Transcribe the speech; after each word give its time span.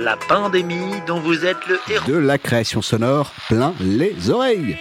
La 0.00 0.16
pandémie 0.16 0.94
dont 1.08 1.18
vous 1.18 1.44
êtes 1.44 1.56
le 1.68 1.76
héros. 1.90 2.06
De 2.06 2.16
la 2.16 2.38
création 2.38 2.82
sonore 2.82 3.32
plein 3.48 3.74
les 3.80 4.30
oreilles. 4.30 4.78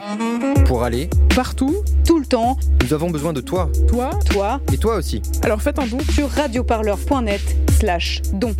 Pour 0.67 0.83
aller, 0.83 1.09
Partout, 1.35 1.75
tout 2.05 2.19
le 2.19 2.25
temps, 2.27 2.59
nous 2.83 2.93
avons 2.93 3.09
besoin 3.09 3.33
de 3.33 3.41
toi. 3.41 3.67
toi. 3.87 4.11
toi, 4.29 4.61
Et 4.71 4.77
toi 4.77 4.95
aussi. 4.97 5.23
Alors 5.41 5.59
faites 5.59 5.79
un 5.79 5.87
don. 5.87 5.97
sur 6.13 6.29
radioparleur.net 6.29 7.41
slash 7.79 8.21
don. 8.33 8.55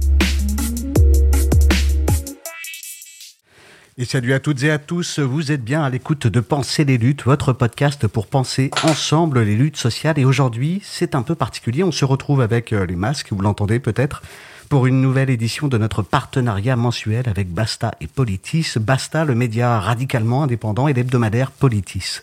Et 4.00 4.06
salut 4.06 4.34
à 4.34 4.40
toutes 4.40 4.64
et 4.64 4.72
à 4.72 4.80
tous, 4.80 5.20
vous 5.20 5.52
êtes 5.52 5.64
bien 5.64 5.84
à 5.84 5.92
l'écoute 5.92 6.26
de 6.26 6.40
Penser 6.40 6.86
les 6.86 6.98
luttes, 6.98 7.24
votre 7.24 7.54
podcast 7.54 8.08
pour 8.08 8.26
penser 8.26 8.72
ensemble 8.84 9.42
les 9.42 9.56
luttes 9.56 9.78
sociales. 9.78 10.18
Et 10.18 10.26
aujourd'hui, 10.26 10.82
c'est 10.84 11.14
un 11.14 11.22
peu 11.22 11.36
particulier, 11.36 11.84
on 11.84 11.92
se 11.92 12.06
retrouve 12.06 12.42
avec 12.42 12.74
euh, 12.74 12.86
les 12.86 12.96
masques, 12.96 13.30
vous 13.32 13.42
l'entendez 13.42 13.80
peut-être, 13.80 14.22
pour 14.70 14.86
une 14.86 15.02
nouvelle 15.02 15.30
édition 15.30 15.68
de 15.68 15.78
notre 15.78 16.02
partenariat 16.02 16.76
mensuel 16.76 17.28
avec 17.30 17.50
Basta 17.50 17.94
et 18.02 18.08
Politis. 18.08 18.74
Basta, 18.80 19.26
le 19.26 19.36
média 19.36 19.80
radicalement 19.80 20.44
indépendant 20.44 20.88
et 20.88 20.94
l'hebdomadaire 20.94 21.52
Politis. 21.52 22.22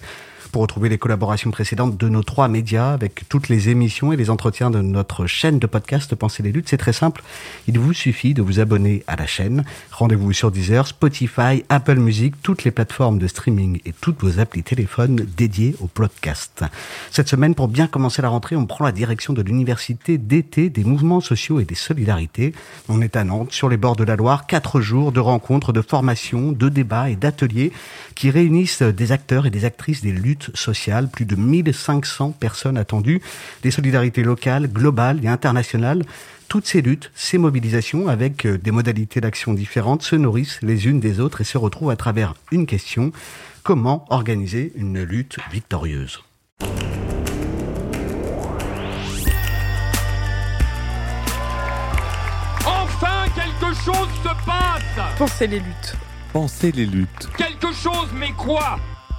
Pour 0.54 0.62
retrouver 0.62 0.88
les 0.88 0.98
collaborations 0.98 1.50
précédentes 1.50 1.96
de 1.96 2.08
nos 2.08 2.22
trois 2.22 2.46
médias 2.46 2.92
avec 2.92 3.28
toutes 3.28 3.48
les 3.48 3.70
émissions 3.70 4.12
et 4.12 4.16
les 4.16 4.30
entretiens 4.30 4.70
de 4.70 4.80
notre 4.80 5.26
chaîne 5.26 5.58
de 5.58 5.66
podcast 5.66 6.14
Penser 6.14 6.44
les 6.44 6.52
luttes, 6.52 6.68
c'est 6.68 6.76
très 6.76 6.92
simple. 6.92 7.24
Il 7.66 7.80
vous 7.80 7.92
suffit 7.92 8.34
de 8.34 8.42
vous 8.42 8.60
abonner 8.60 9.02
à 9.08 9.16
la 9.16 9.26
chaîne. 9.26 9.64
Rendez-vous 9.90 10.32
sur 10.32 10.52
Deezer, 10.52 10.86
Spotify, 10.86 11.64
Apple 11.68 11.96
Music, 11.96 12.36
toutes 12.40 12.62
les 12.62 12.70
plateformes 12.70 13.18
de 13.18 13.26
streaming 13.26 13.80
et 13.84 13.92
toutes 13.92 14.22
vos 14.22 14.38
applis 14.38 14.62
téléphones 14.62 15.26
dédiées 15.36 15.74
au 15.80 15.88
podcast. 15.88 16.64
Cette 17.10 17.28
semaine, 17.28 17.56
pour 17.56 17.66
bien 17.66 17.88
commencer 17.88 18.22
la 18.22 18.28
rentrée, 18.28 18.54
on 18.54 18.66
prend 18.66 18.84
la 18.84 18.92
direction 18.92 19.32
de 19.32 19.42
l'université 19.42 20.18
d'été 20.18 20.70
des 20.70 20.84
mouvements 20.84 21.20
sociaux 21.20 21.58
et 21.58 21.64
des 21.64 21.74
solidarités. 21.74 22.54
On 22.88 23.02
est 23.02 23.16
à 23.16 23.24
Nantes, 23.24 23.50
sur 23.50 23.68
les 23.68 23.76
bords 23.76 23.96
de 23.96 24.04
la 24.04 24.14
Loire, 24.14 24.46
quatre 24.46 24.80
jours 24.80 25.10
de 25.10 25.18
rencontres, 25.18 25.72
de 25.72 25.82
formations, 25.82 26.52
de 26.52 26.68
débats 26.68 27.10
et 27.10 27.16
d'ateliers 27.16 27.72
qui 28.14 28.30
réunissent 28.30 28.82
des 28.82 29.10
acteurs 29.10 29.46
et 29.46 29.50
des 29.50 29.64
actrices 29.64 30.02
des 30.02 30.12
luttes 30.12 30.43
sociales, 30.54 31.08
plus 31.08 31.24
de 31.24 31.36
1500 31.36 32.32
personnes 32.38 32.76
attendues, 32.76 33.20
des 33.62 33.70
solidarités 33.70 34.22
locales, 34.22 34.68
globales 34.68 35.20
et 35.24 35.28
internationales. 35.28 36.04
Toutes 36.48 36.66
ces 36.66 36.82
luttes, 36.82 37.10
ces 37.14 37.38
mobilisations, 37.38 38.08
avec 38.08 38.46
euh, 38.46 38.58
des 38.58 38.70
modalités 38.70 39.20
d'action 39.20 39.54
différentes, 39.54 40.02
se 40.02 40.16
nourrissent 40.16 40.60
les 40.62 40.86
unes 40.86 41.00
des 41.00 41.20
autres 41.20 41.40
et 41.40 41.44
se 41.44 41.58
retrouvent 41.58 41.90
à 41.90 41.96
travers 41.96 42.34
une 42.52 42.66
question. 42.66 43.12
Comment 43.62 44.04
organiser 44.10 44.72
une 44.76 45.02
lutte 45.02 45.38
victorieuse? 45.50 46.20
Enfin, 52.66 53.24
quelque 53.34 53.74
chose 53.74 54.08
se 54.22 54.44
passe! 54.46 55.18
Pensez 55.18 55.46
les 55.46 55.60
luttes. 55.60 55.96
Pensez 56.34 56.72
les 56.72 56.86
luttes, 56.86 57.28
Quelque 57.38 57.72
chose, 57.72 58.08
mais 58.18 58.32
quoi? 58.32 58.78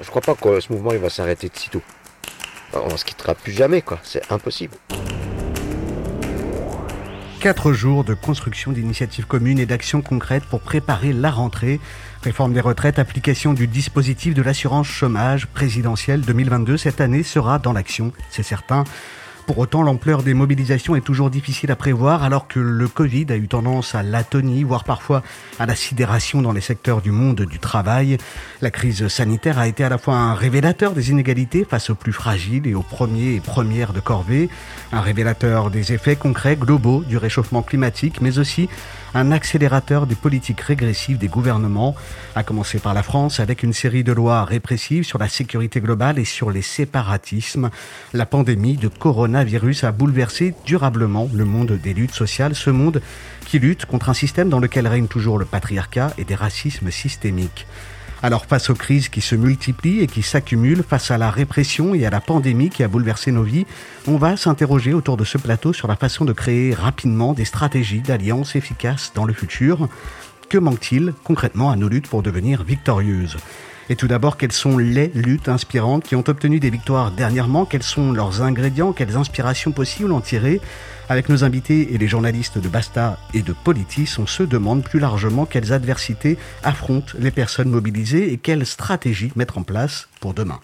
Je 0.00 0.08
crois 0.08 0.22
pas 0.22 0.34
que 0.34 0.60
ce 0.60 0.72
mouvement 0.72 0.90
va 0.90 1.10
s'arrêter 1.10 1.48
de 1.48 1.56
sitôt. 1.56 1.82
On 2.72 2.96
se 2.96 3.04
quittera 3.04 3.34
plus 3.34 3.52
jamais, 3.52 3.82
quoi. 3.82 3.98
C'est 4.02 4.30
impossible. 4.30 4.76
Quatre 7.40 7.72
jours 7.72 8.02
de 8.02 8.14
construction 8.14 8.72
d'initiatives 8.72 9.26
communes 9.26 9.60
et 9.60 9.66
d'actions 9.66 10.02
concrètes 10.02 10.44
pour 10.44 10.60
préparer 10.60 11.12
la 11.12 11.30
rentrée. 11.30 11.78
Réforme 12.22 12.52
des 12.52 12.60
retraites, 12.60 12.98
application 12.98 13.54
du 13.54 13.68
dispositif 13.68 14.34
de 14.34 14.42
l'assurance 14.42 14.88
chômage 14.88 15.46
présidentielle 15.46 16.20
2022 16.22 16.76
cette 16.76 17.00
année 17.00 17.22
sera 17.22 17.60
dans 17.60 17.72
l'action, 17.72 18.12
c'est 18.30 18.42
certain. 18.42 18.82
Pour 19.48 19.56
autant, 19.56 19.82
l'ampleur 19.82 20.22
des 20.22 20.34
mobilisations 20.34 20.94
est 20.94 21.00
toujours 21.00 21.30
difficile 21.30 21.70
à 21.70 21.76
prévoir 21.76 22.22
alors 22.22 22.48
que 22.48 22.60
le 22.60 22.86
Covid 22.86 23.24
a 23.30 23.36
eu 23.36 23.48
tendance 23.48 23.94
à 23.94 24.02
l'atonie, 24.02 24.62
voire 24.62 24.84
parfois 24.84 25.22
à 25.58 25.64
la 25.64 25.74
sidération 25.74 26.42
dans 26.42 26.52
les 26.52 26.60
secteurs 26.60 27.00
du 27.00 27.12
monde 27.12 27.40
du 27.40 27.58
travail. 27.58 28.18
La 28.60 28.70
crise 28.70 29.08
sanitaire 29.08 29.58
a 29.58 29.66
été 29.66 29.84
à 29.84 29.88
la 29.88 29.96
fois 29.96 30.16
un 30.16 30.34
révélateur 30.34 30.92
des 30.92 31.12
inégalités 31.12 31.64
face 31.64 31.88
aux 31.88 31.94
plus 31.94 32.12
fragiles 32.12 32.66
et 32.66 32.74
aux 32.74 32.82
premiers 32.82 33.36
et 33.36 33.40
premières 33.40 33.94
de 33.94 34.00
corvée, 34.00 34.50
un 34.92 35.00
révélateur 35.00 35.70
des 35.70 35.94
effets 35.94 36.16
concrets 36.16 36.56
globaux 36.56 37.02
du 37.08 37.16
réchauffement 37.16 37.62
climatique, 37.62 38.20
mais 38.20 38.38
aussi 38.38 38.68
un 39.14 39.32
accélérateur 39.32 40.06
des 40.06 40.14
politiques 40.14 40.60
régressives 40.60 41.18
des 41.18 41.28
gouvernements, 41.28 41.94
à 42.34 42.42
commencer 42.42 42.78
par 42.78 42.94
la 42.94 43.02
France 43.02 43.40
avec 43.40 43.62
une 43.62 43.72
série 43.72 44.04
de 44.04 44.12
lois 44.12 44.44
répressives 44.44 45.04
sur 45.04 45.18
la 45.18 45.28
sécurité 45.28 45.80
globale 45.80 46.18
et 46.18 46.24
sur 46.24 46.50
les 46.50 46.62
séparatismes. 46.62 47.70
La 48.12 48.26
pandémie 48.26 48.76
de 48.76 48.88
coronavirus 48.88 49.84
a 49.84 49.92
bouleversé 49.92 50.54
durablement 50.64 51.28
le 51.32 51.44
monde 51.44 51.72
des 51.72 51.94
luttes 51.94 52.14
sociales, 52.14 52.54
ce 52.54 52.70
monde 52.70 53.00
qui 53.46 53.58
lutte 53.58 53.86
contre 53.86 54.10
un 54.10 54.14
système 54.14 54.48
dans 54.48 54.60
lequel 54.60 54.86
règne 54.86 55.06
toujours 55.06 55.38
le 55.38 55.44
patriarcat 55.44 56.12
et 56.18 56.24
des 56.24 56.34
racismes 56.34 56.90
systémiques. 56.90 57.66
Alors 58.22 58.46
face 58.46 58.68
aux 58.68 58.74
crises 58.74 59.08
qui 59.08 59.20
se 59.20 59.36
multiplient 59.36 60.00
et 60.00 60.08
qui 60.08 60.22
s'accumulent, 60.22 60.82
face 60.82 61.12
à 61.12 61.18
la 61.18 61.30
répression 61.30 61.94
et 61.94 62.04
à 62.04 62.10
la 62.10 62.20
pandémie 62.20 62.68
qui 62.68 62.82
a 62.82 62.88
bouleversé 62.88 63.30
nos 63.30 63.44
vies, 63.44 63.64
on 64.08 64.16
va 64.16 64.36
s'interroger 64.36 64.92
autour 64.92 65.16
de 65.16 65.24
ce 65.24 65.38
plateau 65.38 65.72
sur 65.72 65.86
la 65.86 65.94
façon 65.94 66.24
de 66.24 66.32
créer 66.32 66.74
rapidement 66.74 67.32
des 67.32 67.44
stratégies 67.44 68.00
d'alliance 68.00 68.56
efficaces 68.56 69.12
dans 69.14 69.24
le 69.24 69.32
futur. 69.32 69.88
Que 70.48 70.58
manque-t-il 70.58 71.14
concrètement 71.22 71.70
à 71.70 71.76
nos 71.76 71.88
luttes 71.88 72.08
pour 72.08 72.22
devenir 72.22 72.64
victorieuses? 72.64 73.36
Et 73.90 73.96
tout 73.96 74.08
d'abord, 74.08 74.36
quelles 74.36 74.52
sont 74.52 74.76
les 74.78 75.08
luttes 75.14 75.48
inspirantes 75.48 76.04
qui 76.04 76.16
ont 76.16 76.24
obtenu 76.26 76.58
des 76.58 76.70
victoires 76.70 77.12
dernièrement? 77.12 77.64
Quels 77.64 77.82
sont 77.82 78.12
leurs 78.12 78.42
ingrédients? 78.42 78.92
Quelles 78.92 79.16
inspirations 79.16 79.72
possibles 79.72 80.12
en 80.12 80.20
tirer? 80.20 80.60
Avec 81.10 81.30
nos 81.30 81.42
invités 81.42 81.94
et 81.94 81.98
les 81.98 82.06
journalistes 82.06 82.58
de 82.58 82.68
Basta 82.68 83.18
et 83.32 83.40
de 83.40 83.54
Politis, 83.54 84.16
on 84.18 84.26
se 84.26 84.42
demande 84.42 84.84
plus 84.84 84.98
largement 84.98 85.46
quelles 85.46 85.72
adversités 85.72 86.36
affrontent 86.62 87.14
les 87.18 87.30
personnes 87.30 87.70
mobilisées 87.70 88.30
et 88.30 88.36
quelles 88.36 88.66
stratégies 88.66 89.32
mettre 89.34 89.56
en 89.56 89.62
place 89.62 90.10
pour 90.20 90.34
demain. 90.34 90.60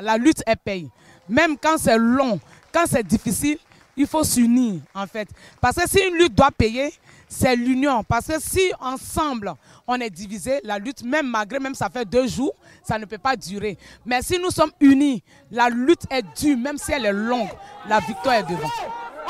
La 0.00 0.16
lutte, 0.18 0.44
elle 0.46 0.56
paye. 0.56 0.88
Même 1.28 1.56
quand 1.60 1.78
c'est 1.78 1.98
long, 1.98 2.38
quand 2.72 2.84
c'est 2.86 3.04
difficile, 3.04 3.58
il 3.96 4.06
faut 4.06 4.22
s'unir, 4.22 4.80
en 4.94 5.08
fait. 5.08 5.28
Parce 5.60 5.74
que 5.74 5.88
si 5.88 5.98
une 5.98 6.14
lutte 6.14 6.36
doit 6.36 6.52
payer, 6.56 6.92
c'est 7.28 7.56
l'union. 7.56 8.02
Parce 8.04 8.26
que 8.26 8.40
si 8.40 8.72
ensemble, 8.80 9.52
on 9.86 9.96
est 10.00 10.10
divisé, 10.10 10.60
la 10.64 10.78
lutte, 10.78 11.02
même 11.02 11.26
malgré, 11.28 11.58
même 11.58 11.74
ça 11.74 11.88
fait 11.90 12.04
deux 12.04 12.26
jours, 12.26 12.54
ça 12.82 12.98
ne 12.98 13.04
peut 13.04 13.18
pas 13.18 13.36
durer. 13.36 13.76
Mais 14.04 14.22
si 14.22 14.38
nous 14.38 14.50
sommes 14.50 14.72
unis, 14.80 15.22
la 15.50 15.68
lutte 15.68 16.04
est 16.10 16.22
dure, 16.38 16.56
même 16.56 16.78
si 16.78 16.92
elle 16.92 17.06
est 17.06 17.12
longue, 17.12 17.50
la 17.88 18.00
victoire 18.00 18.36
est 18.36 18.42
devant. 18.44 18.70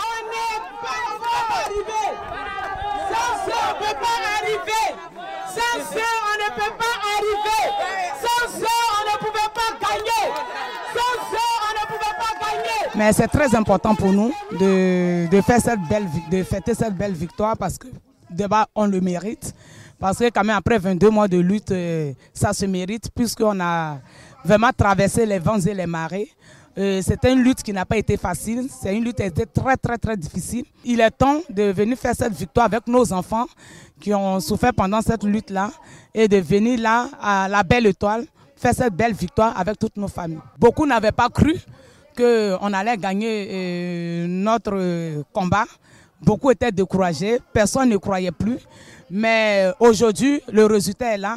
On 0.00 0.21
ne 0.27 0.45
peut 0.55 0.79
pas 0.81 1.65
arriver. 1.65 2.09
Sans 3.09 3.50
ça, 3.50 3.59
on 3.65 3.73
ne 3.73 3.79
peut 3.79 3.99
pas 3.99 4.19
arriver. 4.37 4.87
Sans 5.49 5.79
ça, 5.94 6.09
on 6.25 6.35
ne 6.39 6.49
peut 6.55 6.75
pas 6.77 6.97
arriver. 7.17 7.65
Sans 8.21 8.44
ça, 8.61 8.75
on 8.93 9.03
ne 9.11 9.17
pouvait 9.19 9.53
pas 9.55 9.71
gagner. 9.81 10.25
Sans 10.94 11.17
ça, 11.31 11.44
on 11.65 11.73
ne 11.75 11.85
pouvait 11.87 12.17
pas 12.19 12.33
gagner. 12.41 12.83
Mais 12.99 13.12
c'est 13.12 13.29
très 13.29 13.55
important 13.55 13.95
pour 13.95 14.12
nous 14.12 14.33
de, 14.59 15.41
faire 15.43 15.61
cette 15.61 15.79
belle, 15.89 16.09
de 16.33 16.43
fêter 16.43 16.75
cette 16.75 16.97
belle 16.97 17.12
victoire 17.12 17.56
parce 17.56 17.79
que 17.79 17.87
d'abord, 18.29 18.67
on 18.75 18.87
le 18.87 19.00
mérite. 19.00 19.55
Parce 20.00 20.19
que 20.19 20.29
quand 20.31 20.43
même, 20.43 20.56
après 20.56 20.79
22 20.79 21.09
mois 21.09 21.29
de 21.29 21.39
lutte, 21.39 21.71
euh, 21.71 22.12
ça 22.35 22.53
se 22.53 22.67
mérite 22.67 23.09
puisqu'on 23.15 23.61
a 23.61 23.99
vraiment 24.45 24.71
traversé 24.77 25.27
les 25.27 25.39
vents 25.39 25.61
et 25.61 25.75
les 25.75 25.87
marées. 25.87 26.29
Euh, 26.77 27.00
C'était 27.00 27.33
une 27.33 27.43
lutte 27.45 27.62
qui 27.62 27.73
n'a 27.73 27.87
pas 27.87 27.99
été 27.99 28.17
facile. 28.17 28.67
C'est 28.69 28.93
une 28.97 29.05
lutte 29.05 29.19
qui 29.19 29.23
a 29.23 29.27
été 29.27 29.47
très, 29.47 29.77
très, 29.77 29.97
très 29.97 30.17
difficile. 30.17 30.65
Il 30.85 31.01
est 31.01 31.12
temps 31.12 31.39
de 31.49 31.71
venir 31.71 31.97
faire 31.97 32.17
cette 32.17 32.33
victoire 32.35 32.67
avec 32.67 32.89
nos 32.89 33.12
enfants 33.12 33.47
qui 34.01 34.12
ont 34.12 34.41
souffert 34.41 34.75
pendant 34.75 35.03
cette 35.03 35.23
lutte-là 35.23 35.71
et 36.12 36.27
de 36.27 36.39
venir 36.39 36.81
là 36.81 37.09
à 37.23 37.47
la 37.49 37.62
belle 37.62 37.87
étoile 37.87 38.27
faire 38.56 38.75
cette 38.75 38.94
belle 38.94 39.12
victoire 39.12 39.56
avec 39.56 39.79
toutes 39.79 39.97
nos 39.97 40.09
familles. 40.09 40.41
Beaucoup 40.59 40.85
n'avaient 40.85 41.12
pas 41.12 41.29
cru 41.29 41.55
qu'on 42.19 42.73
allait 42.73 42.97
gagner 42.97 43.49
euh, 43.50 44.26
notre 44.26 45.23
combat. 45.32 45.65
Beaucoup 46.20 46.50
étaient 46.50 46.73
découragés, 46.73 47.38
personne 47.53 47.88
ne 47.88 47.97
croyait 47.97 48.32
plus. 48.32 48.59
Mais 49.11 49.70
aujourd'hui, 49.79 50.43
le 50.53 50.67
résultat 50.67 51.15
est 51.15 51.19
là. 51.19 51.37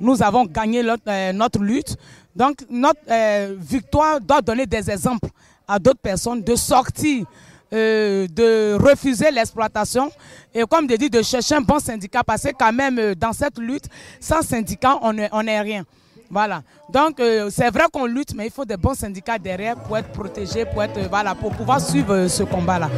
Nous 0.00 0.22
avons 0.22 0.46
gagné 0.46 0.82
notre, 0.82 1.02
euh, 1.08 1.32
notre 1.32 1.60
lutte. 1.60 1.96
Donc 2.34 2.56
notre 2.70 3.00
euh, 3.10 3.54
victoire 3.58 4.20
doit 4.20 4.40
donner 4.40 4.64
des 4.66 4.90
exemples 4.90 5.28
à 5.68 5.78
d'autres 5.78 6.00
personnes 6.00 6.42
de 6.42 6.56
sortir, 6.56 7.26
de 7.70 8.74
refuser 8.74 9.30
l'exploitation 9.30 10.10
et 10.54 10.62
comme 10.68 10.86
je 10.90 10.96
dis, 10.96 11.08
de 11.08 11.22
chercher 11.22 11.54
un 11.54 11.62
bon 11.62 11.78
syndicat 11.78 12.22
parce 12.22 12.42
que 12.42 12.50
quand 12.58 12.72
même 12.72 13.14
dans 13.14 13.32
cette 13.32 13.58
lutte, 13.58 13.84
sans 14.20 14.42
syndicat, 14.42 14.98
on 15.00 15.12
n'est 15.14 15.60
rien. 15.60 15.84
Voilà. 16.32 16.62
Donc 16.88 17.20
euh, 17.20 17.50
c'est 17.50 17.68
vrai 17.68 17.84
qu'on 17.92 18.06
lutte, 18.06 18.34
mais 18.34 18.46
il 18.46 18.50
faut 18.50 18.64
des 18.64 18.78
bons 18.78 18.94
syndicats 18.94 19.38
derrière 19.38 19.76
pour 19.76 19.98
être 19.98 20.10
protégés, 20.12 20.64
pour, 20.64 20.82
être, 20.82 20.96
euh, 20.96 21.34
pour 21.38 21.52
pouvoir 21.52 21.78
suivre 21.78 22.14
euh, 22.14 22.28
ce 22.28 22.42
combat-là. 22.42 22.88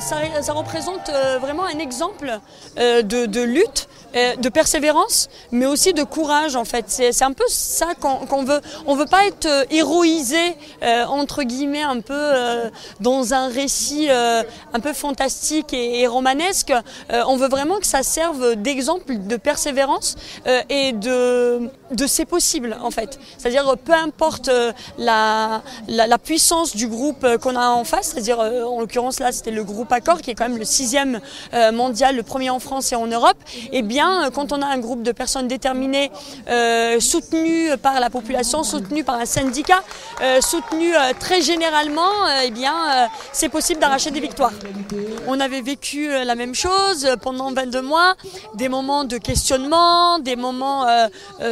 Ça, 0.00 0.52
représente 0.52 1.08
euh, 1.08 1.38
vraiment 1.38 1.64
un 1.64 1.78
exemple 1.78 2.38
euh, 2.78 3.02
de, 3.02 3.40
lutte, 3.42 3.88
euh, 4.14 4.36
de 4.36 4.48
persévérance, 4.48 5.28
mais 5.52 5.66
aussi 5.66 5.92
de 5.92 6.02
courage 6.02 6.56
en 6.56 6.64
fait. 6.64 6.84
C'est 6.88 7.22
un 7.22 7.32
peu 7.32 7.44
ça 7.48 7.88
qu'on 8.00 8.44
veut. 8.44 8.60
On 8.86 8.94
veut 8.94 9.06
pas 9.06 9.26
être 9.26 9.48
héroïsé 9.70 10.56
entre 11.08 11.42
guillemets 11.42 11.82
un 11.82 12.00
peu 12.00 12.32
dans 13.00 13.34
un 13.34 13.48
récit 13.48 14.08
un 14.10 14.80
peu 14.80 14.92
fantastique 14.92 15.72
et, 15.72 16.06
romanesque. 16.06 16.72
On 17.10 17.36
veut 17.36 17.48
vraiment 17.48 17.78
que 17.78 17.86
ça 17.86 18.02
serve 18.02 18.56
d'exemple 18.56 19.26
de 19.26 19.36
persévérance 19.36 20.16
et 20.68 20.92
de 20.92 21.70
de 21.90 22.06
c'est 22.06 22.24
possible 22.24 22.76
en 22.80 22.90
fait. 22.90 23.18
C'est-à-dire 23.38 23.76
peu 23.84 23.92
importe 23.92 24.50
la, 24.98 25.62
la, 25.88 26.18
puissance 26.18 26.74
du 26.74 26.88
groupe 26.88 27.26
qu'on 27.38 27.56
a 27.56 27.68
en 27.68 27.84
face, 27.84 28.08
c'est-à-dire 28.08 28.38
en 28.40 28.80
l'occurrence 28.80 29.20
là 29.20 29.32
c'était 29.32 29.50
le 29.50 29.64
groupe 29.64 29.83
Accor 29.92 30.20
qui 30.20 30.30
est 30.30 30.34
quand 30.34 30.48
même 30.48 30.58
le 30.58 30.64
sixième 30.64 31.20
euh, 31.52 31.72
mondial, 31.72 32.16
le 32.16 32.22
premier 32.22 32.50
en 32.50 32.58
France 32.58 32.92
et 32.92 32.96
en 32.96 33.06
Europe. 33.06 33.36
Et 33.72 33.82
bien 33.82 34.26
euh, 34.26 34.30
quand 34.30 34.52
on 34.52 34.60
a 34.62 34.66
un 34.66 34.78
groupe 34.78 35.02
de 35.02 35.12
personnes 35.12 35.48
déterminées, 35.48 36.10
euh, 36.48 37.00
soutenues 37.00 37.76
par 37.82 38.00
la 38.00 38.10
population, 38.10 38.62
soutenues 38.62 39.04
par 39.04 39.16
un 39.16 39.26
syndicat, 39.26 39.82
soutenues 40.40 40.94
très 41.18 41.42
généralement, 41.42 42.10
eh 42.44 42.50
bien 42.50 42.74
c'est 43.32 43.48
possible 43.48 43.80
d'arracher 43.80 44.10
des 44.10 44.20
victoires. 44.20 44.52
On 45.26 45.40
avait 45.40 45.60
vécu 45.60 46.08
la 46.08 46.34
même 46.34 46.54
chose 46.54 47.08
pendant 47.22 47.52
22 47.52 47.82
mois, 47.82 48.14
des 48.54 48.68
moments 48.68 49.04
de 49.04 49.18
questionnement, 49.18 50.18
des 50.18 50.36
moments 50.36 50.86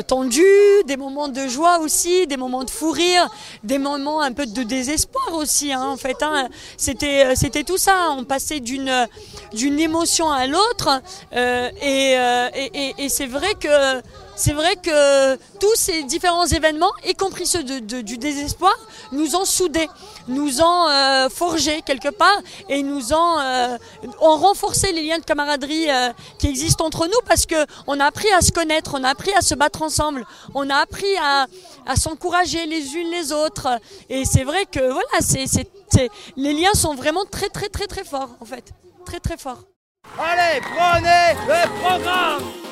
tendus, 0.06 0.43
des 0.87 0.96
moments 0.96 1.28
de 1.28 1.46
joie 1.46 1.78
aussi, 1.78 2.26
des 2.26 2.37
moments 2.37 2.64
de 2.64 2.70
fou 2.70 2.90
rire, 2.90 3.28
des 3.64 3.78
moments 3.78 4.20
un 4.20 4.32
peu 4.32 4.46
de 4.46 4.62
désespoir 4.62 5.35
aussi. 5.35 5.73
hein, 5.73 5.87
en 5.87 5.96
fait, 5.96 6.17
hein. 6.23 6.49
c'était 6.76 7.64
tout 7.64 7.78
ça. 7.78 8.11
Passait 8.24 8.60
d'une 8.60 9.08
d'une 9.52 9.78
émotion 9.78 10.30
à 10.30 10.46
l'autre, 10.46 11.02
euh, 11.34 11.70
euh, 11.82 12.48
et 12.98 13.08
c'est 13.08 13.26
vrai 13.26 13.54
que 13.54 13.69
c'est 14.34 14.52
vrai 14.52 14.76
que 14.76 15.37
tous 15.58 15.75
ces 15.75 16.02
différents 16.05 16.46
événements, 16.46 16.93
y 17.06 17.14
compris 17.14 17.46
ceux 17.46 17.62
de- 17.62 18.00
du 18.00 18.19
désespoir, 18.19 18.75
nous 19.12 19.37
ont 19.37 19.44
soudés, 19.44 19.88
nous 20.29 20.61
ont 20.62 20.88
euh, 20.88 21.29
forgés 21.29 21.82
quelque 21.82 22.08
part 22.08 22.40
et 22.69 22.82
nous 22.82 23.12
ont, 23.12 23.38
euh, 23.38 23.76
renforcé 24.20 24.93
les 24.93 25.02
liens 25.02 25.19
de 25.19 25.25
camaraderie 25.25 25.90
euh, 25.90 26.11
qui 26.38 26.49
existent 26.49 26.87
entre 26.87 27.06
nous 27.06 27.20
parce 27.26 27.46
que 27.46 27.67
on 27.87 28.00
a 28.00 28.06
appris 28.06 28.31
à 28.32 28.40
se 28.40 28.52
connaître, 28.52 28.94
on 28.99 29.05
a 29.05 29.11
appris 29.11 29.32
à 29.34 29.43
se 29.43 29.55
battre 29.55 29.82
ensemble, 29.82 30.26
on 30.55 30.69
a 30.70 30.76
appris 30.76 31.17
à, 31.20 31.46
s'encourager 31.96 32.67
les 32.67 32.94
unes 32.94 33.11
les 33.11 33.32
autres. 33.32 33.69
Et 34.08 34.25
c'est 34.25 34.44
vrai 34.44 34.64
que 34.64 34.81
voilà, 34.81 36.08
les 36.37 36.52
liens 36.55 36.75
sont 36.75 36.94
vraiment 36.94 37.25
très 37.25 37.49
très 37.49 37.69
très 37.69 37.87
très 37.87 38.05
forts 38.05 38.31
en 38.40 38.44
fait, 38.44 38.73
très 39.05 39.20
très 39.20 39.37
forts. 39.37 39.62
Allez, 40.19 40.61
prenez 40.61 41.38
le 41.46 41.81
programme 41.81 42.71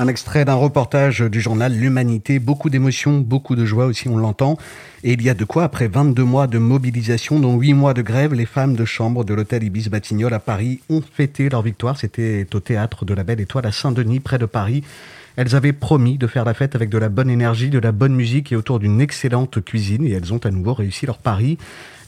Un 0.00 0.06
extrait 0.06 0.44
d'un 0.44 0.54
reportage 0.54 1.22
du 1.22 1.40
journal 1.40 1.72
L'Humanité. 1.72 2.38
Beaucoup 2.38 2.70
d'émotions, 2.70 3.18
beaucoup 3.18 3.56
de 3.56 3.64
joie 3.64 3.86
aussi, 3.86 4.08
on 4.08 4.16
l'entend. 4.16 4.56
Et 5.02 5.14
il 5.14 5.22
y 5.22 5.28
a 5.28 5.34
de 5.34 5.44
quoi, 5.44 5.64
après 5.64 5.88
22 5.88 6.22
mois 6.22 6.46
de 6.46 6.58
mobilisation, 6.58 7.40
dont 7.40 7.58
8 7.58 7.74
mois 7.74 7.94
de 7.94 8.02
grève, 8.02 8.32
les 8.32 8.46
femmes 8.46 8.76
de 8.76 8.84
chambre 8.84 9.24
de 9.24 9.34
l'hôtel 9.34 9.64
Ibis 9.64 9.88
Batignolles 9.88 10.34
à 10.34 10.38
Paris 10.38 10.80
ont 10.88 11.02
fêté 11.02 11.48
leur 11.48 11.62
victoire. 11.62 11.98
C'était 11.98 12.46
au 12.54 12.60
théâtre 12.60 13.04
de 13.04 13.12
la 13.12 13.24
Belle 13.24 13.40
Étoile 13.40 13.66
à 13.66 13.72
Saint-Denis, 13.72 14.20
près 14.20 14.38
de 14.38 14.46
Paris. 14.46 14.84
Elles 15.34 15.56
avaient 15.56 15.72
promis 15.72 16.16
de 16.16 16.26
faire 16.26 16.44
la 16.44 16.54
fête 16.54 16.76
avec 16.76 16.90
de 16.90 16.98
la 16.98 17.08
bonne 17.08 17.30
énergie, 17.30 17.70
de 17.70 17.78
la 17.78 17.92
bonne 17.92 18.14
musique 18.14 18.52
et 18.52 18.56
autour 18.56 18.78
d'une 18.78 19.00
excellente 19.00 19.64
cuisine. 19.64 20.04
Et 20.04 20.12
elles 20.12 20.32
ont 20.32 20.44
à 20.44 20.50
nouveau 20.50 20.74
réussi 20.74 21.06
leur 21.06 21.18
pari. 21.18 21.58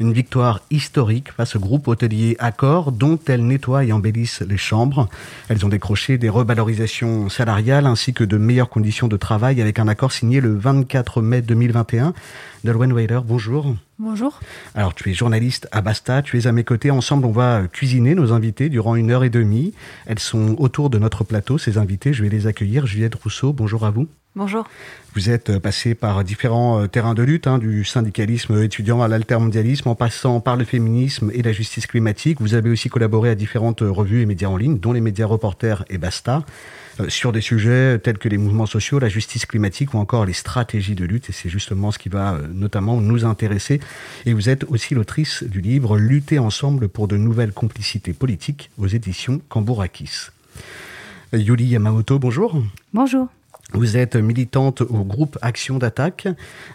Une 0.00 0.14
victoire 0.14 0.62
historique 0.70 1.30
face 1.30 1.56
au 1.56 1.60
groupe 1.60 1.86
hôtelier 1.86 2.34
Accor, 2.38 2.90
dont 2.90 3.18
elles 3.26 3.46
nettoient 3.46 3.84
et 3.84 3.92
embellissent 3.92 4.40
les 4.40 4.56
chambres. 4.56 5.10
Elles 5.50 5.66
ont 5.66 5.68
décroché 5.68 6.16
des 6.16 6.30
revalorisations 6.30 7.28
salariales 7.28 7.84
ainsi 7.84 8.14
que 8.14 8.24
de 8.24 8.38
meilleures 8.38 8.70
conditions 8.70 9.08
de 9.08 9.18
travail 9.18 9.60
avec 9.60 9.78
un 9.78 9.88
accord 9.88 10.12
signé 10.12 10.40
le 10.40 10.56
24 10.56 11.20
mai 11.20 11.42
2021. 11.42 12.14
Nolwenn 12.64 12.94
Weiler, 12.94 13.20
bonjour. 13.22 13.76
Bonjour. 13.98 14.40
Alors, 14.74 14.94
tu 14.94 15.10
es 15.10 15.12
journaliste 15.12 15.68
à 15.70 15.82
Basta, 15.82 16.22
tu 16.22 16.38
es 16.38 16.46
à 16.46 16.52
mes 16.52 16.64
côtés. 16.64 16.90
Ensemble, 16.90 17.26
on 17.26 17.32
va 17.32 17.64
cuisiner 17.70 18.14
nos 18.14 18.32
invités 18.32 18.70
durant 18.70 18.96
une 18.96 19.10
heure 19.10 19.24
et 19.24 19.28
demie. 19.28 19.74
Elles 20.06 20.18
sont 20.18 20.56
autour 20.58 20.88
de 20.88 20.98
notre 20.98 21.24
plateau, 21.24 21.58
ces 21.58 21.76
invités. 21.76 22.14
Je 22.14 22.22
vais 22.22 22.30
les 22.30 22.46
accueillir. 22.46 22.86
Juliette 22.86 23.16
Rousseau, 23.16 23.52
bonjour 23.52 23.84
à 23.84 23.90
vous. 23.90 24.08
Bonjour. 24.36 24.64
Vous 25.14 25.28
êtes 25.28 25.58
passé 25.58 25.96
par 25.96 26.22
différents 26.22 26.82
euh, 26.82 26.86
terrains 26.86 27.14
de 27.14 27.22
lutte, 27.24 27.48
hein, 27.48 27.58
du 27.58 27.84
syndicalisme 27.84 28.62
étudiant 28.62 29.02
à 29.02 29.08
l'altermondialisme, 29.08 29.88
en 29.88 29.96
passant 29.96 30.38
par 30.38 30.56
le 30.56 30.64
féminisme 30.64 31.32
et 31.34 31.42
la 31.42 31.50
justice 31.50 31.88
climatique. 31.88 32.40
Vous 32.40 32.54
avez 32.54 32.70
aussi 32.70 32.88
collaboré 32.88 33.30
à 33.30 33.34
différentes 33.34 33.80
revues 33.80 34.22
et 34.22 34.26
médias 34.26 34.46
en 34.48 34.56
ligne, 34.56 34.78
dont 34.78 34.92
les 34.92 35.00
médias 35.00 35.26
reporters 35.26 35.84
et 35.90 35.98
Basta, 35.98 36.44
euh, 37.00 37.08
sur 37.08 37.32
des 37.32 37.40
sujets 37.40 37.98
tels 37.98 38.18
que 38.18 38.28
les 38.28 38.38
mouvements 38.38 38.66
sociaux, 38.66 39.00
la 39.00 39.08
justice 39.08 39.46
climatique 39.46 39.94
ou 39.94 39.98
encore 39.98 40.24
les 40.24 40.32
stratégies 40.32 40.94
de 40.94 41.04
lutte. 41.04 41.28
Et 41.28 41.32
c'est 41.32 41.48
justement 41.48 41.90
ce 41.90 41.98
qui 41.98 42.08
va 42.08 42.34
euh, 42.34 42.46
notamment 42.54 43.00
nous 43.00 43.24
intéresser. 43.24 43.80
Et 44.26 44.32
vous 44.32 44.48
êtes 44.48 44.62
aussi 44.62 44.94
l'autrice 44.94 45.42
du 45.42 45.60
livre 45.60 45.98
Lutter 45.98 46.38
ensemble 46.38 46.88
pour 46.88 47.08
de 47.08 47.16
nouvelles 47.16 47.52
complicités 47.52 48.12
politiques 48.12 48.70
aux 48.78 48.86
éditions 48.86 49.40
Cambourakis. 49.48 50.28
Yuli 51.32 51.64
Yamamoto, 51.64 52.20
bonjour. 52.20 52.62
Bonjour. 52.94 53.28
Vous 53.72 53.96
êtes 53.96 54.16
militante 54.16 54.80
au 54.80 55.04
groupe 55.04 55.38
Action 55.42 55.78
d'attaque, 55.78 56.26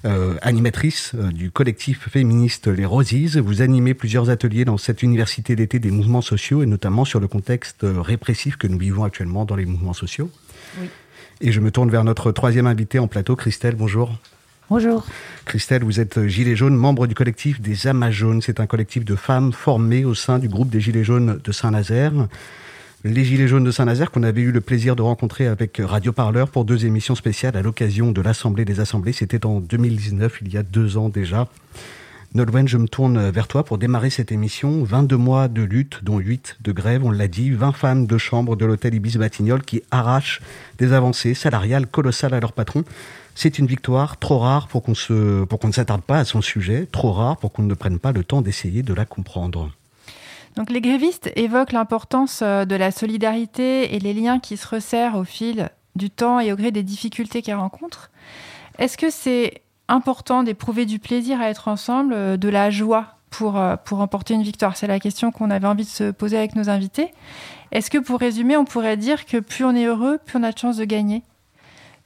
euh, 0.06 0.36
animatrice 0.42 1.12
euh, 1.16 1.32
du 1.32 1.52
collectif 1.52 2.08
féministe 2.10 2.68
Les 2.68 2.86
Rosies. 2.86 3.38
Vous 3.40 3.62
animez 3.62 3.94
plusieurs 3.94 4.30
ateliers 4.30 4.64
dans 4.64 4.78
cette 4.78 5.04
université 5.04 5.56
d'été 5.56 5.80
des 5.80 5.92
mouvements 5.92 6.22
sociaux 6.22 6.64
et 6.64 6.66
notamment 6.66 7.04
sur 7.04 7.20
le 7.20 7.28
contexte 7.28 7.84
euh, 7.84 8.02
répressif 8.02 8.56
que 8.56 8.68
nous 8.68 8.78
vivons 8.78 9.04
actuellement 9.04 9.46
dans 9.46 9.56
les 9.56 9.66
mouvements 9.66 9.94
sociaux. 9.94 10.30
Oui. 10.80 10.88
Et 11.42 11.52
je 11.52 11.60
me 11.60 11.70
tourne 11.70 11.90
vers 11.90 12.06
notre 12.06 12.32
troisième 12.32 12.68
invité 12.68 12.98
en 12.98 13.08
plateau, 13.08 13.36
Christelle. 13.36 13.76
Bonjour. 13.76 14.18
Bonjour. 14.70 15.06
Christelle, 15.44 15.84
vous 15.84 16.00
êtes 16.00 16.26
Gilet 16.28 16.56
jaune, 16.56 16.76
membre 16.76 17.08
du 17.08 17.14
collectif 17.14 17.60
des 17.60 17.88
Amas 17.88 18.12
jaunes. 18.12 18.42
C'est 18.42 18.60
un 18.62 18.68
collectif 18.68 19.04
de 19.04 19.16
femmes 19.16 19.52
formées 19.52 20.06
au 20.06 20.16
sein 20.16 20.40
du 20.40 20.48
groupe 20.48 20.70
des 20.70 20.80
Gilets 20.80 21.04
jaunes 21.04 21.40
de 21.44 21.52
Saint-Nazaire. 21.52 22.14
Les 23.08 23.24
Gilets 23.24 23.48
jaunes 23.48 23.64
de 23.64 23.70
Saint-Nazaire 23.70 24.10
qu'on 24.10 24.24
avait 24.24 24.42
eu 24.42 24.52
le 24.52 24.62
plaisir 24.62 24.96
de 24.96 25.04
rencontrer 25.04 25.46
avec 25.46 25.80
Radio 25.80 26.12
Parleur 26.12 26.50
pour 26.50 26.66
deux 26.66 26.88
émissions 26.88 27.14
spéciales 27.14 27.56
à 27.56 27.62
l'occasion 27.62 28.12
de 28.12 28.20
l'Assemblée 28.20 28.66
des 28.66 28.80
Assemblées. 28.80 29.14
C'était 29.14 29.46
en 29.46 29.60
2019, 29.60 30.40
il 30.42 30.52
y 30.52 30.58
a 30.58 30.64
deux 30.64 30.98
ans 30.98 31.10
déjà. 31.10 31.48
Nolwenn, 32.34 32.68
je 32.68 32.78
me 32.78 32.88
tourne 32.88 33.30
vers 33.30 33.48
toi 33.48 33.64
pour 33.64 33.78
démarrer 33.78 34.10
cette 34.10 34.32
émission. 34.32 34.84
22 34.84 35.18
mois 35.18 35.48
de 35.48 35.62
lutte, 35.62 36.04
dont 36.04 36.18
8 36.18 36.58
de 36.62 36.72
grève, 36.72 37.06
on 37.06 37.12
l'a 37.12 37.28
dit. 37.28 37.52
20 37.52 37.74
femmes 37.74 38.08
de 38.08 38.18
chambre 38.18 38.56
de 38.56 38.66
l'hôtel 38.66 38.96
Ibis 38.96 39.18
Batignolles 39.18 39.62
qui 39.62 39.84
arrachent 39.92 40.42
des 40.80 40.92
avancées 40.92 41.36
salariales 41.36 41.86
colossales 41.86 42.34
à 42.34 42.40
leur 42.40 42.54
patron. 42.54 42.86
C'est 43.36 43.60
une 43.60 43.68
victoire 43.68 44.18
trop 44.18 44.40
rare 44.40 44.68
pour 44.68 44.82
qu'on 44.82 44.96
se, 44.96 45.44
pour 45.44 45.60
qu'on 45.60 45.68
ne 45.68 45.74
s'attarde 45.74 46.02
pas 46.02 46.18
à 46.18 46.26
son 46.26 46.42
sujet, 46.42 46.88
trop 46.92 47.12
rare 47.12 47.38
pour 47.38 47.52
qu'on 47.52 47.62
ne 47.62 47.76
prenne 47.76 48.00
pas 48.00 48.14
le 48.14 48.24
temps 48.24 48.42
d'essayer 48.42 48.82
de 48.82 48.96
la 48.96 49.06
comprendre. 49.06 49.70
Donc 50.56 50.70
les 50.70 50.82
grévistes 50.82 51.32
évoquent 51.36 51.74
l'importance 51.74 52.40
euh, 52.42 52.66
de 52.66 52.76
la 52.76 52.92
solidarité 52.92 53.96
et 53.96 54.00
les 54.00 54.14
liens 54.14 54.40
qui 54.40 54.58
se 54.58 54.68
resserrent 54.68 55.16
au 55.16 55.24
fil 55.24 55.70
du 55.96 56.10
temps 56.10 56.40
et 56.40 56.52
au 56.52 56.56
gré 56.56 56.72
des 56.72 56.84
difficultés 56.84 57.42
qu'elles 57.42 57.56
rencontrent. 57.56 58.10
Est-ce 58.80 58.98
que 58.98 59.10
c'est 59.10 59.62
important 59.88 60.44
d'éprouver 60.44 60.86
du 60.86 61.00
plaisir 61.00 61.40
à 61.42 61.50
être 61.50 61.68
ensemble, 61.68 62.38
de 62.38 62.50
la 62.50 62.70
joie 62.70 63.16
pour, 63.30 63.62
pour 63.86 64.00
remporter 64.00 64.34
une 64.34 64.44
victoire? 64.44 64.76
C'est 64.76 64.88
la 64.88 65.00
question 65.00 65.32
qu'on 65.32 65.50
avait 65.52 65.68
envie 65.68 65.86
de 65.86 65.90
se 65.90 66.12
poser 66.12 66.38
avec 66.38 66.56
nos 66.56 66.70
invités. 66.70 67.14
Est-ce 67.72 67.90
que 67.90 67.98
pour 67.98 68.20
résumer, 68.20 68.58
on 68.58 68.66
pourrait 68.66 68.98
dire 68.98 69.26
que 69.26 69.38
plus 69.38 69.64
on 69.64 69.74
est 69.76 69.86
heureux, 69.86 70.20
plus 70.26 70.38
on 70.38 70.44
a 70.44 70.52
de 70.52 70.58
chances 70.58 70.78
de 70.78 70.86
gagner? 70.86 71.24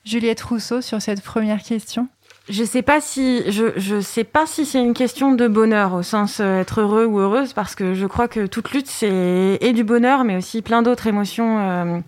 Juliette 0.06 0.42
Rousseau 0.42 0.82
sur 0.82 1.02
cette 1.02 1.22
première 1.22 1.62
question 1.62 2.08
je 2.50 2.64
sais 2.64 2.82
pas 2.82 3.00
si 3.00 3.44
je 3.52 3.72
je 3.78 4.02
sais 4.02 4.24
pas 4.24 4.46
si 4.46 4.66
c'est 4.66 4.82
une 4.82 4.94
question 4.94 5.34
de 5.34 5.48
bonheur 5.48 5.94
au 5.94 6.02
sens 6.02 6.40
euh, 6.40 6.62
être 6.62 6.82
heureux 6.82 7.06
ou 7.06 7.20
heureuse 7.20 7.54
parce 7.54 7.76
que 7.76 7.94
je 7.94 8.06
crois 8.08 8.28
que 8.28 8.48
toute 8.48 8.72
lutte 8.72 8.88
c'est 8.88 9.60
et 9.62 9.72
du 9.72 9.84
bonheur 9.84 10.24
mais 10.24 10.36
aussi 10.36 10.62
plein 10.62 10.82
d'autres 10.82 11.08
émotions 11.08 11.60
euh, 11.60 12.00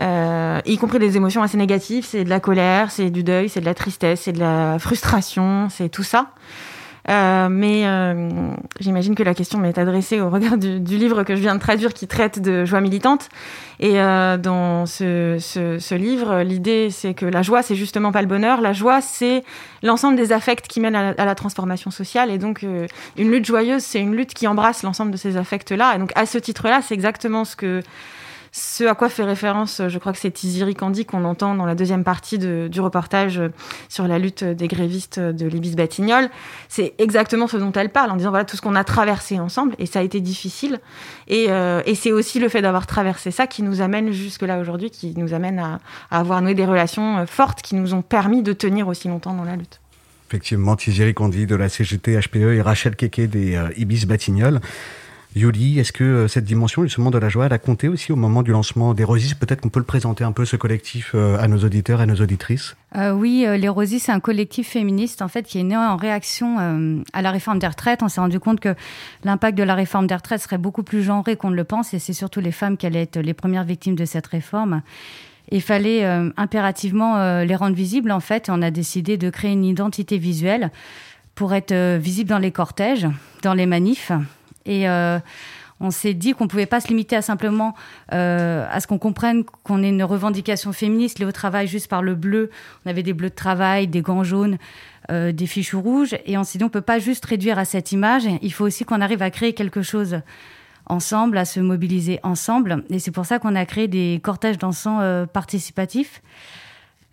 euh, 0.00 0.60
y 0.64 0.78
compris 0.78 0.98
des 0.98 1.16
émotions 1.16 1.42
assez 1.42 1.58
négatives. 1.58 2.06
C'est 2.06 2.24
de 2.24 2.30
la 2.30 2.40
colère 2.40 2.90
c'est 2.90 3.10
du 3.10 3.24
deuil 3.24 3.48
c'est 3.48 3.60
de 3.60 3.66
la 3.66 3.74
tristesse 3.74 4.22
c'est 4.22 4.32
de 4.32 4.38
la 4.38 4.78
frustration 4.78 5.68
c'est 5.68 5.88
tout 5.88 6.04
ça 6.04 6.30
euh, 7.08 7.48
mais 7.50 7.86
euh, 7.86 8.52
j'imagine 8.78 9.14
que 9.14 9.22
la 9.22 9.34
question 9.34 9.58
m'est 9.58 9.78
adressée 9.78 10.20
au 10.20 10.28
regard 10.28 10.58
du, 10.58 10.78
livre 10.78 11.22
que 11.22 11.34
je 11.34 11.40
viens 11.40 11.54
de 11.54 11.60
traduire 11.60 11.94
qui 11.94 12.06
traite 12.06 12.40
de 12.40 12.64
joie 12.64 12.80
militante. 12.80 13.28
Et 13.78 14.00
euh, 14.00 14.36
dans 14.36 14.84
ce, 14.86 15.94
livre, 15.94 16.42
l'idée 16.42 16.90
c'est 16.90 17.14
que 17.14 17.26
la 17.26 17.42
joie, 17.42 17.62
c'est 17.62 17.74
justement 17.74 18.12
pas 18.12 18.20
le 18.20 18.28
bonheur. 18.28 18.60
La 18.60 18.72
joie, 18.72 19.00
c'est 19.00 19.42
l'ensemble 19.82 20.16
des 20.16 20.32
affects 20.32 20.66
qui 20.68 20.80
mènent 20.80 20.96
à 20.96 21.24
la, 21.24 21.34
transformation 21.34 21.90
sociale. 21.90 22.30
Et 22.30 22.38
donc, 22.38 22.64
une 23.16 23.30
lutte 23.30 23.46
joyeuse, 23.46 23.82
c'est 23.82 24.00
une 24.00 24.14
lutte 24.14 24.34
qui 24.34 24.46
embrasse 24.46 24.82
l'ensemble 24.82 25.10
de 25.10 25.16
ces 25.16 25.36
affects-là. 25.36 25.94
Et 25.94 25.98
donc, 25.98 26.12
à 26.16 26.26
ce 26.26 26.38
titre-là, 26.38 26.82
c'est 26.82 26.94
exactement 26.94 27.44
ce 27.44 27.56
que 27.56 27.82
ce 28.52 28.84
à 28.84 28.94
quoi 28.94 29.08
fait 29.08 29.24
référence, 29.24 29.82
je 29.86 29.98
crois 29.98 30.12
que 30.12 30.18
c'est 30.18 30.30
Tiziri 30.30 30.74
Kandi 30.74 31.04
qu'on 31.04 31.24
entend 31.24 31.54
dans 31.54 31.66
la 31.66 31.74
deuxième 31.74 32.02
partie 32.02 32.38
de, 32.38 32.68
du 32.70 32.80
reportage 32.80 33.40
sur 33.88 34.08
la 34.08 34.18
lutte 34.18 34.42
des 34.42 34.66
grévistes 34.66 35.20
de 35.20 35.46
l'Ibis 35.46 35.76
Batignolles. 35.76 36.30
C'est 36.68 36.94
exactement 36.98 37.46
ce 37.46 37.56
dont 37.56 37.72
elle 37.72 37.90
parle 37.90 38.10
en 38.10 38.16
disant 38.16 38.30
voilà 38.30 38.44
tout 38.44 38.56
ce 38.56 38.62
qu'on 38.62 38.74
a 38.74 38.84
traversé 38.84 39.38
ensemble 39.38 39.74
et 39.78 39.86
ça 39.86 40.00
a 40.00 40.02
été 40.02 40.20
difficile. 40.20 40.80
Et, 41.28 41.46
euh, 41.50 41.82
c'est 41.94 42.12
aussi 42.12 42.38
le 42.38 42.48
fait 42.48 42.62
d'avoir 42.62 42.86
traversé 42.86 43.30
ça 43.30 43.46
qui 43.46 43.62
nous 43.62 43.82
amène 43.82 44.10
jusque 44.10 44.42
là 44.42 44.58
aujourd'hui, 44.58 44.90
qui 44.90 45.14
nous 45.16 45.34
amène 45.34 45.58
à, 45.58 45.80
avoir 46.10 46.40
noué 46.40 46.54
des 46.54 46.64
relations 46.64 47.26
fortes 47.26 47.60
qui 47.60 47.74
nous 47.74 47.92
ont 47.92 48.00
permis 48.00 48.42
de 48.42 48.54
tenir 48.54 48.88
aussi 48.88 49.08
longtemps 49.08 49.34
dans 49.34 49.44
la 49.44 49.54
lutte. 49.54 49.80
Effectivement, 50.28 50.76
Thierry 50.76 51.12
Condy 51.12 51.46
de 51.46 51.56
la 51.56 51.68
CGT 51.68 52.18
HPE 52.18 52.54
et 52.54 52.62
Rachel 52.62 52.96
Keke 52.96 53.28
des 53.28 53.56
euh, 53.56 53.68
Ibis 53.76 54.06
Batignolles. 54.06 54.60
Yoli, 55.36 55.78
est-ce 55.78 55.92
que 55.92 56.02
euh, 56.02 56.28
cette 56.28 56.44
dimension 56.44 56.82
justement 56.82 57.12
de 57.12 57.18
la 57.18 57.28
joie, 57.28 57.46
elle 57.46 57.52
a 57.52 57.58
compté 57.58 57.86
aussi 57.86 58.10
au 58.10 58.16
moment 58.16 58.42
du 58.42 58.50
lancement 58.50 58.94
des 58.94 59.04
Rosis 59.04 59.34
Peut-être 59.34 59.60
qu'on 59.60 59.68
peut 59.68 59.78
le 59.78 59.86
présenter 59.86 60.24
un 60.24 60.32
peu, 60.32 60.44
ce 60.44 60.56
collectif, 60.56 61.12
euh, 61.14 61.38
à 61.38 61.46
nos 61.46 61.58
auditeurs 61.58 62.00
et 62.00 62.02
à 62.02 62.06
nos 62.06 62.16
auditrices 62.16 62.74
euh, 62.96 63.12
Oui, 63.12 63.46
les 63.46 63.68
Rosis, 63.68 64.04
c'est 64.04 64.12
un 64.12 64.18
collectif 64.18 64.70
féministe 64.70 65.22
en 65.22 65.28
fait 65.28 65.44
qui 65.44 65.60
est 65.60 65.62
né 65.62 65.76
en 65.76 65.96
réaction 65.96 67.04
à 67.12 67.22
la 67.22 67.30
réforme 67.30 67.60
des 67.60 67.68
retraites. 67.68 68.02
On 68.02 68.08
s'est 68.08 68.20
rendu 68.20 68.40
compte 68.40 68.58
que 68.58 68.74
l'impact 69.22 69.56
de 69.56 69.62
la 69.62 69.76
réforme 69.76 70.08
des 70.08 70.16
retraites 70.16 70.40
serait 70.40 70.58
beaucoup 70.58 70.82
plus 70.82 71.04
genré 71.04 71.36
qu'on 71.36 71.50
ne 71.50 71.56
le 71.56 71.64
pense 71.64 71.94
et 71.94 72.00
c'est 72.00 72.12
surtout 72.12 72.40
les 72.40 72.52
femmes 72.52 72.76
qui 72.76 72.86
allaient 72.86 73.02
être 73.02 73.18
les 73.18 73.34
premières 73.34 73.64
victimes 73.64 73.94
de 73.94 74.04
cette 74.04 74.26
réforme. 74.26 74.82
Il 75.52 75.62
fallait 75.62 76.04
impérativement 76.36 77.42
les 77.42 77.56
rendre 77.56 77.74
visibles 77.74 78.12
en 78.12 78.20
fait 78.20 78.48
on 78.50 78.62
a 78.62 78.70
décidé 78.70 79.16
de 79.16 79.30
créer 79.30 79.52
une 79.52 79.64
identité 79.64 80.18
visuelle 80.18 80.70
pour 81.34 81.54
être 81.54 81.98
visible 81.98 82.30
dans 82.30 82.38
les 82.38 82.52
cortèges, 82.52 83.06
dans 83.42 83.54
les 83.54 83.66
manifs 83.66 84.12
et 84.66 84.88
euh, 84.88 85.18
on 85.80 85.90
s'est 85.90 86.14
dit 86.14 86.32
qu'on 86.32 86.48
pouvait 86.48 86.66
pas 86.66 86.80
se 86.80 86.88
limiter 86.88 87.16
à 87.16 87.22
simplement 87.22 87.74
euh, 88.12 88.66
à 88.70 88.80
ce 88.80 88.86
qu'on 88.86 88.98
comprenne 88.98 89.44
qu'on 89.44 89.82
ait 89.82 89.88
une 89.88 90.02
revendication 90.02 90.72
féministe 90.72 91.18
liée 91.18 91.26
au 91.26 91.32
travail 91.32 91.66
juste 91.66 91.88
par 91.88 92.02
le 92.02 92.14
bleu. 92.14 92.50
On 92.84 92.90
avait 92.90 93.02
des 93.02 93.12
bleus 93.12 93.30
de 93.30 93.34
travail, 93.34 93.86
des 93.86 94.02
gants 94.02 94.24
jaunes, 94.24 94.58
euh, 95.10 95.32
des 95.32 95.46
fichus 95.46 95.76
rouges, 95.76 96.16
et 96.26 96.36
on 96.36 96.44
s'est 96.44 96.58
dit 96.58 96.64
on 96.64 96.68
peut 96.68 96.80
pas 96.80 96.98
juste 96.98 97.24
réduire 97.24 97.58
à 97.58 97.64
cette 97.64 97.92
image. 97.92 98.24
Il 98.42 98.52
faut 98.52 98.64
aussi 98.64 98.84
qu'on 98.84 99.00
arrive 99.00 99.22
à 99.22 99.30
créer 99.30 99.54
quelque 99.54 99.82
chose 99.82 100.20
ensemble, 100.86 101.38
à 101.38 101.44
se 101.44 101.60
mobiliser 101.60 102.20
ensemble. 102.22 102.84
Et 102.90 102.98
c'est 102.98 103.12
pour 103.12 103.24
ça 103.24 103.38
qu'on 103.38 103.54
a 103.54 103.64
créé 103.64 103.88
des 103.88 104.20
cortèges 104.22 104.58
dansants 104.58 105.26
participatifs. 105.32 106.20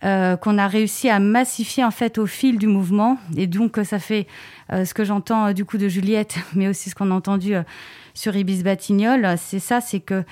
Euh, 0.04 0.36
qu'on 0.36 0.58
a 0.58 0.68
réussi 0.68 1.10
à 1.10 1.18
massifier 1.18 1.82
en 1.82 1.90
fait 1.90 2.18
au 2.18 2.26
fil 2.26 2.56
du 2.56 2.68
mouvement. 2.68 3.18
Et 3.36 3.48
donc 3.48 3.80
ça 3.82 3.98
fait 3.98 4.28
euh, 4.72 4.84
ce 4.84 4.94
que 4.94 5.02
j'entends 5.02 5.46
euh, 5.46 5.52
du 5.52 5.64
coup 5.64 5.76
de 5.76 5.88
Juliette 5.88 6.36
mais 6.54 6.68
aussi 6.68 6.90
ce 6.90 6.94
qu'on 6.94 7.10
a 7.10 7.14
entendu 7.14 7.56
euh, 7.56 7.64
sur 8.14 8.36
Ibis 8.36 8.62
Batignolles 8.62 9.34
c'est 9.38 9.58
ça 9.58 9.80
c'est 9.80 9.98
que 9.98 10.22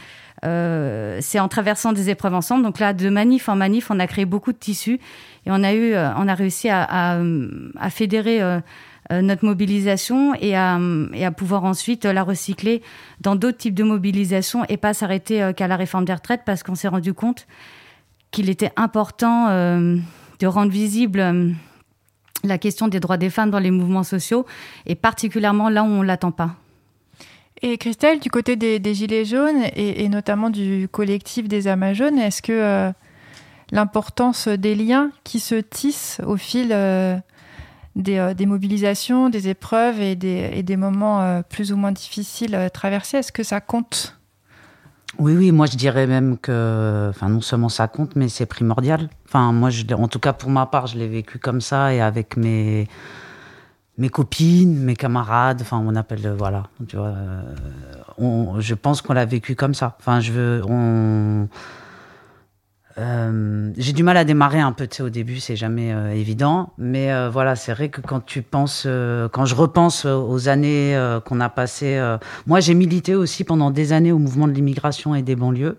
euh, 0.44 1.18
c'est 1.20 1.40
en 1.40 1.48
traversant 1.48 1.92
des 1.92 2.10
épreuves 2.10 2.34
ensemble. 2.34 2.62
Donc 2.62 2.78
là 2.78 2.92
de 2.92 3.08
manif 3.08 3.48
en 3.48 3.56
manif 3.56 3.90
on 3.90 3.98
a 3.98 4.06
créé 4.06 4.24
beaucoup 4.24 4.52
de 4.52 4.56
tissus 4.56 5.00
et 5.46 5.50
on 5.50 5.64
a 5.64 5.72
eu 5.72 5.94
euh, 5.94 6.10
on 6.16 6.28
a 6.28 6.34
réussi 6.34 6.68
à, 6.68 6.84
à, 6.88 7.20
à 7.80 7.90
fédérer 7.90 8.40
euh, 8.40 8.60
notre 9.10 9.44
mobilisation 9.44 10.32
et 10.36 10.54
à, 10.54 10.78
et 11.12 11.24
à 11.24 11.32
pouvoir 11.32 11.64
ensuite 11.64 12.04
la 12.04 12.22
recycler 12.22 12.82
dans 13.20 13.34
d'autres 13.34 13.58
types 13.58 13.74
de 13.74 13.82
mobilisation 13.82 14.64
et 14.68 14.76
pas 14.76 14.94
s'arrêter 14.94 15.50
qu'à 15.56 15.66
la 15.66 15.74
réforme 15.74 16.04
des 16.04 16.14
retraites 16.14 16.42
parce 16.46 16.62
qu'on 16.62 16.76
s'est 16.76 16.86
rendu 16.86 17.14
compte 17.14 17.48
qu'il 18.30 18.50
était 18.50 18.72
important 18.76 19.48
euh, 19.48 19.96
de 20.40 20.46
rendre 20.46 20.70
visible 20.70 21.20
euh, 21.20 21.50
la 22.44 22.58
question 22.58 22.88
des 22.88 23.00
droits 23.00 23.16
des 23.16 23.30
femmes 23.30 23.50
dans 23.50 23.58
les 23.58 23.70
mouvements 23.70 24.04
sociaux, 24.04 24.46
et 24.86 24.94
particulièrement 24.94 25.68
là 25.68 25.82
où 25.82 25.86
on 25.86 26.02
ne 26.02 26.06
l'attend 26.06 26.32
pas. 26.32 26.54
Et 27.62 27.78
Christelle, 27.78 28.20
du 28.20 28.30
côté 28.30 28.54
des, 28.56 28.94
Gilets 28.94 29.24
jaunes, 29.24 29.64
et, 29.74 30.06
notamment 30.10 30.50
du 30.50 30.88
collectif 30.90 31.48
des 31.48 31.68
Amas 31.68 31.94
jaunes, 31.94 32.18
est-ce 32.18 32.42
que 32.42 32.52
euh, 32.52 32.92
l'importance 33.72 34.46
des 34.46 34.74
liens 34.74 35.10
qui 35.24 35.40
se 35.40 35.54
tissent 35.54 36.20
au 36.26 36.36
fil 36.36 36.68
des, 37.96 38.46
mobilisations, 38.46 39.30
des 39.30 39.48
épreuves 39.48 40.02
et 40.02 40.16
des, 40.16 40.50
et 40.52 40.62
des 40.62 40.76
moments 40.76 41.42
plus 41.48 41.72
ou 41.72 41.76
moins 41.76 41.92
difficiles 41.92 42.68
traversés, 42.74 43.16
est-ce 43.16 43.32
que 43.32 43.42
ça 43.42 43.62
compte? 43.62 44.16
Oui, 45.18 45.36
oui, 45.36 45.52
moi 45.52 45.66
je 45.66 45.76
dirais 45.76 46.06
même 46.06 46.38
que, 46.38 47.08
enfin 47.10 47.28
non 47.28 47.40
seulement 47.40 47.68
ça 47.68 47.88
compte, 47.88 48.16
mais 48.16 48.28
c'est 48.28 48.46
primordial. 48.46 49.08
Enfin 49.26 49.52
moi, 49.52 49.70
je, 49.70 49.84
en 49.94 50.08
tout 50.08 50.18
cas 50.18 50.32
pour 50.32 50.50
ma 50.50 50.66
part, 50.66 50.86
je 50.86 50.98
l'ai 50.98 51.08
vécu 51.08 51.38
comme 51.38 51.60
ça 51.60 51.94
et 51.94 52.00
avec 52.00 52.36
mes 52.36 52.88
mes 53.98 54.08
copines, 54.08 54.78
mes 54.78 54.96
camarades. 54.96 55.60
Enfin, 55.62 55.82
on 55.84 55.94
appelle 55.96 56.34
voilà, 56.36 56.64
tu 56.88 56.96
vois. 56.96 57.14
On, 58.18 58.60
je 58.60 58.74
pense 58.74 59.02
qu'on 59.02 59.14
l'a 59.14 59.24
vécu 59.24 59.54
comme 59.54 59.74
ça. 59.74 59.96
Enfin, 60.00 60.20
je 60.20 60.32
veux. 60.32 60.62
Euh, 62.98 63.72
j'ai 63.76 63.92
du 63.92 64.02
mal 64.02 64.16
à 64.16 64.24
démarrer 64.24 64.60
un 64.60 64.72
peu, 64.72 64.86
tu 64.86 64.96
sais, 64.96 65.02
au 65.02 65.10
début, 65.10 65.38
c'est 65.38 65.56
jamais 65.56 65.92
euh, 65.92 66.14
évident. 66.14 66.72
Mais 66.78 67.12
euh, 67.12 67.28
voilà, 67.28 67.54
c'est 67.54 67.72
vrai 67.72 67.90
que 67.90 68.00
quand 68.00 68.24
tu 68.24 68.42
penses, 68.42 68.86
quand 69.32 69.44
je 69.44 69.54
repense 69.54 70.04
aux 70.04 70.48
années 70.48 70.98
qu'on 71.24 71.40
a 71.40 71.48
passées, 71.48 72.00
moi 72.46 72.60
j'ai 72.60 72.74
milité 72.74 73.14
aussi 73.14 73.44
pendant 73.44 73.70
des 73.70 73.92
années 73.92 74.12
au 74.12 74.18
mouvement 74.18 74.48
de 74.48 74.52
l'immigration 74.52 75.14
et 75.14 75.22
des 75.22 75.36
banlieues. 75.36 75.78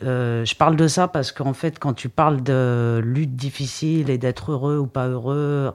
Je 0.00 0.54
parle 0.54 0.76
de 0.76 0.88
ça 0.88 1.08
parce 1.08 1.32
qu'en 1.32 1.54
fait, 1.54 1.78
quand 1.78 1.94
tu 1.94 2.08
parles 2.08 2.42
de 2.42 3.00
lutte 3.04 3.36
difficile 3.36 4.10
et 4.10 4.18
d'être 4.18 4.52
heureux 4.52 4.78
ou 4.78 4.86
pas 4.86 5.08
heureux 5.08 5.72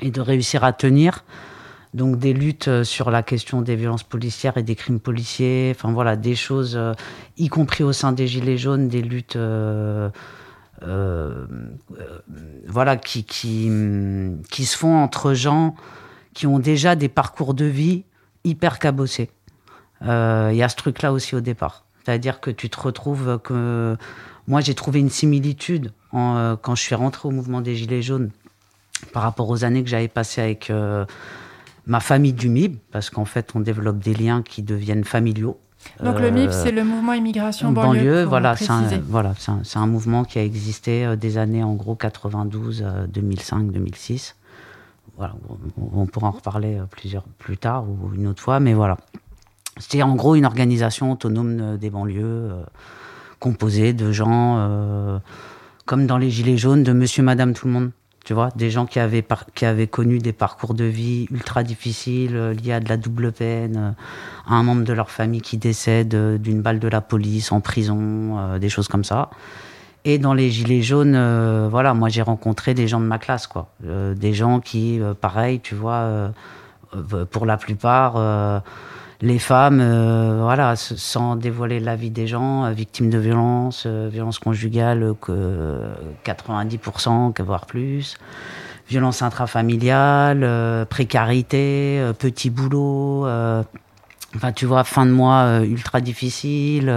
et 0.00 0.10
de 0.10 0.20
réussir 0.20 0.64
à 0.64 0.72
tenir, 0.72 1.24
donc 1.94 2.18
des 2.18 2.32
luttes 2.32 2.82
sur 2.82 3.10
la 3.10 3.22
question 3.22 3.62
des 3.62 3.76
violences 3.76 4.02
policières 4.02 4.56
et 4.56 4.62
des 4.62 4.74
crimes 4.74 5.00
policiers, 5.00 5.72
enfin 5.74 5.92
voilà, 5.92 6.16
des 6.16 6.34
choses, 6.34 6.74
euh, 6.76 6.92
y 7.38 7.48
compris 7.48 7.84
au 7.84 7.92
sein 7.92 8.12
des 8.12 8.26
Gilets 8.26 8.58
jaunes, 8.58 8.88
des 8.88 9.00
luttes, 9.00 9.36
euh, 9.36 10.10
euh, 10.82 11.46
voilà, 12.66 12.96
qui, 12.96 13.24
qui, 13.24 13.70
qui 14.50 14.64
se 14.64 14.76
font 14.76 14.96
entre 14.96 15.34
gens 15.34 15.76
qui 16.34 16.48
ont 16.48 16.58
déjà 16.58 16.96
des 16.96 17.08
parcours 17.08 17.54
de 17.54 17.64
vie 17.64 18.02
hyper 18.42 18.80
cabossés. 18.80 19.30
Il 20.02 20.56
y 20.56 20.62
a 20.62 20.68
ce 20.68 20.76
truc-là 20.76 21.12
aussi 21.12 21.34
au 21.34 21.40
départ. 21.40 21.84
C'est-à-dire 22.04 22.40
que 22.40 22.50
tu 22.50 22.68
te 22.68 22.78
retrouves 22.78 23.38
que 23.42 23.96
moi 24.46 24.60
j'ai 24.60 24.74
trouvé 24.74 25.00
une 25.00 25.08
similitude 25.08 25.92
quand 26.10 26.74
je 26.74 26.82
suis 26.82 26.94
rentrée 26.94 27.28
au 27.28 27.30
mouvement 27.30 27.62
des 27.62 27.74
Gilets 27.76 28.02
jaunes 28.02 28.30
par 29.12 29.22
rapport 29.22 29.48
aux 29.48 29.64
années 29.64 29.82
que 29.82 29.88
j'avais 29.88 30.08
passées 30.08 30.40
avec 30.40 30.70
euh, 30.70 31.04
ma 31.86 32.00
famille 32.00 32.32
du 32.32 32.48
MIB, 32.48 32.76
parce 32.90 33.10
qu'en 33.10 33.24
fait, 33.24 33.52
on 33.54 33.60
développe 33.60 33.98
des 33.98 34.14
liens 34.14 34.42
qui 34.42 34.62
deviennent 34.62 35.04
familiaux. 35.04 35.58
Donc 36.02 36.18
le 36.18 36.30
MIB, 36.30 36.50
c'est 36.50 36.70
le 36.70 36.82
mouvement 36.82 37.12
immigration 37.12 37.70
banlieue. 37.70 38.00
banlieue 38.00 38.24
voilà, 38.24 38.56
c'est 38.56 38.70
un, 38.70 38.84
voilà, 39.06 39.34
un, 39.48 39.60
un, 39.74 39.86
mouvement 39.86 40.24
qui 40.24 40.38
a 40.38 40.42
existé 40.42 41.04
euh, 41.04 41.14
des 41.14 41.36
années 41.36 41.62
en 41.62 41.74
gros 41.74 41.94
92, 41.94 42.82
euh, 42.82 43.06
2005, 43.06 43.70
2006. 43.70 44.34
Voilà, 45.16 45.34
on, 45.78 46.00
on, 46.00 46.06
pourra 46.06 46.28
en 46.28 46.32
reparler 46.32 46.76
euh, 46.78 46.84
plusieurs 46.90 47.22
plus 47.38 47.56
tard 47.56 47.84
ou 47.88 48.14
une 48.14 48.26
autre 48.26 48.42
fois, 48.42 48.60
mais 48.60 48.74
voilà. 48.74 48.96
C'était 49.78 50.02
en 50.02 50.14
gros 50.14 50.34
une 50.34 50.46
organisation 50.46 51.12
autonome 51.12 51.60
euh, 51.60 51.76
des 51.76 51.90
banlieues 51.90 52.22
euh, 52.24 52.62
composée 53.38 53.92
de 53.92 54.10
gens 54.10 55.20
comme 55.84 56.06
dans 56.06 56.16
les 56.16 56.30
Gilets 56.30 56.56
jaunes, 56.56 56.82
de 56.82 56.92
monsieur, 56.94 57.22
madame, 57.22 57.52
tout 57.52 57.66
le 57.66 57.72
monde 57.74 57.90
tu 58.24 58.32
vois, 58.32 58.48
des 58.56 58.70
gens 58.70 58.86
qui 58.86 58.98
avaient, 58.98 59.22
par, 59.22 59.44
qui 59.54 59.66
avaient 59.66 59.86
connu 59.86 60.18
des 60.18 60.32
parcours 60.32 60.72
de 60.72 60.84
vie 60.84 61.26
ultra 61.30 61.62
difficiles, 61.62 62.36
euh, 62.36 62.54
liés 62.54 62.72
à 62.72 62.80
de 62.80 62.88
la 62.88 62.96
double 62.96 63.32
peine, 63.32 63.76
euh, 63.76 64.50
à 64.50 64.54
un 64.54 64.62
membre 64.62 64.84
de 64.84 64.92
leur 64.94 65.10
famille 65.10 65.42
qui 65.42 65.58
décède 65.58 66.14
euh, 66.14 66.38
d'une 66.38 66.62
balle 66.62 66.78
de 66.78 66.88
la 66.88 67.02
police 67.02 67.52
en 67.52 67.60
prison, 67.60 68.38
euh, 68.38 68.58
des 68.58 68.70
choses 68.70 68.88
comme 68.88 69.04
ça. 69.04 69.28
Et 70.06 70.18
dans 70.18 70.34
les 70.34 70.50
gilets 70.50 70.82
jaunes, 70.82 71.16
voilà, 71.68 71.94
moi 71.94 72.10
j'ai 72.10 72.20
rencontré 72.20 72.74
des 72.74 72.86
gens 72.88 73.00
de 73.00 73.06
ma 73.06 73.16
classe, 73.16 73.46
quoi. 73.46 73.70
Des 73.80 74.34
gens 74.34 74.60
qui, 74.60 75.00
pareil, 75.22 75.60
tu 75.60 75.74
vois, 75.74 76.30
pour 77.30 77.46
la 77.46 77.56
plupart, 77.56 78.62
les 79.20 79.38
femmes, 79.38 79.80
euh, 79.80 80.40
voilà, 80.42 80.74
sans 80.76 81.36
dévoiler 81.36 81.80
la 81.80 81.96
vie 81.96 82.10
des 82.10 82.26
gens, 82.26 82.64
euh, 82.64 82.70
victimes 82.72 83.10
de 83.10 83.18
violences, 83.18 83.84
euh, 83.86 84.08
violences 84.10 84.38
conjugales, 84.38 85.14
que 85.20 85.32
euh, 85.32 85.94
90%, 86.24 87.32
que 87.32 87.42
voire 87.42 87.66
plus, 87.66 88.16
violences 88.88 89.22
intrafamiliales, 89.22 90.86
précarité, 90.90 92.02
petit 92.18 92.50
boulot, 92.50 93.26
enfin 94.36 94.52
tu 94.54 94.66
vois, 94.66 94.84
fin 94.84 95.06
de 95.06 95.10
mois 95.10 95.60
ultra 95.62 96.02
difficile. 96.02 96.94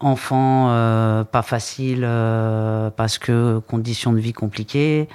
enfants 0.00 0.68
pas 1.30 1.42
facile 1.42 2.08
parce 2.96 3.18
que 3.18 3.58
conditions 3.68 4.14
de 4.14 4.18
vie 4.18 4.32
compliquées, 4.32 5.10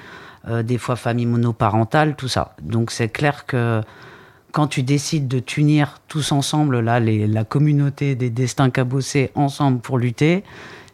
des 0.47 0.77
fois 0.77 0.95
famille 0.95 1.25
monoparentale, 1.25 2.15
tout 2.15 2.27
ça. 2.27 2.53
Donc 2.61 2.91
c'est 2.91 3.09
clair 3.09 3.47
que 3.47 3.81
quand 4.51 4.67
tu 4.67 4.83
décides 4.83 5.27
de 5.27 5.39
t'unir 5.39 5.99
tous 6.07 6.31
ensemble, 6.31 6.79
là, 6.79 6.99
la 6.99 7.43
communauté 7.43 8.15
des 8.15 8.29
destins 8.29 8.69
cabossés 8.69 9.31
ensemble 9.35 9.79
pour 9.79 9.97
lutter, 9.97 10.43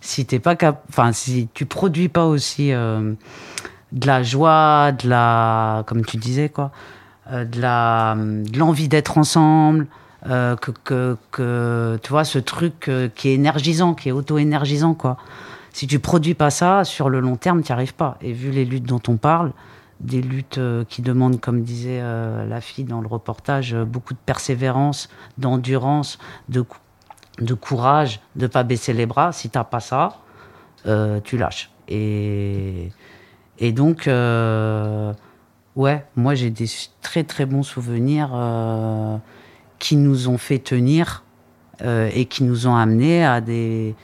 si 0.02 0.26
t'es 0.26 0.40
pas 0.40 0.56
cap 0.56 0.86
si 1.14 1.50
tu 1.54 1.66
produis 1.66 2.10
pas 2.10 2.26
aussi 2.26 2.72
euh, 2.72 3.14
de 3.92 4.08
la 4.08 4.24
joie, 4.24 4.92
de 4.92 5.10
la, 5.10 5.84
comme 5.88 6.06
tu 6.06 6.18
disais 6.18 6.50
quoi, 6.50 6.72
euh, 7.32 7.46
de 7.46 7.60
la, 7.60 8.16
de 8.18 8.60
l'envie 8.60 8.88
d'être 8.88 9.18
ensemble, 9.18 9.88
euh, 10.28 10.56
que, 10.56 10.72
que, 10.84 11.18
que, 11.32 12.00
tu 12.04 12.10
vois, 12.10 12.24
ce 12.24 12.40
truc 12.40 12.90
qui 13.16 13.30
est 13.30 13.34
énergisant, 13.34 13.94
qui 13.94 14.10
est 14.10 14.12
auto-énergisant, 14.12 14.94
quoi. 14.94 15.18
Si 15.72 15.88
tu 15.88 16.00
produis 16.00 16.36
pas 16.36 16.52
ça, 16.52 16.86
sur 16.86 17.10
le 17.10 17.20
long 17.20 17.36
terme, 17.36 17.62
tu 17.62 17.72
arrives 17.74 17.96
pas. 17.96 18.18
Et 18.22 18.32
vu 18.32 18.50
les 18.50 18.64
luttes 18.64 18.86
dont 18.86 19.02
on 19.10 19.18
parle, 19.18 19.52
des 20.00 20.22
luttes 20.22 20.58
euh, 20.58 20.84
qui 20.88 21.02
demandent, 21.02 21.40
comme 21.40 21.62
disait 21.62 22.00
euh, 22.02 22.46
la 22.46 22.62
fille 22.62 22.84
dans 22.84 23.02
le 23.02 23.08
reportage, 23.08 23.74
euh, 23.74 23.86
beaucoup 23.86 24.14
de 24.14 24.20
persévérance, 24.26 25.10
d'endurance, 25.38 26.20
de, 26.50 26.66
de 27.40 27.54
courage, 27.54 28.20
de 28.36 28.48
pas 28.48 28.64
baisser 28.64 28.94
les 28.94 29.06
bras. 29.06 29.32
Si 29.32 29.50
t'as 29.50 29.64
pas 29.64 29.80
ça, 29.80 30.18
tu 31.24 31.38
lâches. 31.38 31.72
Et, 31.88 32.92
et 33.58 33.72
donc, 33.72 34.04
ouais, 34.06 36.06
moi 36.16 36.36
j'ai 36.36 36.52
des 36.52 36.68
très 37.02 37.24
très 37.24 37.48
bons 37.48 37.64
souvenirs 37.64 38.30
qui 39.80 39.96
nous 39.96 40.30
ont 40.30 40.38
fait 40.38 40.60
tenir 40.60 41.24
et 41.84 42.26
qui 42.26 42.44
nous 42.44 42.68
ont 42.68 42.76
amenés 42.76 43.26
à 43.26 43.42
des, 43.42 43.96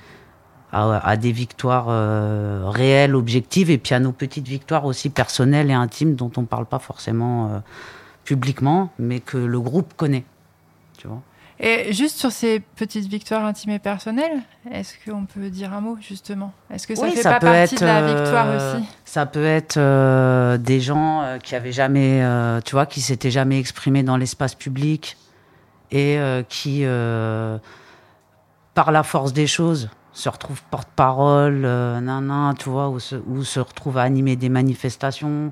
à, 0.71 1.07
à 1.07 1.17
des 1.17 1.31
victoires 1.31 1.87
euh, 1.89 2.63
réelles, 2.65 3.15
objectives, 3.15 3.69
et 3.69 3.77
puis 3.77 3.93
à 3.93 3.99
nos 3.99 4.11
petites 4.11 4.47
victoires 4.47 4.85
aussi 4.85 5.09
personnelles 5.09 5.69
et 5.69 5.73
intimes 5.73 6.15
dont 6.15 6.31
on 6.37 6.41
ne 6.41 6.45
parle 6.45 6.65
pas 6.65 6.79
forcément 6.79 7.47
euh, 7.47 7.59
publiquement, 8.23 8.89
mais 8.99 9.19
que 9.19 9.37
le 9.37 9.59
groupe 9.59 9.93
connaît. 9.95 10.23
Tu 10.97 11.07
vois 11.07 11.21
Et 11.59 11.91
juste 11.93 12.17
sur 12.17 12.31
ces 12.31 12.59
petites 12.59 13.07
victoires 13.07 13.43
intimes 13.43 13.71
et 13.71 13.79
personnelles, 13.79 14.41
est-ce 14.71 14.93
qu'on 15.05 15.25
peut 15.25 15.49
dire 15.49 15.73
un 15.73 15.81
mot 15.81 15.97
justement? 15.99 16.53
Est-ce 16.71 16.87
que 16.87 16.95
ça 16.95 17.01
Oui, 17.03 17.11
fait 17.11 17.23
pas 17.23 17.39
partie 17.39 17.75
être, 17.75 17.81
de 17.81 17.85
la 17.85 18.01
euh, 18.01 18.15
victoire 18.15 18.55
aussi? 18.55 18.87
Ça 19.05 19.25
peut 19.25 19.45
être 19.45 19.77
euh, 19.77 20.57
des 20.57 20.79
gens 20.79 21.23
euh, 21.23 21.37
qui 21.39 21.55
avaient 21.55 21.71
jamais, 21.71 22.23
tu 22.63 22.73
vois, 22.73 22.85
qui 22.85 23.01
s'étaient 23.01 23.31
jamais 23.31 23.59
exprimés 23.59 24.03
dans 24.03 24.17
l'espace 24.17 24.55
public 24.55 25.17
et 25.91 26.17
qui, 26.47 26.85
par 28.73 28.91
la 28.93 29.03
force 29.03 29.33
des 29.33 29.47
choses, 29.47 29.89
se 30.13 30.29
retrouvent 30.29 30.61
porte-parole, 30.69 31.61
euh, 31.65 31.99
nan, 32.01 32.27
nan, 32.27 32.53
tu 32.57 32.69
vois, 32.69 32.89
ou 32.89 32.99
se, 32.99 33.15
ou 33.27 33.43
se 33.43 33.59
retrouvent 33.59 33.97
à 33.97 34.01
animer 34.03 34.35
des 34.35 34.49
manifestations, 34.49 35.51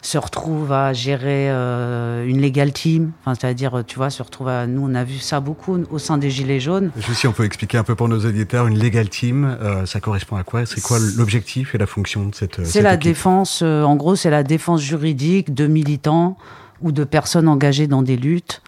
se 0.00 0.16
retrouvent 0.18 0.70
à 0.70 0.92
gérer 0.92 1.50
euh, 1.50 2.24
une 2.24 2.40
legal 2.40 2.72
team, 2.72 3.10
enfin, 3.20 3.34
c'est-à-dire, 3.34 3.82
tu 3.84 3.96
vois, 3.96 4.10
se 4.10 4.22
retrouvent 4.22 4.48
à, 4.48 4.68
nous, 4.68 4.86
on 4.88 4.94
a 4.94 5.02
vu 5.02 5.18
ça 5.18 5.40
beaucoup 5.40 5.76
au 5.90 5.98
sein 5.98 6.18
des 6.18 6.30
Gilets 6.30 6.60
jaunes. 6.60 6.92
Je 6.96 7.02
sais 7.06 7.14
si 7.14 7.26
on 7.26 7.32
peut 7.32 7.44
expliquer 7.44 7.78
un 7.78 7.82
peu 7.82 7.96
pour 7.96 8.08
nos 8.08 8.24
auditeurs, 8.24 8.68
une 8.68 8.78
legal 8.78 9.08
team, 9.08 9.56
euh, 9.60 9.84
ça 9.86 9.98
correspond 9.98 10.36
à 10.36 10.44
quoi? 10.44 10.64
C'est 10.66 10.80
quoi 10.80 10.98
l'objectif 11.16 11.74
et 11.74 11.78
la 11.78 11.86
fonction 11.86 12.26
de 12.26 12.34
cette 12.34 12.56
C'est 12.58 12.64
cette 12.66 12.82
la 12.84 12.94
équipe? 12.94 13.02
défense, 13.02 13.60
euh, 13.64 13.82
en 13.82 13.96
gros, 13.96 14.14
c'est 14.14 14.30
la 14.30 14.44
défense 14.44 14.80
juridique 14.80 15.52
de 15.52 15.66
militants 15.66 16.36
ou 16.80 16.92
de 16.92 17.02
personnes 17.02 17.48
engagées 17.48 17.88
dans 17.88 18.02
des 18.02 18.16
luttes. 18.16 18.62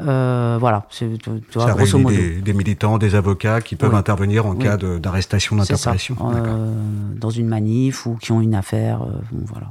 Euh, 0.00 0.56
voilà, 0.58 0.86
c'est 0.90 1.08
grosso 1.54 1.98
modo. 1.98 2.16
des, 2.16 2.40
des 2.40 2.52
militants, 2.52 2.98
des 2.98 3.14
avocats 3.14 3.60
qui 3.60 3.76
peuvent 3.76 3.92
Oui. 3.92 3.96
intervenir 3.98 4.44
en 4.44 4.50
Oui. 4.56 4.58
cas 4.58 4.76
d'arrestation, 4.76 5.54
d'interpellation. 5.54 6.16
euh, 6.20 6.72
dans 7.16 7.30
une 7.30 7.46
manif 7.46 8.04
ou 8.04 8.16
qui 8.16 8.32
ont 8.32 8.40
une 8.40 8.56
affaire, 8.56 9.02
euh, 9.02 9.12
voilà. 9.46 9.68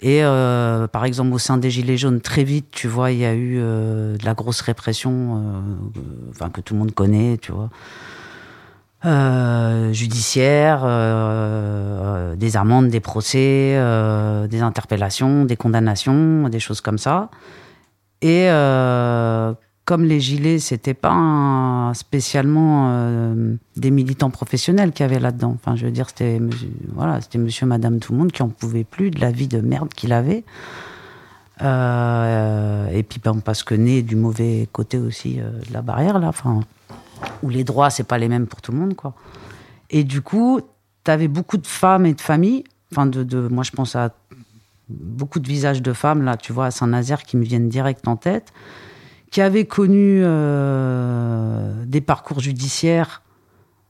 Et 0.00 0.24
euh, 0.24 0.88
par 0.88 1.04
exemple 1.04 1.32
au 1.34 1.38
sein 1.38 1.56
des 1.56 1.70
Gilets 1.70 1.98
jaunes, 1.98 2.20
très 2.20 2.42
vite, 2.42 2.66
tu 2.72 2.88
vois, 2.88 3.12
il 3.12 3.18
y 3.18 3.24
a 3.24 3.34
eu 3.34 3.58
de 3.58 4.24
la 4.24 4.34
grosse 4.34 4.60
répression, 4.60 5.40
enfin 6.30 6.50
que 6.50 6.60
tout 6.60 6.74
le 6.74 6.80
monde 6.80 6.92
connaît, 6.92 7.38
tu 7.40 7.52
vois. 7.52 7.70
Judiciaire, 9.92 10.80
des 12.36 12.56
amendes, 12.56 12.88
des 12.88 13.00
procès, 13.00 13.78
des 14.50 14.60
interpellations, 14.62 15.44
des 15.44 15.56
condamnations, 15.56 16.48
des 16.48 16.60
choses 16.60 16.80
comme 16.80 16.98
ça. 16.98 17.30
Et 18.22 18.48
euh, 18.50 19.54
comme 19.84 20.04
les 20.04 20.20
gilets, 20.20 20.58
c'était 20.58 20.94
pas 20.94 21.92
spécialement 21.94 22.88
euh, 22.90 23.54
des 23.76 23.90
militants 23.90 24.30
professionnels 24.30 24.92
qui 24.92 25.02
avaient 25.02 25.18
là-dedans. 25.18 25.56
Enfin, 25.56 25.76
je 25.76 25.86
veux 25.86 25.92
dire, 25.92 26.08
c'était 26.08 26.40
voilà, 26.94 27.20
c'était 27.20 27.38
Monsieur, 27.38 27.66
Madame, 27.66 27.98
tout 27.98 28.12
le 28.12 28.18
monde 28.18 28.32
qui 28.32 28.42
en 28.42 28.48
pouvait 28.48 28.84
plus 28.84 29.10
de 29.10 29.20
la 29.20 29.30
vie 29.30 29.48
de 29.48 29.60
merde 29.60 29.92
qu'il 29.94 30.12
avait. 30.12 30.44
Euh, 31.62 32.88
et 32.88 33.02
puis 33.02 33.20
ben, 33.22 33.38
parce 33.40 33.62
que 33.62 33.74
né 33.74 34.00
du 34.02 34.16
mauvais 34.16 34.66
côté 34.72 34.96
aussi 34.96 35.36
de 35.36 35.72
la 35.74 35.82
barrière 35.82 36.18
là, 36.18 36.28
enfin 36.28 36.60
où 37.42 37.50
les 37.50 37.64
droits 37.64 37.90
c'est 37.90 38.04
pas 38.04 38.16
les 38.16 38.28
mêmes 38.28 38.46
pour 38.46 38.62
tout 38.62 38.72
le 38.72 38.78
monde 38.78 38.94
quoi. 38.94 39.12
Et 39.90 40.04
du 40.04 40.22
coup, 40.22 40.60
tu 41.04 41.10
avais 41.10 41.28
beaucoup 41.28 41.58
de 41.58 41.66
femmes 41.66 42.06
et 42.06 42.14
de 42.14 42.20
familles, 42.20 42.64
enfin 42.92 43.06
de, 43.06 43.24
de 43.24 43.48
moi 43.48 43.62
je 43.62 43.72
pense 43.72 43.94
à 43.94 44.10
beaucoup 44.90 45.40
de 45.40 45.48
visages 45.48 45.82
de 45.82 45.92
femmes 45.92 46.22
là, 46.22 46.36
tu 46.36 46.52
vois 46.52 46.66
à 46.66 46.70
Saint-Nazaire 46.70 47.22
qui 47.22 47.36
me 47.36 47.44
viennent 47.44 47.68
direct 47.68 48.06
en 48.08 48.16
tête, 48.16 48.52
qui 49.30 49.40
avaient 49.40 49.66
connu 49.66 50.20
euh, 50.22 51.84
des 51.86 52.00
parcours 52.00 52.40
judiciaires 52.40 53.22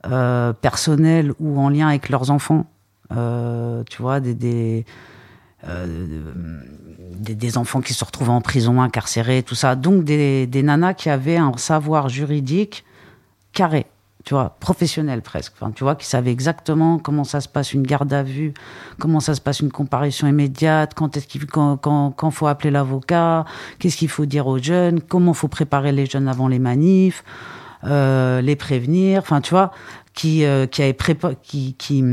euh, 0.07 0.53
personnels 0.53 1.33
ou 1.41 1.59
en 1.59 1.69
lien 1.69 1.89
avec 1.89 2.09
leurs 2.09 2.31
enfants, 2.31 2.67
Euh, 3.13 3.83
tu 3.91 4.03
vois 4.03 4.21
des, 4.21 4.35
des 4.35 4.85
des, 7.19 7.59
enfants 7.59 7.81
qui 7.81 7.93
se 7.93 8.05
retrouvent 8.05 8.31
en 8.31 8.41
prison, 8.41 8.81
incarcérés, 8.81 9.43
tout 9.43 9.57
ça. 9.57 9.75
Donc 9.75 10.05
des, 10.05 10.47
des 10.47 10.63
nanas 10.63 10.95
qui 10.95 11.11
avaient 11.11 11.37
un 11.37 11.53
savoir 11.57 12.09
juridique 12.09 12.85
carré, 13.53 13.87
tu 14.25 14.35
vois, 14.35 14.57
professionnel 14.61 15.23
presque. 15.23 15.55
Enfin, 15.59 15.73
tu 15.73 15.85
vois, 15.85 15.95
qui 15.95 16.07
savaient 16.07 16.31
exactement 16.31 16.99
comment 16.99 17.25
ça 17.25 17.41
se 17.41 17.49
passe 17.49 17.73
une 17.73 17.83
garde 17.83 18.13
à 18.13 18.23
vue, 18.23 18.53
comment 18.99 19.21
ça 19.21 19.35
se 19.35 19.41
passe 19.41 19.61
une 19.61 19.73
comparution 19.73 20.29
immédiate, 20.29 20.93
quand 20.95 21.17
est-ce 21.17 21.27
qu'il 21.27 21.47
quand, 21.47 21.79
quand, 21.79 22.31
faut 22.31 22.47
appeler 22.47 22.71
l'avocat, 22.71 23.45
qu'est-ce 23.79 23.97
qu'il 23.97 24.09
faut 24.09 24.27
dire 24.27 24.47
aux 24.47 24.59
jeunes, 24.59 25.01
comment 25.01 25.33
faut 25.33 25.49
préparer 25.49 25.93
les 25.93 26.07
jeunes 26.07 26.29
avant 26.29 26.49
les 26.49 26.59
manifs, 26.59 27.25
euh, 27.85 28.41
les 28.43 28.57
prévenir. 28.57 29.21
Enfin, 29.21 29.41
tu 29.41 29.51
vois, 29.51 29.73
qui 30.15 30.45
euh, 30.45 30.67
qui 30.67 30.83
avait 30.83 30.97
qui 31.43 31.75
qui 31.75 32.05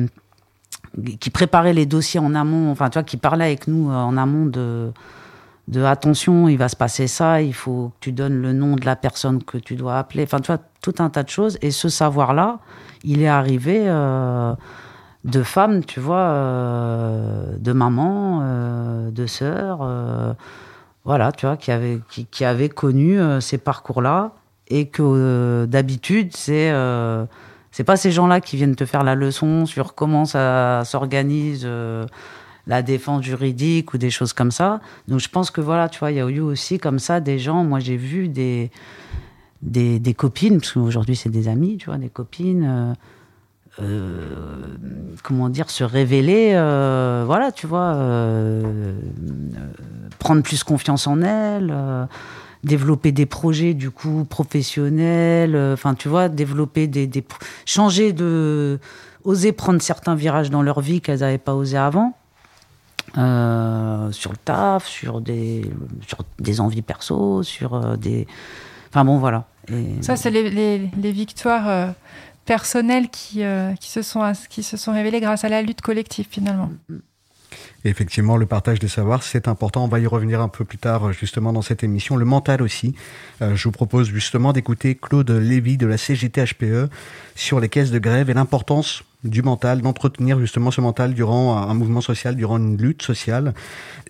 qui 1.20 1.30
préparait 1.30 1.74
les 1.74 1.86
dossiers 1.86 2.20
en 2.20 2.34
amont, 2.34 2.72
enfin, 2.72 2.90
tu 2.90 2.94
vois, 2.94 3.04
qui 3.04 3.18
parlait 3.18 3.46
avec 3.46 3.68
nous 3.68 3.92
euh, 3.92 3.96
en 3.96 4.18
amont 4.18 4.46
de, 4.46 4.92
de 5.68 5.84
attention, 5.84 6.48
il 6.48 6.58
va 6.58 6.70
se 6.70 6.76
passer 6.76 7.08
ça, 7.08 7.42
il 7.42 7.54
faut 7.54 7.90
que 7.90 8.06
tu 8.06 8.12
donnes 8.14 8.42
le 8.42 8.54
nom 8.54 8.76
de 8.76 8.86
la 8.86 8.96
personne 8.96 9.44
que 9.44 9.58
tu 9.58 9.76
dois 9.76 9.98
appeler, 9.98 10.24
enfin, 10.24 10.40
tu 10.40 10.48
vois, 10.48 10.62
tout 10.82 10.96
un 11.00 11.10
tas 11.10 11.24
de 11.24 11.30
choses. 11.30 11.58
Et 11.62 11.72
ce 11.72 11.90
savoir-là, 11.90 12.60
il 13.04 13.22
est 13.22 13.28
arrivé 13.28 13.84
euh, 13.86 14.54
de 15.26 15.44
femmes, 15.44 15.84
tu 15.84 16.00
vois, 16.00 16.20
euh, 16.20 17.58
de 17.58 17.74
mamans, 17.74 18.40
euh, 18.44 19.12
de 19.12 19.26
sœurs, 19.26 19.80
voilà, 21.04 21.32
tu 21.32 21.46
vois, 21.46 21.58
qui 21.58 21.72
avaient, 21.72 22.00
qui, 22.10 22.46
avaient 22.46 22.70
connu 22.70 23.20
ces 23.42 23.58
parcours-là 23.58 24.32
et 24.68 24.88
que 24.88 25.66
d'habitude, 25.66 26.36
c'est. 26.36 26.74
c'est 27.72 27.86
pas 27.86 27.96
ces 27.96 28.12
gens-là 28.12 28.42
qui 28.42 28.58
viennent 28.58 28.76
te 28.76 28.86
faire 28.86 29.04
la 29.04 29.16
leçon 29.16 29.66
sur 29.66 29.96
comment 29.96 30.26
ça 30.26 30.84
s'organise 30.84 31.66
la 32.68 32.82
défense 32.82 33.24
juridique 33.24 33.94
ou 33.94 33.98
des 33.98 34.10
choses 34.10 34.34
comme 34.34 34.52
ça. 34.52 34.82
Donc 35.08 35.20
je 35.20 35.30
pense 35.30 35.52
que 35.52 35.62
voilà, 35.62 35.90
tu 35.90 36.00
vois, 36.00 36.12
il 36.12 36.18
y 36.18 36.22
a 36.22 36.28
eu 36.28 36.40
aussi 36.40 36.78
comme 36.78 37.00
ça 37.00 37.20
des 37.20 37.40
gens. 37.40 37.64
Moi, 37.64 37.80
j'ai 37.80 37.98
vu 37.98 38.28
des, 38.28 38.70
des, 39.62 40.14
copines, 40.14 40.60
parce 40.60 40.74
qu'aujourd'hui 40.74 41.16
c'est 41.16 41.30
des 41.30 41.48
amis, 41.48 41.78
tu 41.78 41.88
vois, 41.88 41.98
des 41.98 42.10
copines. 42.10 42.66
euh, 42.66 42.94
euh, 43.80 44.76
comment 45.24 45.50
dire, 45.50 45.70
se 45.70 45.84
révéler, 45.84 46.54
euh, 46.56 47.24
voilà, 47.28 47.52
tu 47.52 47.68
vois, 47.68 47.96
prendre 50.18 50.42
plus 50.42 50.64
confiance 50.64 51.06
en 51.06 51.22
elles, 51.22 51.74
développer 52.64 53.12
des 53.12 53.28
projets 53.28 53.76
du 53.76 53.92
coup 53.92 54.26
professionnels, 54.26 55.56
enfin 55.74 55.94
tu 55.94 56.10
vois, 56.10 56.28
développer 56.28 56.88
des, 56.88 57.06
des, 57.06 57.24
changer 57.66 58.14
de, 58.14 58.80
oser 59.24 59.52
prendre 59.52 59.82
certains 59.82 60.16
virages 60.16 60.50
dans 60.50 60.64
leur 60.64 60.82
vie 60.82 61.00
qu'elles 61.00 61.20
n'avaient 61.20 61.38
pas 61.38 61.54
osé 61.54 61.78
avant. 61.78 62.18
Sur 63.14 64.32
le 64.32 64.38
taf, 64.44 64.88
sur 64.88 65.22
des, 65.22 65.70
sur 66.06 66.20
des 66.40 66.60
envies 66.60 66.82
perso, 66.82 67.44
sur 67.44 67.98
des. 67.98 68.28
Enfin 68.90 69.06
bon, 69.06 69.18
voilà. 69.18 69.46
Et... 69.70 70.02
Ça, 70.02 70.16
c'est 70.16 70.30
les, 70.30 70.50
les, 70.50 70.90
les, 70.98 71.12
victoires 71.12 71.94
personnelles 72.46 73.10
qui, 73.10 73.44
qui, 73.80 73.90
se 73.90 74.02
sont, 74.02 74.32
qui 74.50 74.64
se 74.64 74.78
sont 74.78 74.94
révélées 74.94 75.20
grâce 75.20 75.44
à 75.44 75.50
la 75.50 75.62
lutte 75.62 75.82
collective, 75.82 76.28
finalement. 76.30 76.70
Et 77.86 77.90
effectivement, 77.90 78.38
le 78.38 78.46
partage 78.46 78.80
des 78.80 78.88
savoirs, 78.88 79.24
c'est 79.24 79.48
important. 79.48 79.86
On 79.86 79.88
va 79.88 80.00
y 80.00 80.08
revenir 80.08 80.42
un 80.42 80.50
peu 80.50 80.66
plus 80.66 80.78
tard, 80.78 81.14
justement, 81.14 81.54
dans 81.54 81.62
cette 81.62 81.84
émission. 81.84 82.16
Le 82.16 82.26
mental 82.26 82.62
aussi. 82.62 82.96
Euh, 83.42 83.56
je 83.56 83.64
vous 83.64 83.72
propose 83.72 84.10
justement 84.10 84.52
d'écouter 84.52 84.96
Claude 84.96 85.30
Lévy 85.30 85.78
de 85.78 85.88
la 85.88 85.98
CGT-HPE 85.98 86.90
sur 87.36 87.60
les 87.60 87.70
caisses 87.70 87.92
de 87.92 88.00
grève 88.00 88.30
et 88.30 88.34
l'importance 88.34 89.04
du 89.24 89.42
mental, 89.42 89.82
d'entretenir 89.82 90.40
justement 90.40 90.72
ce 90.72 90.80
mental 90.80 91.14
durant 91.14 91.58
un 91.58 91.74
mouvement 91.74 92.02
social, 92.02 92.36
durant 92.36 92.58
une 92.58 92.78
lutte 92.78 93.02
sociale. 93.02 93.54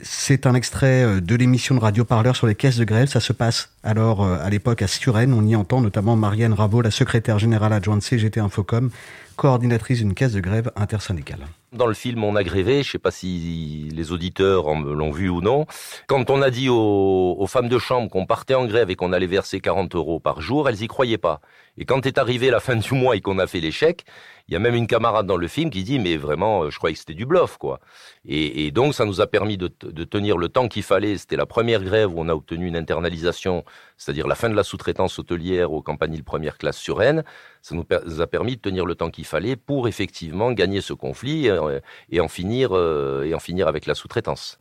C'est 0.04 0.46
un 0.46 0.54
extrait 0.54 1.04
euh, 1.04 1.22
de 1.22 1.36
l'émission 1.36 1.76
de 1.76 1.80
Radio 1.80 2.04
Parleur 2.04 2.36
sur 2.36 2.48
les 2.48 2.56
caisses 2.56 2.78
de 2.78 2.84
grève. 2.84 3.08
Ça 3.08 3.20
se 3.20 3.34
passe 3.34 3.72
alors 3.84 4.24
euh, 4.24 4.38
à 4.42 4.50
l'époque 4.50 4.82
à 4.82 4.88
Suresnes. 4.88 5.34
On 5.34 5.46
y 5.46 5.56
entend 5.56 5.82
notamment 5.82 6.16
Marianne 6.16 6.54
Raveau, 6.54 6.82
la 6.82 6.92
secrétaire 6.92 7.40
générale 7.40 7.72
adjointe 7.72 8.02
CGT 8.02 8.40
Infocom, 8.42 8.90
coordinatrice 9.38 10.00
d'une 10.00 10.14
caisse 10.14 10.34
de 10.34 10.42
grève 10.42 10.72
intersyndicale. 10.76 11.40
Dans 11.74 11.88
le 11.88 11.94
film 11.94 12.24
On 12.24 12.36
a 12.36 12.44
grévé, 12.44 12.84
je 12.84 12.90
ne 12.90 12.92
sais 12.92 13.00
pas 13.00 13.12
si 13.12 13.90
les 13.94 14.12
auditeurs 14.12 14.74
l'ont 14.74 15.12
vu 15.12 15.30
ou 15.30 15.42
non, 15.42 15.66
quand 16.08 16.30
on 16.30 16.42
a 16.42 16.50
dit 16.50 16.70
aux, 16.70 17.36
aux 17.38 17.48
femmes 17.48 17.70
de 17.70 17.78
chambre 17.78 18.10
qu'on 18.10 18.26
partait 18.26 18.56
en 18.56 18.66
grève 18.66 18.90
et 18.90 18.96
qu'on 18.96 19.14
allait 19.14 19.28
verser 19.28 19.60
40 19.60 19.96
euros 19.96 20.20
par 20.20 20.42
jour, 20.42 20.68
elles 20.68 20.82
y 20.82 20.88
croyaient 20.88 21.18
pas. 21.18 21.40
Et 21.78 21.86
quand 21.86 22.06
est 22.06 22.18
arrivé 22.18 22.50
la 22.50 22.60
fin 22.60 22.76
du 22.76 22.94
mois 22.94 23.16
et 23.16 23.22
qu'on 23.22 23.40
a 23.40 23.48
fait 23.48 23.60
l'échec, 23.60 24.04
il 24.48 24.54
y 24.54 24.56
a 24.56 24.60
même 24.60 24.76
une 24.76 24.88
camarade 24.88 25.28
dans 25.28 25.36
le 25.36 25.48
film 25.48 25.70
qui 25.70 25.84
dit 25.84 26.00
mais 26.00 26.16
vraiment 26.16 26.64
euh, 26.64 26.70
je 26.70 26.78
croyais 26.78 26.94
que 26.94 27.00
c'était 27.00 27.14
du 27.14 27.26
bluff 27.26 27.58
quoi. 27.58 27.80
Et, 28.26 28.72
donc 28.72 28.94
ça 28.94 29.06
nous 29.06 29.22
a 29.22 29.28
permis 29.28 29.58
de, 29.58 29.70
de 29.82 30.04
tenir 30.04 30.38
le 30.38 30.50
temps 30.50 30.68
qu'il 30.68 30.84
fallait. 30.84 31.18
C'était 31.18 31.36
la 31.36 31.46
première 31.46 31.84
grève 31.84 32.14
où 32.14 32.20
on 32.20 32.30
a 32.30 32.34
obtenu 32.34 32.68
une 32.68 32.78
internalisation, 32.78 33.64
c'est-à-dire 33.98 34.28
la 34.28 34.36
fin 34.36 34.50
de 34.50 34.56
la 34.56 34.64
sous-traitance 34.64 35.20
hôtelière 35.20 35.72
aux 35.72 35.82
compagnies 35.82 36.18
de 36.18 36.24
première 36.24 36.58
classe 36.58 36.78
sur 36.78 36.98
Rennes. 36.98 37.24
Ça 37.62 37.76
nous 37.76 38.22
a 38.22 38.28
permis 38.28 38.56
de 38.56 38.62
tenir 38.62 38.86
le 38.86 38.96
temps 38.96 39.10
qu'il 39.10 39.26
fallait 39.26 39.56
pour 39.56 39.88
effectivement 39.88 40.52
gagner 40.54 40.82
ce 40.82 40.94
conflit 40.94 41.50
euh, 41.50 41.80
et 42.10 42.20
en 42.20 42.28
finir 42.28 42.70
euh, 42.74 43.24
et 43.24 43.34
en 43.34 43.40
finir 43.40 43.68
avec 43.68 43.86
la 43.86 43.96
sous-traitance. 43.96 44.60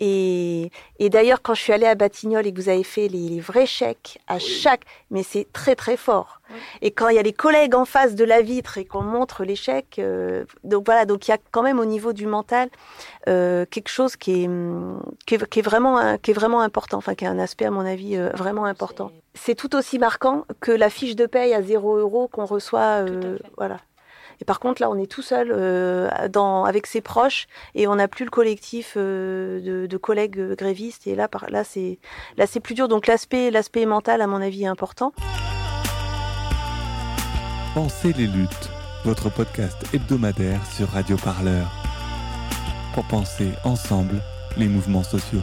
Et, 0.00 0.70
et 0.98 1.08
d'ailleurs, 1.08 1.42
quand 1.42 1.54
je 1.54 1.62
suis 1.62 1.72
allée 1.72 1.86
à 1.86 1.94
Batignolles 1.94 2.46
et 2.46 2.52
que 2.52 2.60
vous 2.60 2.68
avez 2.68 2.84
fait 2.84 3.08
les, 3.08 3.28
les 3.28 3.40
vrais 3.40 3.66
chèques 3.66 4.18
à 4.26 4.38
chaque, 4.38 4.82
mais 5.10 5.22
c'est 5.22 5.46
très 5.52 5.74
très 5.74 5.96
fort. 5.96 6.40
Oui. 6.50 6.56
Et 6.82 6.90
quand 6.90 7.08
il 7.08 7.16
y 7.16 7.18
a 7.18 7.22
les 7.22 7.32
collègues 7.32 7.74
en 7.74 7.84
face 7.84 8.14
de 8.14 8.24
la 8.24 8.42
vitre 8.42 8.78
et 8.78 8.84
qu'on 8.84 9.02
montre 9.02 9.44
les 9.44 9.56
chèques, 9.56 9.98
euh, 9.98 10.44
donc 10.64 10.84
voilà, 10.86 11.04
donc 11.06 11.26
il 11.26 11.30
y 11.30 11.34
a 11.34 11.38
quand 11.50 11.62
même 11.62 11.80
au 11.80 11.84
niveau 11.84 12.12
du 12.12 12.26
mental 12.26 12.68
euh, 13.28 13.64
quelque 13.66 13.88
chose 13.88 14.16
qui 14.16 14.44
est, 14.44 14.50
qui 15.26 15.34
est, 15.34 15.48
qui 15.48 15.58
est 15.58 15.62
vraiment 15.62 16.18
qui 16.18 16.30
est 16.30 16.34
vraiment 16.34 16.60
important, 16.60 16.98
enfin 16.98 17.14
qui 17.14 17.24
a 17.26 17.30
un 17.30 17.38
aspect 17.38 17.64
à 17.64 17.70
mon 17.70 17.84
avis 17.84 18.16
euh, 18.16 18.30
vraiment 18.34 18.64
important. 18.64 19.10
C'est 19.34 19.54
tout 19.54 19.74
aussi 19.76 19.98
marquant 19.98 20.44
que 20.60 20.72
la 20.72 20.90
fiche 20.90 21.16
de 21.16 21.26
paye 21.26 21.54
à 21.54 21.62
0 21.62 21.96
euros 21.96 22.28
qu'on 22.28 22.46
reçoit, 22.46 23.04
euh, 23.06 23.38
voilà. 23.56 23.78
Et 24.40 24.44
par 24.44 24.60
contre, 24.60 24.82
là, 24.82 24.90
on 24.90 24.98
est 24.98 25.10
tout 25.10 25.22
seul 25.22 25.50
euh, 25.52 26.08
avec 26.64 26.86
ses 26.86 27.00
proches 27.00 27.46
et 27.74 27.86
on 27.86 27.96
n'a 27.96 28.08
plus 28.08 28.24
le 28.24 28.30
collectif 28.30 28.94
euh, 28.96 29.86
de, 29.86 29.96
collègues 29.96 30.54
grévistes. 30.54 31.06
Et 31.06 31.14
là, 31.14 31.28
là, 31.48 31.64
c'est 31.64 31.98
là, 32.36 32.46
c'est 32.46 32.60
plus 32.60 32.74
dur. 32.74 32.88
Donc 32.88 33.06
l'aspect, 33.06 33.50
l'aspect 33.50 33.86
mental, 33.86 34.20
à 34.20 34.26
mon 34.26 34.40
avis, 34.42 34.64
est 34.64 34.68
important. 34.68 35.12
Pensez 37.74 38.12
les 38.12 38.26
luttes, 38.26 38.70
votre 39.04 39.30
podcast 39.30 39.76
hebdomadaire 39.92 40.64
sur 40.66 40.88
Radio 40.88 41.16
Parleur. 41.16 41.70
Pour 42.94 43.04
penser 43.04 43.50
ensemble 43.64 44.22
les 44.56 44.66
mouvements 44.66 45.02
sociaux. 45.02 45.42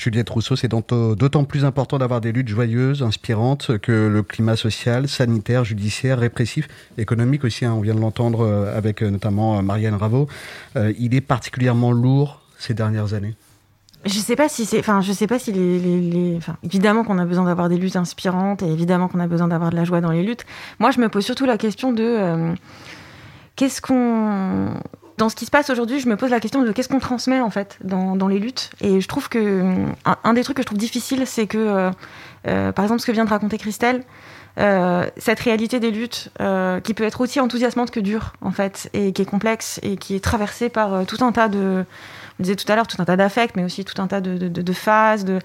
Juliette 0.00 0.30
Rousseau, 0.30 0.56
c'est 0.56 0.68
d'autant 0.68 1.44
plus 1.44 1.66
important 1.66 1.98
d'avoir 1.98 2.22
des 2.22 2.32
luttes 2.32 2.48
joyeuses, 2.48 3.02
inspirantes, 3.02 3.76
que 3.78 4.08
le 4.08 4.22
climat 4.22 4.56
social, 4.56 5.08
sanitaire, 5.08 5.64
judiciaire, 5.64 6.18
répressif, 6.18 6.68
économique 6.96 7.44
aussi, 7.44 7.66
hein, 7.66 7.74
on 7.76 7.80
vient 7.80 7.94
de 7.94 8.00
l'entendre 8.00 8.48
avec 8.74 9.02
notamment 9.02 9.62
Marianne 9.62 9.94
Raveau, 9.94 10.26
euh, 10.76 10.92
il 10.98 11.14
est 11.14 11.20
particulièrement 11.20 11.92
lourd 11.92 12.42
ces 12.58 12.74
dernières 12.74 13.14
années. 13.14 13.34
Je 14.06 14.18
sais 14.18 14.36
pas 14.36 14.48
si 14.48 14.64
c'est, 14.64 14.78
enfin, 14.78 15.02
je 15.02 15.12
sais 15.12 15.26
pas 15.26 15.38
si 15.38 15.52
les, 15.52 16.38
évidemment 16.62 17.04
qu'on 17.04 17.18
a 17.18 17.26
besoin 17.26 17.44
d'avoir 17.44 17.68
des 17.68 17.76
luttes 17.76 17.96
inspirantes 17.96 18.62
et 18.62 18.66
évidemment 18.66 19.08
qu'on 19.08 19.20
a 19.20 19.26
besoin 19.26 19.48
d'avoir 19.48 19.70
de 19.70 19.76
la 19.76 19.84
joie 19.84 20.00
dans 20.00 20.10
les 20.10 20.22
luttes. 20.22 20.46
Moi, 20.78 20.90
je 20.90 21.00
me 21.00 21.10
pose 21.10 21.24
surtout 21.24 21.44
la 21.44 21.58
question 21.58 21.92
de 21.92 22.02
euh, 22.02 22.54
qu'est-ce 23.56 23.82
qu'on 23.82 24.72
dans 25.20 25.28
ce 25.28 25.36
qui 25.36 25.44
se 25.44 25.50
passe 25.50 25.68
aujourd'hui, 25.68 26.00
je 26.00 26.08
me 26.08 26.16
pose 26.16 26.30
la 26.30 26.40
question 26.40 26.62
de 26.62 26.72
qu'est-ce 26.72 26.88
qu'on 26.88 26.98
transmet 26.98 27.40
en 27.40 27.50
fait 27.50 27.76
dans, 27.84 28.16
dans, 28.16 28.26
les 28.26 28.38
luttes. 28.38 28.70
Et 28.80 29.02
je 29.02 29.06
trouve 29.06 29.28
que 29.28 29.74
un, 30.24 30.32
des 30.32 30.42
trucs 30.42 30.56
que 30.56 30.62
je 30.62 30.66
trouve 30.66 30.78
difficile, 30.78 31.26
c'est 31.26 31.46
que, 31.46 31.58
euh, 31.58 31.90
euh, 32.48 32.72
par 32.72 32.86
exemple, 32.86 33.02
ce 33.02 33.06
que 33.06 33.12
vient 33.12 33.26
de 33.26 33.30
raconter 33.30 33.58
Christelle, 33.58 34.02
euh, 34.58 35.06
cette 35.18 35.40
réalité 35.40 35.78
des 35.78 35.90
luttes 35.90 36.30
qui 36.84 36.94
peut 36.94 37.04
être 37.04 37.20
aussi 37.20 37.38
enthousiasmante 37.38 37.90
que 37.90 38.00
dure 38.00 38.32
en 38.40 38.50
fait, 38.50 38.88
et 38.94 39.12
qui 39.12 39.20
est 39.20 39.26
complexe 39.26 39.78
et 39.82 39.98
qui 39.98 40.14
est 40.14 40.24
traversée 40.24 40.70
par 40.70 41.04
tout 41.04 41.22
un 41.22 41.32
tas 41.32 41.48
de, 41.48 41.84
on 42.38 42.42
disait 42.42 42.56
tout 42.56 42.70
à 42.72 42.74
l'heure, 42.74 42.86
tout 42.86 43.00
un 43.00 43.04
tas 43.04 43.16
d'affects, 43.16 43.56
mais 43.56 43.64
aussi 43.64 43.84
tout 43.84 44.00
un 44.00 44.06
tas 44.06 44.22
de, 44.22 44.38
de, 44.38 44.48
de 44.48 44.72
phases, 44.72 45.26
de 45.26 45.38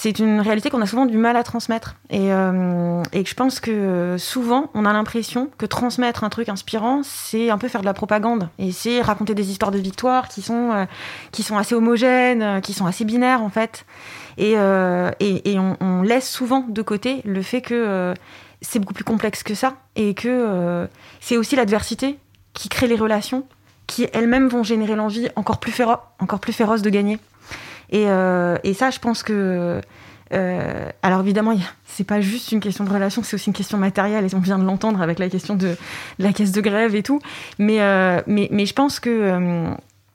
c'est 0.00 0.20
une 0.20 0.40
réalité 0.40 0.70
qu'on 0.70 0.80
a 0.80 0.86
souvent 0.86 1.06
du 1.06 1.18
mal 1.18 1.36
à 1.36 1.42
transmettre. 1.42 1.96
Et, 2.08 2.32
euh, 2.32 3.02
et 3.12 3.24
je 3.24 3.34
pense 3.34 3.58
que 3.58 4.14
souvent, 4.16 4.70
on 4.74 4.84
a 4.84 4.92
l'impression 4.92 5.50
que 5.58 5.66
transmettre 5.66 6.22
un 6.22 6.28
truc 6.28 6.48
inspirant, 6.48 7.00
c'est 7.02 7.50
un 7.50 7.58
peu 7.58 7.66
faire 7.66 7.80
de 7.80 7.86
la 7.86 7.94
propagande. 7.94 8.48
Et 8.60 8.70
c'est 8.70 9.02
raconter 9.02 9.34
des 9.34 9.50
histoires 9.50 9.72
de 9.72 9.78
victoire 9.78 10.28
qui 10.28 10.40
sont, 10.40 10.70
euh, 10.70 10.84
qui 11.32 11.42
sont 11.42 11.58
assez 11.58 11.74
homogènes, 11.74 12.60
qui 12.60 12.74
sont 12.74 12.86
assez 12.86 13.04
binaires, 13.04 13.42
en 13.42 13.48
fait. 13.48 13.84
Et, 14.36 14.52
euh, 14.56 15.10
on, 15.20 15.76
on, 15.80 16.02
laisse 16.02 16.30
souvent 16.30 16.64
de 16.68 16.80
côté 16.80 17.20
le 17.24 17.42
fait 17.42 17.60
que 17.60 17.74
euh, 17.74 18.14
c'est 18.62 18.78
beaucoup 18.78 18.94
plus 18.94 19.02
complexe 19.02 19.42
que 19.42 19.54
ça. 19.54 19.74
Et 19.96 20.14
que 20.14 20.28
euh, 20.28 20.86
c'est 21.18 21.36
aussi 21.36 21.56
l'adversité 21.56 22.20
qui 22.54 22.68
crée 22.68 22.86
les 22.86 22.94
relations, 22.94 23.44
qui 23.88 24.06
elles-mêmes 24.12 24.46
vont 24.46 24.62
générer 24.62 24.94
l'envie 24.94 25.28
encore 25.34 25.58
plus, 25.58 25.72
féro 25.72 25.96
encore 26.20 26.38
plus 26.38 26.52
féroce 26.52 26.82
de 26.82 26.90
gagner. 26.90 27.18
Et, 27.90 28.04
euh, 28.08 28.56
et, 28.64 28.74
ça, 28.74 28.90
je 28.90 28.98
pense 28.98 29.22
que. 29.22 29.80
Euh, 30.34 30.90
alors 31.02 31.20
évidemment, 31.20 31.56
c'est 31.86 32.04
pas 32.04 32.20
juste 32.20 32.52
une 32.52 32.60
question 32.60 32.84
de 32.84 32.90
relation, 32.90 33.22
c'est 33.22 33.34
aussi 33.34 33.46
une 33.46 33.54
question 33.54 33.78
matérielle, 33.78 34.26
et 34.26 34.34
on 34.34 34.40
vient 34.40 34.58
de 34.58 34.64
l'entendre 34.64 35.00
avec 35.00 35.18
la 35.18 35.30
question 35.30 35.54
de, 35.54 35.74
la 36.18 36.34
caisse 36.34 36.52
de 36.52 36.60
grève 36.60 36.94
et 36.94 37.02
tout. 37.02 37.20
Mais, 37.58 37.80
euh, 37.80 38.20
mais, 38.26 38.48
mais 38.50 38.66
je 38.66 38.74
pense 38.74 39.00
que 39.00 39.66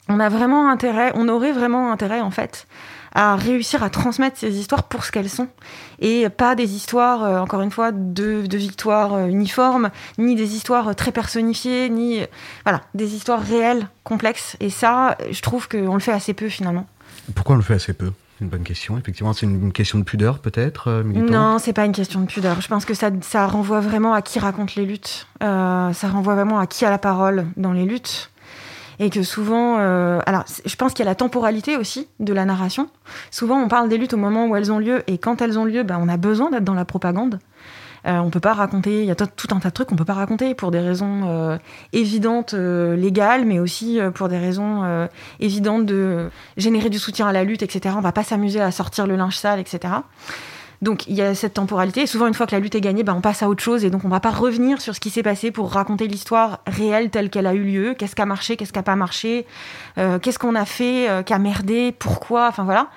on 0.09 0.19
a 0.19 0.29
vraiment 0.29 0.69
intérêt, 0.69 1.12
on 1.15 1.29
aurait 1.29 1.53
vraiment 1.53 1.91
intérêt 1.91 2.21
en 2.21 2.31
fait 2.31 2.67
à 3.15 3.36
réussir 3.36 3.83
à 3.83 3.91
transmettre 3.91 4.38
ces 4.38 4.57
histoires 4.57 4.83
pour 4.83 5.05
ce 5.05 5.12
qu'elles 5.12 5.29
sont 5.29 5.47
et 5.99 6.29
pas 6.29 6.55
des 6.55 6.75
histoires 6.75 7.43
encore 7.43 7.62
une 7.62 7.69
fois 7.69 7.91
de, 7.91 8.47
de 8.47 8.57
victoires 8.57 9.27
uniformes 9.27 9.91
ni 10.17 10.33
des 10.33 10.55
histoires 10.55 10.95
très 10.95 11.12
personnifiées 11.12 11.89
ni 11.89 12.21
voilà 12.65 12.81
des 12.95 13.13
histoires 13.13 13.39
réelles 13.39 13.88
complexes 14.03 14.57
et 14.59 14.71
ça 14.71 15.15
je 15.29 15.41
trouve 15.43 15.69
qu'on 15.69 15.93
le 15.93 15.99
fait 15.99 16.12
assez 16.12 16.33
peu 16.33 16.49
finalement 16.49 16.88
pourquoi 17.36 17.55
on 17.55 17.57
le 17.57 17.63
fait 17.63 17.75
assez 17.75 17.93
peu? 17.93 18.12
Une 18.41 18.49
bonne 18.49 18.63
question. 18.63 18.97
Effectivement, 18.97 19.33
c'est 19.33 19.45
une 19.45 19.71
question 19.71 19.99
de 19.99 20.03
pudeur, 20.03 20.39
peut-être 20.39 20.89
euh, 20.89 21.03
Non, 21.03 21.59
c'est 21.59 21.73
pas 21.73 21.86
une 21.86 21.91
question 21.91 22.19
de 22.19 22.25
pudeur. 22.25 22.59
Je 22.62 22.67
pense 22.67 22.83
que 22.83 22.93
ça, 22.93 23.09
ça 23.21 23.47
renvoie 23.47 23.79
vraiment 23.79 24.13
à 24.13 24.21
qui 24.21 24.39
raconte 24.39 24.75
les 24.75 24.86
luttes. 24.86 25.27
Euh, 25.43 25.93
ça 25.93 26.07
renvoie 26.07 26.36
vraiment 26.36 26.59
à 26.59 26.67
qui 26.67 26.83
a 26.83 26.89
la 26.89 26.97
parole 26.97 27.45
dans 27.57 27.73
les 27.73 27.86
luttes. 27.86 28.31
Et 28.99 29.09
que 29.09 29.23
souvent, 29.23 29.77
euh, 29.79 30.19
alors 30.25 30.43
je 30.65 30.75
pense 30.75 30.93
qu'il 30.93 31.03
y 31.03 31.07
a 31.07 31.12
la 31.12 31.15
temporalité 31.15 31.77
aussi 31.77 32.07
de 32.19 32.33
la 32.33 32.45
narration. 32.45 32.89
Souvent, 33.31 33.59
on 33.59 33.67
parle 33.67 33.89
des 33.89 33.97
luttes 33.97 34.13
au 34.13 34.17
moment 34.17 34.47
où 34.47 34.55
elles 34.55 34.71
ont 34.71 34.79
lieu, 34.79 35.03
et 35.07 35.17
quand 35.17 35.41
elles 35.41 35.57
ont 35.57 35.65
lieu, 35.65 35.83
ben, 35.83 35.97
on 35.99 36.07
a 36.07 36.17
besoin 36.17 36.51
d'être 36.51 36.63
dans 36.63 36.75
la 36.75 36.86
propagande. 36.86 37.39
Euh, 38.05 38.17
on 38.17 38.29
peut 38.29 38.39
pas 38.39 38.53
raconter, 38.53 39.01
il 39.01 39.05
y 39.05 39.11
a 39.11 39.15
tout 39.15 39.47
un 39.51 39.59
tas 39.59 39.69
de 39.69 39.73
trucs 39.73 39.87
qu'on 39.87 39.95
peut 39.95 40.05
pas 40.05 40.13
raconter 40.13 40.55
pour 40.55 40.71
des 40.71 40.79
raisons 40.79 41.21
euh, 41.25 41.57
évidentes 41.93 42.53
euh, 42.53 42.95
légales, 42.95 43.45
mais 43.45 43.59
aussi 43.59 43.99
euh, 43.99 44.11
pour 44.11 44.27
des 44.27 44.37
raisons 44.37 44.63
évidentes 45.39 45.85
de 45.85 46.29
générer 46.57 46.89
du 46.89 46.99
soutien 46.99 47.27
à 47.27 47.31
la 47.31 47.43
lutte, 47.43 47.63
etc. 47.63 47.95
On 47.97 48.01
va 48.01 48.11
pas 48.11 48.23
s'amuser 48.23 48.61
à 48.61 48.71
sortir 48.71 49.07
le 49.07 49.15
linge 49.15 49.37
sale, 49.37 49.59
etc. 49.59 49.93
Donc 50.81 51.07
il 51.07 51.15
y 51.15 51.21
a 51.21 51.33
cette 51.33 51.53
temporalité. 51.53 52.01
Et 52.01 52.07
souvent, 52.07 52.27
une 52.27 52.33
fois 52.33 52.45
que 52.45 52.51
la 52.51 52.59
lutte 52.59 52.75
est 52.75 52.81
gagnée, 52.81 53.03
bah, 53.03 53.13
on 53.15 53.21
passe 53.21 53.41
à 53.41 53.47
autre 53.47 53.63
chose. 53.63 53.85
Et 53.85 53.89
donc 53.89 54.03
on 54.03 54.09
va 54.09 54.19
pas 54.19 54.31
revenir 54.31 54.81
sur 54.81 54.93
ce 54.93 54.99
qui 54.99 55.09
s'est 55.09 55.23
passé 55.23 55.49
pour 55.49 55.71
raconter 55.71 56.07
l'histoire 56.07 56.59
réelle 56.67 57.09
telle 57.09 57.29
qu'elle 57.29 57.47
a 57.47 57.53
eu 57.53 57.63
lieu. 57.63 57.95
Qu'est-ce 57.97 58.15
qui 58.15 58.21
a 58.21 58.25
marché, 58.25 58.57
qu'est-ce 58.57 58.73
qui 58.73 58.79
a 58.79 58.83
pas 58.83 58.97
marché, 58.97 59.45
qu'est-ce 59.95 60.37
qu'on 60.37 60.55
a 60.55 60.65
fait, 60.65 61.09
euh, 61.09 61.23
qui 61.23 61.33
a 61.33 61.39
merdé, 61.39 61.93
pourquoi. 61.97 62.47
Enfin 62.49 62.65
voilà 62.65 62.89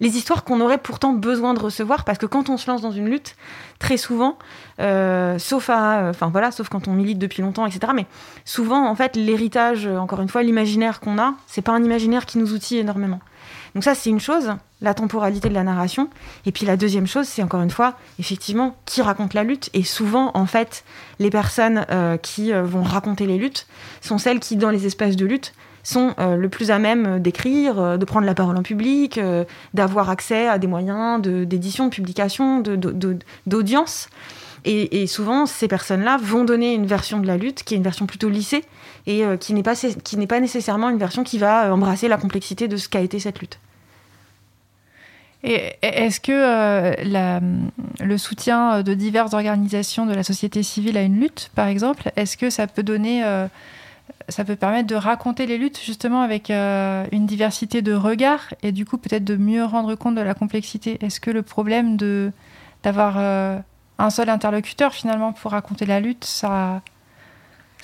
les 0.00 0.16
histoires 0.16 0.44
qu'on 0.44 0.60
aurait 0.60 0.78
pourtant 0.78 1.12
besoin 1.12 1.54
de 1.54 1.60
recevoir 1.60 2.04
parce 2.04 2.18
que 2.18 2.26
quand 2.26 2.50
on 2.50 2.56
se 2.56 2.70
lance 2.70 2.82
dans 2.82 2.90
une 2.90 3.08
lutte, 3.08 3.36
très 3.78 3.96
souvent, 3.96 4.38
euh, 4.80 5.38
sauf 5.38 5.70
à, 5.70 6.08
enfin 6.10 6.28
voilà, 6.28 6.50
sauf 6.50 6.68
quand 6.68 6.88
on 6.88 6.92
milite 6.92 7.18
depuis 7.18 7.42
longtemps, 7.42 7.66
etc. 7.66 7.92
Mais 7.94 8.06
souvent, 8.44 8.88
en 8.88 8.94
fait, 8.94 9.16
l'héritage, 9.16 9.86
encore 9.86 10.20
une 10.20 10.28
fois, 10.28 10.42
l'imaginaire 10.42 11.00
qu'on 11.00 11.18
a, 11.18 11.34
c'est 11.46 11.62
pas 11.62 11.72
un 11.72 11.82
imaginaire 11.82 12.26
qui 12.26 12.38
nous 12.38 12.52
outille 12.52 12.78
énormément. 12.78 13.20
Donc 13.74 13.82
ça, 13.82 13.94
c'est 13.94 14.10
une 14.10 14.20
chose, 14.20 14.52
la 14.80 14.94
temporalité 14.94 15.48
de 15.48 15.54
la 15.54 15.64
narration. 15.64 16.08
Et 16.46 16.52
puis 16.52 16.64
la 16.64 16.76
deuxième 16.76 17.06
chose, 17.06 17.26
c'est 17.26 17.42
encore 17.42 17.62
une 17.62 17.70
fois, 17.70 17.94
effectivement, 18.20 18.76
qui 18.84 19.02
raconte 19.02 19.34
la 19.34 19.42
lutte. 19.42 19.68
Et 19.74 19.82
souvent, 19.82 20.30
en 20.34 20.46
fait, 20.46 20.84
les 21.18 21.30
personnes 21.30 21.84
euh, 21.90 22.16
qui 22.16 22.52
euh, 22.52 22.62
vont 22.62 22.82
raconter 22.82 23.26
les 23.26 23.36
luttes 23.36 23.66
sont 24.00 24.18
celles 24.18 24.38
qui, 24.38 24.56
dans 24.56 24.70
les 24.70 24.86
espaces 24.86 25.16
de 25.16 25.26
lutte, 25.26 25.54
sont 25.84 26.14
euh, 26.18 26.36
le 26.36 26.48
plus 26.48 26.70
à 26.70 26.78
même 26.78 27.20
d'écrire, 27.20 27.78
euh, 27.78 27.96
de 27.96 28.04
prendre 28.04 28.26
la 28.26 28.34
parole 28.34 28.56
en 28.56 28.62
public, 28.62 29.18
euh, 29.18 29.44
d'avoir 29.74 30.10
accès 30.10 30.48
à 30.48 30.58
des 30.58 30.66
moyens 30.66 31.20
d'édition, 31.22 31.86
de, 31.86 31.90
publication, 31.90 32.62
d'audience. 33.46 34.08
Et, 34.66 35.06
souvent, 35.06 35.44
ces 35.44 35.68
personnes-là 35.68 36.16
vont 36.16 36.42
donner 36.42 36.72
une 36.72 36.86
version 36.86 37.20
de 37.20 37.26
la 37.26 37.36
lutte 37.36 37.64
qui 37.64 37.74
est 37.74 37.76
une 37.76 37.82
version 37.82 38.06
plutôt 38.06 38.30
lissée 38.30 38.64
et 39.06 39.22
qui 39.38 39.52
n'est 39.52 39.62
pas, 39.62 40.40
nécessairement 40.40 40.88
une 40.88 40.96
version 40.96 41.22
qui 41.22 41.36
va 41.36 41.70
embrasser 41.70 42.08
la 42.08 42.16
complexité 42.16 42.66
de 42.66 42.78
ce 42.78 42.88
qu'a 42.88 43.00
été 43.00 43.18
cette 43.18 43.40
lutte. 43.40 43.58
Est-ce 45.42 46.18
que 46.18 46.94
le 48.02 48.16
soutien 48.16 48.82
de 48.82 48.94
diverses 48.94 49.34
organisations 49.34 50.06
de 50.06 50.14
la 50.14 50.22
société 50.22 50.62
civile 50.62 50.96
à 50.96 51.02
une 51.02 51.20
lutte, 51.20 51.50
par 51.54 51.68
exemple, 51.68 52.10
est-ce 52.16 52.38
que 52.38 52.48
ça 52.48 52.66
peut 52.66 52.82
donner, 52.82 53.22
ça 54.28 54.44
peut 54.44 54.56
permettre 54.56 54.86
de 54.86 54.94
raconter 54.94 55.46
les 55.46 55.58
luttes 55.58 55.80
justement 55.82 56.22
avec 56.22 56.50
euh, 56.50 57.04
une 57.12 57.26
diversité 57.26 57.82
de 57.82 57.94
regards 57.94 58.54
et 58.62 58.72
du 58.72 58.84
coup 58.84 58.98
peut-être 58.98 59.24
de 59.24 59.36
mieux 59.36 59.64
rendre 59.64 59.94
compte 59.94 60.14
de 60.14 60.20
la 60.20 60.34
complexité 60.34 60.98
Est-ce 61.04 61.20
que 61.20 61.30
le 61.30 61.42
problème 61.42 61.96
de 61.96 62.32
d'avoir 62.82 63.16
un 63.16 64.10
seul 64.10 64.28
interlocuteur 64.28 64.92
finalement 64.92 65.32
pour 65.32 65.52
raconter 65.52 65.86
la 65.86 66.00
lutte, 66.00 66.24
ça 66.24 66.82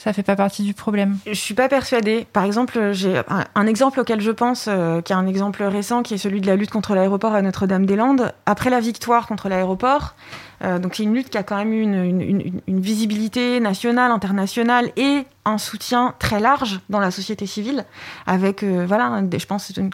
ça 0.00 0.14
fait 0.14 0.22
pas 0.22 0.34
partie 0.34 0.62
du 0.62 0.72
problème? 0.72 1.18
Je 1.26 1.34
suis 1.34 1.52
pas 1.52 1.68
persuadée. 1.68 2.26
Par 2.32 2.44
exemple, 2.44 2.92
j'ai 2.92 3.20
un, 3.54 3.66
exemple 3.66 4.00
auquel 4.00 4.22
je 4.22 4.30
pense, 4.30 4.64
euh, 4.66 5.02
qui 5.02 5.12
est 5.12 5.16
un 5.16 5.26
exemple 5.26 5.62
récent, 5.62 6.02
qui 6.02 6.14
est 6.14 6.18
celui 6.18 6.40
de 6.40 6.46
la 6.46 6.56
lutte 6.56 6.70
contre 6.70 6.94
l'aéroport 6.94 7.34
à 7.34 7.42
Notre-Dame-des-Landes. 7.42 8.32
Après 8.46 8.70
la 8.70 8.80
victoire 8.80 9.26
contre 9.26 9.50
l'aéroport, 9.50 10.14
euh, 10.14 10.49
donc 10.60 10.94
c'est 10.94 11.04
une 11.04 11.14
lutte 11.14 11.30
qui 11.30 11.38
a 11.38 11.42
quand 11.42 11.56
même 11.56 11.72
eu 11.72 11.82
une, 11.82 12.80
visibilité 12.80 13.60
nationale, 13.60 14.10
internationale 14.10 14.90
et 14.96 15.24
un 15.44 15.58
soutien 15.58 16.14
très 16.18 16.38
large 16.38 16.80
dans 16.90 17.00
la 17.00 17.10
société 17.10 17.46
civile, 17.46 17.84
avec 18.26 18.62
euh, 18.62 18.84
voilà, 18.86 19.22
je 19.38 19.46
pense 19.46 19.72
une 19.76 19.90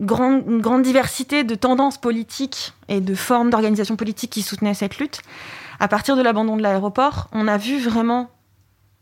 grande, 0.00 0.82
diversité 0.82 1.44
de 1.44 1.54
tendances 1.54 1.98
politiques 1.98 2.72
et 2.88 3.00
de 3.00 3.14
formes 3.14 3.50
d'organisation 3.50 3.96
politique 3.96 4.30
qui 4.30 4.42
soutenaient 4.42 4.74
cette 4.74 4.98
lutte. 4.98 5.22
À 5.78 5.88
partir 5.88 6.16
de 6.16 6.22
l'abandon 6.22 6.56
de 6.56 6.62
l'aéroport, 6.62 7.28
on 7.32 7.46
a 7.46 7.56
vu 7.56 7.78
vraiment 7.78 8.30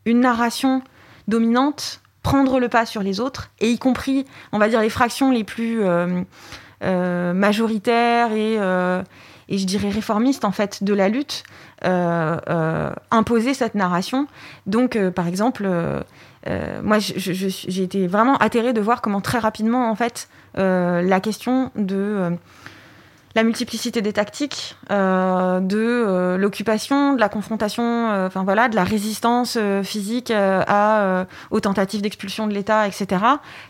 une 0.05 0.19
narration 0.19 0.83
dominante 1.27 2.01
prendre 2.23 2.59
le 2.59 2.69
pas 2.69 2.85
sur 2.85 3.01
les 3.01 3.19
autres, 3.19 3.49
et 3.59 3.71
y 3.71 3.79
compris, 3.79 4.25
on 4.51 4.59
va 4.59 4.69
dire, 4.69 4.81
les 4.81 4.89
fractions 4.89 5.31
les 5.31 5.43
plus 5.43 5.83
euh, 5.83 6.21
euh, 6.83 7.33
majoritaires 7.33 8.31
et, 8.31 8.57
euh, 8.59 9.01
et, 9.51 9.57
je 9.57 9.65
dirais 9.65 9.89
réformistes, 9.89 10.45
en 10.45 10.51
fait, 10.51 10.83
de 10.83 10.93
la 10.93 11.09
lutte, 11.09 11.43
euh, 11.85 12.37
euh, 12.49 12.91
imposer 13.11 13.53
cette 13.53 13.75
narration. 13.75 14.27
Donc, 14.65 14.95
euh, 14.95 15.11
par 15.11 15.27
exemple, 15.27 15.67
moi, 16.83 16.97
j'ai 16.99 17.83
été 17.83 18.07
vraiment 18.07 18.37
atterrée 18.37 18.73
de 18.73 18.81
voir 18.81 19.01
comment 19.01 19.21
très 19.21 19.39
rapidement, 19.39 19.91
en 19.91 19.95
fait, 19.95 20.29
la 20.55 21.19
question 21.19 21.71
de 21.75 22.31
la 23.35 23.43
multiplicité 23.43 24.01
des 24.01 24.13
tactiques, 24.13 24.75
euh, 24.91 25.59
de 25.59 25.77
euh, 25.77 26.37
l'occupation, 26.37 27.13
de 27.13 27.19
la 27.19 27.29
confrontation, 27.29 27.83
euh, 27.83 28.27
enfin 28.27 28.43
voilà, 28.43 28.67
de 28.69 28.75
la 28.75 28.83
résistance 28.83 29.57
physique 29.83 30.33
aux 31.51 31.59
tentatives 31.59 32.01
d'expulsion 32.01 32.47
de 32.47 32.53
l'État, 32.53 32.87
etc. 32.87 33.23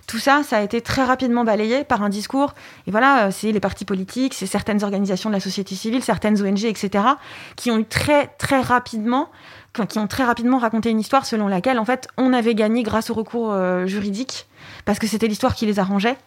Tout 0.08 0.20
ça, 0.20 0.42
ça 0.44 0.58
a 0.58 0.62
été 0.62 0.82
très 0.82 1.04
rapidement 1.04 1.44
balayé 1.44 1.84
par 1.84 2.02
un 2.04 2.10
discours. 2.10 2.54
Et 2.88 2.92
voilà, 2.92 3.32
c'est 3.32 3.52
les 3.52 3.60
partis 3.60 3.86
politiques, 3.86 4.34
c'est 4.34 4.46
certaines 4.46 4.84
organisations 4.84 5.30
de 5.30 5.36
la 5.36 5.40
société 5.40 5.76
civile, 5.76 6.04
certaines 6.04 6.42
ONG, 6.42 6.66
etc., 6.66 7.04
qui 7.56 7.72
ont 7.72 7.80
eu 7.80 7.86
très 7.86 8.28
très 8.38 8.62
rapidement 8.62 9.30
qui 9.88 10.00
ont 10.00 10.08
très 10.08 10.26
rapidement 10.26 10.58
raconté 10.58 10.90
une 10.90 11.00
histoire 11.00 11.26
selon 11.26 11.48
laquelle 11.48 11.80
en 11.80 11.86
fait 11.86 12.10
on 12.18 12.34
avait 12.34 12.56
gagné 12.56 12.84
grâce 12.84 13.10
au 13.10 13.14
recours 13.14 13.56
juridique 13.86 14.48
parce 14.84 15.00
que 15.00 15.08
c'était 15.08 15.28
l'histoire 15.28 15.56
qui 15.56 15.66
les 15.66 15.80
arrangeait. 15.80 16.18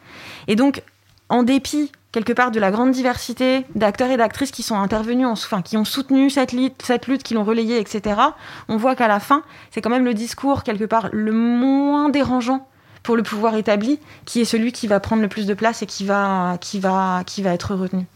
Et 0.48 0.56
donc 0.56 0.82
en 1.28 1.42
dépit 1.42 1.92
quelque 2.14 2.32
part 2.32 2.52
de 2.52 2.60
la 2.60 2.70
grande 2.70 2.92
diversité 2.92 3.66
d'acteurs 3.74 4.08
et 4.08 4.16
d'actrices 4.16 4.52
qui 4.52 4.62
sont 4.62 4.76
intervenus, 4.76 5.26
en, 5.26 5.32
enfin, 5.32 5.62
qui 5.62 5.76
ont 5.76 5.84
soutenu 5.84 6.30
cette 6.30 6.52
lutte, 6.52 6.80
cette 6.80 7.08
lutte 7.08 7.24
qui 7.24 7.34
l'ont 7.34 7.42
relayée, 7.42 7.80
etc., 7.80 8.20
on 8.68 8.76
voit 8.76 8.94
qu'à 8.94 9.08
la 9.08 9.18
fin, 9.18 9.42
c'est 9.72 9.80
quand 9.80 9.90
même 9.90 10.04
le 10.04 10.14
discours, 10.14 10.62
quelque 10.62 10.84
part, 10.84 11.08
le 11.10 11.32
moins 11.32 12.10
dérangeant 12.10 12.68
pour 13.02 13.16
le 13.16 13.24
pouvoir 13.24 13.56
établi, 13.56 13.98
qui 14.26 14.40
est 14.40 14.44
celui 14.44 14.70
qui 14.70 14.86
va 14.86 15.00
prendre 15.00 15.22
le 15.22 15.28
plus 15.28 15.46
de 15.46 15.54
place 15.54 15.82
et 15.82 15.86
qui 15.86 16.04
va, 16.04 16.56
qui 16.60 16.78
va, 16.78 17.24
qui 17.26 17.42
va 17.42 17.52
être 17.52 17.74
retenu. 17.74 18.06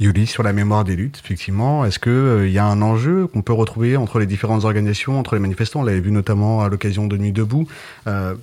Yuli, 0.00 0.26
sur 0.26 0.42
la 0.42 0.52
mémoire 0.52 0.82
des 0.82 0.96
luttes, 0.96 1.20
effectivement, 1.24 1.84
est-ce 1.84 2.00
qu'il 2.00 2.10
euh, 2.10 2.48
y 2.48 2.58
a 2.58 2.64
un 2.64 2.82
enjeu 2.82 3.28
qu'on 3.28 3.42
peut 3.42 3.52
retrouver 3.52 3.96
entre 3.96 4.18
les 4.18 4.26
différentes 4.26 4.64
organisations, 4.64 5.16
entre 5.16 5.36
les 5.36 5.40
manifestants? 5.40 5.80
On 5.80 5.84
l'avait 5.84 6.00
vu 6.00 6.10
notamment 6.10 6.62
à 6.62 6.68
l'occasion 6.68 7.06
de 7.06 7.16
Nuit 7.16 7.32
debout. 7.32 7.68
Euh, 8.08 8.34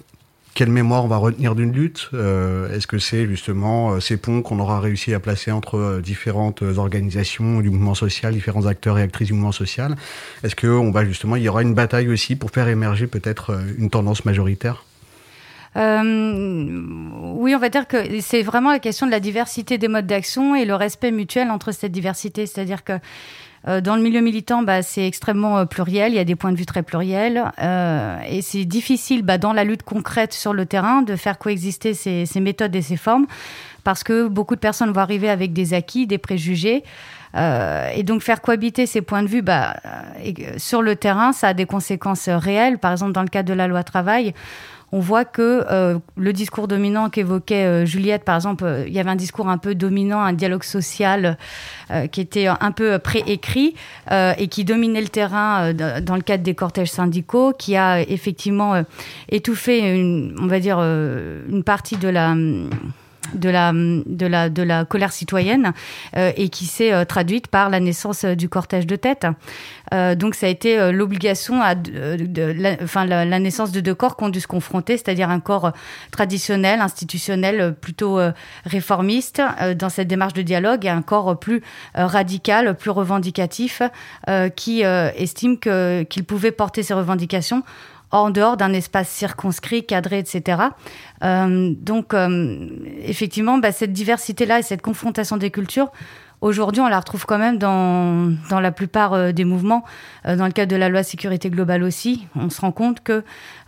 quelle 0.55 0.71
mémoire 0.71 1.03
on 1.03 1.07
va 1.07 1.17
retenir 1.17 1.53
d'une 1.53 1.73
lutte 1.73 2.09
euh, 2.13 2.73
Est-ce 2.73 2.87
que 2.87 2.97
c'est 2.97 3.27
justement 3.27 3.91
euh, 3.91 3.99
ces 3.99 4.15
ponts 4.15 4.41
qu'on 4.41 4.57
aura 4.59 4.79
réussi 4.79 5.13
à 5.13 5.19
placer 5.19 5.51
entre 5.51 5.77
euh, 5.77 6.01
différentes 6.01 6.63
organisations 6.63 7.59
du 7.59 7.69
mouvement 7.69 7.93
social, 7.93 8.33
différents 8.33 8.65
acteurs 8.65 8.97
et 8.97 9.01
actrices 9.01 9.27
du 9.27 9.33
mouvement 9.33 9.51
social? 9.51 9.95
Est-ce 10.43 10.55
qu'on 10.55 10.91
va 10.91 11.05
justement, 11.05 11.35
il 11.35 11.43
y 11.43 11.49
aura 11.49 11.61
une 11.61 11.73
bataille 11.73 12.07
aussi 12.07 12.37
pour 12.37 12.51
faire 12.51 12.69
émerger 12.69 13.05
peut-être 13.05 13.59
une 13.77 13.89
tendance 13.89 14.23
majoritaire? 14.23 14.85
Oui, 15.75 17.55
on 17.55 17.59
va 17.59 17.69
dire 17.69 17.87
que 17.87 18.21
c'est 18.21 18.41
vraiment 18.41 18.71
la 18.71 18.79
question 18.79 19.05
de 19.05 19.11
la 19.11 19.19
diversité 19.19 19.77
des 19.77 19.87
modes 19.87 20.07
d'action 20.07 20.55
et 20.55 20.65
le 20.65 20.75
respect 20.75 21.11
mutuel 21.11 21.51
entre 21.51 21.71
cette 21.71 21.91
diversité. 21.91 22.45
C'est-à-dire 22.45 22.83
que 22.83 22.93
euh, 23.67 23.81
dans 23.81 23.95
le 23.95 24.01
milieu 24.01 24.21
militant, 24.21 24.61
bah, 24.61 24.83
c'est 24.83 25.07
extrêmement 25.07 25.57
euh, 25.57 25.65
pluriel. 25.65 26.13
Il 26.13 26.15
y 26.15 26.19
a 26.19 26.23
des 26.23 26.35
points 26.35 26.51
de 26.51 26.57
vue 26.57 26.65
très 26.65 26.83
pluriels. 26.83 27.51
Euh, 27.61 28.17
et 28.27 28.41
c'est 28.41 28.65
difficile, 28.65 29.23
bah, 29.23 29.37
dans 29.37 29.53
la 29.53 29.63
lutte 29.63 29.83
concrète 29.83 30.33
sur 30.33 30.53
le 30.53 30.65
terrain, 30.65 31.01
de 31.01 31.15
faire 31.15 31.39
coexister 31.39 31.93
ces, 31.93 32.25
ces, 32.25 32.39
méthodes 32.39 32.75
et 32.75 32.81
ces 32.81 32.97
formes. 32.97 33.25
Parce 33.83 34.03
que 34.03 34.27
beaucoup 34.27 34.55
de 34.55 34.59
personnes 34.59 34.91
vont 34.91 35.01
arriver 35.01 35.29
avec 35.29 35.53
des 35.53 35.73
acquis, 35.73 36.05
des 36.05 36.17
préjugés. 36.17 36.83
Euh, 37.35 37.89
et 37.93 38.03
donc 38.03 38.21
faire 38.21 38.41
cohabiter 38.41 38.85
ces 38.85 39.01
points 39.01 39.21
de 39.21 39.27
vue 39.27 39.41
bah, 39.41 39.75
sur 40.57 40.81
le 40.81 40.95
terrain, 40.95 41.33
ça 41.33 41.49
a 41.49 41.53
des 41.53 41.65
conséquences 41.65 42.29
réelles. 42.29 42.77
Par 42.77 42.91
exemple, 42.91 43.11
dans 43.11 43.23
le 43.23 43.27
cadre 43.27 43.49
de 43.49 43.53
la 43.53 43.67
loi 43.67 43.83
travail, 43.83 44.33
on 44.95 44.99
voit 44.99 45.25
que 45.25 45.65
euh, 45.69 45.99
le 46.15 46.31
discours 46.31 46.69
dominant 46.69 47.09
qu'évoquait 47.09 47.65
euh, 47.65 47.85
Juliette, 47.85 48.23
par 48.23 48.35
exemple, 48.35 48.63
euh, 48.63 48.87
il 48.87 48.93
y 48.93 48.99
avait 49.01 49.09
un 49.09 49.17
discours 49.17 49.49
un 49.49 49.57
peu 49.57 49.75
dominant, 49.75 50.21
un 50.21 50.31
dialogue 50.31 50.63
social 50.63 51.37
qui 52.11 52.19
était 52.19 52.47
un 52.47 52.71
peu 52.71 52.97
préécrit 52.97 53.75
et 54.11 54.47
qui 54.47 54.65
dominait 54.65 55.01
le 55.01 55.07
terrain 55.07 55.71
dans 55.71 56.15
le 56.15 56.21
cadre 56.21 56.43
des 56.43 56.55
cortèges 56.55 56.89
syndicaux, 56.89 57.53
qui 57.53 57.75
a 57.75 58.01
effectivement 58.01 58.83
étouffé, 59.29 60.33
on 60.39 60.47
va 60.47 60.59
dire, 60.59 60.79
une 60.79 61.63
partie 61.63 61.97
de 61.97 62.07
la 62.07 62.33
de 63.33 63.49
la, 63.49 63.71
de 63.73 64.25
la, 64.25 64.49
de 64.49 64.63
la 64.63 64.85
colère 64.85 65.11
citoyenne 65.11 65.73
euh, 66.15 66.31
et 66.37 66.49
qui 66.49 66.65
s'est 66.65 66.93
euh, 66.93 67.05
traduite 67.05 67.47
par 67.47 67.69
la 67.69 67.79
naissance 67.79 68.23
euh, 68.23 68.35
du 68.35 68.49
cortège 68.49 68.87
de 68.87 68.95
tête. 68.95 69.27
Euh, 69.93 70.15
donc 70.15 70.35
ça 70.35 70.47
a 70.47 70.49
été 70.49 70.91
l'obligation, 70.91 71.61
à 71.61 71.75
de, 71.75 72.17
de, 72.17 72.41
la, 72.41 72.77
enfin, 72.83 73.05
la, 73.05 73.39
naissance 73.39 73.71
de 73.71 73.79
deux 73.79 73.95
corps 73.95 74.17
qui 74.17 74.23
ont 74.23 74.29
dû 74.29 74.39
se 74.39 74.47
confronter, 74.47 74.97
c'est-à-dire 74.97 75.29
un 75.29 75.39
corps 75.39 75.71
traditionnel, 76.11 76.81
institutionnel, 76.81 77.75
plutôt 77.79 78.19
réformiste 78.65 79.41
dans 79.77 79.89
cette 79.89 80.07
démarche 80.07 80.33
de 80.33 80.41
dialogue 80.41 80.85
et 80.85 80.89
un 80.89 81.01
corps 81.01 81.39
plus 81.39 81.61
radical, 81.93 82.75
plus 82.75 82.89
revendicatif, 82.89 83.81
qui 84.55 84.81
estime 84.81 85.59
qu'il 85.59 86.23
pouvait 86.25 86.51
porter 86.51 86.81
ses 86.83 86.93
revendications 86.93 87.63
en 88.21 88.29
dehors 88.29 88.57
d'un 88.57 88.73
espace 88.73 89.09
circonscrit, 89.09 89.85
cadré, 89.85 90.19
etc. 90.19 90.63
Euh, 91.23 91.73
donc, 91.77 92.13
euh, 92.13 92.67
effectivement, 93.03 93.57
bah, 93.57 93.71
cette 93.71 93.93
diversité-là 93.93 94.59
et 94.59 94.63
cette 94.63 94.81
confrontation 94.81 95.37
des 95.37 95.51
cultures, 95.51 95.91
aujourd'hui, 96.39 96.81
on 96.81 96.87
la 96.87 96.99
retrouve 96.99 97.25
quand 97.25 97.37
même 97.37 97.57
dans, 97.57 98.37
la 98.49 98.71
plupart 98.71 99.13
euh, 99.13 99.31
des 99.31 99.43
mouvements. 99.43 99.83
Dans 100.23 100.45
le 100.45 100.51
cadre 100.51 100.71
de 100.71 100.77
la 100.77 100.89
loi 100.89 101.03
sécurité 101.03 101.49
globale 101.49 101.83
aussi, 101.83 102.25
on 102.35 102.49
se 102.49 102.61
rend 102.61 102.71
compte 102.71 103.03
que 103.03 103.23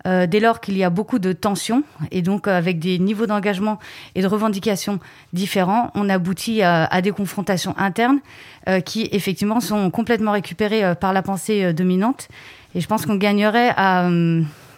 dès 0.05 0.39
lors 0.39 0.61
qu'il 0.61 0.77
y 0.77 0.85
a 0.85 0.89
beaucoup 0.89 1.19
de 1.19 1.33
tensions, 1.33 1.83
et 2.11 2.21
donc 2.21 2.47
avec 2.47 2.79
des 2.79 2.97
niveaux 2.97 3.25
d'engagement 3.25 3.77
et 4.15 4.21
de 4.21 4.27
revendications 4.27 4.99
différents, 5.33 5.91
on 5.95 6.07
aboutit 6.07 6.61
à 6.63 7.01
des 7.01 7.11
confrontations 7.11 7.75
internes 7.77 8.19
qui, 8.85 9.09
effectivement, 9.11 9.59
sont 9.59 9.91
complètement 9.91 10.31
récupérées 10.31 10.95
par 10.95 11.11
la 11.11 11.21
pensée 11.21 11.73
dominante 11.73 12.29
et 12.77 12.81
je 12.81 12.87
pense 12.87 13.07
qu'on 13.07 13.15
gagnerait 13.15 13.73
à, 13.75 14.07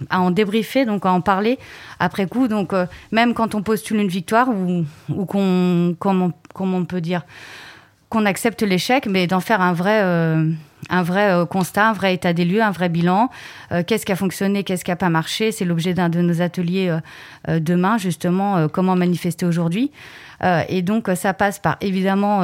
à, 0.09 0.21
en 0.21 0.31
débriefer, 0.31 0.85
donc 0.85 1.05
à 1.05 1.11
en 1.11 1.19
parler 1.19 1.59
après 1.99 2.27
coup. 2.27 2.47
Donc, 2.47 2.71
euh, 2.71 2.85
même 3.11 3.33
quand 3.33 3.55
on 3.55 3.61
postule 3.61 3.99
une 3.99 4.07
victoire 4.07 4.47
ou, 4.49 4.85
qu'on, 5.25 5.95
comment, 5.99 6.31
comment 6.53 6.77
on 6.77 6.85
peut 6.85 7.01
dire, 7.01 7.23
qu'on 8.07 8.25
accepte 8.25 8.61
l'échec, 8.63 9.05
mais 9.05 9.27
d'en 9.27 9.41
faire 9.41 9.59
un 9.59 9.73
vrai, 9.73 10.01
euh, 10.01 10.49
un 10.89 11.03
vrai 11.03 11.29
euh, 11.31 11.45
constat, 11.45 11.89
un 11.89 11.93
vrai 11.93 12.13
état 12.13 12.31
des 12.31 12.45
lieux, 12.45 12.63
un 12.63 12.71
vrai 12.71 12.87
bilan. 12.87 13.29
Euh, 13.73 13.83
qu'est-ce 13.85 14.05
qui 14.05 14.13
a 14.13 14.15
fonctionné, 14.15 14.63
qu'est-ce 14.63 14.85
qui 14.85 14.91
n'a 14.91 14.95
pas 14.95 15.09
marché? 15.09 15.51
C'est 15.51 15.65
l'objet 15.65 15.93
d'un 15.93 16.07
de 16.07 16.21
nos 16.21 16.41
ateliers 16.41 16.97
euh, 17.49 17.59
demain, 17.59 17.97
justement, 17.97 18.69
comment 18.69 18.95
manifester 18.95 19.45
aujourd'hui. 19.45 19.91
Et 20.67 20.81
donc, 20.81 21.09
ça 21.15 21.33
passe 21.33 21.59
par, 21.59 21.77
évidemment, 21.81 22.41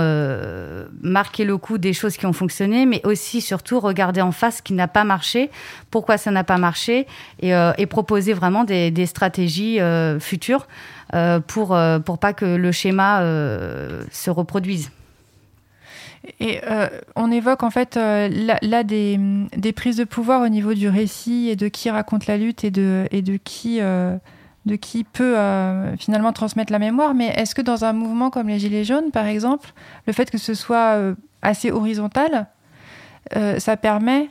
marquer 1.01 1.45
le 1.45 1.57
coup 1.57 1.77
des 1.77 1.93
choses 1.93 2.17
qui 2.17 2.25
ont 2.25 2.33
fonctionné, 2.33 2.85
mais 2.85 3.01
aussi, 3.05 3.41
surtout, 3.41 3.79
regarder 3.79 4.21
en 4.21 4.31
face 4.31 4.57
ce 4.57 4.61
qui 4.61 4.73
n'a 4.73 4.87
pas 4.87 5.03
marché, 5.03 5.49
pourquoi 5.91 6.17
ça 6.17 6.31
n'a 6.31 6.43
pas 6.43 6.57
marché, 6.57 7.07
et, 7.41 7.53
et, 7.77 7.85
proposer 7.85 8.33
vraiment 8.33 8.63
des, 8.63 9.05
stratégies 9.05 9.79
futures 10.19 10.67
pour, 11.47 11.77
pour 12.05 12.17
pas 12.17 12.33
que 12.33 12.45
le 12.45 12.71
schéma 12.71 13.21
se 14.11 14.29
reproduise. 14.29 14.91
Et 16.39 16.59
euh, 16.67 16.87
on 17.15 17.31
évoque 17.31 17.63
en 17.63 17.69
fait 17.69 17.97
euh, 17.97 18.29
là, 18.61 18.83
des, 18.83 19.19
des, 19.55 19.73
prises 19.73 19.97
de 19.97 20.03
pouvoir 20.03 20.41
au 20.41 20.49
niveau 20.49 20.73
du 20.73 20.89
récit 20.89 21.49
et 21.49 21.55
de 21.55 21.67
qui 21.67 21.89
raconte 21.89 22.27
la 22.27 22.37
lutte 22.37 22.63
et 22.63 22.71
de, 22.71 23.07
et 23.11 23.21
de 23.21 23.37
qui, 23.37 23.79
euh, 23.81 24.17
de 24.65 24.75
qui 24.75 25.03
peut 25.03 25.35
finalement 25.99 26.33
transmettre 26.33 26.71
la 26.71 26.79
mémoire. 26.79 27.13
Mais 27.13 27.27
est-ce 27.35 27.53
que 27.53 27.61
dans 27.61 27.85
un 27.85 27.93
mouvement 27.93 28.29
comme 28.29 28.47
les 28.47 28.59
Gilets 28.59 28.83
jaunes, 28.83 29.11
par 29.11 29.25
exemple, 29.25 29.73
le 30.07 30.13
fait 30.13 30.31
que 30.31 30.37
ce 30.37 30.53
soit 30.53 30.97
assez 31.41 31.71
horizontal, 31.71 32.47
ça 33.31 33.77
permet 33.77 34.29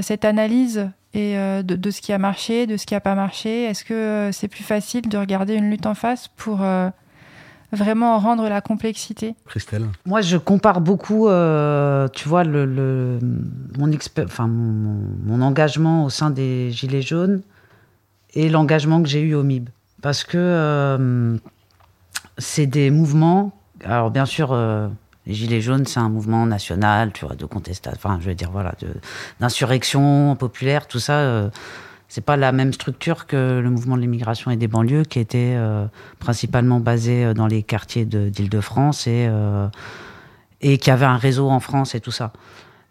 cette 0.00 0.24
analyse 0.24 0.88
et 1.12 1.34
de, 1.34 1.76
de, 1.76 1.90
ce 1.90 2.00
qui 2.00 2.12
a 2.14 2.18
marché, 2.18 2.66
de 2.66 2.78
ce 2.78 2.86
qui 2.86 2.94
n'a 2.94 3.00
pas 3.00 3.14
marché? 3.14 3.64
Est-ce 3.64 3.84
que 3.84 4.30
c'est 4.32 4.48
plus 4.48 4.64
facile 4.64 5.08
de 5.08 5.18
regarder 5.18 5.54
une 5.54 5.70
lutte 5.70 5.86
en 5.86 5.94
face 5.94 6.28
pour 6.28 6.62
vraiment 7.74 8.18
rendre 8.18 8.48
la 8.48 8.60
complexité? 8.60 9.34
Christelle 9.46 9.86
Moi, 10.06 10.20
je 10.20 10.36
compare 10.36 10.80
beaucoup, 10.80 11.28
euh, 11.28 12.08
tu 12.08 12.28
vois, 12.28 12.44
le, 12.44 13.18
mon, 13.78 13.90
enfin, 14.24 14.46
mon, 14.46 15.42
engagement 15.42 16.04
au 16.04 16.10
sein 16.10 16.30
des 16.30 16.70
Gilets 16.70 17.02
jaunes 17.02 17.42
et 18.34 18.48
l'engagement 18.48 19.02
que 19.02 19.08
j'ai 19.08 19.20
eu 19.20 19.34
au 19.34 19.42
MIB. 19.42 19.68
Parce 20.02 20.24
que 20.24 20.36
euh, 20.38 21.36
c'est 22.38 22.66
des 22.66 22.90
mouvements. 22.90 23.52
Alors, 23.84 24.10
bien 24.10 24.26
sûr, 24.26 24.52
euh, 24.52 24.88
les 25.26 25.34
Gilets 25.34 25.60
jaunes, 25.60 25.86
c'est 25.86 26.00
un 26.00 26.08
mouvement 26.08 26.46
national, 26.46 27.12
tu 27.12 27.24
vois, 27.24 27.34
de 27.34 27.46
contestation, 27.46 27.98
enfin, 27.98 28.18
je 28.20 28.28
veux 28.28 28.34
dire, 28.34 28.50
voilà, 28.50 28.74
d'insurrection 29.40 30.36
populaire, 30.36 30.86
tout 30.86 30.98
ça 31.00 31.50
c'est 32.14 32.20
pas 32.20 32.36
la 32.36 32.52
même 32.52 32.72
structure 32.72 33.26
que 33.26 33.58
le 33.58 33.70
mouvement 33.70 33.96
de 33.96 34.02
l'immigration 34.02 34.52
et 34.52 34.56
des 34.56 34.68
banlieues 34.68 35.02
qui 35.02 35.18
était 35.18 35.54
euh, 35.56 35.86
principalement 36.20 36.78
basé 36.78 37.24
euh, 37.24 37.34
dans 37.34 37.48
les 37.48 37.64
quartiers 37.64 38.04
d'Île-de-France 38.04 39.08
et, 39.08 39.26
euh, 39.28 39.66
et 40.60 40.78
qui 40.78 40.92
avait 40.92 41.06
un 41.06 41.16
réseau 41.16 41.50
en 41.50 41.58
France 41.58 41.96
et 41.96 42.00
tout 42.00 42.12
ça. 42.12 42.32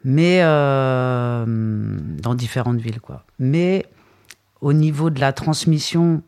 Mais 0.03 0.41
dans 0.41 2.36
différentes 2.36 2.82
villes, 2.82 2.99
quoi. 2.99 3.23
Mais 3.39 3.86
au 4.63 4.71
niveau 4.71 5.10
de 5.10 5.19
la 5.19 5.34
transmission 5.34 6.23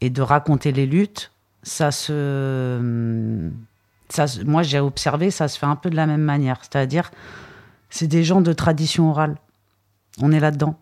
et 0.00 0.10
de 0.10 0.22
raconter 0.22 0.72
les 0.72 0.86
luttes, 0.86 1.30
ça 1.62 1.90
se. 1.90 2.80
Moi, 4.44 4.62
j'ai 4.62 4.80
observé, 4.80 5.30
ça 5.30 5.46
se 5.46 5.58
fait 5.58 5.66
un 5.66 5.76
peu 5.76 5.90
de 5.90 5.96
la 5.96 6.06
même 6.06 6.22
manière. 6.22 6.58
C'est-à-dire, 6.62 7.10
c'est 7.90 8.06
des 8.06 8.24
gens 8.24 8.40
de 8.40 8.52
tradition 8.52 9.10
orale. 9.10 9.36
On 10.22 10.32
est 10.32 10.40
là-dedans. 10.40 10.78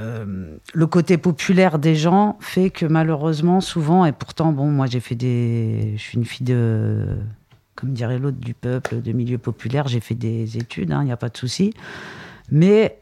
Euh, 0.00 0.56
le 0.74 0.86
côté 0.86 1.18
populaire 1.18 1.78
des 1.78 1.96
gens 1.96 2.36
fait 2.40 2.70
que 2.70 2.86
malheureusement, 2.86 3.60
souvent, 3.60 4.06
et 4.06 4.12
pourtant, 4.12 4.52
bon, 4.52 4.70
moi 4.70 4.86
j'ai 4.86 5.00
fait 5.00 5.16
des. 5.16 5.94
Je 5.96 6.02
suis 6.02 6.16
une 6.16 6.24
fille 6.24 6.46
de. 6.46 7.18
Comme 7.74 7.92
dirait 7.92 8.18
l'autre, 8.18 8.38
du 8.38 8.54
peuple, 8.54 9.02
de 9.02 9.12
milieu 9.12 9.38
populaire, 9.38 9.86
j'ai 9.86 10.00
fait 10.00 10.14
des 10.14 10.56
études, 10.56 10.88
il 10.88 10.92
hein, 10.92 11.04
n'y 11.04 11.12
a 11.12 11.16
pas 11.16 11.28
de 11.28 11.36
souci. 11.36 11.74
Mais 12.50 12.98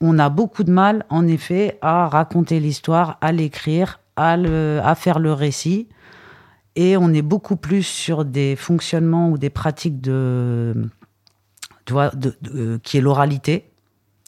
on 0.00 0.18
a 0.18 0.28
beaucoup 0.28 0.64
de 0.64 0.70
mal, 0.70 1.04
en 1.08 1.26
effet, 1.26 1.78
à 1.82 2.08
raconter 2.08 2.60
l'histoire, 2.60 3.18
à 3.20 3.32
l'écrire, 3.32 4.00
à, 4.16 4.94
faire 4.94 5.18
le 5.18 5.32
récit. 5.32 5.88
Et 6.74 6.96
on 6.96 7.12
est 7.14 7.22
beaucoup 7.22 7.56
plus 7.56 7.82
sur 7.82 8.24
des 8.24 8.56
fonctionnements 8.56 9.30
ou 9.30 9.38
des 9.38 9.50
pratiques 9.50 10.00
de. 10.00 10.74
Tu 11.86 11.92
vois, 11.92 12.10
de, 12.10 12.78
qui 12.82 12.98
est 12.98 13.00
l'oralité. 13.00 13.70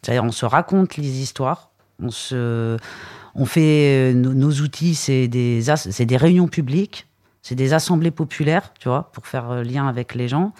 C'est-à-dire, 0.00 0.24
on 0.24 0.33
se 0.33 0.46
raconte 0.46 0.96
les 0.96 1.20
histoires 1.20 1.68
on, 2.02 2.11
se, 2.11 2.76
fait 3.44 4.12
euh, 4.12 4.14
nos, 4.14 4.50
outils, 4.50 4.94
c'est 4.94 5.28
des, 5.28 5.62
c'est 5.76 6.07
des 6.07 6.16
réunions 6.16 6.48
publiques, 6.48 7.07
c'est 7.42 7.54
des 7.54 7.72
assemblées 7.72 8.11
populaires, 8.11 8.72
tu 8.78 8.88
vois, 8.88 9.11
pour 9.12 9.26
faire 9.26 9.50
euh, 9.50 9.62
lien 9.62 9.88
avec 9.88 10.14
les 10.14 10.28
gens. 10.28 10.52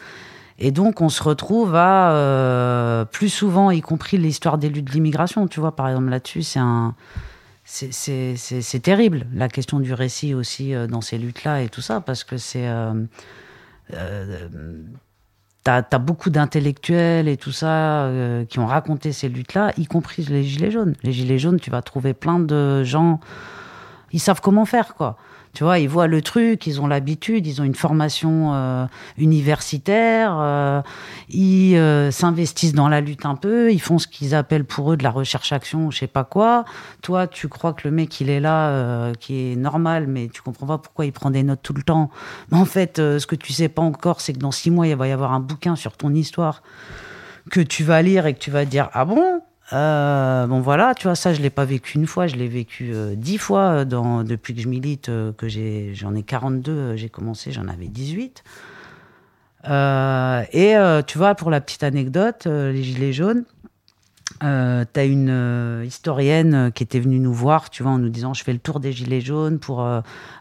Et 0.58 0.72
donc, 0.72 1.00
on 1.00 1.08
se 1.08 1.22
retrouve 1.22 1.74
à 1.74 2.12
euh, 2.12 3.04
plus 3.04 3.28
souvent, 3.28 3.70
y 3.70 3.80
compris 3.80 4.18
l'histoire 4.18 4.58
des 4.58 4.68
luttes 4.68 4.86
de 4.86 4.92
l'immigration, 4.92 5.46
tu 5.46 5.60
vois, 5.60 5.76
par 5.76 5.88
exemple, 5.88 6.08
là-dessus, 6.08 6.42
c'est 7.64 8.82
terrible, 8.82 9.26
la 9.32 9.48
question 9.48 9.78
du 9.78 9.94
récit 9.94 10.34
aussi 10.34 10.72
dans 10.88 11.00
ces 11.00 11.18
luttes-là 11.18 11.62
et 11.62 11.68
tout 11.68 11.82
ça, 11.82 12.00
parce 12.00 12.24
que 12.24 12.38
c'est 12.38 12.66
t'as 15.68 15.82
as 15.92 15.98
beaucoup 15.98 16.30
d'intellectuels 16.30 17.28
et 17.28 17.36
tout 17.36 17.52
ça 17.52 18.04
euh, 18.04 18.46
qui 18.46 18.58
ont 18.58 18.66
raconté 18.66 19.12
ces 19.12 19.28
luttes-là, 19.28 19.72
y 19.76 19.84
compris 19.84 20.24
les 20.24 20.42
Gilets 20.42 20.70
jaunes. 20.70 20.94
Les 21.02 21.12
Gilets 21.12 21.38
jaunes, 21.38 21.60
tu 21.60 21.70
vas 21.70 21.82
trouver 21.82 22.14
plein 22.14 22.38
de 22.38 22.84
gens, 22.84 23.20
ils 24.12 24.20
savent 24.20 24.40
comment 24.40 24.64
faire, 24.64 24.94
quoi. 24.94 25.18
Tu 25.54 25.64
vois, 25.64 25.78
ils 25.78 25.88
voient 25.88 26.06
le 26.06 26.22
truc, 26.22 26.66
ils 26.66 26.80
ont 26.80 26.87
l'habitude, 26.87 27.46
ils 27.46 27.61
ont 27.61 27.64
une 27.64 27.74
formation 27.74 28.54
euh, 28.54 28.87
universitaire, 29.16 30.37
euh, 30.40 30.82
ils 31.28 31.76
euh, 31.76 32.11
s'investissent 32.11 32.74
dans 32.74 32.88
la 32.88 33.00
lutte 33.00 33.26
un 33.26 33.34
peu, 33.34 33.72
ils 33.72 33.80
font 33.80 33.98
ce 33.98 34.06
qu'ils 34.06 34.34
appellent 34.34 34.64
pour 34.64 34.92
eux 34.92 34.96
de 34.96 35.02
la 35.02 35.11
recherche-action, 35.11 35.90
je 35.90 35.98
sais 35.98 36.06
pas 36.06 36.24
quoi. 36.24 36.64
Toi, 37.02 37.26
tu 37.26 37.48
crois 37.48 37.72
que 37.72 37.88
le 37.88 37.90
mec, 37.90 38.20
il 38.20 38.30
est 38.30 38.40
là, 38.40 39.12
qui 39.20 39.52
est 39.52 39.56
normal, 39.56 40.06
mais 40.06 40.28
tu 40.28 40.42
comprends 40.42 40.66
pas 40.66 40.78
pourquoi 40.78 41.06
il 41.06 41.12
prend 41.12 41.30
des 41.30 41.42
notes 41.42 41.62
tout 41.62 41.74
le 41.74 41.82
temps. 41.82 42.11
Mais 42.50 42.58
en 42.58 42.64
fait, 42.64 42.96
ce 42.98 43.26
que 43.26 43.37
tu 43.37 43.52
sais 43.52 43.68
pas 43.68 43.82
encore, 43.82 44.20
c'est 44.20 44.32
que 44.32 44.38
dans 44.38 44.52
six 44.52 44.70
mois, 44.70 44.87
il 44.87 44.96
va 44.96 45.08
y 45.08 45.12
avoir 45.12 45.32
un 45.32 45.40
bouquin 45.40 45.76
sur 45.76 45.96
ton 45.96 46.14
histoire 46.14 46.62
que 47.50 47.61
tu 47.61 47.84
vas 47.84 48.02
lire 48.02 48.26
et 48.26 48.34
que 48.34 48.38
tu 48.38 48.50
vas 48.50 48.64
dire 48.64 48.90
ah 48.92 49.04
bon? 49.04 49.40
Euh, 49.72 50.46
bon 50.46 50.61
voilà, 50.61 50.94
tu 50.94 51.04
vois, 51.04 51.14
ça 51.14 51.35
je 51.35 51.42
l'ai 51.42 51.50
pas 51.50 51.66
vécu 51.66 51.98
une 51.98 52.07
fois, 52.07 52.26
je 52.26 52.37
l'ai 52.37 52.48
vécu 52.48 52.92
euh, 52.94 53.14
dix 53.14 53.37
fois 53.37 53.85
dans, 53.85 54.24
depuis 54.24 54.54
que 54.54 54.62
je 54.62 54.68
milite, 54.68 55.11
que 55.37 55.46
j'ai, 55.48 55.94
j'en 55.94 56.14
ai 56.14 56.22
42, 56.22 56.96
j'ai 56.96 57.11
commencé, 57.11 57.52
j'en 57.52 57.68
avais 57.68 57.88
18. 57.88 58.42
et 59.64 60.76
tu 61.07 61.18
vois, 61.18 61.35
pour 61.35 61.50
la 61.50 61.61
petite 61.61 61.83
anecdote, 61.83 62.46
les 62.46 62.83
Gilets 62.83 63.12
jaunes, 63.12 63.44
euh, 64.42 64.85
tu 64.90 65.00
as 65.00 65.04
une 65.04 65.83
historienne 65.85 66.72
qui 66.74 66.83
était 66.83 67.00
venue 67.00 67.18
nous 67.18 67.35
voir, 67.35 67.68
tu 67.68 67.83
vois, 67.83 67.92
en 67.92 67.98
nous 67.98 68.09
disant 68.09 68.33
je 68.33 68.44
fais 68.44 68.54
le 68.54 68.59
tour 68.61 68.81
des 68.81 68.92
Gilets 68.92 69.20
jaunes 69.20 69.59
pour 69.59 69.87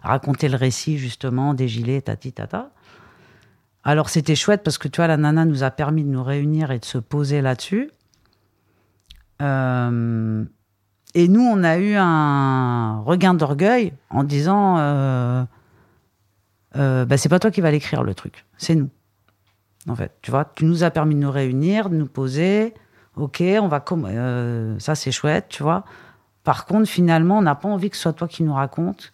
raconter 0.03 0.47
le 0.47 0.55
récit 0.55 0.97
justement 0.97 1.53
des 1.53 1.67
Gilets, 1.67 2.01
tati 2.01 2.31
tata. 2.31 2.69
Alors 3.83 4.09
c'était 4.09 4.35
chouette 4.35 4.63
parce 4.63 4.77
que 4.77 4.87
tu 4.87 4.97
vois, 4.97 5.07
la 5.07 5.17
nana 5.17 5.43
nous 5.45 5.63
a 5.63 5.71
permis 5.71 6.03
de 6.03 6.09
nous 6.09 6.23
réunir 6.23 6.71
et 6.71 6.79
de 6.79 6.85
se 6.85 6.97
poser 6.97 7.41
là-dessus. 7.41 7.89
Euh, 9.41 10.43
et 11.13 11.27
nous, 11.27 11.41
on 11.41 11.63
a 11.63 11.77
eu 11.77 11.95
un 11.95 12.99
regain 13.01 13.33
d'orgueil 13.33 13.93
en 14.09 14.23
disant 14.23 14.77
euh, 14.77 15.43
euh, 16.75 17.05
bah, 17.05 17.17
c'est 17.17 17.29
pas 17.29 17.39
toi 17.39 17.51
qui 17.51 17.61
vas 17.61 17.71
l'écrire 17.71 18.03
le 18.03 18.13
truc, 18.13 18.45
c'est 18.57 18.75
nous. 18.75 18.89
En 19.87 19.95
fait, 19.95 20.11
tu 20.21 20.31
vois, 20.31 20.45
tu 20.55 20.65
nous 20.65 20.83
as 20.83 20.91
permis 20.91 21.15
de 21.15 21.21
nous 21.21 21.31
réunir, 21.31 21.89
de 21.89 21.95
nous 21.95 22.07
poser. 22.07 22.73
Ok, 23.15 23.41
on 23.41 23.67
va 23.67 23.79
comme 23.79 24.07
ça, 24.79 24.95
c'est 24.95 25.11
chouette, 25.11 25.45
tu 25.49 25.63
vois. 25.63 25.85
Par 26.43 26.65
contre, 26.65 26.87
finalement, 26.89 27.39
on 27.39 27.41
n'a 27.41 27.55
pas 27.55 27.69
envie 27.69 27.89
que 27.89 27.95
ce 27.95 28.03
soit 28.03 28.13
toi 28.13 28.27
qui 28.27 28.43
nous 28.43 28.53
raconte 28.53 29.13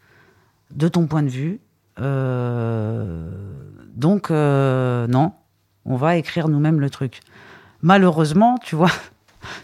de 0.71 0.88
ton 0.88 1.05
point 1.05 1.23
de 1.23 1.29
vue. 1.29 1.62
donc, 3.95 4.29
non, 4.31 5.31
on 5.86 5.95
va 5.95 6.17
écrire 6.17 6.49
nous-mêmes 6.49 6.79
le 6.79 6.89
truc. 6.89 7.21
Malheureusement, 7.81 8.57
tu 8.57 8.75
vois, 8.75 8.91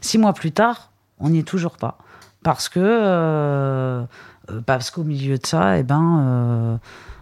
Six 0.02 0.18
mois 0.18 0.34
plus 0.34 0.52
tard, 0.52 0.92
on 1.20 1.30
n'y 1.30 1.40
est 1.40 1.48
toujours 1.48 1.78
pas. 1.78 1.98
Parce 2.44 2.70
que, 2.70 2.80
euh, 2.80 4.04
euh, 4.50 4.62
parce 4.66 4.92
qu'au 4.92 5.04
milieu 5.04 5.38
de 5.38 5.46
ça, 5.46 5.78
eh 5.78 5.84
ben, 5.84 6.20
euh, 6.22 6.78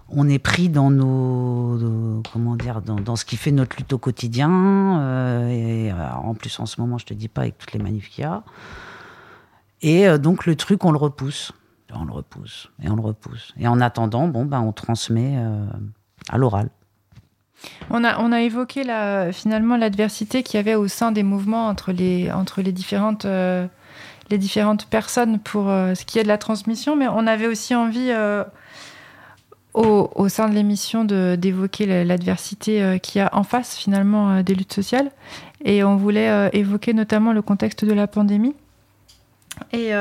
on 0.09 0.29
est 0.29 0.39
pris 0.39 0.69
dans 0.69 0.91
nos, 0.91 2.21
comment 2.31 2.55
dire, 2.55 2.81
dans, 2.81 3.15
ce 3.15 3.25
qui 3.25 3.35
fait 3.35 3.51
notre 3.51 3.75
lutte 3.77 3.93
au 3.93 3.97
quotidien. 3.97 4.49
en 4.49 6.33
plus, 6.35 6.59
en 6.59 6.65
ce 6.65 6.79
moment, 6.79 6.97
je 6.97 7.05
te 7.05 7.13
dis 7.13 7.27
pas 7.27 7.41
avec 7.41 7.57
toutes 7.57 7.73
les 7.73 7.79
manifs 7.79 8.09
qu'il 8.09 8.23
y 8.23 8.27
a. 8.27 8.43
Et 9.81 10.17
donc 10.17 10.45
le 10.45 10.55
truc, 10.55 10.85
on 10.85 10.91
le 10.91 10.97
repousse, 10.97 11.51
on 11.93 12.05
le 12.05 12.11
repousse 12.11 12.69
et 12.81 12.89
on 12.89 12.95
le 12.95 13.01
repousse. 13.01 13.53
Et 13.59 13.67
en 13.67 13.81
attendant, 13.81 14.27
bon, 14.27 14.45
ben, 14.45 14.61
on 14.61 14.71
transmet 14.71 15.37
à 16.29 16.37
l'oral. 16.37 16.69
On 17.89 18.03
a, 18.03 18.19
on 18.19 18.31
a 18.31 18.41
évoqué 18.41 18.83
finalement 19.33 19.77
l'adversité 19.77 20.43
qu'il 20.43 20.57
y 20.57 20.59
avait 20.59 20.75
au 20.75 20.87
sein 20.87 21.11
des 21.11 21.23
mouvements 21.23 21.67
entre 21.67 21.91
les, 21.91 22.31
entre 22.31 22.61
les, 22.61 22.71
différentes, 22.71 23.25
euh, 23.25 23.67
personnes 24.89 25.39
pour 25.39 25.69
euh, 25.69 25.95
ce 25.95 26.05
qui 26.05 26.19
est 26.19 26.23
de 26.23 26.27
la 26.27 26.37
transmission, 26.37 26.95
mais 26.95 27.07
on 27.07 27.25
avait 27.27 27.47
aussi 27.47 27.73
envie, 27.75 28.09
euh, 28.11 28.43
au, 29.73 30.11
au 30.15 30.29
sein 30.29 30.49
de 30.49 30.53
l'émission 30.53 31.05
d'évoquer 31.05 32.03
l'adversité 32.03 32.99
qu'il 33.01 33.19
y 33.19 33.21
a 33.21 33.29
en 33.33 33.43
face 33.43 33.77
finalement 33.77 34.41
des 34.41 34.55
luttes 34.55 34.73
sociales. 34.73 35.11
Et 35.63 35.83
on 35.83 35.95
voulait 35.97 36.49
évoquer 36.53 36.93
notamment 36.93 37.31
le 37.31 37.43
contexte 37.43 37.85
de 37.85 37.93
la 37.93 38.07
pandémie 38.07 38.55
et, 39.73 39.91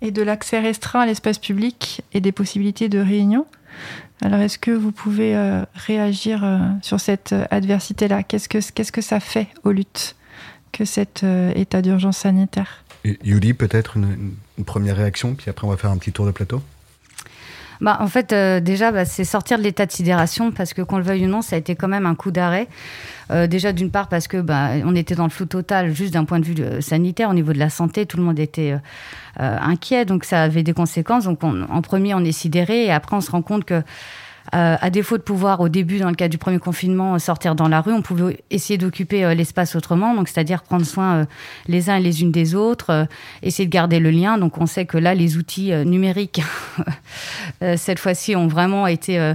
et 0.00 0.10
de 0.10 0.22
l'accès 0.22 0.58
restreint 0.58 1.00
à 1.00 1.06
l'espace 1.06 1.38
public 1.38 2.02
et 2.12 2.20
des 2.20 2.32
possibilités 2.32 2.88
de 2.88 2.98
réunion. 2.98 3.46
Alors, 4.22 4.40
est-ce 4.40 4.58
que 4.58 4.70
vous 4.70 4.92
pouvez 4.92 5.36
euh, 5.36 5.64
réagir 5.74 6.44
euh, 6.44 6.58
sur 6.82 7.00
cette 7.00 7.32
euh, 7.32 7.44
adversité-là? 7.50 8.22
Qu'est-ce 8.22 8.48
que, 8.48 8.58
qu'est-ce 8.72 8.92
que 8.92 9.00
ça 9.00 9.20
fait 9.20 9.48
aux 9.64 9.72
luttes 9.72 10.16
que 10.72 10.84
cet 10.84 11.24
état 11.54 11.82
d'urgence 11.82 12.18
sanitaire? 12.18 12.82
Yuli, 13.04 13.54
peut-être 13.54 13.96
une, 13.96 14.34
première 14.66 14.96
réaction, 14.96 15.34
puis 15.34 15.48
après 15.48 15.68
on 15.68 15.70
va 15.70 15.76
faire 15.76 15.92
un 15.92 15.98
petit 15.98 16.10
tour 16.10 16.26
de 16.26 16.32
plateau? 16.32 16.62
Bah, 17.80 17.98
en 18.00 18.06
fait, 18.06 18.34
déjà, 18.62 18.92
bah, 18.92 19.04
c'est 19.04 19.24
sortir 19.24 19.58
de 19.58 19.62
l'état 19.62 19.86
de 19.86 19.92
sidération 19.92 20.52
parce 20.52 20.74
que 20.74 20.82
qu'on 20.82 20.98
le 20.98 21.04
veuille 21.04 21.26
ou 21.26 21.28
non, 21.28 21.42
ça 21.42 21.56
a 21.56 21.58
été 21.58 21.74
quand 21.74 21.88
même 21.88 22.06
un 22.06 22.14
coup 22.14 22.30
d'arrêt. 22.30 22.68
déjà, 23.48 23.72
d'une 23.72 23.90
part, 23.90 24.08
parce 24.08 24.28
que 24.28 24.38
bah, 24.38 24.70
on 24.84 24.94
était 24.94 25.14
dans 25.14 25.24
le 25.24 25.30
flou 25.30 25.46
total, 25.46 25.94
juste 25.94 26.12
d'un 26.14 26.24
point 26.24 26.40
de 26.40 26.44
vue 26.44 26.82
sanitaire, 26.82 27.30
au 27.30 27.34
niveau 27.34 27.52
de 27.52 27.58
la 27.58 27.70
santé, 27.70 28.06
tout 28.06 28.16
le 28.16 28.22
monde 28.22 28.38
était 28.38 28.76
inquiet, 29.38 30.04
donc 30.04 30.24
ça 30.24 30.42
avait 30.42 30.62
des 30.62 30.72
conséquences. 30.72 31.24
Donc, 31.24 31.42
en 31.42 31.82
premier, 31.82 32.14
on 32.14 32.20
est 32.20 32.32
sidéré, 32.32 32.84
et 32.84 32.92
après, 32.92 33.16
on 33.16 33.20
se 33.20 33.30
rend 33.30 33.42
compte 33.42 33.64
que 33.64 33.82
euh, 34.52 34.76
à 34.78 34.90
défaut 34.90 35.16
de 35.16 35.22
pouvoir, 35.22 35.60
au 35.60 35.68
début, 35.68 35.98
dans 35.98 36.10
le 36.10 36.14
cas 36.14 36.28
du 36.28 36.36
premier 36.36 36.58
confinement, 36.58 37.18
sortir 37.18 37.54
dans 37.54 37.68
la 37.68 37.80
rue, 37.80 37.92
on 37.92 38.02
pouvait 38.02 38.44
essayer 38.50 38.76
d'occuper 38.76 39.24
euh, 39.24 39.34
l'espace 39.34 39.74
autrement, 39.74 40.14
donc 40.14 40.28
c'est-à-dire 40.28 40.62
prendre 40.62 40.84
soin 40.84 41.14
euh, 41.14 41.24
les 41.66 41.88
uns 41.88 41.96
et 41.96 42.02
les 42.02 42.22
unes 42.22 42.30
des 42.30 42.54
autres, 42.54 43.06
essayer 43.42 43.66
de 43.66 43.72
garder 43.72 44.00
le 44.00 44.10
lien. 44.10 44.36
Donc 44.36 44.58
on 44.58 44.66
sait 44.66 44.84
que 44.84 44.98
là, 44.98 45.14
les 45.14 45.38
outils 45.38 45.72
numériques, 45.86 46.42
cette 47.76 47.98
fois-ci, 47.98 48.36
ont 48.36 48.46
vraiment 48.46 48.86
été 48.86 49.34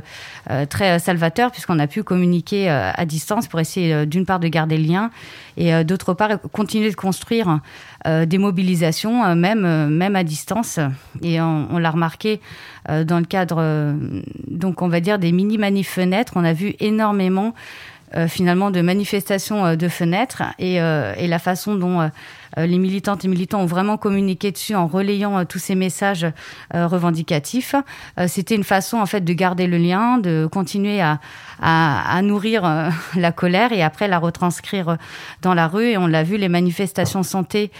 très 0.70 0.99
salvateurs, 0.99 1.51
puisqu'on 1.51 1.80
a 1.80 1.88
pu 1.88 2.03
communiquer 2.03 2.70
à 2.70 3.05
distance 3.05 3.47
pour 3.47 3.60
essayer, 3.60 4.05
d'une 4.05 4.26
part, 4.26 4.39
de 4.39 4.47
garder 4.47 4.78
le 4.78 4.84
lien, 4.84 5.12
et 5.57 5.84
d'autre 5.84 6.14
part, 6.14 6.39
continuer 6.51 6.89
de 6.89 6.95
construire 6.95 7.60
des 8.06 8.38
mobilisations, 8.38 9.36
même, 9.36 9.89
même 9.89 10.16
à 10.16 10.24
distance. 10.24 10.80
Et 11.22 11.41
on, 11.41 11.68
on 11.72 11.78
l'a 11.78 11.91
remarqué 11.91 12.39
dans 12.88 13.20
le 13.20 13.26
cadre, 13.26 13.93
donc 14.47 14.82
on 14.82 14.88
va 14.88 15.00
dire, 15.00 15.20
des 15.20 15.32
mini-manifs 15.32 15.89
fenêtres. 15.89 16.34
On 16.36 16.43
a 16.43 16.54
vu 16.54 16.76
énormément 16.80 17.54
euh, 18.16 18.28
finalement 18.28 18.72
de 18.72 18.82
manifestations 18.82 19.68
euh, 19.68 19.76
de 19.76 19.88
fenêtres 19.88 20.41
et, 20.57 20.82
euh, 20.82 21.14
et, 21.16 21.28
la 21.28 21.38
façon 21.38 21.76
dont 21.76 22.10
les 22.57 22.80
militantes 22.80 23.24
et 23.24 23.28
militants 23.28 23.62
ont 23.62 23.68
vraiment 23.68 23.97
communiqué 23.97 24.51
dessus 24.51 24.74
en 24.74 24.88
relayant 24.88 25.45
tous 25.45 25.60
ces 25.60 25.76
messages 25.76 26.26
revendicatifs. 26.74 27.76
C'était 28.28 28.55
une 28.55 28.64
façon 28.64 28.97
en 28.97 29.05
fait 29.05 29.22
de 29.22 29.34
garder 29.34 29.68
le 29.68 29.78
lien, 29.78 30.18
de 30.18 30.49
continuer 30.51 30.99
à, 30.99 31.20
à, 31.62 32.18
à 32.18 32.22
nourrir 32.24 32.64
la 33.16 33.32
colère 33.32 33.72
et 33.72 33.84
après 33.84 34.07
la 34.07 34.18
retranscrire 34.18 34.97
dans 35.43 35.53
la 35.53 35.68
rue. 35.68 35.89
Et 35.89 35.97
on 35.97 36.07
l'a 36.07 36.24
vu, 36.24 36.38
les 36.38 36.49
manifestations 36.49 37.22
santé 37.22 37.72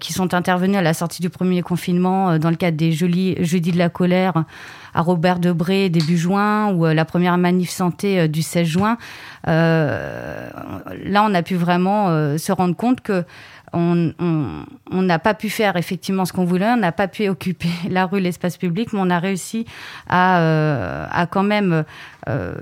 qui 0.00 0.12
sont 0.12 0.34
intervenues 0.34 0.76
à 0.76 0.82
la 0.82 0.92
sortie 0.92 1.22
du 1.22 1.30
premier 1.30 1.62
confinement 1.62 2.36
dans 2.38 2.50
le 2.50 2.56
cadre 2.56 2.76
des 2.76 2.90
jeudis, 2.90 3.36
jeudis 3.38 3.70
de 3.70 3.78
la 3.78 3.90
colère 3.90 4.44
à 4.94 5.02
Robert 5.02 5.38
Debré 5.38 5.88
début 5.88 6.16
juin 6.16 6.72
ou 6.72 6.84
la 6.86 7.04
première 7.04 7.36
manif 7.36 7.70
santé 7.70 8.28
du 8.28 8.42
16 8.42 8.66
juin. 8.66 8.98
Euh, 9.48 10.48
là, 11.04 11.24
on 11.28 11.34
a 11.34 11.42
pu 11.42 11.56
vraiment 11.56 12.08
euh, 12.08 12.38
se 12.38 12.52
rendre 12.52 12.76
compte 12.76 13.00
que 13.00 13.24
on 13.76 14.12
n'a 14.92 15.18
pas 15.18 15.34
pu 15.34 15.50
faire 15.50 15.76
effectivement 15.76 16.24
ce 16.24 16.32
qu'on 16.32 16.44
voulait, 16.44 16.68
on 16.68 16.76
n'a 16.76 16.92
pas 16.92 17.08
pu 17.08 17.28
occuper 17.28 17.70
la 17.90 18.06
rue, 18.06 18.20
l'espace 18.20 18.56
public, 18.56 18.92
mais 18.92 19.00
on 19.02 19.10
a 19.10 19.18
réussi 19.18 19.66
euh, 20.12 21.06
à 21.10 21.26
quand 21.26 21.42
même 21.42 21.84
euh, 22.28 22.54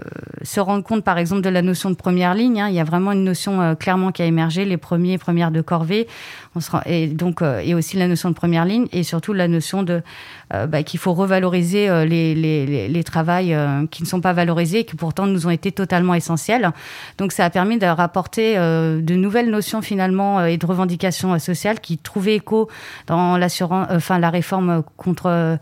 se 0.42 0.60
rendre 0.60 0.82
compte, 0.82 1.04
par 1.04 1.18
exemple, 1.18 1.42
de 1.42 1.48
la 1.48 1.62
notion 1.62 1.90
de 1.90 1.94
première 1.94 2.34
ligne. 2.34 2.60
Hein. 2.60 2.68
Il 2.68 2.74
y 2.74 2.80
a 2.80 2.84
vraiment 2.84 3.12
une 3.12 3.24
notion 3.24 3.60
euh, 3.60 3.74
clairement 3.74 4.12
qui 4.12 4.22
a 4.22 4.26
émergé, 4.26 4.64
les 4.64 4.76
premiers, 4.76 5.18
premières 5.18 5.50
de 5.50 5.60
corvée, 5.60 6.08
on 6.54 6.60
se 6.60 6.70
et 6.86 7.06
donc 7.06 7.42
et 7.42 7.74
aussi 7.74 7.96
la 7.96 8.08
notion 8.08 8.28
de 8.28 8.34
première 8.34 8.64
ligne 8.64 8.86
et 8.92 9.02
surtout 9.04 9.32
la 9.32 9.48
notion 9.48 9.82
de 9.82 10.02
bah, 10.50 10.82
qu'il 10.82 11.00
faut 11.00 11.14
revaloriser 11.14 11.88
les, 12.06 12.34
les, 12.34 12.66
les, 12.66 12.88
les 12.88 13.04
travails 13.04 13.56
qui 13.90 14.02
ne 14.02 14.08
sont 14.08 14.20
pas 14.20 14.34
valorisés 14.34 14.80
et 14.80 14.84
qui 14.84 14.96
pourtant 14.96 15.26
nous 15.26 15.46
ont 15.46 15.50
été 15.50 15.72
totalement 15.72 16.14
essentiels. 16.14 16.72
Donc 17.16 17.32
ça 17.32 17.46
a 17.46 17.50
permis 17.50 17.78
de 17.78 17.86
rapporter 17.86 18.56
de 18.56 19.14
nouvelles 19.14 19.50
notions 19.50 19.80
finalement 19.80 20.44
et 20.44 20.58
de 20.58 20.66
revendications 20.66 21.38
sociales 21.38 21.80
qui 21.80 21.96
trouvaient 21.96 22.36
écho 22.36 22.68
dans 23.06 23.38
l'assurance, 23.38 23.86
enfin 23.90 24.18
la 24.18 24.28
réforme 24.28 24.82
contre 24.98 25.58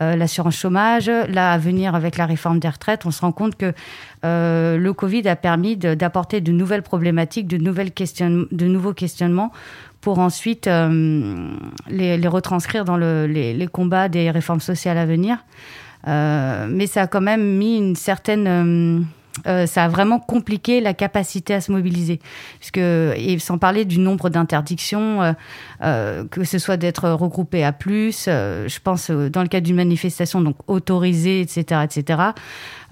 euh, 0.00 0.16
l'assurance 0.16 0.56
chômage, 0.56 1.08
là 1.08 1.52
à 1.52 1.58
venir 1.58 1.94
avec 1.94 2.16
la 2.16 2.26
réforme 2.26 2.58
des 2.58 2.68
retraites, 2.68 3.06
on 3.06 3.10
se 3.10 3.20
rend 3.20 3.32
compte 3.32 3.56
que 3.56 3.72
euh, 4.24 4.76
le 4.76 4.92
Covid 4.92 5.28
a 5.28 5.36
permis 5.36 5.76
d'apporter 5.76 6.40
de, 6.40 6.52
nouvelles 6.52 6.82
problématiques, 6.82 7.46
de, 7.46 7.58
nouvelles 7.58 7.92
de 7.92 8.66
nouveaux 8.66 8.92
questionnements 8.92 9.52
pour 10.00 10.18
ensuite 10.18 10.66
euh, 10.66 11.50
les, 11.88 12.26
retranscrire 12.26 12.84
dans 12.84 12.96
le, 12.96 13.26
les, 13.26 13.66
combats 13.66 14.08
des 14.08 14.30
réformes 14.30 14.60
sociales 14.60 14.98
à 14.98 15.06
venir. 15.06 15.44
mais 16.06 16.86
ça 16.86 17.02
a 17.02 17.06
quand 17.06 17.22
même 17.22 17.56
mis 17.56 17.76
une 17.76 17.96
certaine 17.96 19.06
euh, 19.46 19.66
ça 19.66 19.84
a 19.84 19.88
vraiment 19.88 20.20
compliqué 20.20 20.80
la 20.80 20.94
capacité 20.94 21.54
à 21.54 21.60
se 21.60 21.72
mobiliser. 21.72 22.20
Puisque, 22.60 22.78
et 22.78 23.36
sans 23.38 23.58
parler 23.58 23.84
du 23.84 23.98
nombre 23.98 24.30
d'interdictions, 24.30 25.22
euh, 25.22 25.32
euh, 25.82 26.24
que 26.30 26.44
ce 26.44 26.58
soit 26.58 26.76
d'être 26.76 27.10
regroupé 27.10 27.64
à 27.64 27.72
plus, 27.72 28.24
je 28.26 28.78
pense 28.80 29.10
dans 29.10 29.42
le 29.42 29.48
cas 29.48 29.60
d'une 29.60 29.76
manifestation 29.76 30.40
donc 30.40 30.56
autorisée, 30.66 31.40
etc., 31.40 31.82
etc. 31.84 32.18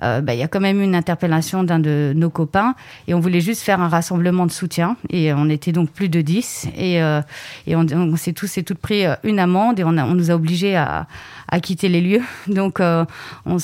Bah, 0.03 0.35
il 0.35 0.39
y 0.39 0.43
a 0.43 0.49
quand 0.49 0.61
même 0.61 0.81
eu 0.81 0.85
une 0.85 0.97
interpellation 0.97 1.63
d'un 1.63 1.79
de 1.79 2.13
nos 2.17 2.29
copains 2.29 2.75
et 3.07 3.15
on 3.15 3.21
voulait 3.21 3.41
juste 3.41 3.63
faire 3.63 3.81
un 3.81 3.89
rassemblement 3.89 4.47
de 4.47 4.51
soutien 4.51 4.97
et 5.11 5.33
on 5.33 5.49
était 5.49 5.71
donc 5.71 5.91
plus 5.91 6.09
de 6.09 6.21
10 6.21 6.69
et, 6.77 6.97
et 6.97 7.77
on, 7.77 8.17
s'est 8.17 8.33
tous 8.33 8.59
et 8.59 8.65
toutes 8.65 8.79
pris 8.79 9.05
une 9.23 9.39
amende 9.39 9.79
et 9.79 9.85
on, 9.85 9.93
nous 9.93 10.31
a 10.31 10.35
obligés 10.35 10.77
à, 10.77 11.07
à 11.49 11.61
quitter 11.61 11.89
les 11.89 12.01
lieux. 12.01 12.23
Donc 12.49 12.81
on, 12.81 13.07
on 13.47 13.59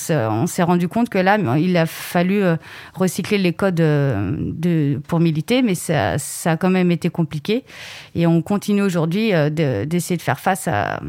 s'est 0.46 0.62
rendu 0.62 0.88
compte 0.88 1.08
que 1.08 1.18
là, 1.18 1.38
il 1.58 1.76
a 1.76 1.86
fallu 1.86 2.42
recycler 2.94 3.38
les 3.38 3.52
codes 3.52 3.80
euh, 3.80 4.32
de, 4.38 5.00
pour 5.06 5.20
militer, 5.20 5.62
mais 5.62 5.74
ça, 5.74 6.16
a 6.44 6.56
quand 6.56 6.70
même 6.70 6.90
été 6.90 7.10
compliqué. 7.10 7.64
Et 8.14 8.26
on 8.26 8.42
continue 8.42 8.82
aujourd'hui 8.82 9.34
euh, 9.34 9.50
d'essayer 9.50 10.16
de, 10.16 10.22
faire 10.22 10.40
face 10.40 10.68
à, 10.68 11.00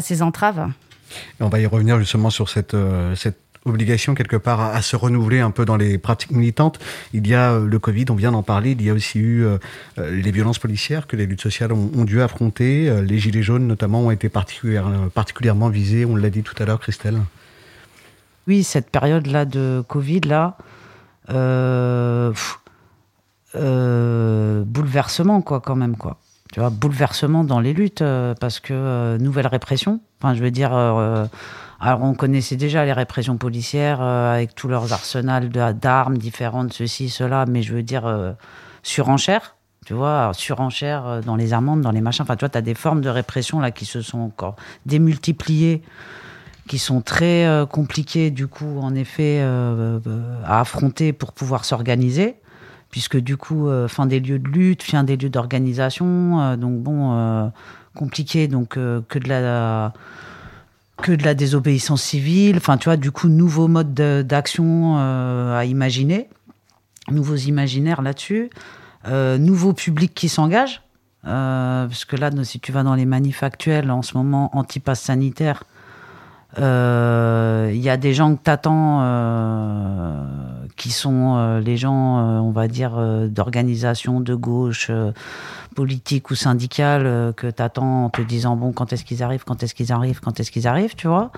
ces 0.00 0.22
entraves. 0.22 0.68
on 1.40 1.48
va 1.48 1.60
y 1.60 1.66
revenir 1.66 1.98
justement 1.98 2.30
sur 2.30 2.46
euh, 2.74 3.14
cette 3.14 3.38
obligation 3.66 4.14
quelque 4.14 4.36
part 4.36 4.60
à, 4.60 4.80
se 4.82 4.96
renouveler 4.96 5.40
un 5.40 5.50
peu 5.50 5.64
dans 5.64 5.76
les 5.76 5.98
pratiques 5.98 6.30
militantes. 6.30 6.78
Il 7.12 7.26
y 7.26 7.34
a 7.34 7.58
le 7.58 7.78
Covid, 7.78 8.06
on 8.10 8.14
vient 8.14 8.32
d'en 8.32 8.42
parler, 8.42 8.72
il 8.72 8.82
y 8.82 8.90
a 8.90 8.94
aussi 8.94 9.18
eu 9.18 9.44
les 9.98 10.30
violences 10.30 10.58
policières 10.58 11.06
que 11.06 11.16
les 11.16 11.26
luttes 11.26 11.40
sociales 11.40 11.72
ont, 11.72 12.04
dû 12.04 12.22
affronter. 12.22 13.02
les 13.02 13.18
gilets 13.18 13.42
jaunes 13.42 13.66
notamment 13.66 14.00
ont 14.00 14.10
été 14.10 14.28
particulièrement, 14.28 15.68
visés, 15.68 16.04
on 16.04 16.16
l'a 16.16 16.30
dit 16.30 16.42
tout 16.42 16.54
à 16.62 16.66
l'heure 16.66 16.80
Christelle. 16.80 17.20
Oui, 18.46 18.62
cette 18.62 18.90
période-là 18.90 19.44
de 19.44 19.82
Covid, 19.88 20.20
là, 20.20 20.56
euh, 21.30 22.32
euh, 23.56 24.62
bouleversement, 24.64 25.42
quoi, 25.42 25.60
quand 25.60 25.74
même, 25.74 25.96
quoi. 25.96 26.18
Tu 26.52 26.60
vois, 26.60 26.70
bouleversement 26.70 27.42
dans 27.42 27.58
les 27.58 27.72
luttes, 27.72 28.02
euh, 28.02 28.34
parce 28.40 28.60
que 28.60 29.16
nouvelle 29.18 29.48
répression. 29.48 30.00
Enfin, 30.20 30.34
je 30.34 30.42
veux 30.42 30.52
dire, 30.52 30.70
alors 31.80 32.02
on 32.02 32.14
connaissait 32.14 32.56
déjà 32.56 32.84
les 32.84 32.92
répressions 32.92 33.36
policières 33.36 34.00
avec 34.00 34.54
tous 34.54 34.68
leurs 34.68 34.92
arsenals 34.92 35.50
d'armes 35.50 36.18
différentes, 36.18 36.72
ceci, 36.72 37.08
cela, 37.08 37.44
mais 37.46 37.62
je 37.62 37.74
veux 37.74 37.82
dire, 37.82 38.34
surenchère 38.82 39.54
tu 39.84 39.94
vois, 39.94 40.32
surenchère 40.34 41.20
dans 41.24 41.36
les 41.36 41.52
amendes, 41.52 41.80
dans 41.80 41.92
les 41.92 42.00
machins. 42.00 42.24
Enfin, 42.24 42.34
tu 42.34 42.40
vois, 42.40 42.48
tu 42.48 42.58
as 42.58 42.62
des 42.62 42.74
formes 42.74 43.02
de 43.02 43.08
répression 43.08 43.60
là 43.60 43.70
qui 43.70 43.84
se 43.84 44.02
sont 44.02 44.18
encore 44.18 44.56
démultipliées 44.84 45.82
qui 46.66 46.78
sont 46.78 47.00
très 47.00 47.46
euh, 47.46 47.66
compliqués 47.66 48.30
du 48.30 48.46
coup 48.46 48.80
en 48.80 48.94
effet 48.94 49.40
euh, 49.40 50.00
euh, 50.06 50.42
à 50.44 50.60
affronter 50.60 51.12
pour 51.12 51.32
pouvoir 51.32 51.64
s'organiser 51.64 52.36
puisque 52.90 53.16
du 53.16 53.36
coup 53.36 53.68
fin 53.88 54.06
des 54.06 54.20
lieux 54.20 54.38
de 54.38 54.48
lutte 54.48 54.82
fin 54.82 55.02
des 55.02 55.16
lieux 55.16 55.28
d'organisation 55.28 56.56
donc 56.56 56.80
bon 56.82 57.52
compliqué 57.94 58.46
donc 58.46 58.70
que 58.70 59.18
de 59.18 59.28
la 59.28 59.92
que 60.96 61.12
de 61.12 61.24
la 61.24 61.34
désobéissance 61.34 62.02
civile 62.02 62.56
enfin 62.56 62.76
tu 62.78 62.86
vois 62.86 62.96
du 62.96 63.10
coup 63.10 63.28
nouveaux 63.28 63.68
modes 63.68 63.94
d'action 63.94 64.96
à 64.96 65.64
imaginer 65.66 66.28
nouveaux 67.10 67.36
imaginaires 67.36 68.02
là-dessus 68.02 68.50
nouveaux 69.06 69.72
publics 69.72 70.14
qui 70.14 70.28
s'engagent 70.28 70.82
parce 71.22 72.04
que 72.04 72.16
là 72.16 72.30
si 72.44 72.60
tu 72.60 72.72
vas 72.72 72.82
dans 72.82 72.94
les 72.94 73.04
manifs 73.04 73.42
actuels 73.42 73.90
en 73.90 74.02
ce 74.02 74.16
moment 74.16 74.56
anti-pass 74.56 75.00
sanitaire 75.00 75.64
il 76.56 76.62
euh, 76.62 77.70
y 77.74 77.88
a 77.88 77.96
des 77.96 78.14
gens 78.14 78.34
que 78.34 78.42
t'attends 78.42 79.00
euh, 79.02 80.24
qui 80.76 80.90
sont 80.90 81.36
euh, 81.36 81.60
les 81.60 81.76
gens, 81.76 82.40
on 82.40 82.50
va 82.50 82.68
dire, 82.68 82.96
d'organisation 83.28 84.20
de 84.20 84.34
gauche, 84.34 84.90
politique 85.74 86.30
ou 86.30 86.34
syndicale, 86.34 87.34
que 87.36 87.48
t'attends 87.48 88.06
en 88.06 88.10
te 88.10 88.22
disant 88.22 88.56
bon, 88.56 88.72
quand 88.72 88.92
est-ce 88.92 89.04
qu'ils 89.04 89.22
arrivent, 89.22 89.44
quand 89.44 89.62
est-ce 89.62 89.74
qu'ils 89.74 89.92
arrivent, 89.92 90.20
quand 90.20 90.40
est-ce 90.40 90.50
qu'ils 90.50 90.66
arrivent, 90.66 90.94
tu 90.96 91.08
vois. 91.08 91.30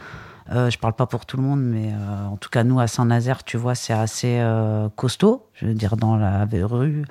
Euh, 0.51 0.71
je 0.71 0.79
parle 0.79 0.95
pas 0.95 1.07
pour 1.07 1.27
tout 1.27 1.37
le 1.37 1.43
monde, 1.43 1.61
mais 1.63 1.93
euh, 1.93 2.27
en 2.27 2.37
tout 2.37 2.49
cas, 2.49 2.65
nous, 2.65 2.81
à 2.81 2.87
Saint-Nazaire, 2.87 3.45
tu 3.45 3.57
vois, 3.57 3.75
c'est 3.75 3.93
assez 3.93 4.39
euh, 4.41 4.89
costaud. 4.97 5.47
Je 5.55 5.67
veux 5.67 5.75
dire, 5.75 5.97
dans 5.97 6.17
la 6.17 6.47
rue, 6.63 7.05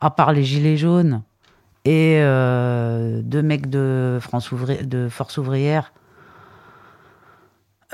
à 0.00 0.10
part 0.10 0.32
les 0.32 0.44
gilets 0.44 0.76
jaunes 0.76 1.22
et 1.84 2.18
euh, 2.20 3.22
deux 3.22 3.42
mecs 3.42 3.70
de, 3.70 4.18
France 4.20 4.52
Ouvri- 4.52 4.86
de 4.86 5.08
Force 5.08 5.38
Ouvrière, 5.38 5.92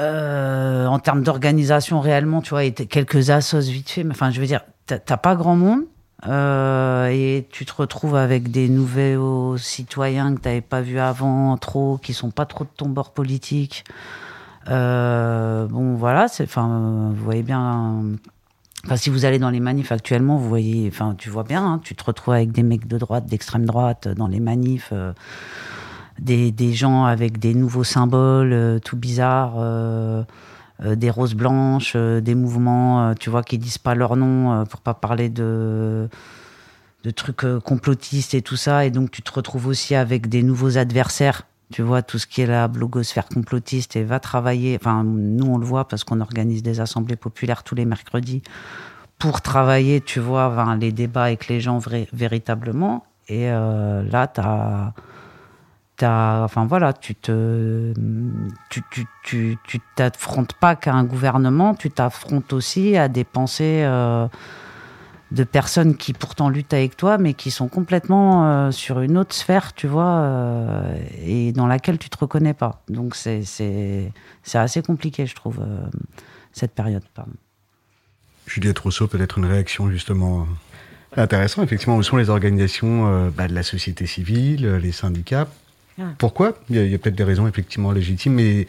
euh, 0.00 0.86
en 0.86 0.98
termes 0.98 1.22
d'organisation 1.22 2.00
réellement, 2.00 2.40
tu 2.42 2.50
vois, 2.50 2.64
et 2.64 2.72
quelques 2.72 3.30
assos 3.30 3.60
vite 3.60 3.90
fait, 3.90 4.04
mais 4.04 4.12
enfin, 4.12 4.30
je 4.30 4.40
veux 4.40 4.46
dire, 4.46 4.62
t'as 4.86 5.16
pas 5.16 5.34
grand 5.36 5.56
monde. 5.56 5.82
euh, 6.28 7.08
et 7.08 7.48
tu 7.50 7.66
te 7.66 7.72
retrouves 7.74 8.14
avec 8.14 8.50
des 8.50 8.68
nouveaux 8.68 9.56
citoyens 9.58 10.34
que 10.34 10.40
tu 10.40 10.48
n'avais 10.48 10.60
pas 10.60 10.80
vus 10.80 11.00
avant, 11.00 11.56
trop, 11.56 11.98
qui 11.98 12.14
sont 12.14 12.30
pas 12.30 12.46
trop 12.46 12.64
de 12.64 12.70
ton 12.76 12.88
bord 12.88 13.12
politique. 13.12 13.84
Euh, 14.68 15.66
bon, 15.66 15.94
voilà, 15.96 16.26
enfin, 16.40 17.10
vous 17.14 17.24
voyez 17.24 17.42
bien. 17.42 18.04
Enfin, 18.84 18.96
si 18.96 19.10
vous 19.10 19.24
allez 19.24 19.38
dans 19.38 19.50
les 19.50 19.60
manifs 19.60 19.92
actuellement, 19.92 20.36
vous 20.36 20.48
voyez, 20.48 20.88
enfin, 20.92 21.14
tu 21.16 21.30
vois 21.30 21.44
bien, 21.44 21.64
hein, 21.64 21.80
tu 21.82 21.94
te 21.94 22.04
retrouves 22.04 22.34
avec 22.34 22.52
des 22.52 22.62
mecs 22.62 22.86
de 22.88 22.98
droite, 22.98 23.26
d'extrême 23.26 23.64
droite, 23.64 24.08
dans 24.08 24.26
les 24.28 24.40
manifs, 24.40 24.90
euh, 24.92 25.12
des, 26.18 26.72
gens 26.72 27.04
avec 27.04 27.38
des 27.38 27.54
nouveaux 27.54 27.84
symboles 27.84 28.52
euh, 28.52 28.78
tout 28.78 28.96
bizarres, 28.96 29.54
euh, 29.58 30.22
euh, 30.84 30.94
des 30.94 31.10
roses 31.10 31.34
blanches, 31.34 31.96
des 31.96 32.34
mouvements, 32.34 33.14
tu 33.14 33.30
vois, 33.30 33.42
qui 33.42 33.58
disent 33.58 33.78
pas 33.78 33.94
leur 33.94 34.16
nom 34.16 34.64
pour 34.66 34.80
pas 34.80 34.94
parler 34.94 35.28
de 35.28 36.08
de 37.04 37.10
trucs 37.10 37.44
complotistes 37.64 38.32
et 38.32 38.42
tout 38.42 38.54
ça, 38.54 38.86
et 38.86 38.90
donc 38.92 39.10
tu 39.10 39.22
te 39.22 39.32
retrouves 39.32 39.66
aussi 39.66 39.96
avec 39.96 40.28
des 40.28 40.44
nouveaux 40.44 40.78
adversaires. 40.78 41.42
Tu 41.72 41.82
vois, 41.82 42.00
tout 42.02 42.18
ce 42.18 42.28
qui 42.28 42.42
est 42.42 42.46
la 42.46 42.68
blogosphère 42.68 43.26
complotiste 43.26 43.96
et 43.96 44.04
va 44.04 44.20
travailler. 44.20 44.78
Enfin, 44.80 45.02
nous, 45.02 45.46
on 45.46 45.58
le 45.58 45.64
voit 45.64 45.88
parce 45.88 46.04
qu'on 46.04 46.20
organise 46.20 46.62
des 46.62 46.78
assemblées 46.78 47.16
populaires 47.16 47.64
tous 47.64 47.74
les 47.74 47.86
mercredis 47.86 48.42
pour 49.18 49.40
travailler, 49.40 50.00
tu 50.00 50.20
vois, 50.20 50.76
les 50.78 50.92
débats 50.92 51.24
avec 51.24 51.48
les 51.48 51.60
gens 51.60 51.80
véritablement. 52.12 53.04
Et 53.28 53.48
là, 53.48 54.28
tu 54.28 54.40
as. 54.40 54.92
Enfin 56.04 56.66
voilà, 56.66 56.92
tu 56.92 57.14
te, 57.14 57.92
tu, 58.70 58.82
tu, 58.90 59.06
tu, 59.22 59.58
tu 59.64 59.80
t'affrontes 59.94 60.54
pas 60.54 60.76
qu'à 60.76 60.92
un 60.92 61.04
gouvernement, 61.04 61.74
tu 61.74 61.90
t'affrontes 61.90 62.52
aussi 62.52 62.96
à 62.96 63.08
des 63.08 63.24
pensées 63.24 63.82
euh, 63.84 64.26
de 65.30 65.44
personnes 65.44 65.96
qui 65.96 66.12
pourtant 66.12 66.48
luttent 66.48 66.74
avec 66.74 66.96
toi, 66.96 67.18
mais 67.18 67.34
qui 67.34 67.50
sont 67.50 67.68
complètement 67.68 68.46
euh, 68.46 68.70
sur 68.70 69.00
une 69.00 69.16
autre 69.16 69.34
sphère, 69.34 69.72
tu 69.74 69.86
vois, 69.86 70.20
euh, 70.20 70.96
et 71.24 71.52
dans 71.52 71.66
laquelle 71.66 71.98
tu 71.98 72.10
te 72.10 72.18
reconnais 72.18 72.54
pas. 72.54 72.82
Donc 72.88 73.14
c'est 73.14 73.42
c'est 73.44 74.12
c'est 74.42 74.58
assez 74.58 74.82
compliqué, 74.82 75.26
je 75.26 75.34
trouve, 75.34 75.60
cette 76.52 76.72
période. 76.72 77.04
Pardon. 77.14 77.32
Juliette 78.46 78.78
Rousseau, 78.80 79.06
peut-être 79.06 79.38
une 79.38 79.46
réaction 79.46 79.90
justement 79.90 80.46
intéressant. 81.16 81.62
Effectivement, 81.62 81.96
où 81.96 82.02
sont 82.02 82.16
les 82.16 82.28
organisations 82.28 83.30
bah, 83.30 83.46
de 83.46 83.54
la 83.54 83.62
société 83.62 84.06
civile, 84.06 84.66
les 84.66 84.92
syndicats 84.92 85.48
Ouais. 86.02 86.12
Pourquoi? 86.18 86.54
Il 86.70 86.76
y 86.88 86.94
a, 86.94 86.98
peut-être 86.98 87.14
des 87.16 87.24
raisons 87.24 87.46
effectivement 87.46 87.92
légitimes, 87.92 88.34
mais 88.34 88.66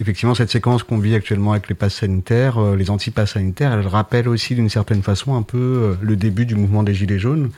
effectivement, 0.00 0.34
cette 0.34 0.50
séquence 0.50 0.82
qu'on 0.82 0.98
vit 0.98 1.14
actuellement 1.14 1.52
avec 1.52 1.68
les 1.68 1.74
passes 1.74 1.94
sanitaires, 1.94 2.58
euh, 2.58 2.76
les 2.76 2.90
anti-passes 2.90 3.32
sanitaires, 3.32 3.72
elle 3.72 3.86
rappelle 3.86 4.28
aussi 4.28 4.54
d'une 4.54 4.68
certaine 4.68 5.02
façon 5.02 5.34
un 5.36 5.42
peu 5.42 5.58
euh, 5.58 5.94
le 6.02 6.16
début 6.16 6.46
du 6.46 6.54
mouvement 6.54 6.82
des 6.82 6.94
Gilets 6.94 7.18
jaunes. 7.18 7.50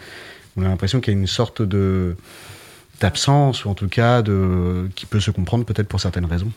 On 0.57 0.65
a 0.65 0.69
l'impression 0.69 1.01
qu'il 1.01 1.15
y 1.15 1.17
a 1.17 1.21
une 1.21 1.27
sorte 1.27 1.63
de 1.63 2.17
d'absence, 3.01 3.65
ou 3.65 3.69
en 3.69 3.75
tout 3.75 3.89
cas 3.89 4.23
de, 4.23 4.89
qui 4.95 5.07
peut 5.07 5.19
se 5.19 5.33
comprendre 5.33 5.65
peut-être 5.65 5.89
pour 5.89 6.01
certaines 6.01 6.27
raisons. 6.27 6.53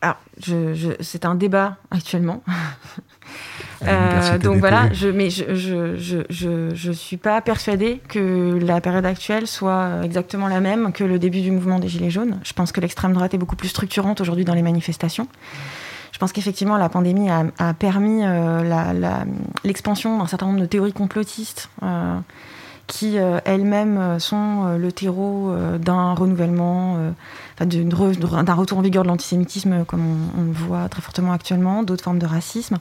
Alors, 0.00 0.16
je, 0.42 0.72
je- 0.74 0.92
c'est 1.00 1.24
un 1.26 1.34
débat 1.34 1.76
actuellement. 1.90 2.42
Euh, 3.86 4.38
donc 4.38 4.58
voilà, 4.58 4.92
je, 4.92 5.08
mais 5.08 5.30
je, 5.30 5.54
je, 5.54 5.96
je, 5.96 6.18
je, 6.30 6.74
je 6.74 6.92
suis 6.92 7.16
pas 7.16 7.40
persuadée 7.40 8.00
que 8.08 8.58
la 8.60 8.80
période 8.80 9.06
actuelle 9.06 9.46
soit 9.46 10.00
exactement 10.02 10.48
la 10.48 10.60
même 10.60 10.92
que 10.92 11.04
le 11.04 11.18
début 11.20 11.42
du 11.42 11.52
mouvement 11.52 11.78
des 11.78 11.88
Gilets 11.88 12.10
jaunes. 12.10 12.40
Je 12.42 12.52
pense 12.54 12.72
que 12.72 12.80
l'extrême 12.80 13.12
droite 13.12 13.34
est 13.34 13.38
beaucoup 13.38 13.54
plus 13.56 13.68
structurante 13.68 14.20
aujourd'hui 14.20 14.44
dans 14.44 14.54
les 14.54 14.62
manifestations. 14.62 15.28
Je 16.10 16.18
pense 16.18 16.32
qu'effectivement, 16.32 16.76
la 16.76 16.88
pandémie 16.88 17.30
a, 17.30 17.44
a 17.58 17.74
permis 17.74 18.22
euh, 18.24 19.14
l'expansion 19.62 20.18
d'un 20.18 20.26
certain 20.26 20.46
nombre 20.46 20.60
de 20.60 20.66
théories 20.66 20.92
complotistes 20.92 21.70
euh, 21.84 22.18
qui 22.88 23.18
euh, 23.18 23.38
elles-mêmes 23.44 24.18
sont 24.18 24.76
le 24.76 24.90
terreau 24.90 25.54
d'un 25.78 26.14
renouvellement, 26.14 26.96
re- 27.60 28.44
d'un 28.44 28.54
retour 28.54 28.78
en 28.78 28.80
vigueur 28.80 29.04
de 29.04 29.08
l'antisémitisme, 29.08 29.84
comme 29.84 30.00
on, 30.36 30.40
on 30.40 30.44
le 30.46 30.52
voit 30.52 30.88
très 30.88 31.02
fortement 31.02 31.32
actuellement, 31.32 31.84
d'autres 31.84 32.02
formes 32.02 32.18
de 32.18 32.26
racisme. 32.26 32.78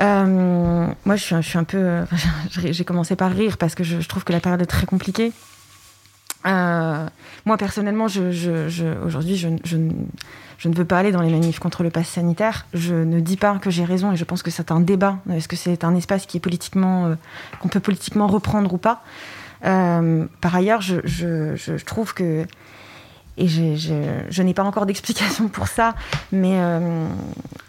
Euh, 0.00 0.86
moi, 1.04 1.16
je 1.16 1.40
suis, 1.40 1.58
un- 1.58 1.64
peu. 1.64 1.78
euh, 1.78 2.04
j'ai 2.50 2.84
commencé 2.84 3.16
par 3.16 3.32
rire 3.32 3.56
parce 3.58 3.74
que 3.74 3.84
je, 3.84 4.06
trouve 4.06 4.24
que 4.24 4.32
la 4.32 4.40
période 4.40 4.60
est 4.60 4.66
très 4.66 4.86
compliquée. 4.86 5.32
Euh, 6.46 7.06
moi, 7.44 7.56
personnellement, 7.56 8.04
aujourd'hui, 8.06 9.36
je, 9.36 9.76
ne- 9.76 10.74
veux 10.74 10.84
pas 10.84 10.98
aller 10.98 11.12
dans 11.12 11.22
les 11.22 11.30
manifs 11.30 11.58
contre 11.58 11.82
le 11.82 11.90
pass 11.90 12.08
sanitaire. 12.08 12.66
Je 12.74 12.94
ne 12.94 13.20
dis 13.20 13.36
pas 13.36 13.58
que 13.58 13.70
j'ai 13.70 13.84
raison 13.84 14.12
et 14.12 14.16
je 14.16 14.24
pense 14.24 14.42
que 14.42 14.50
c'est 14.50 14.70
un 14.70 14.80
débat. 14.80 15.18
Est-ce 15.32 15.48
que 15.48 15.56
c'est 15.56 15.82
un 15.82 15.94
espace 15.94 16.26
qu'on 16.26 17.68
peut 17.68 17.80
politiquement 17.80 18.26
reprendre 18.26 18.72
ou 18.74 18.78
pas? 18.78 19.02
Par 19.62 20.54
ailleurs, 20.54 20.82
je 20.82 21.84
trouve 21.84 22.14
que 22.14 22.46
et 23.38 23.48
je 23.48 24.42
n'ai 24.42 24.54
pas 24.54 24.62
encore 24.62 24.86
d'explication 24.86 25.48
pour 25.48 25.68
ça, 25.68 25.94
mais 26.32 26.54
euh, 26.54 27.06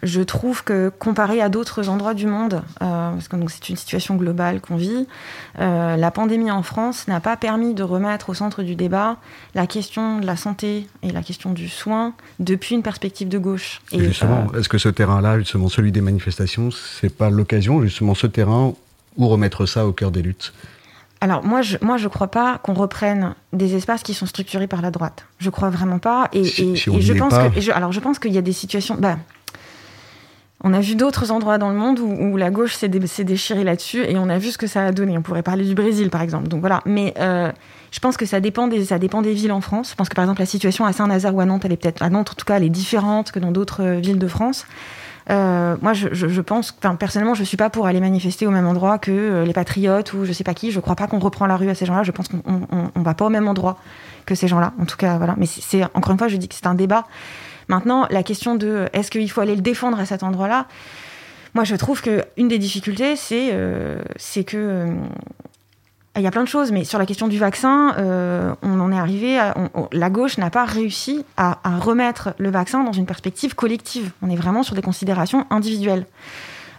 je 0.02 0.22
trouve 0.22 0.64
que 0.64 0.90
comparé 0.98 1.42
à 1.42 1.48
d'autres 1.48 1.88
endroits 1.88 2.14
du 2.14 2.26
monde, 2.26 2.62
euh, 2.82 3.10
parce 3.12 3.28
que 3.28 3.36
c'est 3.48 3.68
une 3.68 3.76
situation 3.76 4.16
globale 4.16 4.60
qu'on 4.60 4.76
vit, 4.76 5.06
euh, 5.58 5.96
la 5.96 6.10
pandémie 6.10 6.50
en 6.50 6.62
France 6.62 7.06
n'a 7.08 7.20
pas 7.20 7.36
permis 7.36 7.74
de 7.74 7.82
remettre 7.82 8.30
au 8.30 8.34
centre 8.34 8.62
du 8.62 8.76
débat 8.76 9.16
la 9.54 9.66
question 9.66 10.20
de 10.20 10.26
la 10.26 10.36
santé 10.36 10.86
et 11.02 11.10
la 11.10 11.22
question 11.22 11.52
du 11.52 11.68
soin 11.68 12.14
depuis 12.38 12.74
une 12.74 12.82
perspective 12.82 13.28
de 13.28 13.38
gauche. 13.38 13.82
Et 13.92 14.00
justement, 14.00 14.46
est-ce 14.54 14.68
que 14.68 14.78
ce 14.78 14.88
terrain-là, 14.88 15.38
justement 15.38 15.68
celui 15.68 15.92
des 15.92 16.00
manifestations, 16.00 16.70
c'est 16.70 17.14
pas 17.14 17.28
l'occasion, 17.28 17.82
justement 17.82 18.14
ce 18.14 18.26
terrain, 18.26 18.72
où 19.16 19.28
remettre 19.28 19.66
ça 19.66 19.86
au 19.86 19.92
cœur 19.92 20.10
des 20.10 20.22
luttes? 20.22 20.52
Alors 21.20 21.44
moi 21.44 21.62
je 21.62 21.76
moi 21.82 21.96
je 21.96 22.06
crois 22.08 22.28
pas 22.28 22.58
qu'on 22.58 22.74
reprenne 22.74 23.34
des 23.52 23.74
espaces 23.74 24.02
qui 24.02 24.14
sont 24.14 24.26
structurés 24.26 24.66
par 24.68 24.82
la 24.82 24.90
droite. 24.90 25.26
Je 25.38 25.50
crois 25.50 25.70
vraiment 25.70 25.98
pas 25.98 26.28
et, 26.32 26.44
Si- 26.44 26.62
et- 26.72 26.76
si 26.76 26.90
on 26.90 26.96
et 26.98 27.00
je 27.00 27.12
pense 27.12 27.32
pas- 27.34 27.50
que 27.50 27.58
et 27.58 27.60
je- 27.60 27.72
alors 27.72 27.90
je 27.92 28.00
pense 28.00 28.18
qu'il 28.18 28.32
y 28.32 28.38
a 28.38 28.42
des 28.42 28.52
situations 28.52 28.96
bah 28.98 29.16
on 30.64 30.74
a 30.74 30.80
vu 30.80 30.96
d'autres 30.96 31.30
endroits 31.30 31.56
dans 31.56 31.70
le 31.70 31.76
monde 31.76 32.00
où, 32.00 32.06
où 32.10 32.36
la 32.36 32.50
gauche 32.50 32.74
s'est 32.74 32.88
dé- 32.88 33.06
s'est 33.06 33.22
déchirée 33.24 33.62
là-dessus 33.62 34.02
et 34.02 34.18
on 34.18 34.28
a 34.28 34.38
vu 34.38 34.50
ce 34.50 34.58
que 34.58 34.66
ça 34.66 34.86
a 34.86 34.92
donné. 34.92 35.16
On 35.16 35.22
pourrait 35.22 35.44
parler 35.44 35.64
du 35.64 35.74
Brésil 35.76 36.10
par 36.10 36.20
exemple. 36.20 36.48
Donc 36.48 36.60
voilà. 36.60 36.82
Mais 36.84 37.14
euh, 37.20 37.52
je 37.92 37.98
pense 38.00 38.16
que 38.16 38.26
ça 38.26 38.40
dépend 38.40 38.66
des 38.66 38.84
ça 38.86 38.98
dépend 38.98 39.22
des 39.22 39.34
villes 39.34 39.52
en 39.52 39.60
France. 39.60 39.90
Je 39.90 39.94
pense 39.94 40.08
que 40.08 40.16
par 40.16 40.24
exemple 40.24 40.40
la 40.40 40.46
situation 40.46 40.84
à 40.84 40.92
Saint-Nazaire 40.92 41.32
ou 41.34 41.40
à 41.40 41.44
Nantes, 41.44 41.64
elle 41.64 41.72
est 41.72 41.76
peut-être 41.76 42.02
à 42.02 42.10
Nantes 42.10 42.30
en 42.32 42.34
tout 42.34 42.44
cas, 42.44 42.56
elle 42.56 42.64
est 42.64 42.68
différente 42.70 43.30
que 43.30 43.38
dans 43.38 43.52
d'autres 43.52 43.82
euh, 43.84 43.98
villes 44.00 44.18
de 44.18 44.26
France. 44.28 44.66
Euh, 45.30 45.76
moi, 45.82 45.92
je, 45.92 46.08
je, 46.12 46.40
pense, 46.40 46.72
personnellement, 46.98 47.34
je 47.34 47.44
suis 47.44 47.56
pas 47.58 47.68
pour 47.70 47.86
aller 47.86 48.00
manifester 48.00 48.46
au 48.46 48.50
même 48.50 48.66
endroit 48.66 48.98
que 48.98 49.10
euh, 49.10 49.44
les 49.44 49.52
patriotes 49.52 50.12
ou 50.14 50.24
je 50.24 50.32
sais 50.32 50.44
pas 50.44 50.54
qui. 50.54 50.70
Je 50.72 50.80
crois 50.80 50.96
pas 50.96 51.06
qu'on 51.06 51.18
reprend 51.18 51.46
la 51.46 51.56
rue 51.56 51.68
à 51.68 51.74
ces 51.74 51.84
gens-là. 51.84 52.02
Je 52.02 52.12
pense 52.12 52.28
qu'on 52.28 52.40
on, 52.46 52.90
on- 52.94 53.02
va 53.02 53.14
pas 53.14 53.26
au 53.26 53.28
même 53.30 53.46
endroit 53.46 53.76
que 54.24 54.34
ces 54.34 54.48
gens-là. 54.48 54.72
En 54.80 54.86
tout 54.86 54.96
cas, 54.96 55.18
voilà. 55.18 55.34
Mais 55.36 55.46
c'est- 55.46 55.84
encore 55.94 56.12
une 56.12 56.18
fois, 56.18 56.28
je 56.28 56.36
dis 56.36 56.48
que 56.48 56.54
c'est 56.54 56.66
un 56.66 56.74
débat. 56.74 57.04
Maintenant, 57.68 58.06
la 58.10 58.22
question 58.22 58.54
de 58.54 58.88
est-ce 58.94 59.10
qu'il 59.10 59.30
faut 59.30 59.42
aller 59.42 59.54
le 59.56 59.60
défendre 59.60 60.00
à 60.00 60.06
cet 60.06 60.22
endroit-là? 60.22 60.66
Moi, 61.54 61.64
je 61.64 61.74
trouve 61.76 62.00
que 62.00 62.24
une 62.38 62.48
des 62.48 62.58
difficultés, 62.58 63.16
c'est 63.16 63.50
euh, 63.52 64.00
que 64.46 64.86
il 66.18 66.24
y 66.24 66.26
a 66.26 66.30
plein 66.30 66.44
de 66.44 66.48
choses, 66.48 66.72
mais 66.72 66.84
sur 66.84 66.98
la 66.98 67.06
question 67.06 67.28
du 67.28 67.38
vaccin, 67.38 67.94
euh, 67.98 68.54
on 68.62 68.80
en 68.80 68.92
est 68.92 68.98
arrivé. 68.98 69.38
La 69.92 70.10
gauche 70.10 70.38
n'a 70.38 70.50
pas 70.50 70.64
réussi 70.64 71.24
à 71.36 71.58
remettre 71.78 72.30
le 72.38 72.50
vaccin 72.50 72.84
dans 72.84 72.92
une 72.92 73.06
perspective 73.06 73.54
collective. 73.54 74.10
On 74.22 74.30
est 74.30 74.36
vraiment 74.36 74.62
sur 74.62 74.74
des 74.74 74.82
considérations 74.82 75.46
individuelles. 75.50 76.06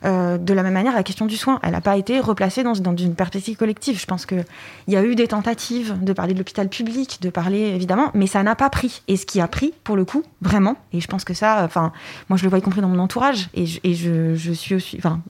Euh, 0.05 0.37
de 0.37 0.53
la 0.53 0.63
même 0.63 0.73
manière, 0.73 0.93
la 0.93 1.03
question 1.03 1.25
du 1.25 1.37
soin, 1.37 1.59
elle 1.63 1.71
n'a 1.71 1.81
pas 1.81 1.97
été 1.97 2.19
replacée 2.19 2.63
dans, 2.63 2.73
une 2.73 3.15
perspective 3.15 3.57
collective. 3.57 3.99
Je 3.99 4.05
pense 4.05 4.25
qu'il 4.25 4.45
y 4.87 4.95
a 4.95 5.03
eu 5.03 5.15
des 5.15 5.27
tentatives 5.27 5.95
de 6.01 6.13
parler 6.13 6.33
de 6.33 6.39
l'hôpital 6.39 6.69
public, 6.69 7.19
de 7.21 7.29
parler 7.29 7.59
évidemment, 7.59 8.11
mais 8.13 8.27
ça 8.27 8.43
n'a 8.43 8.55
pas 8.55 8.69
pris. 8.69 9.01
Et 9.07 9.17
ce 9.17 9.25
qui 9.25 9.41
a 9.41 9.47
pris, 9.47 9.73
pour 9.83 9.95
le 9.95 10.05
coup, 10.05 10.23
vraiment, 10.41 10.75
et 10.93 11.01
je 11.01 11.07
pense 11.07 11.23
que 11.23 11.33
ça, 11.33 11.63
enfin, 11.63 11.91
moi 12.29 12.37
je 12.37 12.43
le 12.43 12.49
vois 12.49 12.59
y 12.59 12.61
compris 12.61 12.81
dans 12.81 12.87
mon 12.87 12.99
entourage, 12.99 13.49
et 13.53 13.65
je, 13.65 14.53
suis 14.53 14.75
aussi, 14.75 14.97
enfin, 14.97 15.21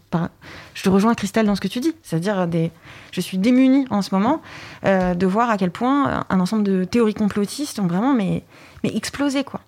je 0.73 0.83
te 0.83 0.89
rejoins 0.89 1.13
Christelle 1.15 1.45
dans 1.45 1.55
ce 1.55 1.61
que 1.61 1.67
tu 1.67 1.79
dis, 1.79 1.93
c'est-à-dire 2.03 2.47
des, 2.47 2.71
je 3.11 3.21
suis 3.21 3.37
démunie 3.37 3.85
en 3.89 4.01
ce 4.01 4.13
moment 4.13 4.41
euh, 4.85 5.13
de 5.13 5.25
voir 5.25 5.49
à 5.49 5.57
quel 5.57 5.71
point 5.71 6.25
un 6.29 6.39
ensemble 6.39 6.63
de 6.63 6.83
théories 6.83 7.13
complotistes 7.13 7.79
ont 7.79 7.87
vraiment 7.87 8.13
mais, 8.13 8.43
mais 8.83 8.95
explosé 8.95 9.43
quoi. 9.43 9.61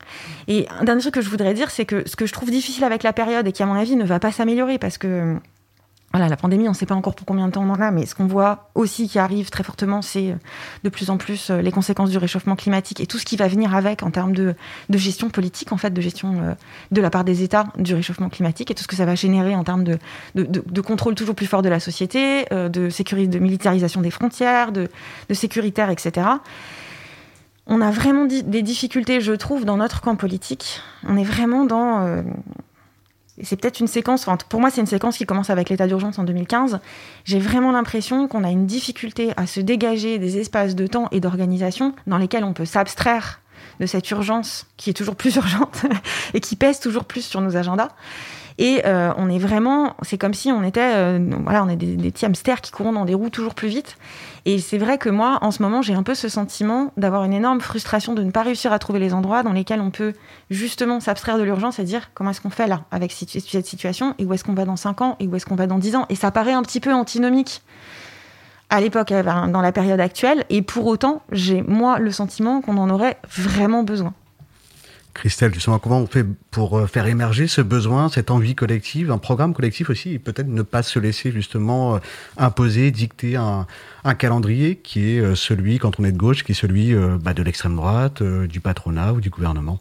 Et 0.47 0.67
un 0.69 0.83
dernier 0.83 1.01
truc 1.01 1.13
que 1.15 1.21
je 1.21 1.29
voudrais 1.29 1.53
dire, 1.53 1.71
c'est 1.71 1.85
que 1.85 2.07
ce 2.07 2.15
que 2.15 2.25
je 2.25 2.33
trouve 2.33 2.51
difficile 2.51 2.83
avec 2.83 3.03
la 3.03 3.13
période 3.13 3.47
et 3.47 3.51
qui 3.51 3.63
à 3.63 3.65
mon 3.65 3.75
avis 3.75 3.95
ne 3.95 4.05
va 4.05 4.19
pas 4.19 4.31
s'améliorer 4.31 4.77
parce 4.77 4.97
que 4.97 5.37
voilà, 6.11 6.27
la 6.27 6.35
pandémie, 6.35 6.67
on 6.67 6.71
ne 6.71 6.75
sait 6.75 6.85
pas 6.85 6.95
encore 6.95 7.15
pour 7.15 7.25
combien 7.25 7.47
de 7.47 7.53
temps 7.53 7.63
on 7.63 7.69
en 7.69 7.79
a, 7.79 7.89
mais 7.89 8.05
ce 8.05 8.15
qu'on 8.15 8.27
voit 8.27 8.69
aussi 8.75 9.07
qui 9.07 9.17
arrive 9.17 9.49
très 9.49 9.63
fortement, 9.63 10.01
c'est 10.01 10.35
de 10.83 10.89
plus 10.89 11.09
en 11.09 11.15
plus 11.15 11.49
les 11.51 11.71
conséquences 11.71 12.09
du 12.09 12.17
réchauffement 12.17 12.57
climatique 12.57 12.99
et 12.99 13.05
tout 13.05 13.17
ce 13.17 13.23
qui 13.23 13.37
va 13.37 13.47
venir 13.47 13.73
avec 13.73 14.03
en 14.03 14.11
termes 14.11 14.33
de, 14.33 14.55
de 14.89 14.97
gestion 14.97 15.29
politique, 15.29 15.71
en 15.71 15.77
fait, 15.77 15.91
de 15.91 16.01
gestion 16.01 16.57
de 16.91 17.01
la 17.01 17.09
part 17.09 17.23
des 17.23 17.43
États 17.43 17.67
du 17.77 17.95
réchauffement 17.95 18.27
climatique 18.27 18.71
et 18.71 18.75
tout 18.75 18.83
ce 18.83 18.89
que 18.89 18.97
ça 18.97 19.05
va 19.05 19.15
générer 19.15 19.55
en 19.55 19.63
termes 19.63 19.85
de, 19.85 19.99
de, 20.35 20.43
de 20.43 20.81
contrôle 20.81 21.15
toujours 21.15 21.35
plus 21.35 21.45
fort 21.45 21.61
de 21.61 21.69
la 21.69 21.79
société, 21.79 22.45
de, 22.51 22.89
sécurité, 22.89 23.27
de 23.29 23.39
militarisation 23.39 24.01
des 24.01 24.11
frontières, 24.11 24.73
de, 24.73 24.89
sécuritaire, 25.31 25.89
etc 25.89 26.27
on 27.71 27.79
a 27.79 27.89
vraiment 27.89 28.25
des 28.25 28.61
difficultés, 28.61 29.21
je 29.21 29.31
trouve, 29.31 29.63
dans 29.63 29.77
notre 29.77 30.01
camp 30.01 30.17
politique. 30.17 30.81
On 31.07 31.17
est 31.17 31.23
vraiment 31.23 31.63
dans. 31.63 32.05
Euh, 32.05 32.21
c'est 33.41 33.55
peut-être 33.55 33.79
une 33.79 33.87
séquence. 33.87 34.27
Enfin, 34.27 34.37
pour 34.49 34.59
moi, 34.59 34.69
c'est 34.69 34.81
une 34.81 34.87
séquence 34.87 35.17
qui 35.17 35.25
commence 35.25 35.49
avec 35.49 35.69
l'état 35.69 35.87
d'urgence 35.87 36.19
en 36.19 36.25
2015. 36.25 36.81
J'ai 37.23 37.39
vraiment 37.39 37.71
l'impression 37.71 38.27
qu'on 38.27 38.43
a 38.43 38.49
une 38.49 38.65
difficulté 38.65 39.31
à 39.37 39.47
se 39.47 39.61
dégager 39.61 40.19
des 40.19 40.37
espaces 40.37 40.75
de 40.75 40.85
temps 40.85 41.07
et 41.11 41.21
d'organisation 41.21 41.95
dans 42.07 42.17
lesquels 42.17 42.43
on 42.43 42.51
peut 42.51 42.65
s'abstraire 42.65 43.39
de 43.79 43.85
cette 43.85 44.11
urgence 44.11 44.67
qui 44.75 44.89
est 44.89 44.93
toujours 44.93 45.15
plus 45.15 45.33
urgente 45.37 45.83
et 46.33 46.41
qui 46.41 46.57
pèse 46.57 46.81
toujours 46.81 47.05
plus 47.05 47.23
sur 47.23 47.39
nos 47.39 47.55
agendas. 47.55 47.87
Et 48.57 48.81
euh, 48.85 49.13
on 49.15 49.29
est 49.29 49.39
vraiment, 49.39 49.95
c'est 50.01 50.17
comme 50.17 50.33
si 50.33 50.51
on 50.51 50.61
était, 50.61 50.93
euh, 50.93 51.19
voilà, 51.45 51.63
on 51.63 51.69
est 51.69 51.77
des, 51.77 51.95
des 51.95 52.11
petits 52.11 52.25
hamsters 52.25 52.59
qui 52.59 52.71
courent 52.71 52.91
dans 52.91 53.05
des 53.05 53.13
roues 53.13 53.29
toujours 53.29 53.55
plus 53.55 53.69
vite. 53.69 53.95
Et 54.45 54.57
c'est 54.59 54.79
vrai 54.79 54.97
que 54.97 55.09
moi, 55.09 55.37
en 55.41 55.51
ce 55.51 55.61
moment, 55.61 55.81
j'ai 55.81 55.93
un 55.93 56.01
peu 56.01 56.15
ce 56.15 56.27
sentiment 56.27 56.91
d'avoir 56.97 57.23
une 57.23 57.33
énorme 57.33 57.61
frustration 57.61 58.13
de 58.13 58.23
ne 58.23 58.31
pas 58.31 58.41
réussir 58.41 58.73
à 58.73 58.79
trouver 58.79 58.99
les 58.99 59.13
endroits 59.13 59.43
dans 59.43 59.53
lesquels 59.53 59.81
on 59.81 59.91
peut 59.91 60.13
justement 60.49 60.99
s'abstraire 60.99 61.37
de 61.37 61.43
l'urgence 61.43 61.77
et 61.77 61.83
dire 61.83 62.09
comment 62.15 62.31
est-ce 62.31 62.41
qu'on 62.41 62.49
fait 62.49 62.67
là 62.67 62.85
avec 62.89 63.11
cette 63.11 63.65
situation 63.65 64.15
et 64.17 64.25
où 64.25 64.33
est-ce 64.33 64.43
qu'on 64.43 64.53
va 64.53 64.65
dans 64.65 64.75
5 64.75 65.01
ans 65.01 65.15
et 65.19 65.27
où 65.27 65.35
est-ce 65.35 65.45
qu'on 65.45 65.55
va 65.55 65.67
dans 65.67 65.77
10 65.77 65.95
ans. 65.95 66.05
Et 66.09 66.15
ça 66.15 66.31
paraît 66.31 66.53
un 66.53 66.63
petit 66.63 66.79
peu 66.79 66.91
antinomique 66.91 67.61
à 68.71 68.81
l'époque, 68.81 69.11
euh, 69.11 69.21
dans 69.21 69.61
la 69.61 69.71
période 69.71 69.99
actuelle. 69.99 70.45
Et 70.49 70.63
pour 70.63 70.87
autant, 70.87 71.21
j'ai 71.31 71.61
moi 71.61 71.99
le 71.99 72.11
sentiment 72.11 72.61
qu'on 72.61 72.77
en 72.77 72.89
aurait 72.89 73.17
vraiment 73.29 73.83
besoin. 73.83 74.13
Christelle, 75.13 75.53
justement, 75.53 75.79
comment 75.79 75.99
on 75.99 76.07
fait 76.07 76.25
pour 76.51 76.77
euh, 76.77 76.87
faire 76.87 77.05
émerger 77.05 77.47
ce 77.47 77.61
besoin, 77.61 78.09
cette 78.09 78.31
envie 78.31 78.55
collective, 78.55 79.11
un 79.11 79.17
programme 79.17 79.53
collectif 79.53 79.89
aussi, 79.89 80.13
et 80.13 80.19
peut-être 80.19 80.47
ne 80.47 80.61
pas 80.61 80.83
se 80.83 80.99
laisser 80.99 81.31
justement 81.31 81.95
euh, 81.95 81.99
imposer, 82.37 82.91
dicter 82.91 83.35
un, 83.35 83.65
calendrier 84.17 84.77
qui 84.77 85.11
est 85.11 85.19
euh, 85.19 85.35
celui, 85.35 85.79
quand 85.79 85.99
on 85.99 86.03
est 86.05 86.11
de 86.11 86.17
gauche, 86.17 86.43
qui 86.43 86.53
est 86.53 86.55
celui 86.55 86.95
bah, 87.21 87.33
de 87.33 87.43
l'extrême 87.43 87.75
droite, 87.75 88.23
du 88.23 88.59
patronat 88.59 89.13
ou 89.13 89.21
du 89.21 89.29
gouvernement? 89.29 89.79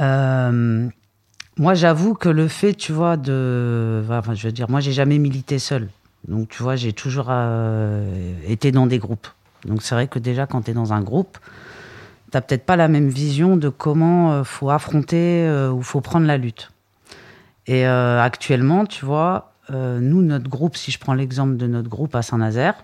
Moi, 0.00 1.74
j'avoue 1.74 2.14
que 2.14 2.28
le 2.28 2.46
fait, 2.46 2.74
tu 2.74 2.92
vois, 2.92 3.16
de. 3.16 4.04
Enfin, 4.08 4.34
je 4.34 4.46
veux 4.46 4.52
dire, 4.52 4.70
moi, 4.70 4.78
j'ai 4.78 4.92
jamais 4.92 5.18
milité 5.18 5.58
seul. 5.58 5.88
Donc, 6.28 6.48
tu 6.50 6.62
vois, 6.62 6.76
j'ai 6.76 6.92
toujours 6.92 7.32
été 8.46 8.70
dans 8.70 8.86
des 8.86 8.98
groupes. 8.98 9.26
Donc, 9.64 9.82
c'est 9.82 9.96
vrai 9.96 10.06
que 10.06 10.20
déjà, 10.20 10.46
quand 10.46 10.62
tu 10.62 10.70
es 10.70 10.74
dans 10.74 10.92
un 10.92 11.00
groupe, 11.00 11.38
t'as 12.30 12.40
peut-être 12.40 12.64
pas 12.64 12.76
la 12.76 12.88
même 12.88 13.08
vision 13.08 13.56
de 13.56 13.68
comment 13.68 14.32
euh, 14.32 14.44
faut 14.44 14.70
affronter 14.70 15.46
euh, 15.46 15.70
ou 15.70 15.82
faut 15.82 16.00
prendre 16.00 16.26
la 16.26 16.36
lutte. 16.36 16.70
Et 17.66 17.86
euh, 17.86 18.20
actuellement, 18.20 18.86
tu 18.86 19.04
vois, 19.04 19.52
nous, 19.70 20.22
notre 20.22 20.48
groupe, 20.48 20.78
si 20.78 20.90
je 20.90 20.98
prends 20.98 21.12
l'exemple 21.12 21.58
de 21.58 21.66
notre 21.66 21.90
groupe 21.90 22.14
à 22.14 22.22
Saint-Nazaire, 22.22 22.74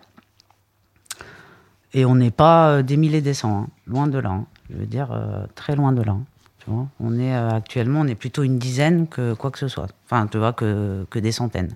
et 1.94 2.04
on 2.04 2.14
n'est 2.16 2.30
pas 2.30 2.82
des 2.82 2.98
milliers 2.98 3.22
des 3.22 3.32
cents, 3.32 3.62
hein, 3.62 3.68
loin 3.86 4.06
de 4.06 4.18
là. 4.18 4.28
Hein. 4.28 4.44
je 4.68 4.76
veux 4.76 4.86
dire, 4.86 5.08
très 5.54 5.76
loin 5.76 5.92
de 5.92 6.02
là. 6.02 6.14
Tu 6.58 6.70
vois 6.70 6.86
on 7.00 7.18
est 7.18 7.34
actuellement, 7.34 8.00
on 8.00 8.06
est 8.06 8.14
plutôt 8.14 8.42
une 8.42 8.58
dizaine 8.58 9.08
que 9.08 9.32
quoi 9.32 9.50
que 9.50 9.58
ce 9.58 9.68
soit. 9.68 9.88
Enfin, 10.04 10.26
tu 10.26 10.36
vois, 10.36 10.52
que 10.52 11.18
des 11.18 11.32
centaines. 11.32 11.74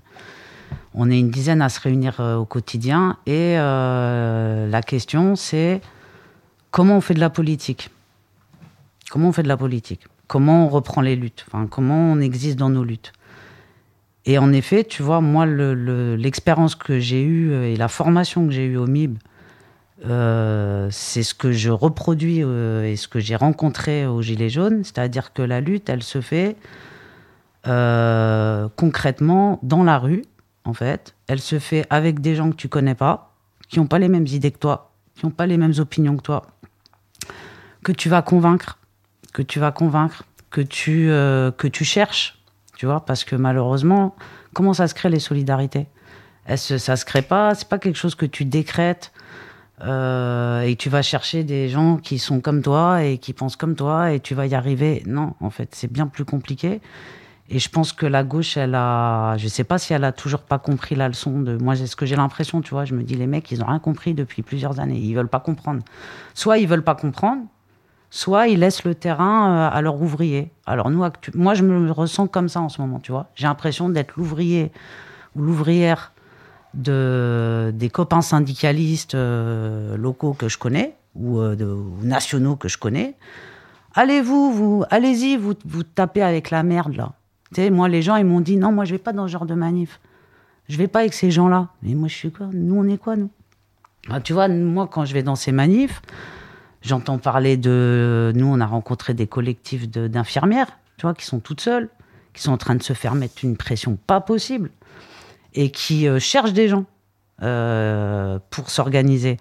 On 0.93 1.11
est 1.11 1.19
une 1.19 1.31
dizaine 1.31 1.63
à 1.63 1.71
se 1.71 1.81
réunir 1.81 2.21
au 2.21 2.45
quotidien, 2.45 3.17
et 3.25 3.55
la 3.57 4.83
question, 4.83 5.37
c'est 5.37 5.81
comment 6.71 6.97
on 6.97 7.01
fait 7.01 7.15
de 7.15 7.21
la 7.21 7.31
politique? 7.31 7.91
Comment 9.11 9.29
on 9.29 9.33
fait 9.33 9.43
de 9.43 9.49
la 9.49 9.57
politique? 9.57 10.07
Comment 10.27 10.67
on 10.67 10.69
reprend 10.69 11.01
les 11.01 11.17
luttes? 11.17 11.47
Comment 11.71 12.13
on 12.13 12.21
existe 12.21 12.59
dans 12.59 12.71
nos 12.71 12.85
luttes? 12.85 13.13
Et 14.27 14.37
en 14.37 14.53
effet, 14.53 14.85
tu 14.85 15.03
vois, 15.03 15.23
moi, 15.23 15.47
l'expérience 15.47 16.75
que 16.75 16.99
j'ai 16.99 17.23
eue 17.23 17.55
et 17.65 17.77
la 17.77 17.89
formation 17.89 18.47
que 18.47 18.53
j'ai 18.53 18.67
eue 18.67 18.77
au 18.77 18.87
MIB, 18.87 19.17
euh, 20.07 20.89
c'est 20.91 21.23
ce 21.23 21.35
que 21.35 21.51
je 21.51 21.71
reproduis 21.71 22.43
euh, 22.43 22.85
et 22.85 22.97
ce 22.97 23.09
que 23.09 23.19
j'ai 23.19 23.37
rencontré 23.37 24.07
aux 24.07 24.23
Gilets 24.23 24.51
jaunes, 24.51 24.85
c'est-à-dire 24.85 25.33
que 25.33 25.43
la 25.43 25.61
lutte, 25.61 25.89
elle 25.89 26.03
se 26.03 26.21
fait 26.21 26.57
euh, 27.67 28.69
concrètement 28.77 29.59
dans 29.63 29.83
la 29.83 29.99
rue, 29.99 30.23
en 30.65 30.75
fait. 30.75 31.15
Elle 31.27 31.41
se 31.41 31.59
fait 31.59 31.87
avec 31.91 32.21
des 32.21 32.35
gens 32.35 32.51
que 32.51 32.57
tu 32.57 32.69
connais 32.69 32.95
pas, 32.95 33.35
qui 33.69 33.81
n'ont 33.81 33.87
pas 33.87 33.99
les 33.99 34.09
mêmes 34.09 34.27
idées 34.27 34.51
que 34.51 34.59
toi, 34.59 34.93
qui 35.15 35.27
n'ont 35.27 35.33
pas 35.33 35.47
les 35.47 35.57
mêmes 35.57 35.75
opinions 35.79 36.17
que 36.17 36.23
toi, 36.23 36.47
que 37.89 37.93
tu 37.95 38.11
vas 38.11 38.21
convaincre, 38.21 38.79
que 39.33 39.41
tu 39.41 39.59
vas 39.59 39.73
convaincre, 39.73 40.25
que 40.51 40.61
tu, 40.61 41.11
euh, 41.11 41.51
que 41.51 41.67
tu 41.67 41.87
cherches, 41.87 42.39
tu 42.77 42.85
vois, 42.85 43.01
parce 43.07 43.25
que 43.25 43.35
malheureusement, 43.35 44.15
comment 44.53 44.75
ça 44.75 44.89
se 44.89 44.95
crée 44.95 45.09
les 45.09 45.21
solidarités? 45.21 45.87
Ça 46.55 46.97
se 46.97 47.05
crée 47.07 47.23
pas, 47.23 47.55
c'est 47.55 47.69
pas 47.69 47.79
quelque 47.79 47.97
chose 47.97 48.15
que 48.15 48.27
tu 48.27 48.45
décrètes 48.45 49.11
euh, 49.81 50.61
et 50.61 50.77
tu 50.77 50.91
vas 50.91 51.01
chercher 51.01 51.45
des 51.45 51.71
gens 51.71 51.97
qui 51.97 52.19
sont 52.19 52.41
comme 52.41 52.61
toi 52.61 53.05
et 53.05 53.17
qui 53.17 53.33
pensent 53.33 53.57
comme 53.57 53.75
toi 53.75 54.13
et 54.13 54.21
tu 54.21 54.35
vas 54.35 54.47
y 54.47 54.55
arriver? 54.55 55.03
Non, 55.07 55.33
en 55.41 55.49
fait, 55.49 55.75
c'est 55.75 55.91
bien 55.91 56.09
plus 56.09 56.27
compliqué. 56.27 56.83
Et 57.49 57.59
je 57.59 57.71
pense 57.71 57.95
que 57.95 58.05
la 58.05 58.23
gauche, 58.23 58.59
elle 58.59 58.75
a, 58.75 59.39
je 59.39 59.49
sais 59.49 59.65
pas 59.65 59.79
si 59.79 59.95
elle 59.95 60.05
a 60.05 60.13
toujours 60.13 60.43
pas 60.43 60.59
compris 60.59 60.95
la 60.95 61.09
leçon 61.09 61.41
de. 61.41 61.57
Moi, 61.57 61.75
c'est 61.75 61.87
ce 61.87 61.97
que 61.97 62.05
j'ai 62.05 62.17
l'impression, 62.17 62.61
tu 62.61 62.71
vois. 62.71 62.85
Je 62.85 62.95
me 62.95 63.03
dis, 63.03 63.15
les 63.15 63.27
mecs, 63.27 63.51
ils 63.51 63.63
ont 63.63 63.67
rien 63.67 63.79
compris 63.79 64.13
depuis 64.13 64.43
plusieurs 64.43 64.79
années. 64.79 64.99
Ils 64.99 65.15
veulent 65.15 65.29
pas 65.29 65.41
comprendre. 65.41 65.83
Soit 66.35 66.59
ils 66.59 66.69
veulent 66.69 66.85
pas 66.85 66.95
comprendre, 66.95 67.45
soit 68.11 68.49
ils 68.49 68.61
laissent 68.61 68.85
le 68.85 68.95
terrain 68.95 69.51
euh, 69.51 69.77
à 69.77 69.83
leurs 69.83 70.01
ouvriers. 70.01 70.51
Alors 70.67 70.91
nous, 70.91 71.05
moi, 71.35 71.55
je 71.55 71.63
me 71.63 71.91
ressens 71.91 72.27
comme 72.27 72.49
ça 72.49 72.61
en 72.61 72.69
ce 72.69 72.81
moment, 72.81 73.01
tu 73.01 73.13
vois. 73.13 73.27
J'ai 73.35 73.47
l'impression 73.47 73.89
d'être 73.89 74.15
l'ouvrier 74.17 74.73
ou 75.37 75.43
l'ouvrière 75.43 76.13
de, 76.75 77.73
des 77.75 77.91
copains 77.91 78.23
syndicalistes 78.23 79.15
euh, 79.15 79.97
locaux 79.97 80.33
que 80.33 80.49
je 80.49 80.59
connais 80.59 80.95
ou, 81.15 81.41
euh, 81.41 81.57
nationaux 82.03 82.57
que 82.57 82.69
je 82.69 82.79
connais. 82.79 83.15
Allez-vous, 83.95 84.53
vous, 84.53 84.85
allez-y, 84.91 85.37
vous, 85.37 85.55
vous 85.65 85.83
tapez 85.83 86.23
avec 86.23 86.51
la 86.51 86.63
merde 86.63 86.95
là. 86.95 87.13
Tu 87.55 87.63
sais, 87.63 87.71
moi, 87.71 87.89
les 87.89 88.03
gens, 88.03 88.17
ils 88.17 88.27
m'ont 88.27 88.43
dit 88.43 88.57
non, 88.57 88.73
moi, 88.73 88.85
je 88.85 88.93
vais 88.93 88.99
pas 88.99 89.13
dans 89.13 89.27
ce 89.27 89.33
genre 89.33 89.47
de 89.47 89.55
manif. 89.55 90.01
Je 90.69 90.77
vais 90.77 90.87
pas 90.87 91.01
avec 91.01 91.15
ces 91.15 91.31
gens-là. 91.31 91.69
Mais 91.83 91.95
moi, 91.95 92.09
je 92.09 92.15
suis 92.15 92.31
quoi? 92.31 92.49
Nous, 92.53 92.75
on 92.75 92.87
est 92.89 92.99
quoi, 92.99 93.17
nous? 93.17 93.31
Ah, 94.11 94.21
Tu 94.21 94.35
vois, 94.35 94.49
moi, 94.49 94.87
quand 94.87 95.07
je 95.07 95.15
vais 95.15 95.23
dans 95.23 95.35
ces 95.35 95.51
manifs, 95.51 96.03
J'entends 96.83 97.19
parler 97.19 97.57
de. 97.57 98.33
Nous, 98.35 98.47
on 98.47 98.61
a 98.61 98.67
rencontré 98.67 99.15
des 99.15 99.27
collectifs 99.27 99.89
d'infirmières, 99.89 100.79
tu 100.97 101.03
vois, 101.03 101.15
qui 101.15 101.25
sont 101.25 101.41
toutes 101.41 101.61
seules, 101.61 101.89
qui 102.33 102.43
sont 102.43 102.53
en 102.53 102.57
train 102.57 102.77
de 102.77 102.83
se 102.83 102.93
faire 102.93 103.15
mettre 103.15 103.45
une 103.45 103.57
pression 103.57 103.99
pas 104.07 104.21
possible 104.21 104.71
et 105.55 105.71
qui 105.71 106.07
euh, 106.07 106.19
cherchent 106.19 106.53
des 106.53 106.69
gens 106.69 106.85
euh, 107.43 108.39
pour 108.51 108.71
s'organiser. 108.71 109.39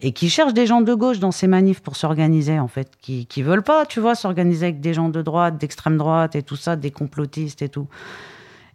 Et 0.00 0.12
qui 0.12 0.30
cherchent 0.30 0.54
des 0.54 0.66
gens 0.66 0.80
de 0.80 0.94
gauche 0.94 1.18
dans 1.18 1.32
ces 1.32 1.48
manifs 1.48 1.80
pour 1.80 1.96
s'organiser, 1.96 2.60
en 2.60 2.68
fait. 2.68 2.92
Qui, 3.00 3.26
qui 3.26 3.42
veulent 3.42 3.64
pas, 3.64 3.84
tu 3.84 3.98
vois, 3.98 4.14
s'organiser 4.14 4.66
avec 4.66 4.80
des 4.80 4.94
gens 4.94 5.08
de 5.08 5.20
droite, 5.22 5.58
d'extrême 5.58 5.98
droite 5.98 6.36
et 6.36 6.44
tout 6.44 6.54
ça, 6.54 6.76
des 6.76 6.92
complotistes 6.92 7.62
et 7.62 7.68
tout. 7.68 7.88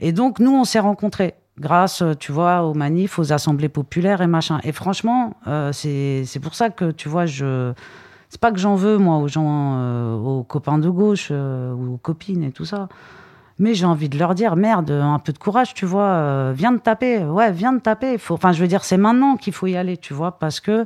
Et 0.01 0.11
donc, 0.11 0.39
nous, 0.39 0.51
on 0.51 0.65
s'est 0.65 0.81
rencontrés 0.81 1.35
grâce, 1.59 2.03
tu 2.19 2.31
vois, 2.31 2.63
aux 2.63 2.73
manifs, 2.73 3.19
aux 3.19 3.31
assemblées 3.31 3.69
populaires 3.69 4.21
et 4.21 4.27
machin. 4.27 4.59
Et 4.63 4.71
franchement, 4.71 5.35
euh, 5.47 5.71
c'est 5.71 6.39
pour 6.41 6.55
ça 6.55 6.69
que, 6.69 6.91
tu 6.91 7.09
vois, 7.09 7.25
je 7.25 7.73
c'est 8.33 8.41
pas 8.41 8.51
que 8.51 8.57
j'en 8.57 8.73
veux, 8.73 8.97
moi, 8.97 9.17
aux 9.17 9.27
gens, 9.27 9.75
euh, 9.77 10.15
aux 10.15 10.41
copains 10.41 10.79
de 10.79 10.89
gauche 10.89 11.27
euh, 11.29 11.71
aux 11.71 11.97
copines 11.97 12.43
et 12.43 12.51
tout 12.51 12.65
ça. 12.65 12.89
Mais 13.59 13.75
j'ai 13.75 13.85
envie 13.85 14.09
de 14.09 14.17
leur 14.17 14.33
dire, 14.33 14.55
merde, 14.55 14.89
un 14.89 15.19
peu 15.19 15.31
de 15.33 15.37
courage, 15.37 15.75
tu 15.75 15.85
vois, 15.85 16.07
euh, 16.07 16.51
viens 16.55 16.71
de 16.71 16.79
taper. 16.79 17.19
Ouais, 17.19 17.51
viens 17.51 17.73
de 17.73 17.79
taper. 17.79 18.17
Enfin, 18.31 18.51
je 18.51 18.59
veux 18.59 18.67
dire, 18.67 18.83
c'est 18.83 18.97
maintenant 18.97 19.37
qu'il 19.37 19.53
faut 19.53 19.67
y 19.67 19.77
aller, 19.77 19.97
tu 19.97 20.15
vois, 20.15 20.39
parce 20.39 20.59
que 20.59 20.83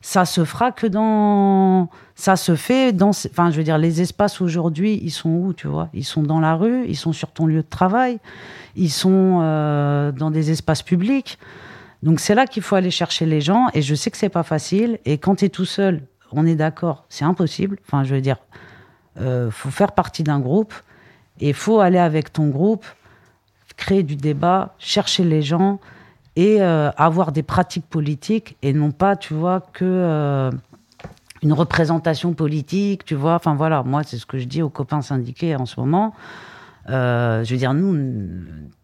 ça 0.00 0.24
se 0.24 0.44
fera 0.44 0.72
que 0.72 0.86
dans. 0.86 1.88
Ça 2.14 2.36
se 2.36 2.56
fait 2.56 2.92
dans. 2.92 3.10
Enfin, 3.10 3.50
je 3.50 3.56
veux 3.56 3.64
dire, 3.64 3.78
les 3.78 4.00
espaces 4.00 4.40
aujourd'hui, 4.40 4.98
ils 5.02 5.10
sont 5.10 5.30
où, 5.30 5.52
tu 5.52 5.66
vois? 5.66 5.88
Ils 5.92 6.04
sont 6.04 6.22
dans 6.22 6.40
la 6.40 6.54
rue, 6.54 6.86
ils 6.86 6.96
sont 6.96 7.12
sur 7.12 7.32
ton 7.32 7.46
lieu 7.46 7.62
de 7.62 7.68
travail, 7.68 8.18
ils 8.76 8.90
sont 8.90 9.40
dans 10.16 10.30
des 10.30 10.50
espaces 10.50 10.82
publics. 10.82 11.38
Donc, 12.02 12.20
c'est 12.20 12.34
là 12.34 12.46
qu'il 12.46 12.62
faut 12.62 12.76
aller 12.76 12.90
chercher 12.90 13.26
les 13.26 13.40
gens. 13.40 13.68
Et 13.74 13.82
je 13.82 13.94
sais 13.94 14.10
que 14.10 14.16
c'est 14.16 14.30
pas 14.30 14.42
facile. 14.42 14.98
Et 15.04 15.18
quand 15.18 15.36
tu 15.36 15.44
es 15.44 15.48
tout 15.50 15.66
seul, 15.66 16.02
on 16.32 16.46
est 16.46 16.54
d'accord, 16.54 17.04
c'est 17.08 17.24
impossible. 17.24 17.78
Enfin, 17.86 18.04
je 18.04 18.14
veux 18.14 18.20
dire, 18.20 18.38
euh, 19.20 19.50
faut 19.50 19.70
faire 19.70 19.92
partie 19.92 20.22
d'un 20.22 20.40
groupe 20.40 20.72
et 21.40 21.52
faut 21.52 21.80
aller 21.80 21.98
avec 21.98 22.32
ton 22.32 22.48
groupe, 22.48 22.86
créer 23.76 24.02
du 24.02 24.16
débat, 24.16 24.74
chercher 24.78 25.24
les 25.24 25.42
gens 25.42 25.80
et 26.36 26.62
euh, 26.62 26.90
avoir 26.96 27.32
des 27.32 27.42
pratiques 27.42 27.86
politiques 27.86 28.56
et 28.62 28.72
non 28.72 28.92
pas, 28.92 29.16
tu 29.16 29.34
vois, 29.34 29.60
que 29.72 29.84
euh, 29.84 30.50
une 31.42 31.52
représentation 31.52 32.32
politique, 32.34 33.04
tu 33.04 33.14
vois. 33.14 33.34
Enfin 33.34 33.54
voilà, 33.54 33.82
moi 33.82 34.02
c'est 34.04 34.18
ce 34.18 34.26
que 34.26 34.38
je 34.38 34.44
dis 34.44 34.62
aux 34.62 34.68
copains 34.68 35.02
syndiqués 35.02 35.56
en 35.56 35.66
ce 35.66 35.80
moment. 35.80 36.14
je 36.86 37.48
veux 37.48 37.56
dire, 37.56 37.74
nous, 37.74 37.96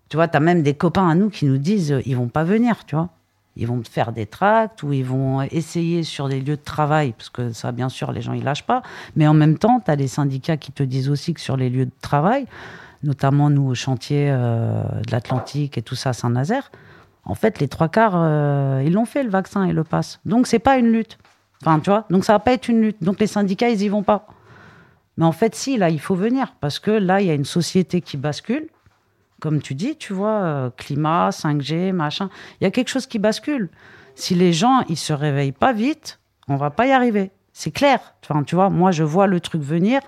Tu 0.08 0.16
vois, 0.16 0.28
tu 0.28 0.36
as 0.36 0.40
même 0.40 0.62
des 0.62 0.74
copains 0.74 1.08
à 1.08 1.14
nous 1.14 1.30
qui 1.30 1.46
nous 1.46 1.58
disent 1.58 1.92
euh, 1.92 2.02
ils 2.06 2.16
vont 2.16 2.28
pas 2.28 2.44
venir, 2.44 2.84
tu 2.86 2.94
vois. 2.94 3.10
Ils 3.56 3.66
vont 3.66 3.82
faire 3.82 4.12
des 4.12 4.26
tracts 4.26 4.82
ou 4.82 4.92
ils 4.92 5.04
vont 5.04 5.42
essayer 5.42 6.02
sur 6.02 6.28
des 6.28 6.40
lieux 6.40 6.56
de 6.56 6.62
travail, 6.62 7.12
parce 7.12 7.30
que 7.30 7.52
ça, 7.52 7.72
bien 7.72 7.88
sûr, 7.88 8.12
les 8.12 8.20
gens, 8.20 8.34
ils 8.34 8.44
lâchent 8.44 8.66
pas. 8.66 8.82
Mais 9.16 9.26
en 9.26 9.32
même 9.32 9.56
temps, 9.56 9.80
tu 9.82 9.90
as 9.90 9.96
des 9.96 10.08
syndicats 10.08 10.58
qui 10.58 10.72
te 10.72 10.82
disent 10.82 11.08
aussi 11.08 11.32
que 11.32 11.40
sur 11.40 11.56
les 11.56 11.70
lieux 11.70 11.86
de 11.86 11.92
travail, 12.02 12.46
notamment 13.02 13.48
nous 13.48 13.66
au 13.66 13.74
chantier 13.74 14.28
euh, 14.30 14.82
de 15.06 15.10
l'Atlantique 15.10 15.78
et 15.78 15.82
tout 15.82 15.94
ça 15.94 16.12
Saint-Nazaire, 16.12 16.70
en 17.26 17.34
fait, 17.34 17.60
les 17.60 17.68
trois 17.68 17.88
quarts, 17.88 18.14
euh, 18.14 18.82
ils 18.84 18.92
l'ont 18.92 19.04
fait, 19.04 19.22
le 19.22 19.30
vaccin 19.30 19.64
et 19.64 19.72
le 19.72 19.84
pass. 19.84 20.20
Donc, 20.24 20.46
c'est 20.46 20.58
pas 20.58 20.78
une 20.78 20.90
lutte. 20.90 21.18
Enfin, 21.62 21.80
tu 21.80 21.90
vois, 21.90 22.06
donc 22.10 22.24
ça 22.24 22.32
va 22.34 22.38
pas 22.38 22.52
être 22.52 22.68
une 22.68 22.80
lutte. 22.80 23.02
Donc, 23.02 23.20
les 23.20 23.26
syndicats, 23.26 23.68
ils 23.68 23.82
y 23.82 23.88
vont 23.88 24.02
pas. 24.02 24.26
Mais 25.16 25.24
en 25.24 25.32
fait, 25.32 25.54
si, 25.54 25.76
là, 25.76 25.90
il 25.90 26.00
faut 26.00 26.14
venir, 26.14 26.54
parce 26.60 26.78
que 26.78 26.90
là, 26.90 27.20
il 27.20 27.26
y 27.26 27.30
a 27.30 27.34
une 27.34 27.44
société 27.44 28.00
qui 28.00 28.16
bascule 28.16 28.68
comme 29.40 29.60
tu 29.60 29.74
dis, 29.74 29.96
tu 29.96 30.12
vois, 30.12 30.42
euh, 30.42 30.70
climat, 30.76 31.30
5G, 31.30 31.92
machin. 31.92 32.30
Il 32.60 32.64
y 32.64 32.66
a 32.66 32.70
quelque 32.70 32.88
chose 32.88 33.06
qui 33.06 33.18
bascule. 33.18 33.68
Si 34.14 34.34
les 34.34 34.52
gens, 34.52 34.82
ils 34.88 34.96
se 34.96 35.12
réveillent 35.12 35.52
pas 35.52 35.72
vite, 35.72 36.20
on 36.48 36.56
va 36.56 36.70
pas 36.70 36.86
y 36.86 36.92
arriver. 36.92 37.30
C'est 37.52 37.70
clair. 37.70 38.14
Enfin, 38.24 38.42
tu 38.44 38.54
vois, 38.54 38.70
moi, 38.70 38.92
je 38.92 39.02
vois 39.02 39.26
le 39.26 39.40
truc 39.40 39.62
venir. 39.62 40.00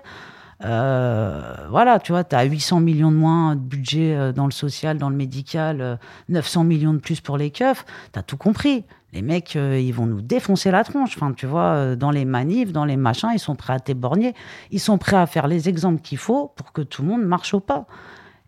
Euh, 0.63 1.67
voilà, 1.69 1.99
tu 1.99 2.11
vois, 2.11 2.23
tu 2.23 2.35
as 2.35 2.43
800 2.43 2.81
millions 2.81 3.11
de 3.11 3.17
moins 3.17 3.55
de 3.55 3.61
budget 3.61 4.15
euh, 4.15 4.31
dans 4.33 4.45
le 4.45 4.51
social, 4.51 4.97
dans 4.97 5.09
le 5.09 5.15
médical, 5.15 5.99
900 6.27 6.65
millions 6.65 6.93
de 6.93 6.99
plus 6.99 7.21
pour 7.21 7.37
les 7.37 7.51
keufs. 7.51 7.85
Tu 8.13 8.19
as 8.19 8.23
tout 8.23 8.37
compris. 8.37 8.83
Les 9.13 9.23
mecs, 9.23 9.55
ils 9.55 9.91
vont 9.91 10.05
nous 10.05 10.21
défoncer 10.21 10.69
la 10.69 10.83
tronche. 10.83 11.15
Enfin, 11.15 11.33
tu 11.33 11.47
vois, 11.47 11.95
dans 11.95 12.11
les 12.11 12.25
manifs, 12.25 12.71
dans 12.71 12.85
les 12.85 12.97
machins, 12.97 13.31
ils 13.33 13.39
sont 13.39 13.55
prêts 13.55 13.73
à 13.73 13.79
t'éborgner. 13.79 14.35
Ils 14.69 14.79
sont 14.79 14.99
prêts 14.99 15.17
à 15.17 15.25
faire 15.25 15.47
les 15.47 15.67
exemples 15.67 16.01
qu'il 16.01 16.19
faut 16.19 16.51
pour 16.55 16.71
que 16.73 16.81
tout 16.81 17.01
le 17.01 17.07
monde 17.07 17.23
marche 17.23 17.55
au 17.55 17.59
pas. 17.59 17.87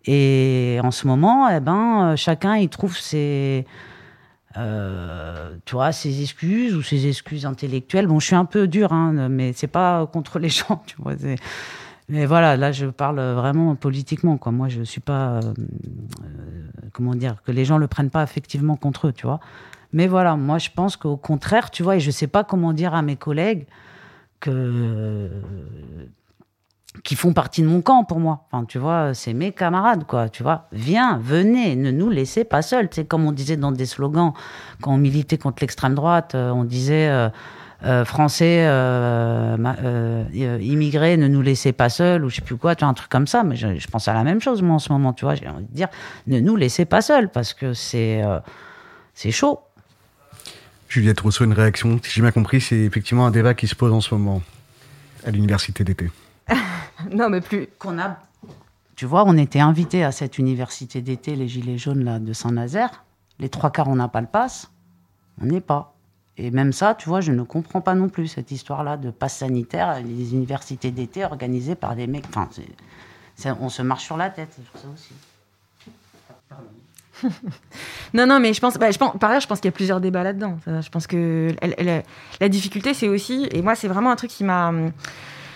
Et 0.06 0.80
en 0.84 0.92
ce 0.92 1.08
moment, 1.08 1.50
eh 1.50 1.60
ben, 1.60 2.16
chacun 2.16 2.58
il 2.58 2.70
trouve 2.70 2.96
ses, 2.96 3.66
euh, 4.58 5.56
tu 5.66 5.76
vois, 5.76 5.92
ses 5.92 6.22
excuses 6.22 6.76
ou 6.76 6.82
ses 6.82 7.08
excuses 7.08 7.46
intellectuelles. 7.46 8.08
Bon, 8.08 8.20
je 8.20 8.28
suis 8.28 8.36
un 8.36 8.46
peu 8.46 8.68
dur, 8.68 8.92
hein, 8.92 9.30
mais 9.30 9.54
c'est 9.54 9.68
pas 9.68 10.06
contre 10.08 10.40
les 10.40 10.50
gens, 10.50 10.84
tu 10.86 10.96
vois. 11.00 11.14
Mais 12.12 12.26
voilà, 12.26 12.58
là, 12.58 12.74
je 12.74 12.88
parle 12.88 13.22
vraiment 13.22 13.74
politiquement, 13.76 14.38
quoi. 14.38 14.52
Moi, 14.52 14.68
je 14.68 14.84
suis 14.84 15.00
pas, 15.00 15.40
euh, 15.40 15.54
comment 16.92 17.16
dire, 17.16 17.42
que 17.44 17.54
les 17.54 17.64
gens 17.64 17.78
le 17.78 17.88
prennent 17.88 18.10
pas 18.10 18.22
effectivement 18.22 18.76
contre 18.76 19.08
eux, 19.08 19.14
tu 19.14 19.26
vois. 19.26 19.40
Mais 19.94 20.08
voilà, 20.08 20.36
moi, 20.36 20.58
je 20.58 20.70
pense 20.76 20.98
qu'au 20.98 21.16
contraire, 21.16 21.72
tu 21.72 21.84
vois, 21.84 21.96
et 21.96 22.00
je 22.02 22.12
sais 22.12 22.28
pas 22.28 22.44
comment 22.44 22.74
dire 22.74 22.94
à 22.94 23.02
mes 23.02 23.16
collègues 23.16 23.66
que 24.42 25.30
qui 27.06 27.16
font 27.16 27.32
partie 27.32 27.62
de 27.62 27.68
mon 27.68 27.82
camp 27.82 28.04
pour 28.04 28.20
moi. 28.20 28.46
Enfin, 28.52 28.66
tu 28.66 28.78
vois, 28.78 29.14
c'est 29.14 29.34
mes 29.34 29.54
camarades, 29.54 30.06
quoi. 30.06 30.28
Tu 30.28 30.44
vois, 30.44 30.68
viens, 30.74 31.18
venez, 31.18 31.78
ne 31.78 31.92
nous 31.92 32.10
laissez 32.10 32.44
pas 32.44 32.62
seuls. 32.62 32.90
C'est 32.92 33.06
comme 33.06 33.26
on 33.26 33.32
disait 33.32 33.56
dans 33.56 33.72
des 33.72 33.86
slogans 33.86 34.34
quand 34.82 34.94
on 34.94 34.98
militait 34.98 35.38
contre 35.38 35.64
l'extrême 35.64 35.96
droite, 35.96 36.36
euh, 36.36 36.52
on 36.52 36.66
disait 36.66 37.08
euh, 37.08 37.30
euh, 37.84 38.06
français, 38.06 38.66
immigrés, 40.34 41.18
ne 41.18 41.28
nous 41.28 41.42
laissez 41.42 41.72
pas 41.72 41.90
seuls 41.90 42.24
ou 42.24 42.30
je 42.30 42.36
sais 42.36 42.42
plus 42.42 42.58
quoi, 42.58 42.76
tu 42.76 42.84
vois, 42.84 42.90
un 42.90 42.94
truc 42.94 43.10
comme 43.10 43.28
ça. 43.28 43.44
Mais 43.44 43.56
je, 43.56 43.88
pense 43.88 44.08
à 44.08 44.14
la 44.14 44.24
même 44.24 44.42
chose 44.42 44.62
moi 44.62 44.76
en 44.76 44.80
ce 44.80 44.92
moment, 44.92 45.14
tu 45.14 45.26
vois. 45.26 45.36
J'ai 45.36 45.48
envie 45.48 45.66
de 45.66 45.74
dire, 45.74 45.88
ne 46.28 46.40
nous 46.40 46.56
laissez 46.56 46.86
pas 46.86 47.02
seuls 47.02 47.30
parce 47.30 47.54
que 47.54 47.74
c'est 47.74 48.22
c'est 49.14 49.32
chaud. 49.32 49.60
Juliette 50.92 51.22
Rousseau, 51.22 51.46
une 51.46 51.54
réaction. 51.54 52.00
Si 52.04 52.12
j'ai 52.12 52.22
bien 52.22 52.32
compris, 52.32 52.60
c'est 52.60 52.80
effectivement 52.80 53.26
un 53.26 53.32
débat 53.32 53.54
qui 53.54 53.66
se 53.66 53.76
pose 53.76 53.94
en 53.94 54.02
ce 54.02 54.14
moment 54.14 54.42
à 55.26 55.32
l'université 55.32 55.84
d'été. 55.86 56.12
non, 57.12 57.30
mais 57.30 57.40
plus 57.40 57.68
qu'on 57.80 57.98
a. 57.98 58.18
Tu 58.98 59.06
vois, 59.06 59.24
on 59.26 59.38
était 59.38 59.62
invités 59.62 60.04
à 60.04 60.12
cette 60.12 60.38
université 60.38 61.02
d'été, 61.02 61.36
les 61.36 61.48
Gilets 61.48 61.78
jaunes 61.78 62.04
là, 62.04 62.20
de 62.20 62.34
Saint-Nazaire. 62.34 63.04
Les 63.40 63.50
trois 63.50 63.72
quarts, 63.72 63.88
on 63.88 63.96
n'a 63.96 64.10
pas 64.10 64.22
le 64.22 64.28
pass. 64.28 64.70
On 65.42 65.46
n'est 65.46 65.62
pas. 65.62 65.91
Et 66.42 66.50
même 66.50 66.74
ça, 66.74 66.96
tu 66.96 67.08
vois, 67.08 67.22
je 67.22 67.32
ne 67.32 67.44
comprends 67.44 67.82
pas 67.82 67.94
non 67.94 68.10
plus 68.10 68.28
cette 68.28 68.50
histoire-là 68.50 68.98
de 68.98 69.12
passe 69.12 69.38
sanitaire, 69.38 70.02
les 70.04 70.34
universités 70.34 70.90
d'été 70.90 71.24
organisées 71.24 71.76
par 71.76 71.96
des 71.96 72.08
mecs. 72.08 72.26
Enfin, 72.30 72.50
on 73.60 73.70
se 73.70 73.84
marche 73.84 74.06
sur 74.06 74.18
la 74.18 74.32
tête, 74.32 74.50
c'est 74.56 74.80
ça 74.82 74.88
aussi. 74.92 75.14
non, 78.16 78.26
non, 78.26 78.40
mais 78.40 78.54
je 78.54 78.60
pense, 78.60 78.80
bah, 78.80 78.90
je 78.90 78.98
pense, 78.98 79.16
par 79.20 79.30
ailleurs, 79.30 79.42
je 79.42 79.48
pense 79.48 79.60
qu'il 79.60 79.68
y 79.68 79.74
a 79.74 79.76
plusieurs 79.76 80.02
débats 80.02 80.24
là-dedans. 80.24 80.58
Je 80.66 80.90
pense 80.90 81.06
que 81.06 81.54
la 82.40 82.50
difficulté, 82.50 82.96
c'est 82.96 83.08
aussi, 83.08 83.48
et 83.52 83.62
moi, 83.62 83.76
c'est 83.76 83.88
vraiment 83.88 84.10
un 84.10 84.16
truc 84.16 84.32
qui 84.32 84.44
m'a, 84.44 84.74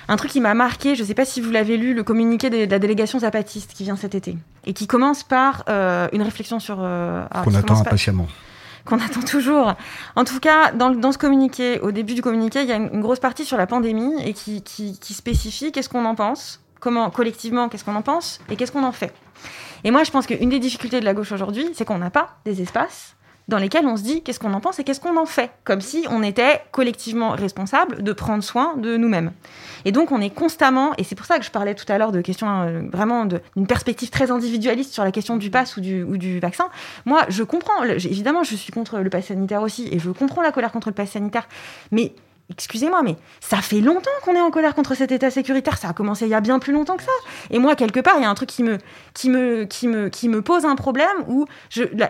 un 0.08 0.16
truc 0.18 0.30
qui 0.30 0.40
m'a 0.40 0.54
marqué, 0.54 0.94
je 0.94 1.02
ne 1.02 1.08
sais 1.08 1.16
pas 1.16 1.26
si 1.26 1.42
vous 1.42 1.50
l'avez 1.50 1.78
lu, 1.78 1.96
le 1.96 2.04
communiqué 2.04 2.52
de 2.52 2.70
la 2.70 2.78
délégation 2.78 3.18
zapatiste 3.18 3.74
qui 3.74 3.86
vient 3.86 3.96
cet 3.96 4.14
été 4.14 4.38
et 4.66 4.74
qui 4.74 4.86
commence 4.86 5.24
par 5.24 5.64
euh, 5.68 6.08
une 6.14 6.22
réflexion 6.22 6.60
sur. 6.60 6.78
Euh, 6.80 7.26
ah, 7.32 7.42
Qu'on 7.42 7.56
attend 7.56 7.80
impatiemment. 7.80 8.28
Qu'on 8.86 9.00
attend 9.00 9.22
toujours. 9.22 9.74
En 10.16 10.24
tout 10.24 10.40
cas, 10.40 10.72
dans, 10.72 11.12
ce 11.12 11.18
communiqué, 11.18 11.80
au 11.80 11.92
début 11.92 12.14
du 12.14 12.22
communiqué, 12.22 12.62
il 12.62 12.68
y 12.68 12.72
a 12.72 12.76
une, 12.76 13.02
grosse 13.02 13.20
partie 13.20 13.44
sur 13.44 13.58
la 13.58 13.66
pandémie 13.66 14.14
et 14.24 14.34
qui, 14.34 14.62
qui, 14.62 15.00
qui 15.00 15.14
spécifie 15.14 15.72
qu'est-ce 15.72 15.90
qu'on 15.90 16.06
en 16.06 16.16
pense, 16.16 16.62
comment 16.80 17.10
collectivement, 17.10 17.68
qu'est-ce 17.68 17.84
qu'on 17.84 17.96
en 17.96 18.04
pense 18.04 18.40
et 18.50 18.56
qu'est-ce 18.56 18.72
qu'on 18.72 18.84
en 18.84 18.92
fait. 18.92 19.14
Et 19.84 19.92
moi, 19.92 20.04
je 20.04 20.12
pense 20.12 20.28
qu'une 20.28 20.50
des 20.50 20.60
difficultés 20.60 21.00
de 21.00 21.06
la 21.06 21.14
gauche 21.14 21.32
aujourd'hui, 21.32 21.68
c'est 21.74 21.86
qu'on 21.86 21.98
n'a 21.98 22.12
pas 22.12 22.38
des 22.46 22.62
espaces 22.62 23.16
dans 23.48 23.58
lesquels 23.58 23.86
on 23.86 23.96
se 23.96 24.04
dit 24.04 24.22
qu'est-ce 24.24 24.40
qu'on 24.40 24.54
en 24.54 24.60
pense 24.60 24.80
et 24.80 24.84
qu'est-ce 24.84 25.00
qu'on 25.00 25.18
en 25.18 25.26
fait, 25.26 25.52
comme 25.64 25.82
si 25.82 26.06
on 26.10 26.24
était 26.24 26.62
collectivement 26.72 27.32
responsable 27.32 28.02
de 28.02 28.14
prendre 28.14 28.44
soin 28.44 28.76
de 28.78 28.98
nous-mêmes. 28.98 29.32
Et 29.86 29.92
donc 29.92 30.12
on 30.12 30.20
est 30.22 30.32
constamment, 30.32 30.94
et 30.98 31.04
c'est 31.04 31.16
pour 31.16 31.26
ça 31.26 31.38
que 31.38 31.46
je 31.46 31.52
parlais 31.52 31.76
tout 31.76 31.86
à 31.92 31.98
l'heure 31.98 32.12
de 32.12 32.22
questions 32.22 32.48
euh, 32.48 32.82
vraiment 32.92 33.26
d'une 33.26 33.68
perspective 33.68 34.10
très 34.10 34.32
individualiste 34.32 34.94
sur 34.94 35.04
la 35.04 35.12
question 35.12 35.38
du 35.38 35.52
pass 35.52 35.78
ou 35.78 35.82
du, 35.82 36.04
ou 36.04 36.18
du 36.18 36.40
vaccin. 36.40 36.70
Moi, 37.06 37.22
je 37.30 37.44
comprends, 37.44 37.84
évidemment, 37.84 38.44
je 38.44 38.56
suis 38.56 38.72
contre 38.72 39.00
le 39.00 39.10
pass 39.10 39.28
sanitaire 39.28 39.62
aussi, 39.62 39.88
et 39.92 40.00
je 40.00 40.10
comprends 40.10 40.42
la 40.42 40.52
colère 40.52 40.72
contre 40.72 40.90
le 40.90 40.96
pass 40.96 41.12
sanitaire, 41.12 41.48
mais 41.92 42.14
Excusez-moi, 42.52 43.02
mais 43.02 43.16
ça 43.42 43.58
fait 43.58 43.82
longtemps 43.82 44.12
qu'on 44.24 44.36
est 44.36 44.42
en 44.42 44.52
colère 44.52 44.76
contre 44.76 44.94
cet 44.94 45.12
état 45.12 45.32
sécuritaire. 45.32 45.80
Ça 45.80 45.90
a 45.90 45.94
commencé 45.94 46.26
il 46.26 46.30
y 46.30 46.36
a 46.36 46.42
bien 46.42 46.60
plus 46.60 46.74
longtemps 46.74 46.96
que 46.96 47.02
ça. 47.02 47.12
Et 47.50 47.58
moi, 47.58 47.76
quelque 47.76 48.00
part, 48.00 48.16
il 48.18 48.22
y 48.22 48.26
a 48.26 48.30
un 48.30 48.36
truc 48.36 48.50
qui 48.50 48.62
me, 48.62 48.78
qui 49.16 49.32
me, 49.32 49.64
qui 49.64 49.88
me, 49.88 50.10
qui 50.10 50.30
me 50.30 50.44
pose 50.44 50.64
un 50.64 50.76
problème 50.76 51.26
où 51.28 51.48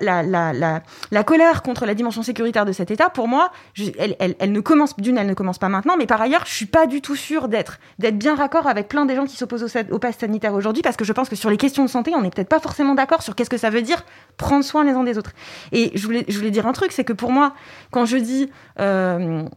la, 0.02 1.24
colère 1.24 1.62
contre 1.62 1.86
la 1.86 1.94
dimension 1.94 2.22
sécuritaire 2.22 2.66
de 2.66 2.74
cet 2.74 2.92
état, 2.92 3.10
pour 3.10 3.30
moi, 3.30 3.52
elle, 3.98 4.18
elle, 4.20 4.36
elle, 4.40 4.52
ne 4.52 4.60
commence 4.60 4.98
d'une, 4.98 5.18
elle 5.18 5.28
ne 5.28 5.34
commence 5.34 5.58
pas 5.58 5.70
maintenant, 5.70 5.96
mais 5.98 6.06
par 6.06 6.22
ailleurs, 6.22 6.44
je 6.46 6.54
suis 6.54 6.66
pas 6.66 6.86
du 6.86 7.02
tout 7.02 7.16
sûre 7.16 7.48
d'être, 7.48 7.80
d'être 8.00 8.18
bien 8.18 8.36
raccord 8.36 8.68
avec 8.68 8.90
plein 8.90 9.06
des 9.06 9.16
gens 9.16 9.26
qui 9.26 9.38
s'opposent 9.38 9.64
au, 9.64 9.94
au 9.94 10.00
pass 10.00 10.18
sanitaire 10.18 10.54
aujourd'hui, 10.54 10.84
parce 10.84 10.98
que 10.98 11.06
je 11.06 11.14
pense 11.14 11.30
que 11.30 11.38
sur 11.38 11.50
les 11.50 11.58
questions 11.58 11.86
de 11.86 11.90
santé, 11.90 12.12
on 12.14 12.22
n'est 12.22 12.30
peut-être 12.30 12.50
pas 12.50 12.60
forcément 12.60 12.94
d'accord 12.94 13.22
sur 13.22 13.36
qu'est-ce 13.36 13.50
que 13.50 13.58
ça 13.58 13.70
veut 13.70 13.82
dire 13.82 14.04
prendre 14.36 14.66
soin 14.66 14.84
les 14.84 14.92
uns 14.92 15.04
des 15.04 15.18
autres. 15.18 15.32
Et 15.72 15.92
je 15.96 16.06
voulais, 16.06 16.26
je 16.28 16.38
voulais 16.38 16.52
dire 16.52 16.68
un 16.68 16.74
truc, 16.74 16.92
c'est 16.92 17.06
que 17.06 17.14
pour 17.14 17.32
moi, 17.32 17.54
quand 17.92 18.06
je 18.06 18.18
dis 18.18 18.52
euh, 18.82 19.48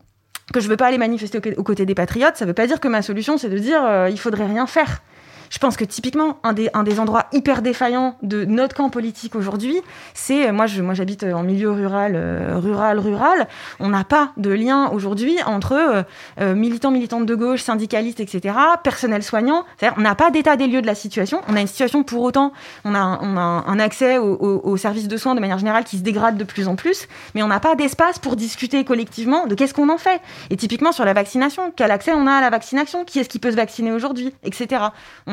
que 0.52 0.60
je 0.60 0.68
veux 0.68 0.76
pas 0.76 0.86
aller 0.86 0.98
manifester 0.98 1.40
aux 1.56 1.62
côtés 1.62 1.86
des 1.86 1.94
patriotes, 1.94 2.36
ça 2.36 2.46
veut 2.46 2.54
pas 2.54 2.66
dire 2.66 2.80
que 2.80 2.88
ma 2.88 3.02
solution 3.02 3.38
c'est 3.38 3.50
de 3.50 3.58
dire 3.58 3.84
euh, 3.84 4.08
il 4.10 4.18
faudrait 4.18 4.46
rien 4.46 4.66
faire. 4.66 5.02
Je 5.50 5.58
pense 5.58 5.76
que 5.76 5.84
typiquement, 5.84 6.38
un 6.42 6.52
des, 6.52 6.70
un 6.74 6.82
des 6.82 7.00
endroits 7.00 7.26
hyper 7.32 7.62
défaillants 7.62 8.16
de 8.22 8.44
notre 8.44 8.74
camp 8.74 8.90
politique 8.90 9.34
aujourd'hui, 9.34 9.80
c'est, 10.14 10.48
euh, 10.48 10.52
moi, 10.52 10.66
je, 10.66 10.82
moi 10.82 10.94
j'habite 10.94 11.24
en 11.24 11.42
milieu 11.42 11.70
rural, 11.70 12.12
euh, 12.14 12.58
rural, 12.58 12.98
rural. 12.98 13.48
On 13.80 13.88
n'a 13.88 14.04
pas 14.04 14.32
de 14.36 14.50
lien 14.50 14.90
aujourd'hui 14.90 15.38
entre 15.46 16.04
euh, 16.40 16.54
militants, 16.54 16.90
militantes 16.90 17.26
de 17.26 17.34
gauche, 17.34 17.62
syndicalistes, 17.62 18.20
etc., 18.20 18.54
personnel 18.82 19.22
soignant. 19.22 19.64
C'est-à-dire, 19.76 19.96
on 19.98 20.02
n'a 20.02 20.14
pas 20.14 20.30
d'état 20.30 20.56
des 20.56 20.66
lieux 20.66 20.82
de 20.82 20.86
la 20.86 20.94
situation. 20.94 21.40
On 21.48 21.56
a 21.56 21.60
une 21.60 21.66
situation 21.66 22.02
pour 22.02 22.22
autant, 22.22 22.52
on 22.84 22.94
a, 22.94 23.18
on 23.22 23.36
a 23.36 23.40
un 23.40 23.78
accès 23.78 24.18
aux, 24.18 24.76
services 24.76 25.08
de 25.08 25.16
soins 25.16 25.34
de 25.34 25.40
manière 25.40 25.58
générale 25.58 25.84
qui 25.84 25.98
se 25.98 26.02
dégrade 26.02 26.36
de 26.36 26.44
plus 26.44 26.68
en 26.68 26.76
plus, 26.76 27.08
mais 27.34 27.42
on 27.42 27.48
n'a 27.48 27.60
pas 27.60 27.74
d'espace 27.74 28.18
pour 28.18 28.36
discuter 28.36 28.84
collectivement 28.84 29.46
de 29.46 29.54
qu'est-ce 29.54 29.74
qu'on 29.74 29.88
en 29.88 29.98
fait. 29.98 30.20
Et 30.50 30.56
typiquement 30.56 30.92
sur 30.92 31.04
la 31.04 31.14
vaccination, 31.14 31.72
quel 31.74 31.90
accès 31.90 32.12
on 32.14 32.26
a 32.26 32.32
à 32.32 32.40
la 32.40 32.50
vaccination, 32.50 33.04
qui 33.04 33.18
est-ce 33.18 33.28
qui 33.28 33.38
peut 33.38 33.50
se 33.50 33.56
vacciner 33.56 33.92
aujourd'hui, 33.92 34.32
etc. 34.44 34.82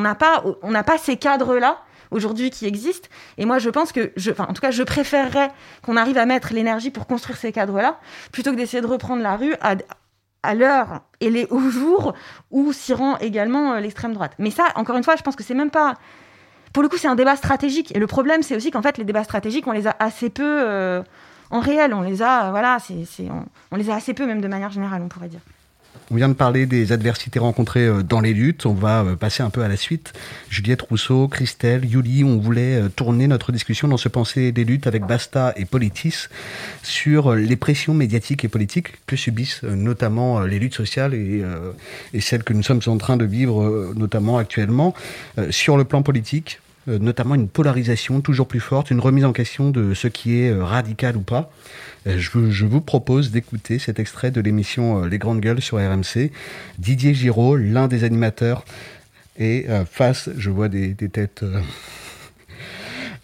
n'a 0.05 0.15
pas, 0.15 0.43
on 0.61 0.71
n'a 0.71 0.83
pas 0.83 0.97
ces 0.97 1.17
cadres-là 1.17 1.79
aujourd'hui 2.11 2.49
qui 2.49 2.65
existent. 2.65 3.09
Et 3.37 3.45
moi, 3.45 3.59
je 3.59 3.69
pense 3.69 3.91
que, 3.91 4.11
enfin, 4.31 4.45
en 4.49 4.53
tout 4.53 4.61
cas, 4.61 4.71
je 4.71 4.83
préférerais 4.83 5.51
qu'on 5.81 5.97
arrive 5.97 6.17
à 6.17 6.25
mettre 6.25 6.53
l'énergie 6.53 6.91
pour 6.91 7.07
construire 7.07 7.37
ces 7.37 7.51
cadres-là, 7.51 7.99
plutôt 8.31 8.51
que 8.51 8.57
d'essayer 8.57 8.81
de 8.81 8.87
reprendre 8.87 9.21
la 9.21 9.35
rue 9.35 9.55
à, 9.61 9.75
l'heure 10.53 11.01
et 11.21 11.31
les, 11.31 11.47
au 11.49 11.69
jour 11.71 12.13
où 12.51 12.71
s'y 12.71 12.93
rend 12.93 13.17
également 13.17 13.73
euh, 13.73 13.79
l'extrême 13.79 14.13
droite. 14.13 14.33
Mais 14.37 14.51
ça, 14.51 14.67
encore 14.75 14.95
une 14.95 15.03
fois, 15.03 15.15
je 15.15 15.23
pense 15.23 15.35
que 15.35 15.43
c'est 15.43 15.55
même 15.55 15.71
pas. 15.71 15.95
Pour 16.71 16.83
le 16.83 16.89
coup, 16.89 16.97
c'est 16.97 17.07
un 17.07 17.15
débat 17.15 17.35
stratégique. 17.35 17.95
Et 17.95 17.99
le 17.99 18.05
problème, 18.05 18.43
c'est 18.43 18.55
aussi 18.55 18.69
qu'en 18.69 18.83
fait, 18.83 18.99
les 18.99 19.05
débats 19.05 19.23
stratégiques, 19.23 19.65
on 19.65 19.71
les 19.71 19.87
a 19.87 19.95
assez 19.97 20.29
peu 20.29 20.43
euh, 20.43 21.01
en 21.49 21.61
réel. 21.61 21.95
On 21.95 22.01
les 22.01 22.21
a, 22.21 22.51
voilà, 22.51 22.77
on 23.71 23.75
les 23.75 23.89
a 23.89 23.95
assez 23.95 24.13
peu, 24.13 24.27
même 24.27 24.41
de 24.41 24.47
manière 24.47 24.71
générale, 24.71 25.01
on 25.03 25.07
pourrait 25.07 25.29
dire. 25.29 25.41
On 26.11 26.15
vient 26.15 26.29
de 26.29 26.33
parler 26.33 26.67
des 26.67 26.91
adversités 26.91 27.39
rencontrées 27.39 27.87
euh, 27.87 28.03
dans 28.03 28.21
les 28.21 28.33
luttes. 28.33 28.65
On 28.65 28.73
va 28.73 29.03
euh, 29.03 29.15
passer 29.15 29.41
un 29.41 29.49
peu 29.49 29.63
à 29.63 29.67
la 29.67 29.75
suite. 29.75 30.13
Juliette 30.49 30.83
Rousseau, 30.83 31.27
Christelle, 31.27 31.83
Yuli, 31.83 32.23
on 32.23 32.37
voulait 32.37 32.81
euh, 32.81 32.89
tourner 32.89 33.27
notre 33.27 33.51
discussion 33.51 33.87
dans 33.87 33.97
ce 33.97 34.07
pensée 34.07 34.51
des 34.51 34.65
luttes 34.65 34.85
avec 34.85 35.05
Basta 35.05 35.53
et 35.55 35.65
Politis 35.65 36.27
sur 36.83 37.33
les 37.33 37.55
pressions 37.55 37.93
médiatiques 37.93 38.45
et 38.45 38.47
politiques 38.47 38.93
que 39.07 39.15
subissent 39.15 39.63
notamment 39.63 40.41
les 40.41 40.59
luttes 40.59 40.75
sociales 40.75 41.13
et, 41.13 41.43
celles 42.19 42.43
que 42.43 42.53
nous 42.53 42.63
sommes 42.63 42.81
en 42.87 42.97
train 42.97 43.17
de 43.17 43.25
vivre 43.25 43.93
notamment 43.95 44.37
actuellement. 44.37 44.93
Sur 45.49 45.77
le 45.77 45.83
plan 45.83 46.03
politique, 46.03 46.59
notamment 46.87 47.35
une 47.35 47.47
polarisation 47.47 48.21
toujours 48.21 48.47
plus 48.47 48.59
forte, 48.59 48.91
une 48.91 48.99
remise 48.99 49.25
en 49.25 49.33
question 49.33 49.69
de 49.71 49.93
ce 49.93 50.07
qui 50.07 50.39
est 50.39 50.51
euh, 50.51 50.63
radical 50.63 51.17
ou 51.17 51.21
pas. 51.21 51.51
Euh, 52.07 52.17
Je, 52.19 52.65
vous- 52.65 52.81
propose 52.81 53.31
d'écouter 53.31 53.79
cet 53.79 53.99
extrait 53.99 54.31
de 54.31 54.41
l'émission 54.41 55.03
euh, 55.03 55.07
Les 55.07 55.17
Grandes 55.17 55.41
Gueules 55.41 55.61
sur 55.61 55.77
RMC. 55.77 56.31
Didier 56.77 57.13
Giraud, 57.13 57.55
l'un 57.55 57.87
des 57.87 58.03
animateurs, 58.03 58.63
et 59.37 59.65
euh, 59.69 59.83
face, 59.85 60.29
je 60.37 60.49
vois 60.49 60.69
des 60.69 60.93
têtes... 60.95 61.43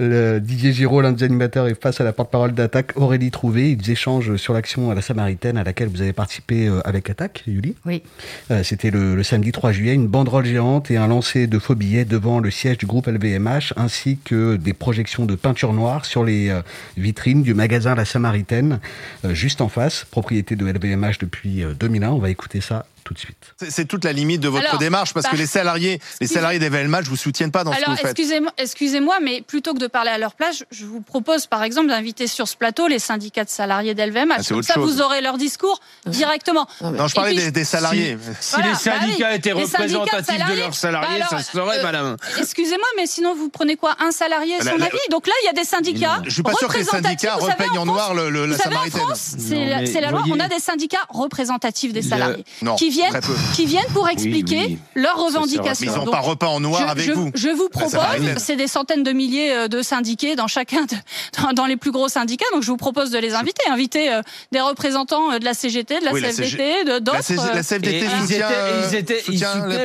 le 0.01 0.39
Didier 0.39 0.73
Giraud, 0.73 1.01
l'un 1.01 1.11
des 1.11 1.23
animateurs, 1.23 1.67
est 1.67 1.81
face 1.81 2.01
à 2.01 2.03
la 2.03 2.11
porte-parole 2.13 2.53
d'Attaque, 2.53 2.93
Aurélie 2.95 3.31
Trouvé. 3.31 3.71
Ils 3.71 3.91
échangent 3.91 4.35
sur 4.37 4.53
l'action 4.53 4.89
à 4.91 4.95
la 4.95 5.01
Samaritaine 5.01 5.57
à 5.57 5.63
laquelle 5.63 5.87
vous 5.89 6.01
avez 6.01 6.13
participé 6.13 6.67
euh, 6.67 6.81
avec 6.85 7.09
Attaque, 7.09 7.43
Julie. 7.47 7.75
Oui. 7.85 8.01
Euh, 8.49 8.63
C'était 8.63 8.91
le, 8.91 9.15
le 9.15 9.23
samedi 9.23 9.51
3 9.51 9.71
juillet, 9.71 9.93
une 9.93 10.07
banderole 10.07 10.45
géante 10.45 10.89
et 10.91 10.97
un 10.97 11.07
lancer 11.07 11.47
de 11.47 11.59
faux 11.59 11.75
billets 11.75 12.05
devant 12.05 12.39
le 12.39 12.49
siège 12.51 12.77
du 12.79 12.85
groupe 12.85 13.07
LVMH, 13.07 13.73
ainsi 13.77 14.17
que 14.23 14.55
des 14.55 14.73
projections 14.73 15.25
de 15.25 15.35
peinture 15.35 15.73
noire 15.73 16.05
sur 16.05 16.23
les 16.23 16.49
euh, 16.49 16.61
vitrines 16.97 17.43
du 17.43 17.53
magasin 17.53 17.95
La 17.95 18.05
Samaritaine, 18.05 18.79
juste 19.23 19.61
en 19.61 19.69
face, 19.69 20.05
propriété 20.09 20.55
de 20.55 20.65
LVMH 20.65 21.19
depuis 21.19 21.63
euh, 21.63 21.73
2001. 21.79 22.09
On 22.09 22.17
va 22.17 22.29
écouter 22.29 22.61
ça 22.61 22.85
tout 23.13 23.15
de 23.15 23.19
suite. 23.19 23.53
C'est- 23.69 23.85
toute 23.85 24.05
la 24.05 24.13
limite 24.13 24.41
de 24.41 24.47
votre 24.47 24.65
Alors, 24.67 24.77
démarche 24.79 25.13
parce 25.13 25.25
que 25.27 25.31
bah, 25.31 25.37
les 25.37 25.47
salariés, 25.47 25.99
les 26.21 26.27
salariés 26.27 26.59
d'EVLMH 26.59 27.03
vous 27.05 27.15
soutiennent 27.17 27.51
pas 27.51 27.63
dans 27.63 27.71
ce 27.71 27.77
que 27.77 27.83
Alors, 27.83 27.95
vous 27.95 28.01
faites. 28.01 28.11
excusez-moi, 28.17 28.51
excusez-moi, 28.57 29.17
mais 29.21 29.41
plutôt 29.41 29.73
que 29.73 29.79
de 29.79 29.87
parler 29.87 30.09
à 30.11 30.17
leur 30.17 30.33
place, 30.33 30.63
je 30.71 30.85
vous 30.85 31.01
propose 31.01 31.47
par 31.47 31.63
exemple 31.63 31.87
d'inviter 31.87 32.27
sur 32.27 32.47
ce 32.47 32.55
plateau 32.55 32.87
les 32.87 32.99
syndicats 32.99 33.43
de 33.43 33.49
salariés 33.49 33.93
d'LVMH. 33.95 34.35
Ah, 34.39 34.43
Comme 34.47 34.63
ça, 34.63 34.73
chose. 34.75 34.93
vous 34.95 35.01
aurez 35.01 35.21
leur 35.21 35.37
discours 35.37 35.79
directement. 36.05 36.67
Non, 36.81 37.07
je 37.07 37.15
parlais 37.15 37.33
puis, 37.35 37.43
des, 37.45 37.51
des 37.51 37.63
salariés. 37.65 38.17
Si- 38.39 38.51
Voilà, 38.55 38.67
les 38.67 38.73
bah 38.73 38.79
syndicats 38.79 39.27
oui. 39.31 39.35
étaient 39.35 39.53
Les 39.53 39.65
syndicats 39.67 39.99
représentatifs 39.99 40.45
de 40.47 40.53
leurs 40.59 40.73
salariés, 40.75 41.19
bah 41.19 41.25
ça 41.29 41.35
alors, 41.35 41.45
se 41.45 41.51
saurait, 41.51 41.79
euh, 41.79 41.83
madame. 41.83 42.17
Excusez-moi, 42.37 42.87
mais 42.97 43.07
sinon 43.07 43.35
vous 43.35 43.49
prenez 43.49 43.75
quoi? 43.75 43.95
Un 43.99 44.11
salarié 44.11 44.55
et 44.55 44.63
La- 44.63 44.71
son 44.71 44.77
la- 44.77 44.85
avis? 44.85 44.97
Donc 45.09 45.27
là, 45.27 45.33
il 45.43 45.45
y 45.47 45.49
a 45.49 45.53
des 45.53 45.63
syndicats. 45.63 46.21
Je 46.25 46.29
suis 46.29 46.43
pas 46.43 46.53
sûr 46.53 46.67
que 46.67 46.73
les 46.77 46.83
représentatifs. 46.83 47.29
syndicats 47.29 47.35
repeignent 47.35 47.77
en 47.79 47.85
noir 47.85 48.13
le- 48.13 48.29
la 48.29 48.55
vous 48.55 48.61
savez, 48.61 48.75
en 48.75 48.79
Samaritaine. 48.79 49.01
France, 49.01 49.35
c'est 49.37 50.01
la, 50.01 50.11
loi. 50.11 50.23
On 50.29 50.39
a 50.39 50.47
des 50.47 50.59
syndicats 50.59 51.05
représentatifs 51.09 51.93
des 51.93 52.01
salariés 52.01 52.45
qui 52.77 52.89
viennent, 53.09 53.21
qui 53.53 53.65
viennent 53.65 53.91
pour 53.93 54.09
expliquer 54.09 54.65
oui. 54.67 54.77
leurs 54.95 55.17
revendications. 55.17 55.85
Mais 55.91 55.91
ils 55.93 56.05
n'ont 56.05 56.11
pas 56.11 56.19
repeint 56.19 56.47
en 56.47 56.59
noir 56.59 56.81
je, 56.81 56.87
avec 56.91 57.05
je- 57.05 57.11
vous. 57.13 57.31
Je 57.35 57.49
vous 57.49 57.69
La 57.73 57.79
propose, 57.87 57.99
c'est 58.37 58.55
des 58.55 58.67
centaines 58.67 59.03
de 59.03 59.11
milliers 59.11 59.53
euh, 59.53 59.67
de 59.67 59.81
syndiqués 59.81 60.35
dans 60.35 60.47
chacun 60.47 60.83
de, 60.83 60.95
dans, 61.41 61.53
dans 61.53 61.65
les 61.65 61.77
plus 61.77 61.91
gros 61.91 62.07
syndicats, 62.09 62.45
donc 62.53 62.63
je 62.63 62.67
vous 62.71 62.77
propose 62.77 63.09
de 63.11 63.17
les 63.19 63.33
inviter, 63.33 63.61
inviter 63.69 64.11
euh, 64.13 64.21
des 64.51 64.61
représentants 64.61 65.31
euh, 65.31 65.39
de 65.39 65.45
la 65.45 65.53
CGT, 65.53 65.99
de 65.99 66.05
la 66.05 66.13
Oui, 66.13 66.21
la 66.21 66.29
CFDT, 66.31 66.83
La 66.85 66.99
d'autres. 66.99 67.33
La 67.33 67.57
euh, 67.59 67.63
CFDT 67.63 68.05
soutient, 68.21 68.25
étaient- 68.25 68.43
euh, 68.43 68.87
ils 68.91 68.95
étaient- 68.95 69.23
ils 69.29 69.39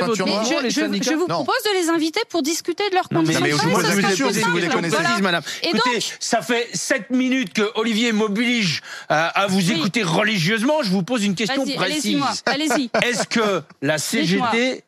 votre 0.05 0.25
noires. 0.25 0.41
mouvement, 0.43 0.59
les 0.61 0.69
je, 0.69 0.79
syndicats 0.79 1.11
je 1.11 1.15
vous 1.15 1.27
Non. 1.27 1.43
propose 1.43 1.63
de 1.65 1.79
les 1.81 1.89
inviter 1.89 2.21
pour 2.29 2.41
discuter 2.43 2.83
de 2.89 2.95
leurs 2.95 3.09
conditions. 3.09 3.41
mais 3.43 3.51
vous 3.51 3.57
travail, 3.57 3.75
pose 3.75 3.83
ça 3.85 3.89
une 3.93 4.01
serait 4.01 4.07
question, 4.09 4.31
si 4.33 4.39
vous 4.41 4.57
les 4.57 4.67
connaissez, 4.67 4.97
madame. 5.21 5.43
Écoutez, 5.63 5.99
ça 6.19 6.41
fait 6.41 6.67
7 6.73 7.09
minutes 7.11 7.53
que 7.53 7.69
Olivier 7.75 8.11
m'oblige 8.11 8.81
à, 9.09 9.47
vous 9.47 9.71
écouter 9.71 10.03
religieusement. 10.03 10.83
Je 10.83 10.89
vous 10.89 11.03
pose 11.03 11.23
une 11.23 11.35
question 11.35 11.63
précise. 11.75 12.21
allez-y. 12.45 12.89
Est-ce 13.09 13.27
que 13.27 13.61
la. 13.81 13.97
CGT 13.97 14.83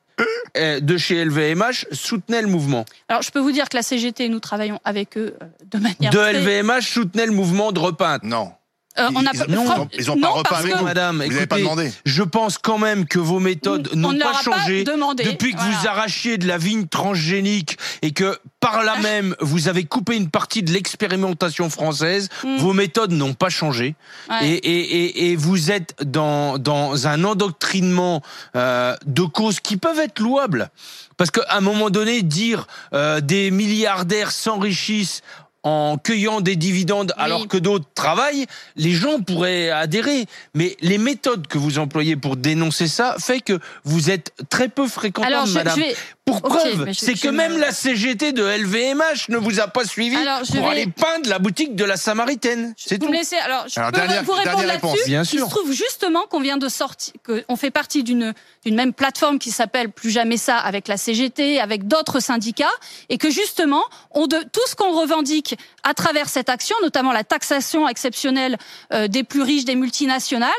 euh, 0.57 0.79
de 0.81 0.97
chez 0.97 1.23
LVMH 1.23 1.85
soutenait 1.91 2.41
le 2.41 2.47
mouvement 2.47 2.83
Alors, 3.07 3.21
je 3.21 3.31
peux 3.31 3.39
vous 3.39 3.51
dire 3.53 3.69
que 3.69 3.77
la 3.77 3.83
CGT, 3.83 4.27
nous 4.27 4.39
travaillons 4.41 4.79
avec 4.83 5.17
eux 5.17 5.33
euh, 5.41 5.45
de 5.71 5.77
manière 5.77 6.11
De 6.11 6.17
très- 6.17 6.33
LVMH 6.33 6.81
soutenait 6.81 7.25
le 7.25 7.31
mouvement 7.31 7.71
de 7.71 7.79
repeinte 7.79 8.23
Non. 8.23 8.51
Euh, 8.99 9.09
on 9.15 9.25
a 9.25 9.29
Ils- 9.33 9.39
pas- 9.39 9.47
non, 9.47 9.65
Fran- 9.65 9.87
ils 9.97 10.11
ont 10.11 10.19
pas 10.19 10.57
avec 10.57 10.75
vous, 10.75 10.83
madame. 10.83 11.17
Vous 11.17 11.23
écoutez, 11.23 11.47
pas 11.47 11.57
demandé. 11.57 11.91
Je 12.05 12.23
pense 12.23 12.57
quand 12.57 12.77
même 12.77 13.05
que 13.05 13.19
vos 13.19 13.39
méthodes 13.39 13.89
On 13.93 13.97
n'ont 13.97 14.17
pas 14.17 14.33
pas 14.33 14.41
changé 14.41 14.83
demandé, 14.83 15.23
depuis 15.23 15.53
que 15.53 15.59
vous 15.59 15.87
arrachiez 15.87 16.37
de 16.37 16.47
la 16.47 16.57
vigne 16.57 16.87
transgénique 16.87 17.77
et 18.01 18.11
que 18.11 18.37
par 18.59 18.83
là 18.83 18.97
même 19.01 19.35
vous 19.39 19.67
avez 19.67 19.85
coupé 19.85 20.15
une 20.15 20.29
partie 20.29 20.63
de 20.63 20.71
l'expérimentation 20.71 21.69
française. 21.69 22.29
Mm. 22.43 22.57
Vos 22.57 22.73
méthodes 22.73 23.11
n'ont 23.11 23.33
pas 23.33 23.49
changé 23.49 23.95
Ouais. 24.29 24.47
et, 24.49 24.53
et, 24.55 25.05
et, 25.05 25.31
et 25.31 25.35
vous 25.35 25.71
êtes 25.71 25.95
dans, 26.03 26.57
dans 26.57 27.07
un 27.07 27.23
endoctrinement 27.23 28.21
euh, 28.55 28.95
de 29.05 29.21
causes 29.23 29.59
qui 29.59 29.77
peuvent 29.77 29.99
être 29.99 30.19
louables. 30.19 30.69
Parce 31.17 31.31
qu'à 31.31 31.45
un 31.49 31.61
moment 31.61 31.89
donné, 31.89 32.21
dire 32.21 32.67
euh, 32.93 33.19
des 33.21 33.51
milliardaires 33.51 34.31
s'enrichissent 34.31 35.21
en 35.69 35.97
cueillant 35.97 36.41
des 36.41 36.55
dividendes 36.55 37.13
alors 37.17 37.47
que 37.47 37.57
d'autres 37.57 37.85
travaillent, 37.93 38.45
les 38.75 38.91
gens 38.91 39.19
pourraient 39.21 39.69
adhérer. 39.69 40.25
Mais 40.55 40.75
les 40.81 40.97
méthodes 40.97 41.47
que 41.47 41.57
vous 41.57 41.77
employez 41.79 42.15
pour 42.15 42.35
dénoncer 42.37 42.87
ça 42.87 43.15
fait 43.19 43.39
que 43.41 43.59
vous 43.83 44.09
êtes 44.09 44.33
très 44.49 44.67
peu 44.69 44.87
fréquentable, 44.87 45.33
Alors, 45.33 45.45
je- 45.45 45.53
madame. 45.53 45.75
je 45.77 45.81
vais- 45.81 45.95
Pour 46.31 46.41
preuve, 46.41 46.91
c'est 46.93 47.15
je 47.15 47.21
que 47.21 47.27
me- 47.27 47.33
même 47.37 47.57
la 47.57 47.71
CGT 47.71 48.31
de 48.33 48.43
LVMH 48.43 49.29
ne 49.29 49.37
vous 49.37 49.59
a 49.59 49.67
pas 49.67 49.83
suivi 49.85 50.15
Alors, 50.15 50.39
pour 50.41 50.55
vais- 50.55 50.65
aller 50.65 50.87
peindre 50.87 51.29
la 51.29 51.39
boutique 51.39 51.75
de 51.75 51.83
la 51.83 51.97
Samaritaine. 51.97 52.73
C'est 52.77 52.99
Vous 52.99 53.05
tout. 53.07 53.11
me 53.11 53.17
laissez 53.17 53.37
alors 53.37 53.65
je 53.67 53.79
Alors, 53.79 53.91
peux 53.91 53.97
dernière- 53.97 54.23
vous 54.23 54.31
répondre 54.33 54.63
là-dessus. 54.65 55.05
Bien 55.07 55.23
Il 55.23 55.25
sûr. 55.27 55.45
se 55.45 55.49
trouve 55.49 55.71
justement 55.71 56.21
qu'on 56.29 56.39
vient 56.39 56.57
de 56.57 56.69
sortir, 56.69 57.13
qu'on 57.25 57.55
fait 57.55 57.71
partie 57.71 58.03
d'une 58.03 58.33
d'une 58.65 58.75
même 58.75 58.93
plateforme 58.93 59.39
qui 59.39 59.51
s'appelle 59.51 59.89
Plus 59.89 60.09
jamais 60.11 60.37
ça 60.37 60.57
avec 60.57 60.87
la 60.87 60.97
CGT, 60.97 61.59
avec 61.59 61.87
d'autres 61.87 62.19
syndicats, 62.19 62.65
et 63.09 63.17
que 63.17 63.29
justement 63.29 63.83
on 64.11 64.27
de 64.27 64.37
tout 64.51 64.59
ce 64.67 64.75
qu'on 64.75 64.91
revendique 64.99 65.55
à 65.83 65.93
travers 65.93 66.27
cette 66.29 66.49
action, 66.49 66.75
notamment 66.83 67.11
la 67.11 67.23
taxation 67.23 67.87
exceptionnelle 67.87 68.57
euh, 68.93 69.07
des 69.07 69.23
plus 69.23 69.41
riches, 69.41 69.65
des 69.65 69.75
multinationales 69.75 70.49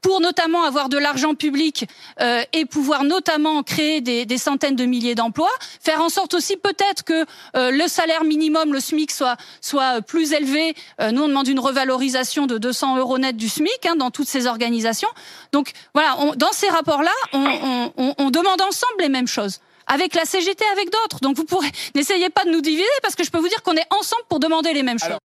pour 0.00 0.20
notamment 0.20 0.62
avoir 0.62 0.88
de 0.88 0.96
l'argent 0.98 1.34
public 1.34 1.86
euh, 2.20 2.42
et 2.52 2.64
pouvoir 2.64 3.04
notamment 3.04 3.62
créer 3.62 4.00
des, 4.00 4.24
des 4.26 4.38
centaines 4.38 4.76
de 4.76 4.84
milliers 4.84 5.14
d'emplois, 5.14 5.50
faire 5.82 6.00
en 6.02 6.08
sorte 6.08 6.34
aussi 6.34 6.56
peut-être 6.56 7.02
que 7.04 7.26
euh, 7.56 7.70
le 7.70 7.88
salaire 7.88 8.24
minimum, 8.24 8.72
le 8.72 8.80
SMIC, 8.80 9.10
soit, 9.10 9.36
soit 9.60 10.00
plus 10.02 10.32
élevé. 10.32 10.74
Euh, 11.00 11.10
nous, 11.10 11.22
on 11.24 11.28
demande 11.28 11.48
une 11.48 11.58
revalorisation 11.60 12.46
de 12.46 12.58
200 12.58 12.96
euros 12.98 13.18
net 13.18 13.36
du 13.36 13.48
SMIC 13.48 13.86
hein, 13.86 13.96
dans 13.96 14.10
toutes 14.10 14.28
ces 14.28 14.46
organisations. 14.46 15.08
Donc 15.52 15.72
voilà, 15.94 16.16
on- 16.20 16.34
dans 16.34 16.52
ces 16.52 16.68
rapports-là, 16.68 17.10
on, 17.32 17.38
on- 17.44 17.92
on- 17.96 18.14
on 18.18 18.30
demande 18.30 18.60
ensemble 18.62 19.00
les 19.00 19.08
mêmes 19.08 19.26
choses. 19.28 19.58
Avec 19.90 20.14
la 20.14 20.24
CGT, 20.26 20.64
avec 20.72 20.90
d'autres. 20.92 21.18
Donc 21.22 21.36
vous 21.36 21.44
pourrez, 21.44 21.70
n'essayez 21.94 22.28
pas 22.30 22.44
de 22.44 22.50
nous 22.50 22.60
diviser 22.60 22.84
parce 23.02 23.14
que 23.16 23.24
je 23.24 23.30
peux 23.30 23.38
vous 23.38 23.48
dire 23.48 23.62
qu'on 23.62 23.74
est 23.74 23.86
ensemble 23.98 24.22
pour 24.28 24.38
demander 24.38 24.72
les 24.74 24.82
mêmes 24.82 24.98
choses. 24.98 25.16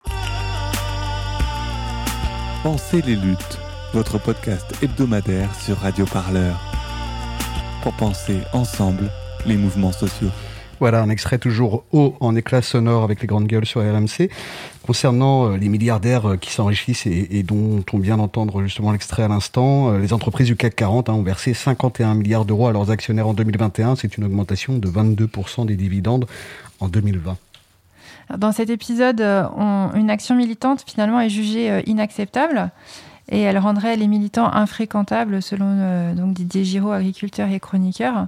Pensez 2.63 3.03
les 3.03 3.17
luttes, 3.17 3.59
votre 3.93 4.19
podcast 4.19 4.67
hebdomadaire 4.83 5.55
sur 5.55 5.79
Radio 5.79 6.05
Parleur. 6.07 6.59
Pour 7.83 7.93
penser 7.95 8.39
ensemble 8.53 9.11
les 9.47 9.57
mouvements 9.57 9.93
sociaux. 9.93 10.31
Voilà, 10.81 11.01
un 11.03 11.11
extrait 11.11 11.39
toujours 11.39 11.85
haut 11.93 12.17
en 12.21 12.35
éclat 12.35 12.63
sonore 12.63 13.05
avec 13.05 13.21
les 13.21 13.27
grandes 13.29 13.47
gueules 13.47 13.67
sur 13.67 13.81
RMC. 13.83 14.31
Concernant 14.85 15.53
euh, 15.53 15.57
les 15.57 15.69
milliardaires 15.69 16.31
euh, 16.31 16.37
qui 16.37 16.51
s'enrichissent 16.51 17.07
et, 17.07 17.29
et 17.31 17.43
dont 17.45 17.85
on 17.93 17.99
vient 17.99 18.17
d'entendre 18.17 18.63
justement 18.63 18.91
l'extrait 18.91 19.23
à 19.23 19.29
l'instant, 19.29 19.93
euh, 19.93 19.99
les 19.99 20.13
entreprises 20.13 20.49
du 20.49 20.57
CAC 20.57 20.75
40 20.75 21.09
hein, 21.09 21.13
ont 21.13 21.23
versé 21.23 21.55
51 21.55 22.15
milliards 22.15 22.45
d'euros 22.45 22.67
à 22.67 22.73
leurs 22.73 22.91
actionnaires 22.91 23.29
en 23.29 23.35
2021. 23.35 23.95
C'est 23.95 24.17
une 24.17 24.25
augmentation 24.25 24.77
de 24.79 24.89
22% 24.89 25.67
des 25.67 25.77
dividendes 25.77 26.27
en 26.81 26.89
2020. 26.89 27.37
Dans 28.39 28.51
cet 28.53 28.71
épisode, 28.71 29.21
on- 29.21 29.91
une 29.95 30.11
action 30.11 30.35
militante 30.35 30.85
finalement 30.89 31.21
est 31.21 31.29
jugée 31.31 31.71
euh, 31.71 31.81
inacceptable 31.87 32.71
et 33.31 33.41
elle 33.41 33.59
rendrait 33.59 33.97
les 33.97 34.09
militants 34.09 34.53
infréquentables 34.53 35.43
selon 35.43 35.67
euh, 35.69 36.15
donc 36.15 36.35
Didier 36.35 36.65
Giraud, 36.65 36.93
agriculteur 36.93 37.51
et 37.51 37.61
chroniqueur. 37.61 38.27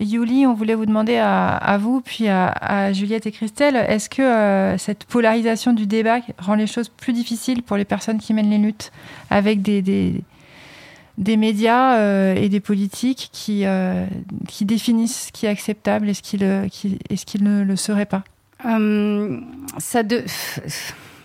Yuli, 0.00 0.44
on 0.44 0.54
voulait 0.54 0.74
vous 0.74 0.86
demander 0.86 1.18
à, 1.18 1.78
vous, 1.80 2.00
puis 2.00 2.26
à, 2.28 2.92
Juliette 2.92 3.26
et 3.26 3.32
Christelle, 3.32 3.76
est-ce 3.76 4.10
que 4.10 4.22
euh, 4.22 4.76
cette 4.76 5.04
polarisation 5.04 5.72
du 5.72 5.86
débat 5.86 6.18
rend 6.38 6.56
les 6.56 6.66
choses 6.66 6.88
plus 6.88 7.12
difficiles 7.12 7.62
pour 7.62 7.76
les 7.76 7.84
personnes 7.84 8.18
qui 8.18 8.34
mènent 8.34 8.50
les 8.50 8.58
luttes 8.58 8.90
avec 9.30 9.62
des, 9.62 9.82
des, 11.16 11.36
médias 11.36 11.98
euh, 11.98 12.34
et 12.34 12.48
des 12.48 12.58
politiques 12.58 13.28
qui, 13.32 13.64
qui 14.48 14.64
définissent 14.64 15.26
ce 15.26 15.32
qui 15.32 15.46
est 15.46 15.50
acceptable 15.50 16.08
et 16.08 16.14
ce 16.14 16.22
qui, 16.22 16.38
le, 16.38 16.66
qui, 16.68 16.98
et 17.08 17.16
ce 17.16 17.24
qui 17.24 17.40
ne 17.40 17.62
le 17.62 17.76
serait 17.76 18.06
pas? 18.06 18.24
Ça 19.78 20.02
de... 20.02 20.24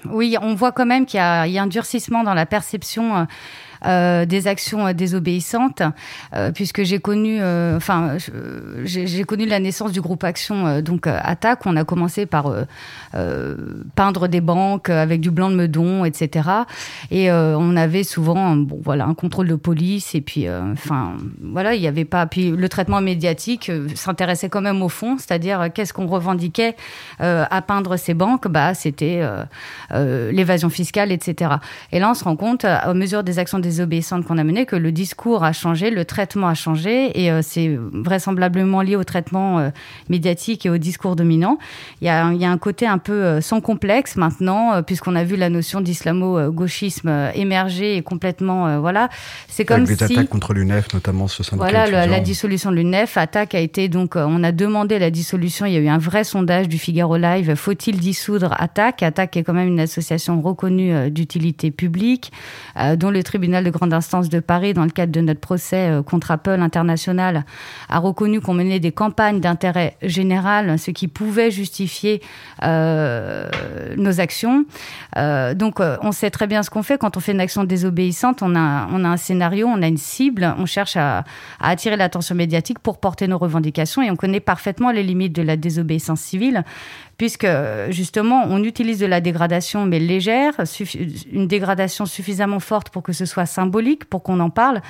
Oui, 0.06 0.38
on 0.42 0.56
voit 0.56 0.72
quand 0.72 0.86
même 0.86 1.06
qu'il 1.06 1.18
y, 1.18 1.22
a 1.22 1.44
un 1.44 1.68
durcissement 1.68 2.24
dans 2.24 2.34
la 2.34 2.46
perception 2.46 3.18
euh, 3.18 3.24
des 3.86 4.48
actions 4.48 4.88
euh, 4.88 4.94
désobéissantes, 4.94 5.82
euh, 6.36 6.52
puisque 6.52 6.84
j'ai 6.84 7.00
connu, 7.00 7.40
euh, 7.42 7.78
enfin, 7.78 8.18
j'ai 8.84 9.24
connu 9.24 9.46
la 9.46 9.60
naissance 9.60 9.92
du 9.92 10.02
groupe 10.02 10.24
Action, 10.24 10.68
euh, 10.68 10.82
donc 10.82 11.08
euh, 11.08 11.18
Attaque. 11.22 11.66
On 11.66 11.76
a 11.76 11.84
commencé 11.84 12.26
par 12.26 12.48
euh, 12.48 12.64
euh, 13.16 13.56
peindre 13.96 14.28
des 14.28 14.42
banques 14.42 14.90
avec 14.90 15.22
du 15.22 15.32
blanc 15.32 15.50
de 15.50 15.56
meudon, 15.56 16.06
etc. 16.06 16.50
Et 17.12 17.32
euh, 17.32 17.58
on 17.58 17.76
avait 17.76 18.04
souvent, 18.04 18.56
bon, 18.56 18.80
voilà, 18.84 19.06
un 19.06 19.14
contrôle 19.14 19.48
de 19.48 19.56
police, 19.56 20.16
et 20.16 20.22
puis, 20.22 20.48
euh, 20.48 20.74
enfin, 20.74 21.14
voilà, 21.42 21.76
il 21.76 21.82
n'y 21.82 21.88
avait 21.88 22.06
pas. 22.06 22.26
Puis 22.26 22.52
le 22.52 22.70
traitement 22.70 23.02
médiatique 23.02 23.70
euh, 23.70 23.88
s'intéressait 23.96 24.50
quand 24.50 24.62
même 24.62 24.82
au 24.82 24.90
fond, 24.90 25.18
c'est-à-dire 25.18 25.62
euh, 25.62 25.68
qu'est-ce 25.74 25.94
qu'on 25.94 26.08
revendiquait 26.08 26.76
euh, 27.22 27.46
à 27.50 27.62
peindre 27.62 27.98
ces 27.98 28.14
banques, 28.14 28.48
bah, 28.48 28.74
c'était 28.74 29.20
euh, 29.22 29.44
euh, 29.92 30.32
l'évasion 30.32 30.70
fiscale, 30.70 31.12
etc. 31.12 31.56
Et 31.92 32.00
là, 32.00 32.10
on 32.12 32.14
se 32.14 32.24
rend 32.24 32.36
compte, 32.36 32.66
à 32.66 32.94
mesure 32.94 33.24
des 33.24 33.40
actions 33.40 33.60
de 33.60 33.69
désobéissante 33.70 34.26
qu'on 34.26 34.38
a 34.38 34.44
menée 34.44 34.66
que 34.66 34.76
le 34.76 34.92
discours 34.92 35.44
a 35.44 35.54
changé, 35.54 35.92
le 35.92 36.04
traitement 36.04 36.48
a 36.48 36.56
changé, 36.56 37.12
et 37.22 37.32
euh, 37.32 37.42
c'est 37.44 37.78
vraisemblablement 37.78 38.82
lié 38.82 38.96
au 38.96 39.04
traitement 39.04 39.60
euh, 39.60 39.70
médiatique 40.10 40.66
et 40.66 40.70
au 40.70 40.78
discours 40.78 41.16
dominant. 41.16 41.60
Il 42.02 42.08
y 42.08 42.10
a, 42.10 42.32
il 42.34 42.42
y 42.42 42.46
a 42.46 42.52
un 42.52 42.58
côté 42.58 42.88
un 42.88 42.98
peu 42.98 43.14
euh, 43.14 43.42
sans 43.42 43.62
complexe 43.62 44.16
maintenant, 44.16 44.82
puisqu'on 44.82 45.16
a 45.16 45.24
vu 45.24 45.36
la 45.36 45.50
notion 45.50 45.82
d'islamo-gauchisme 45.82 47.32
émerger 47.36 47.98
et 47.98 48.02
complètement, 48.02 48.80
voilà. 48.80 49.10
C'est 49.48 49.66
comme 49.66 49.84
Avec 49.84 49.98
des 49.98 50.08
si... 50.08 50.14
attaques 50.14 50.30
contre 50.30 50.54
l'UNEF, 50.54 50.94
notamment 50.94 51.28
ce 51.28 51.44
syndicat 51.44 51.70
Voilà, 51.70 52.08
la 52.08 52.20
dissolution 52.20 52.72
de 52.72 52.78
l'UNEF. 52.78 53.18
Attaque 53.18 53.54
a 53.54 53.60
été 53.60 53.88
donc, 53.88 54.16
on 54.16 54.44
a 54.44 54.52
demandé 54.52 54.98
la 54.98 55.12
dissolution. 55.12 55.66
Il 55.66 55.74
y 55.74 55.78
a 55.78 55.80
eu 55.80 55.88
un 55.88 55.98
vrai 55.98 56.24
sondage 56.24 56.68
du 56.68 56.80
Figaro 56.80 57.18
Live. 57.18 57.56
Faut-il 57.56 58.00
dissoudre 58.00 58.56
Attaque? 58.58 59.04
Attaque 59.04 59.38
est 59.38 59.44
quand 59.44 59.54
même 59.54 59.68
une 59.68 59.80
association 59.80 60.42
reconnue 60.42 61.12
d'utilité 61.12 61.72
publique, 61.72 62.32
dont 62.98 63.12
le 63.12 63.24
tribunal 63.24 63.59
de 63.64 63.70
grande 63.70 63.94
instance 63.94 64.30
de 64.30 64.40
Paris, 64.40 64.74
dans 64.74 64.84
le 64.84 64.90
cadre 64.90 65.12
de 65.12 65.22
notre 65.22 65.40
procès 65.40 65.90
euh, 65.90 66.04
contre 66.04 66.32
Apple 66.32 66.60
international, 66.62 67.46
a 67.90 68.00
reconnu 68.00 68.42
qu'on 68.42 68.54
menait 68.54 68.80
des 68.80 68.92
campagnes 68.92 69.40
d'intérêt 69.40 69.96
général, 70.02 70.78
ce 70.80 70.92
qui 70.92 71.08
pouvait 71.08 71.52
justifier 71.52 72.22
euh, 72.64 73.50
nos 73.98 74.20
actions. 74.20 74.66
Euh, 75.18 75.54
donc, 75.54 75.80
on 76.02 76.12
sait 76.12 76.30
très 76.30 76.48
bien 76.48 76.64
ce 76.64 76.70
qu'on 76.70 76.84
fait 76.84 76.98
quand 76.98 77.18
on 77.18 77.20
fait 77.20 77.32
une 77.32 77.42
action 77.42 77.64
désobéissante. 77.64 78.42
On 78.42 78.56
a, 78.56 78.88
on 78.92 79.04
a 79.04 79.08
un 79.10 79.18
scénario, 79.18 79.68
on 79.68 79.82
a 79.82 79.88
une 79.88 79.98
cible, 79.98 80.54
on 80.58 80.66
cherche 80.66 80.98
à 80.98 81.24
attirer 81.60 81.96
l'attention 81.96 82.36
médiatique 82.36 82.80
pour 82.80 83.00
porter 83.00 83.28
nos 83.28 83.38
revendications 83.38 84.02
et 84.02 84.12
on 84.12 84.16
connaît 84.16 84.40
parfaitement 84.40 84.92
les 84.92 85.04
limites 85.04 85.34
de 85.34 85.42
la 85.42 85.58
désobéissance 85.58 86.22
civile 86.22 86.64
puisque 87.20 87.46
justement 87.90 88.46
on 88.50 88.64
utilise 88.64 88.98
de 88.98 89.06
la 89.06 89.20
dégradation 89.20 89.86
mais 89.86 90.00
légère, 90.00 90.54
une 91.32 91.48
dégradation 91.48 92.06
suffisamment 92.06 92.62
forte 92.62 92.90
pour 92.90 93.04
que 93.04 93.12
ce 93.12 93.26
soit 93.26 93.46
symbolique, 93.46 94.06
pour 94.06 94.24
qu'on 94.24 94.40
en 94.40 94.50
parle, 94.50 94.82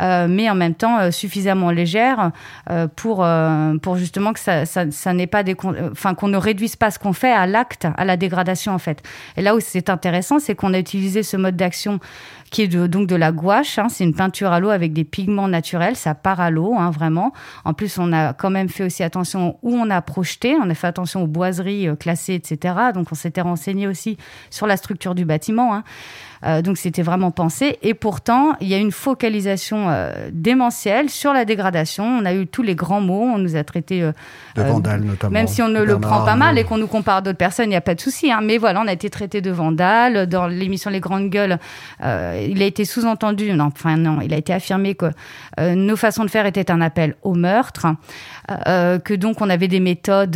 euh, 0.00 0.28
mais 0.28 0.48
en 0.48 0.54
même 0.54 0.74
temps 0.74 1.00
euh, 1.00 1.10
suffisamment 1.10 1.72
légère 1.72 2.30
euh, 2.70 2.86
pour 2.86 3.24
euh, 3.24 3.76
pour 3.78 3.96
justement 3.96 4.32
que 4.32 4.38
ça 4.38 4.64
ça, 4.64 4.90
ça 4.92 5.12
n'ait 5.12 5.26
pas 5.26 5.42
des 5.42 5.56
euh, 5.64 5.90
enfin 5.90 6.14
qu'on 6.14 6.28
ne 6.28 6.36
réduise 6.36 6.76
pas 6.76 6.92
ce 6.92 7.00
qu'on 7.00 7.12
fait 7.12 7.32
à 7.32 7.46
l'acte, 7.46 7.88
à 7.96 8.04
la 8.04 8.16
dégradation 8.16 8.72
en 8.72 8.78
fait. 8.78 9.02
Et 9.36 9.42
là 9.42 9.56
où 9.56 9.60
c'est 9.60 9.90
intéressant, 9.90 10.38
c'est 10.38 10.54
qu'on 10.54 10.74
a 10.74 10.78
utilisé 10.78 11.24
ce 11.24 11.36
mode 11.36 11.56
d'action 11.56 11.98
qui 12.52 12.62
est 12.62 12.68
de- 12.68 12.86
donc 12.86 13.08
de 13.08 13.16
la 13.16 13.32
gouache. 13.32 13.78
hein. 13.78 13.88
c'est 13.88 14.04
une 14.04 14.14
peinture 14.14 14.52
à 14.52 14.60
l'eau 14.60 14.68
avec 14.70 14.92
des 14.92 15.02
pigments 15.04 15.48
naturels. 15.48 15.96
Ça 15.96 16.14
part 16.14 16.38
à 16.40 16.50
l'eau, 16.50 16.74
hein, 16.78 16.90
vraiment. 16.90 17.32
En 17.64 17.72
plus, 17.74 17.98
on 17.98 18.12
a 18.12 18.34
quand 18.34 18.50
même 18.50 18.68
fait 18.68 18.84
aussi 18.84 19.02
attention 19.02 19.56
où 19.62 19.74
on 19.74 19.88
a 19.90 20.00
projeté. 20.02 20.54
On 20.62 20.68
a 20.70 20.74
fait 20.74 20.86
attention 20.86 21.22
aux 21.22 21.26
boiseries 21.26 21.88
euh, 21.88 21.96
classées, 21.96 22.34
etc. 22.34 22.74
Donc, 22.94 23.08
on 23.10 23.14
s'était 23.14 23.40
renseigné 23.40 23.88
aussi 23.88 24.18
sur 24.50 24.66
la 24.68 24.76
structure 24.76 25.14
du 25.16 25.24
bâtiment. 25.24 25.74
hein. 25.74 25.82
Euh, 26.44 26.62
donc, 26.62 26.76
c'était 26.76 27.02
vraiment 27.02 27.30
pensé. 27.30 27.78
Et 27.82 27.94
pourtant, 27.94 28.54
il 28.60 28.68
y 28.68 28.74
a 28.74 28.78
une 28.78 28.92
focalisation 28.92 29.88
euh, 29.90 30.12
démentielle 30.32 31.08
sur 31.10 31.32
la 31.32 31.44
dégradation. 31.44 32.04
On 32.04 32.24
a 32.24 32.34
eu 32.34 32.46
tous 32.46 32.62
les 32.62 32.74
grands 32.74 33.00
mots. 33.00 33.22
On 33.34 33.38
nous 33.38 33.56
a 33.56 33.64
traité... 33.64 34.02
euh, 34.02 34.12
De 34.56 34.62
vandales, 34.62 35.02
notamment. 35.02 35.32
Même 35.32 35.46
si 35.46 35.62
on 35.62 35.68
ne 35.68 35.82
le 35.82 35.98
prend 35.98 36.24
pas 36.24 36.36
mal 36.36 36.58
et 36.58 36.64
qu'on 36.64 36.78
nous 36.78 36.86
compare 36.88 37.16
à 37.18 37.20
d'autres 37.20 37.38
personnes, 37.38 37.66
il 37.66 37.70
n'y 37.70 37.76
a 37.76 37.80
pas 37.80 37.94
de 37.94 38.00
souci. 38.00 38.32
hein. 38.32 38.40
Mais 38.42 38.58
voilà, 38.58 38.80
on 38.82 38.88
a 38.88 38.92
été 38.92 39.08
traité 39.08 39.40
de 39.40 39.50
vandales. 39.50 40.26
Dans 40.26 40.46
l'émission 40.46 40.90
Les 40.90 41.00
Grandes 41.00 41.30
Gueules, 41.30 41.58
il 42.02 42.62
a 42.62 42.64
été 42.64 42.84
sous-entendu, 42.84 43.52
non, 43.52 43.66
enfin 43.66 43.96
non, 43.96 44.20
il 44.20 44.34
a 44.34 44.36
été 44.36 44.52
affirmé 44.52 44.94
que 44.96 45.06
nos 45.60 45.96
façons 45.96 46.24
de 46.24 46.30
faire 46.30 46.46
étaient 46.46 46.70
un 46.70 46.80
appel 46.80 47.14
au 47.22 47.34
meurtre, 47.34 47.86
que 48.48 49.14
donc 49.14 49.40
on 49.40 49.48
avait 49.48 49.68
des 49.68 49.78
méthodes, 49.80 50.30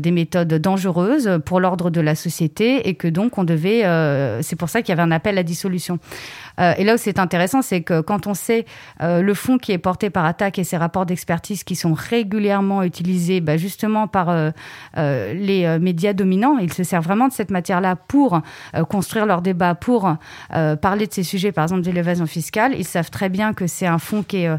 des 0.00 0.10
méthodes 0.10 0.54
dangereuses 0.54 1.38
pour 1.44 1.60
l'ordre 1.60 1.90
de 1.90 2.00
la 2.00 2.14
société 2.14 2.88
et 2.88 2.94
que 2.94 3.06
donc 3.08 3.38
on 3.38 3.44
devait, 3.44 3.82
c'est 4.42 4.56
pour 4.56 4.68
ça 4.68 4.82
qu'il 4.82 4.88
y 4.90 4.92
avait 4.98 5.02
un 5.02 5.12
appel 5.12 5.38
à 5.38 5.43
dissolution. 5.44 5.98
Euh, 6.60 6.74
et 6.76 6.84
là 6.84 6.94
où 6.94 6.96
c'est 6.96 7.18
intéressant, 7.18 7.62
c'est 7.62 7.82
que 7.82 8.00
quand 8.00 8.26
on 8.26 8.34
sait 8.34 8.64
euh, 9.02 9.22
le 9.22 9.34
fond 9.34 9.58
qui 9.58 9.72
est 9.72 9.78
porté 9.78 10.10
par 10.10 10.24
Attaque 10.24 10.58
et 10.58 10.64
ses 10.64 10.76
rapports 10.76 11.06
d'expertise 11.06 11.64
qui 11.64 11.76
sont 11.76 11.94
régulièrement 11.94 12.82
utilisés 12.82 13.40
bah, 13.40 13.56
justement 13.56 14.06
par 14.06 14.28
euh, 14.30 14.52
les 14.94 15.78
médias 15.78 16.12
dominants, 16.12 16.58
ils 16.58 16.72
se 16.72 16.84
servent 16.84 17.04
vraiment 17.04 17.28
de 17.28 17.32
cette 17.32 17.50
matière-là 17.50 17.96
pour 17.96 18.40
construire 18.88 19.26
leur 19.26 19.42
débat, 19.42 19.74
pour 19.74 20.14
parler 20.48 21.06
de 21.06 21.12
ces 21.12 21.22
sujets, 21.22 21.52
par 21.52 21.64
exemple 21.64 21.82
de 21.82 21.90
l'évasion 21.90 22.26
fiscale. 22.26 22.74
Ils 22.76 22.84
savent 22.84 23.10
très 23.10 23.28
bien 23.28 23.52
que 23.52 23.66
c'est 23.66 23.86
un 23.86 23.98
fond 23.98 24.22
qui 24.22 24.38
est 24.38 24.50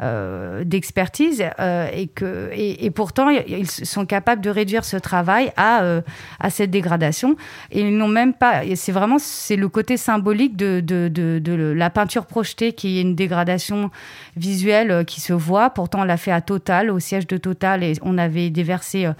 euh, 0.00 0.62
d'expertise 0.62 1.42
euh, 1.58 1.88
et 1.92 2.06
que 2.06 2.50
et, 2.52 2.88
pourtant 2.92 3.30
ils 3.30 3.68
sont 3.68 4.06
capables 4.06 4.40
de 4.40 4.48
réduire 4.48 4.84
ce 4.84 4.96
travail 4.96 5.50
à 5.56 5.82
euh, 5.82 6.02
à 6.38 6.50
cette 6.50 6.70
dégradation. 6.70 7.34
Et 7.72 7.80
ils 7.80 7.96
n'ont 7.96 8.06
même 8.06 8.32
pas 8.32 8.62
c'est 8.76 8.92
vraiment 8.92 9.18
c'est 9.18 9.56
le 9.56 9.68
côté 9.68 9.96
symbolique 9.96 10.54
de, 10.54 10.78
de, 10.78 11.08
de, 11.12 11.40
de 11.40 11.52
la 11.52 11.90
peinture 11.90 12.26
projetée 12.26 12.74
qui 12.74 12.98
est 12.98 13.02
une 13.02 13.16
dégradation 13.16 13.90
visuelle 14.36 15.04
qui 15.04 15.20
se 15.20 15.32
voit. 15.32 15.70
Pourtant 15.70 16.02
on 16.02 16.04
l'a 16.04 16.16
fait 16.16 16.30
à 16.30 16.42
Total 16.42 16.92
au 16.92 17.00
siège 17.00 17.26
de 17.26 17.36
Total 17.36 17.82
et 17.82 17.94
on 18.02 18.18
avait 18.18 18.50
déversé 18.50 19.06
euh, 19.06 19.12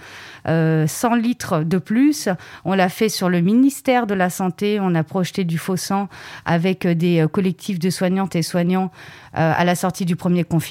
euh, 0.47 0.87
100 0.87 1.15
litres 1.15 1.63
de 1.63 1.77
plus. 1.77 2.29
On 2.63 2.73
l'a 2.73 2.87
fait 2.87 3.09
sur 3.09 3.27
le 3.27 3.41
ministère 3.41 4.07
de 4.07 4.13
la 4.13 4.29
santé. 4.29 4.79
On 4.81 4.95
a 4.95 5.03
projeté 5.03 5.43
du 5.43 5.57
faux 5.57 5.75
sang 5.75 6.07
avec 6.45 6.87
des 6.87 7.25
collectifs 7.29 7.79
de 7.79 7.89
soignantes 7.89 8.37
et 8.37 8.43
soignants 8.43 8.91
à 9.33 9.63
la 9.63 9.75
sortie 9.75 10.05
du 10.05 10.15
premier 10.15 10.43
confinement. 10.43 10.68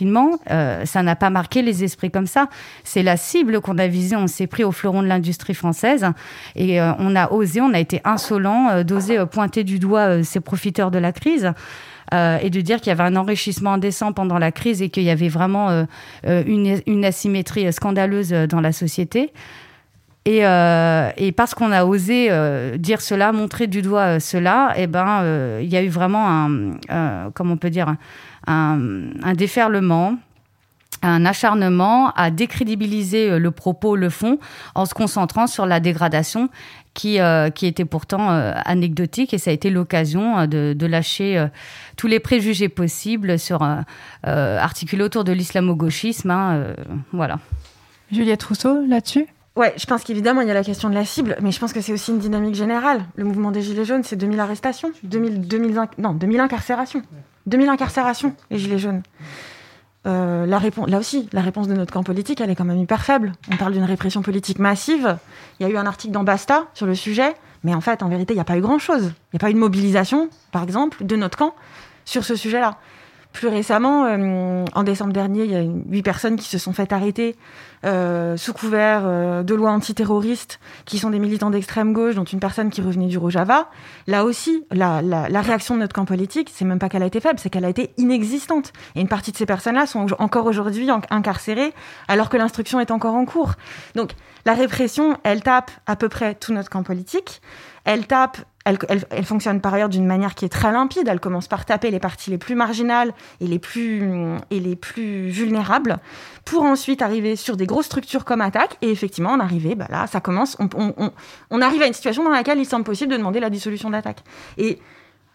Euh, 0.51 0.84
ça 0.84 1.03
n'a 1.03 1.16
pas 1.16 1.30
marqué 1.30 1.62
les 1.62 1.84
esprits 1.84 2.11
comme 2.11 2.26
ça. 2.26 2.49
C'est 2.84 3.03
la 3.03 3.16
cible 3.16 3.61
qu'on 3.61 3.78
a 3.78 3.86
visée. 3.86 4.16
On 4.16 4.26
s'est 4.26 4.46
pris 4.46 4.64
au 4.64 4.72
fleuron 4.72 5.03
de 5.03 5.09
l'industrie 5.09 5.55
française 5.55 6.07
et 6.57 6.80
euh, 6.80 6.92
on 6.99 7.16
a 7.16 7.32
osé, 7.32 7.61
on 7.61 7.72
a 7.72 7.78
été 7.78 8.01
insolent 8.05 8.68
euh, 8.70 8.82
d'oser 8.84 9.24
pointer 9.26 9.64
du 9.64 9.78
doigt 9.78 10.22
ces 10.22 10.40
profiteurs 10.40 10.90
de 10.90 10.99
la 10.99 11.12
crise. 11.12 11.53
et 12.12 12.49
de 12.51 12.61
dire 12.62 12.78
qu'il 12.78 12.88
y 12.88 12.92
avait 12.92 13.03
un 13.03 13.16
enrichissement 13.16 13.74
indécent 13.74 14.12
pendant 14.12 14.38
la 14.38 14.51
crise 14.51 14.80
et 14.80 14.88
qu'il 14.88 15.03
y 15.03 15.11
avait 15.11 15.28
vraiment 15.28 15.86
une, 16.24 17.05
asymétrie 17.05 17.70
scandaleuse 17.70 18.30
dans 18.30 18.62
la 18.62 18.72
société. 18.72 19.32
Et, 20.24 20.38
et 20.38 21.32
parce 21.32 21.55
qu'on 21.55 21.70
a 21.70 21.84
osé 21.84 22.30
dire 22.78 23.03
cela, 23.03 23.32
montrer 23.32 23.66
du 23.66 23.82
doigt 23.82 24.20
cela, 24.20 24.72
eh 24.76 24.86
ben, 24.86 25.22
il 25.61 25.68
y 25.68 25.76
a 25.76 25.82
eu 25.82 25.90
vraiment 25.90 26.26
un, 26.26 27.30
comment 27.34 27.55
on 27.55 27.59
peut 27.59 27.70
dire, 27.70 27.94
un, 28.49 28.78
un 29.22 29.34
déferlement 29.34 30.16
un 31.03 31.24
acharnement 31.26 32.11
à 32.16 32.30
décrédibiliser 32.32 33.30
euh, 33.30 33.38
le 33.38 33.53
propos, 33.53 33.94
le 33.94 34.11
fond, 34.11 34.40
en 34.74 34.84
se 34.84 34.94
concentrant 34.94 35.46
sur 35.46 35.64
la 35.64 35.78
dégradation 35.78 36.49
qui, 36.92 37.20
euh, 37.20 37.51
qui 37.51 37.66
était 37.66 37.84
pourtant 37.84 38.32
euh, 38.32 38.53
anecdotique. 38.64 39.32
Et 39.32 39.38
ça 39.38 39.51
a 39.51 39.53
été 39.53 39.70
l'occasion 39.70 40.46
de, 40.49 40.72
de 40.76 40.86
lâcher 40.86 41.38
euh, 41.38 41.46
tous 41.96 42.09
les 42.09 42.18
préjugés 42.18 42.68
possibles 42.68 43.38
sur 43.38 43.62
articulés 44.24 45.05
autour 45.05 45.22
de 45.22 45.30
l'islamo-gauchisme. 45.32 46.30
hein, 46.32 46.55
euh, 46.55 46.74
voilà. 47.12 47.38
Juliette 48.11 48.42
Rousseau, 48.42 48.84
là-dessus? 48.86 49.26
Ouais, 49.55 49.74
je 49.76 49.86
pense 49.86 50.03
qu'évidemment, 50.03 50.40
il 50.40 50.49
y 50.49 50.51
a 50.51 50.55
la 50.55 50.64
question 50.64 50.88
de 50.88 50.94
la 50.94 51.05
cible, 51.05 51.36
mais 51.42 51.53
je 51.53 51.61
pense 51.61 51.72
que 51.72 51.80
c'est 51.80 51.92
aussi 51.92 52.11
une 52.11 52.18
dynamique 52.18 52.55
générale. 52.55 53.03
Le 53.16 53.24
mouvement 53.24 53.51
des 53.53 53.61
Gilets 53.62 53.84
jaunes, 53.84 54.03
c'est 54.05 54.16
2000 54.16 54.40
arrestations, 54.40 54.90
2000, 55.05 55.46
2000, 55.46 55.76
inc- 55.76 55.88
non, 55.99 56.12
2000 56.12 56.40
incarcérations. 56.40 57.03
2000 57.49 57.68
incarcérations, 57.68 58.34
les 58.51 58.59
Gilets 58.59 58.78
jaunes. 58.78 59.03
Euh, 60.07 60.46
la 60.46 60.59
réponse, 60.59 60.88
là 60.88 60.99
aussi, 60.99 61.28
la 61.32 61.40
réponse 61.40 61.68
de 61.68 61.74
notre 61.74 61.92
camp 61.92 62.03
politique, 62.03 62.40
elle 62.40 62.51
est 62.51 62.55
quand 62.55 62.64
même 62.64 62.78
hyper 62.78 63.05
faible. 63.05 63.32
On 63.53 63.57
parle 63.57 63.72
d'une 63.72 63.84
répression 63.84 64.22
politique 64.22 64.59
massive. 64.59 65.18
Il 65.59 65.66
y 65.66 65.70
a 65.70 65.72
eu 65.72 65.76
un 65.76 65.86
article 65.86 66.12
dans 66.12 66.24
Basta 66.24 66.66
sur 66.74 66.86
le 66.86 66.94
sujet, 66.94 67.34
mais 67.64 67.74
en 67.74 67.80
fait, 67.80 68.03
en 68.03 68.09
vérité, 68.09 68.32
il 68.32 68.36
n'y 68.36 68.40
a 68.40 68.44
pas 68.44 68.57
eu 68.57 68.61
grand-chose. 68.61 69.03
Il 69.03 69.34
n'y 69.34 69.38
a 69.38 69.40
pas 69.40 69.51
eu 69.51 69.55
de 69.55 69.59
mobilisation, 69.59 70.30
par 70.53 70.62
exemple, 70.62 71.05
de 71.05 71.16
notre 71.16 71.36
camp 71.36 71.55
sur 72.05 72.24
ce 72.24 72.36
sujet-là. 72.36 72.78
Plus 73.33 73.49
récemment, 73.49 74.07
euh, 74.07 74.64
en 74.74 74.83
décembre 74.83 75.12
dernier, 75.12 75.45
il 75.45 75.51
y 75.53 75.55
a 75.55 75.62
huit 75.62 76.03
personnes 76.03 76.37
qui 76.37 76.49
se 76.49 76.59
sont 76.59 76.72
fait 76.72 76.93
arrêter 76.93 77.37
euh, 77.85 78.37
sous 78.37 78.53
couvert 78.53 79.03
euh, 79.05 79.43
de 79.45 79.55
lois 79.55 79.70
antiterroristes, 79.70 80.59
qui 80.87 80.99
sont 80.99 81.11
des 81.11 81.20
militants 81.20 81.51
d'extrême 81.51 81.93
gauche, 81.93 82.16
dont 82.16 82.24
une 82.24 82.41
personne 82.41 82.70
qui 82.70 82.81
revenait 82.81 83.07
du 83.07 83.16
Rojava. 83.16 83.68
Là 84.09 84.24
aussi, 84.24 84.64
la, 84.72 85.03
la- 85.03 85.41
réaction 85.41 85.76
de 85.76 85.81
notre 85.81 85.95
camp 85.95 86.07
politique, 86.07 86.51
c'est 86.53 86.64
même 86.64 86.81
pas 86.81 86.89
qu'elle 86.89 87.03
a 87.03 87.07
été 87.07 87.20
faible, 87.20 87.39
c'est 87.39 87.49
qu'elle 87.51 87.66
a 87.66 87.68
été 87.68 87.93
inexistante. 87.97 88.72
Et 88.97 89.01
une 89.01 89.09
partie 89.09 89.31
de 89.31 89.37
ces 89.37 89.47
personnes-là 89.47 89.87
sont 89.87 90.07
encore 90.18 90.47
aujourd'hui 90.47 90.89
incarcérées, 91.11 91.72
alors 92.09 92.31
que 92.31 92.39
l'instruction 92.39 92.81
est 92.81 92.91
encore 92.91 93.14
en 93.14 93.24
cours. 93.24 93.53
Donc, 93.95 94.12
la 94.47 94.55
répression, 94.55 95.16
elle 95.22 95.43
tape 95.43 95.70
à 95.87 95.95
peu 95.95 96.09
près 96.09 96.35
tout 96.35 96.53
notre 96.53 96.70
camp 96.70 96.83
politique. 96.83 97.41
Elle 97.85 98.07
tape 98.07 98.39
elle, 98.69 99.25
fonctionne 99.25 99.61
par 99.61 99.75
ailleurs 99.75 99.89
d'une 99.89 100.07
manière 100.07 100.35
qui 100.35 100.45
est 100.45 100.49
très 100.49 100.73
limpide. 100.73 101.09
Elle 101.09 101.21
commence 101.21 101.49
par 101.49 101.64
taper 101.64 101.91
les 101.91 101.99
parties 101.99 102.31
les 102.31 102.39
plus 102.39 102.55
marginales 102.55 103.12
et 103.41 103.47
les 103.47 103.59
plus, 103.59 105.29
vulnérables, 105.29 105.99
pour 106.45 106.62
ensuite 106.62 107.03
arriver 107.03 107.37
sur 107.37 107.57
des 107.57 107.66
grosses 107.66 107.87
structures 107.87 108.25
comme 108.25 108.41
attaque. 108.41 108.77
Et 108.83 108.91
effectivement, 108.91 109.31
on 109.33 109.41
arrive, 109.41 109.75
bah 109.77 109.87
là, 109.89 110.07
ça 110.07 110.21
commence. 110.21 110.57
On, 110.61 111.61
arrive 111.61 111.83
à 111.83 111.87
une 111.87 111.93
situation 111.93 112.25
dans 112.25 112.31
laquelle 112.31 112.59
il 112.59 112.66
semble 112.66 112.85
possible 112.85 113.12
de 113.12 113.16
demander 113.16 113.41
la 113.41 113.51
dissolution 113.51 113.91
d'attaque. 113.91 114.23
Et 114.57 114.79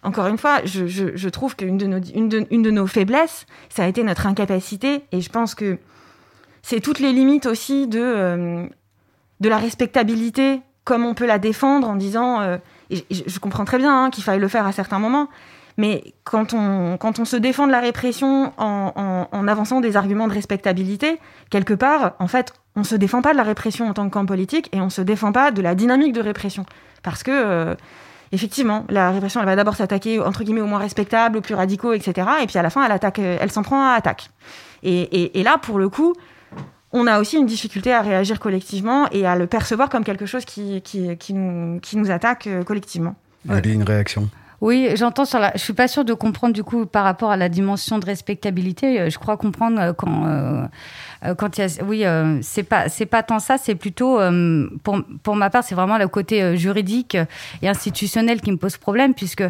encore 0.03 0.27
une 0.27 0.37
fois, 0.37 0.61
je, 0.65 1.29
trouve 1.29 1.55
qu'une 1.55 1.77
de, 1.77 1.87
nos, 1.87 1.99
une 1.99 2.29
de, 2.29 2.71
nos 2.71 2.87
faiblesses, 2.87 3.45
ça 3.69 3.83
a 3.83 3.87
été 3.87 4.03
notre 4.03 4.27
incapacité. 4.27 5.03
Et 5.11 5.21
je 5.21 5.29
pense 5.29 5.55
que 5.55 5.77
c'est 6.61 6.79
toutes 6.79 6.99
les 6.99 7.13
limites 7.13 7.45
aussi 7.45 7.87
de, 7.87 7.99
euh, 7.99 8.65
la 9.41 9.57
respectabilité, 9.57 10.61
comme 10.83 11.05
on 11.05 11.13
peut 11.13 11.25
la 11.25 11.39
défendre 11.39 11.89
en 11.89 11.95
disant. 11.95 12.41
euh, 12.41 12.57
je, 13.11 13.39
comprends 13.39 13.65
très 13.65 13.77
bien 13.77 14.05
hein, 14.05 14.09
qu'il 14.09 14.23
faille 14.23 14.39
le 14.39 14.47
faire 14.47 14.65
à 14.65 14.71
certains 14.71 14.99
moments, 14.99 15.27
Mais 15.77 16.13
quand 16.23 16.53
on, 16.53 16.97
quand 16.97 17.19
on 17.19 17.25
se 17.25 17.35
défend 17.35 17.67
de 17.67 17.71
la 17.71 17.79
répression 17.79 18.53
en, 18.57 19.27
en, 19.31 19.47
avançant 19.47 19.81
des 19.81 19.97
arguments 19.97 20.27
de 20.27 20.33
respectabilité, 20.33 21.19
quelque 21.49 21.73
part, 21.73 22.13
en 22.19 22.27
fait, 22.27 22.53
on 22.75 22.81
ne 22.81 22.85
se 22.85 22.95
défend 22.95 23.21
pas 23.21 23.31
de 23.31 23.37
la 23.37 23.43
répression 23.43 23.87
en 23.87 23.93
tant 23.93 24.07
que 24.07 24.13
camp 24.13 24.25
politique 24.25 24.69
et 24.71 24.81
on 24.81 24.85
ne 24.85 24.89
se 24.89 25.01
défend 25.01 25.31
pas 25.31 25.51
de 25.51 25.61
la 25.61 25.75
dynamique 25.75 26.13
de 26.13 26.21
répression. 26.21 26.65
Parce 27.01 27.23
que, 27.23 27.31
euh, 27.31 27.75
effectivement, 28.31 28.85
la 28.89 29.11
répression, 29.11 29.39
elle 29.41 29.45
va 29.47 29.55
d'abord 29.55 29.75
s'attaquer, 29.75 30.19
entre 30.19 30.43
guillemets, 30.43 30.61
aux 30.61 30.67
moins 30.67 30.79
respectables, 30.79 31.37
aux 31.37 31.41
plus 31.41 31.55
radicaux, 31.55 31.93
etc. 31.93 32.27
Et 32.41 32.47
puis 32.47 32.57
à 32.57 32.61
la 32.61 32.69
fin, 32.69 32.87
elle, 32.87 33.37
elle 33.41 33.51
s'en 33.51 33.63
prend 33.63 33.83
à 33.83 33.93
attaque. 33.93 34.29
Et, 34.83 35.39
et 35.39 35.43
là, 35.43 35.57
pour 35.57 35.79
le 35.79 35.87
coup, 35.87 36.13
on 36.93 37.07
a 37.07 37.19
aussi 37.19 37.37
une 37.37 37.45
difficulté 37.45 37.91
à 37.91 38.01
réagir 38.01 38.39
collectivement 38.39 39.09
et 39.11 39.25
à 39.25 39.35
le 39.35 39.47
percevoir 39.47 39.89
comme 39.89 40.03
quelque 40.03 40.25
chose 40.25 40.45
qui, 40.45 40.81
qui, 40.81 41.17
qui, 41.17 41.33
nous, 41.33 41.79
qui 41.79 41.97
nous 41.97 42.11
attaque 42.11 42.47
euh, 42.47 42.63
collectivement. 42.63 43.15
Avez 43.49 43.73
une 43.73 43.83
réaction? 43.83 44.29
Oui, 44.63 44.91
j'entends 44.95 45.25
sur 45.25 45.39
la. 45.39 45.51
Je 45.55 45.59
suis 45.59 45.73
pas 45.73 45.89
sûre 45.89 46.05
de 46.05 46.13
comprendre 46.13 46.53
du 46.53 46.63
coup 46.63 46.85
par 46.85 47.03
rapport 47.03 47.31
à 47.31 47.35
la 47.35 47.49
dimension 47.49 47.99
de 47.99 48.05
respectabilité. 48.05 49.01
Euh, 49.01 49.09
je 49.09 49.19
crois 49.19 49.35
comprendre 49.35 49.77
euh, 49.77 49.91
quand 49.91 50.25
euh, 50.25 51.35
quand 51.35 51.57
il 51.57 51.61
y 51.61 51.63
a. 51.65 51.83
Oui, 51.83 52.05
c'est 52.41 52.63
pas 52.63 52.87
c'est 52.87 53.05
pas 53.05 53.23
tant 53.23 53.39
ça. 53.39 53.57
C'est 53.57 53.75
plutôt 53.75 54.19
pour 54.83 55.01
pour 55.21 55.35
ma 55.35 55.49
part, 55.49 55.65
c'est 55.65 55.75
vraiment 55.75 55.97
le 55.97 56.07
côté 56.07 56.55
juridique 56.55 57.17
et 57.61 57.67
institutionnel 57.67 58.39
qui 58.39 58.51
me 58.51 58.57
pose 58.57 58.77
problème 58.77 59.13
puisque. 59.13 59.43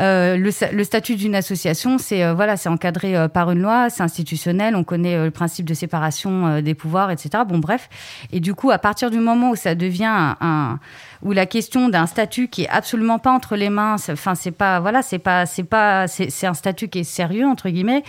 Euh, 0.00 0.36
le, 0.36 0.84
statut 0.84 1.16
d'une 1.16 1.34
association, 1.34 1.98
c'est 1.98 2.24
euh, 2.24 2.32
voilà, 2.32 2.56
c'est 2.56 2.68
encadré 2.68 3.16
euh, 3.16 3.28
par 3.28 3.50
une 3.50 3.60
loi, 3.60 3.90
c'est 3.90 4.02
institutionnel, 4.02 4.74
on 4.74 4.84
connaît 4.84 5.24
le 5.24 5.30
principe 5.30 5.66
de 5.66 5.74
séparation 5.74 6.60
des 6.60 6.74
pouvoirs, 6.74 7.10
etc. 7.10 7.44
Bon, 7.46 7.58
bref. 7.58 7.88
Et 8.32 8.40
du 8.40 8.54
coup, 8.54 8.70
à 8.70 8.78
partir 8.78 9.10
du 9.10 9.18
moment 9.18 9.50
où 9.50 9.56
ça 9.56 9.74
devient 9.74 10.04
un, 10.04 10.36
un 10.40 10.78
où 11.22 11.32
la 11.32 11.44
question 11.46 11.88
d'un 11.88 12.06
statut 12.06 12.48
qui 12.48 12.62
est 12.62 12.68
absolument 12.68 13.18
pas 13.18 13.32
entre 13.32 13.56
les 13.56 13.68
mains, 13.68 13.96
enfin, 14.10 14.34
c'est 14.34 14.50
pas 14.50 14.80
voilà, 14.80 15.02
c'est 15.02 15.18
pas 15.18 15.44
c'est 15.44 15.64
pas 15.64 16.06
c'est 16.08 16.46
un 16.46 16.54
statut 16.54 16.88
qui 16.88 17.00
est 17.00 17.04
sérieux 17.04 17.46
entre 17.46 17.68
guillemets 17.68 18.02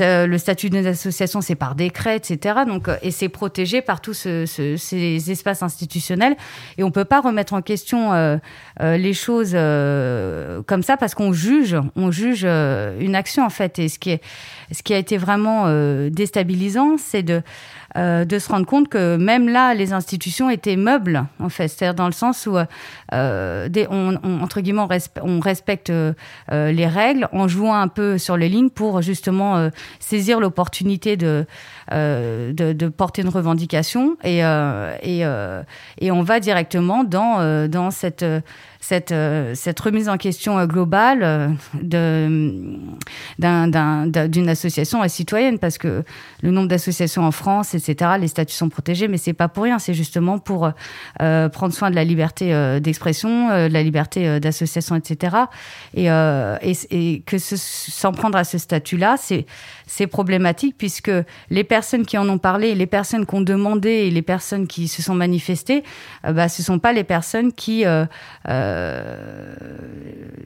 le 0.00 0.36
statut 0.38 0.70
d'une 0.70 0.86
association, 0.86 1.40
c'est 1.40 1.54
par 1.54 1.74
décret, 1.74 2.16
etc. 2.16 2.60
Donc, 2.66 2.88
euh, 2.88 2.96
et 3.02 3.10
c'est 3.10 3.28
protégé 3.28 3.82
par 3.82 4.00
tous 4.00 4.14
ces 4.14 5.30
espaces 5.30 5.62
institutionnels. 5.62 6.36
Et 6.78 6.84
on 6.84 6.90
peut 6.90 7.04
pas 7.04 7.20
remettre 7.20 7.54
en 7.54 7.62
question 7.62 8.12
euh, 8.12 8.36
euh, 8.80 8.96
les 8.96 9.14
choses 9.14 9.52
comme 10.66 10.82
ça 10.82 10.96
parce 10.96 11.14
qu'on 11.14 11.32
juge, 11.32 11.76
on 11.94 12.10
juge 12.10 12.44
une 12.44 13.14
action 13.14 13.44
en 13.44 13.50
fait. 13.50 13.78
Et 13.78 13.88
ce 13.88 13.98
qui 13.98 14.10
est, 14.10 14.22
ce 14.72 14.82
qui 14.82 14.94
a 14.94 14.98
été 14.98 15.16
vraiment 15.16 15.66
déstabilisant, 16.10 16.96
c'est 16.98 17.22
de 17.22 17.42
de 17.96 18.38
se 18.38 18.50
rendre 18.50 18.66
compte 18.66 18.88
que 18.88 19.16
même 19.16 19.48
là, 19.48 19.72
les 19.72 19.94
institutions 19.94 20.50
étaient 20.50 20.76
meubles, 20.76 21.24
en 21.40 21.48
fait. 21.48 21.68
C'est-à-dire 21.68 21.94
dans 21.94 22.04
le 22.04 22.12
sens 22.12 22.46
où, 22.46 22.58
euh, 23.12 23.68
des, 23.68 23.86
on, 23.90 24.16
entre 24.42 24.60
guillemets, 24.60 24.86
on, 25.22 25.40
respecte 25.40 25.90
euh, 25.90 26.12
les 26.50 26.86
règles 26.86 27.28
en 27.32 27.48
jouant 27.48 27.74
un 27.74 27.88
peu 27.88 28.18
sur 28.18 28.36
les 28.36 28.48
lignes 28.48 28.70
pour 28.70 29.02
justement 29.02 29.70
saisir 30.00 30.40
l'opportunité 30.40 31.16
de, 31.16 31.46
de, 31.90 32.52
de, 32.52 32.88
porter 32.88 33.22
une 33.22 33.28
revendication 33.28 34.16
et, 34.24 34.40
et, 34.40 35.24
et 35.98 36.10
on 36.10 36.22
va 36.22 36.40
directement 36.40 37.04
dans, 37.04 37.68
dans 37.68 37.90
cette 37.90 38.24
cette, 38.86 39.10
euh, 39.10 39.52
cette 39.56 39.80
remise 39.80 40.08
en 40.08 40.16
question 40.16 40.60
euh, 40.60 40.66
globale 40.66 41.20
euh, 41.24 41.48
d'une 43.38 44.48
association 44.48 45.06
citoyenne, 45.08 45.58
parce 45.58 45.76
que 45.76 46.04
le 46.42 46.50
nombre 46.52 46.68
d'associations 46.68 47.24
en 47.24 47.32
France, 47.32 47.74
etc., 47.74 48.12
les 48.20 48.28
statuts 48.28 48.54
sont 48.54 48.68
protégés, 48.68 49.08
mais 49.08 49.18
c'est 49.18 49.32
pas 49.32 49.48
pour 49.48 49.64
rien, 49.64 49.80
c'est 49.80 49.94
justement 49.94 50.38
pour 50.38 50.70
prendre 51.18 51.72
soin 51.72 51.90
de 51.90 51.96
la 51.96 52.04
liberté 52.04 52.80
d'expression, 52.80 53.48
de 53.48 53.72
la 53.72 53.82
liberté 53.82 54.40
d'association, 54.40 54.96
etc. 54.96 55.36
Et, 55.92 57.22
que 57.26 57.38
s'en 57.38 58.12
prendre 58.12 58.38
à 58.38 58.44
ce 58.44 58.58
statut-là, 58.58 59.16
c'est 59.86 60.06
problématique 60.06 60.76
puisque 60.76 61.10
les 61.50 61.64
personnes 61.64 62.04
qui 62.06 62.18
en 62.18 62.28
ont 62.28 62.38
parlé, 62.38 62.74
les 62.74 62.86
personnes 62.86 63.26
qui 63.26 63.34
ont 63.34 63.40
demandé 63.40 63.90
et 63.90 64.10
les 64.10 64.22
personnes 64.22 64.66
qui 64.66 64.88
se 64.88 65.02
sont 65.02 65.14
manifestées, 65.14 65.82
bah, 66.24 66.48
ce 66.48 66.62
sont 66.62 66.78
pas 66.78 66.92
les 66.92 67.04
personnes 67.04 67.52
qui 67.52 67.84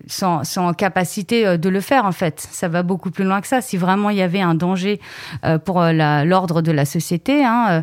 sont, 0.07 0.45
sont, 0.45 0.63
en 0.63 0.73
capacité 0.73 1.47
euh, 1.47 1.57
de 1.57 1.69
le 1.69 1.81
faire 1.81 2.05
en 2.05 2.13
fait. 2.13 2.47
Ça 2.51 2.69
va 2.69 2.83
beaucoup 2.83 3.11
plus 3.11 3.25
loin 3.25 3.41
que 3.41 3.47
ça. 3.47 3.61
Si 3.61 3.77
vraiment 3.77 4.11
il 4.11 4.17
y 4.17 4.23
avait 4.23 4.41
un 4.41 4.55
danger 4.55 5.01
euh, 5.45 5.59
pour 5.59 5.81
l'ordre 5.83 6.63
de 6.63 6.73
la 6.73 6.85
société, 6.85 7.45
hein, 7.45 7.83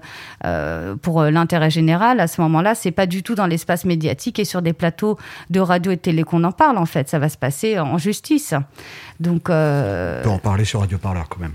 pour 1.01 1.23
l'intérêt 1.23 1.69
général, 1.69 2.19
à 2.19 2.27
ce 2.27 2.41
moment-là, 2.41 2.75
c'est 2.75 2.91
pas 2.91 3.05
du 3.05 3.23
tout 3.23 3.35
dans 3.35 3.47
l'espace 3.47 3.85
médiatique 3.85 4.39
et 4.39 4.45
sur 4.45 4.61
des 4.61 4.73
plateaux 4.73 5.17
de 5.49 5.59
radio 5.59 5.91
et 5.91 5.95
de 5.95 6.01
télé 6.01 6.23
qu'on 6.23 6.43
en 6.43 6.51
parle 6.51 6.77
en 6.77 6.85
fait. 6.85 7.09
Ça 7.09 7.19
va 7.19 7.29
se 7.29 7.37
passer 7.37 7.79
en 7.79 7.97
justice. 7.97 8.53
Donc, 9.19 9.49
euh... 9.49 10.21
on 10.21 10.23
peut 10.23 10.29
en 10.29 10.39
parler 10.39 10.65
sur 10.65 10.81
Radio 10.81 10.97
Parleur 10.97 11.27
quand 11.29 11.39
même. 11.39 11.53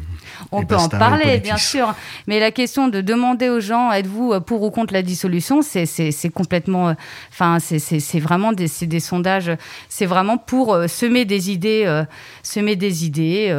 On 0.51 0.65
peut 0.65 0.77
en 0.77 0.89
parler, 0.89 1.39
bien 1.39 1.57
sûr. 1.57 1.95
Mais 2.27 2.41
la 2.41 2.51
question 2.51 2.89
de 2.89 3.01
demander 3.01 3.49
aux 3.49 3.61
gens, 3.61 3.93
êtes-vous 3.93 4.41
pour 4.41 4.63
ou 4.63 4.71
contre 4.71 4.93
la 4.93 5.03
dissolution, 5.03 5.61
c'est 5.63 6.31
complètement, 6.35 6.91
euh, 6.91 6.95
enfin, 7.31 7.59
c'est 7.61 8.21
vraiment 8.21 8.53
des, 8.53 8.69
des 8.83 9.01
sondages. 9.01 9.53
C'est 9.89 10.07
vraiment 10.07 10.39
pour 10.39 10.75
euh, 10.75 10.87
semer 10.87 11.25
des 11.25 11.51
idées, 11.51 11.85
euh, 11.87 12.05
semer 12.43 12.77
des 12.77 13.05
idées, 13.05 13.55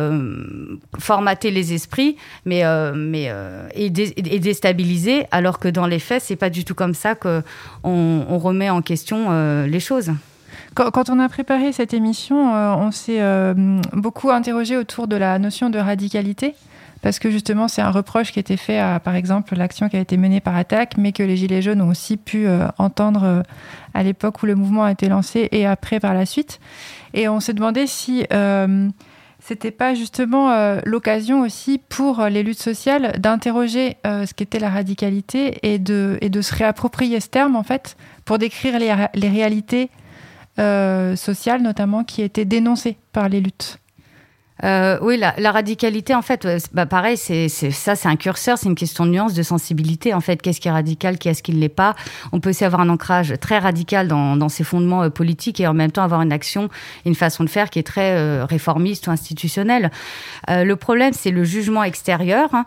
formater 0.99 1.51
les 1.51 1.73
esprits, 1.73 2.17
mais 2.45 2.63
mais 2.95 3.31
et, 3.75 3.85
et, 3.85 4.39
déstabiliser. 4.39 5.25
Alors 5.31 5.59
que 5.59 5.67
dans 5.67 5.87
les 5.87 5.99
faits, 5.99 6.23
c'est 6.23 6.35
pas 6.35 6.49
du 6.49 6.65
tout 6.65 6.75
comme 6.75 6.93
ça 6.93 7.15
que 7.15 7.41
on 7.83 8.37
remet 8.37 8.69
en 8.69 8.81
question 8.81 9.65
les 9.65 9.79
choses. 9.79 10.11
Quand, 10.75 11.09
on 11.09 11.19
a 11.19 11.29
préparé 11.29 11.71
cette 11.71 11.93
émission, 11.93 12.55
euh, 12.55 12.73
on 12.75 12.89
s'est 12.91 13.21
euh, 13.21 13.53
beaucoup 13.93 14.31
interrogé 14.31 14.75
autour 14.75 15.07
de 15.07 15.15
la 15.15 15.37
notion 15.37 15.69
de 15.69 15.77
radicalité. 15.77 16.55
Parce 17.03 17.19
que 17.19 17.29
justement, 17.29 17.67
c'est 17.67 17.83
un 17.83 17.91
reproche 17.91 18.31
qui 18.31 18.39
été 18.39 18.57
fait 18.57 18.79
à, 18.79 18.99
par 18.99 19.15
exemple, 19.15 19.55
l'action 19.55 19.89
qui 19.89 19.97
a 19.97 19.99
été 19.99 20.17
menée 20.17 20.39
par 20.39 20.55
Attaque, 20.55 20.97
mais 20.97 21.11
que 21.11 21.21
les 21.21 21.37
Gilets 21.37 21.61
jaunes 21.61 21.81
ont 21.81 21.89
aussi 21.89 22.17
pu 22.17 22.47
euh, 22.47 22.67
entendre 22.79 23.43
à 23.93 24.03
l'époque 24.03 24.41
où 24.41 24.47
le 24.47 24.55
mouvement 24.55 24.85
a 24.85 24.91
été 24.91 25.07
lancé 25.09 25.49
et 25.51 25.67
après 25.67 25.99
par 25.99 26.15
la 26.15 26.25
suite. 26.25 26.59
Et 27.13 27.27
on 27.27 27.39
s'est 27.39 27.53
demandé 27.53 27.85
si 27.85 28.25
c'était 29.39 29.71
pas 29.71 29.93
justement 29.93 30.77
l'occasion 30.85 31.41
aussi 31.41 31.79
pour 31.89 32.23
les 32.23 32.41
luttes 32.41 32.61
sociales 32.61 33.19
d'interroger 33.19 33.97
ce 34.03 34.33
qu'était 34.33 34.57
la 34.57 34.69
radicalité 34.69 35.59
et 35.61 35.77
de, 35.77 36.17
se 36.41 36.55
réapproprier 36.55 37.19
ce 37.19 37.27
terme, 37.27 37.55
en 37.55 37.63
fait, 37.63 37.97
pour 38.25 38.39
décrire 38.39 38.79
les, 38.79 39.29
réalités 39.29 39.91
euh, 40.59 41.15
sociale 41.15 41.63
notamment 41.63 42.03
qui 42.03 42.21
était 42.21 42.45
dénoncée 42.45 42.97
par 43.11 43.27
les 43.27 43.41
luttes. 43.41 43.79
Euh, 44.63 44.97
oui, 45.01 45.17
la, 45.17 45.51
radicalité, 45.51 46.15
en 46.15 46.21
fait, 46.21 46.47
bah 46.73 46.85
pareil, 46.85 47.17
c'est 47.17 47.49
ça, 47.49 47.95
c'est 47.95 48.07
un 48.07 48.15
curseur, 48.15 48.57
c'est 48.57 48.69
une 48.69 48.75
question 48.75 49.05
de 49.05 49.11
nuance, 49.11 49.33
de 49.33 49.43
sensibilité. 49.43 50.13
En 50.13 50.21
fait, 50.21 50.41
qu'est-ce 50.41 50.61
qui 50.61 50.67
est 50.67 50.71
radical, 50.71 51.17
qu'est-ce 51.17 51.43
qui 51.43 51.53
ne 51.53 51.59
l'est 51.59 51.69
pas? 51.69 51.95
On 52.31 52.39
peut 52.39 52.51
aussi 52.51 52.63
avoir 52.63 52.81
un 52.81 52.89
ancrage 52.89 53.33
très 53.41 53.59
radical 53.59 54.07
dans, 54.07 54.49
ses 54.49 54.63
fondements 54.63 55.03
euh, 55.03 55.09
politiques 55.09 55.59
et 55.59 55.67
en 55.67 55.73
même 55.73 55.91
temps 55.91 56.03
avoir 56.03 56.21
une 56.21 56.31
action, 56.31 56.69
une 57.05 57.15
façon 57.15 57.43
de 57.43 57.49
faire 57.49 57.69
qui 57.69 57.79
est 57.79 57.83
très 57.83 58.15
euh, 58.15 58.45
réformiste 58.45 59.07
ou 59.07 59.11
institutionnelle. 59.11 59.91
Euh, 60.49 60.63
le 60.63 60.75
problème, 60.75 61.13
c'est 61.13 61.31
le 61.31 61.43
jugement 61.43 61.83
extérieur. 61.83 62.49
Hein. 62.53 62.65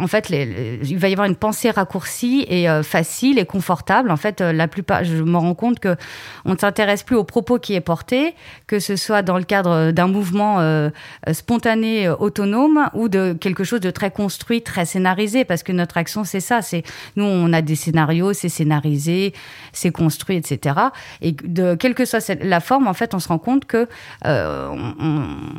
en 0.00 0.06
fait, 0.06 0.30
il 0.30 0.98
va 0.98 1.08
y 1.08 1.12
avoir 1.12 1.26
une 1.26 1.36
pensée 1.36 1.70
raccourcie 1.70 2.46
et 2.48 2.66
facile 2.82 3.38
et 3.38 3.46
confortable. 3.46 4.10
En 4.10 4.16
fait, 4.16 4.40
la 4.40 4.68
plupart, 4.68 5.04
je 5.04 5.22
me 5.22 5.36
rends 5.36 5.54
compte 5.54 5.78
que 5.78 5.96
on 6.44 6.52
ne 6.52 6.58
s'intéresse 6.58 7.02
plus 7.02 7.16
aux 7.16 7.24
propos 7.24 7.58
qui 7.58 7.74
est 7.74 7.80
porté, 7.80 8.34
que 8.66 8.78
ce 8.78 8.96
soit 8.96 9.22
dans 9.22 9.38
le 9.38 9.44
cadre 9.44 9.90
d'un 9.90 10.08
mouvement 10.08 10.63
euh, 10.64 11.32
spontané, 11.32 12.06
euh, 12.06 12.16
autonome, 12.16 12.88
ou 12.94 13.08
de 13.08 13.36
quelque 13.38 13.64
chose 13.64 13.80
de 13.80 13.90
très 13.90 14.10
construit, 14.10 14.62
très 14.62 14.84
scénarisé, 14.84 15.44
parce 15.44 15.62
que 15.62 15.72
notre 15.72 15.96
action, 15.96 16.24
c'est 16.24 16.40
ça. 16.40 16.62
C'est 16.62 16.82
nous, 17.16 17.24
on 17.24 17.52
a 17.52 17.62
des 17.62 17.76
scénarios, 17.76 18.32
c'est 18.32 18.48
scénarisé, 18.48 19.32
c'est 19.72 19.90
construit, 19.90 20.36
etc. 20.36 20.76
Et 21.20 21.32
de 21.32 21.74
quelle 21.74 21.94
que 21.94 22.04
soit 22.04 22.28
la 22.42 22.60
forme, 22.60 22.88
en 22.88 22.94
fait, 22.94 23.14
on 23.14 23.18
se 23.18 23.28
rend 23.28 23.38
compte 23.38 23.64
que 23.64 23.88
euh, 24.26 24.68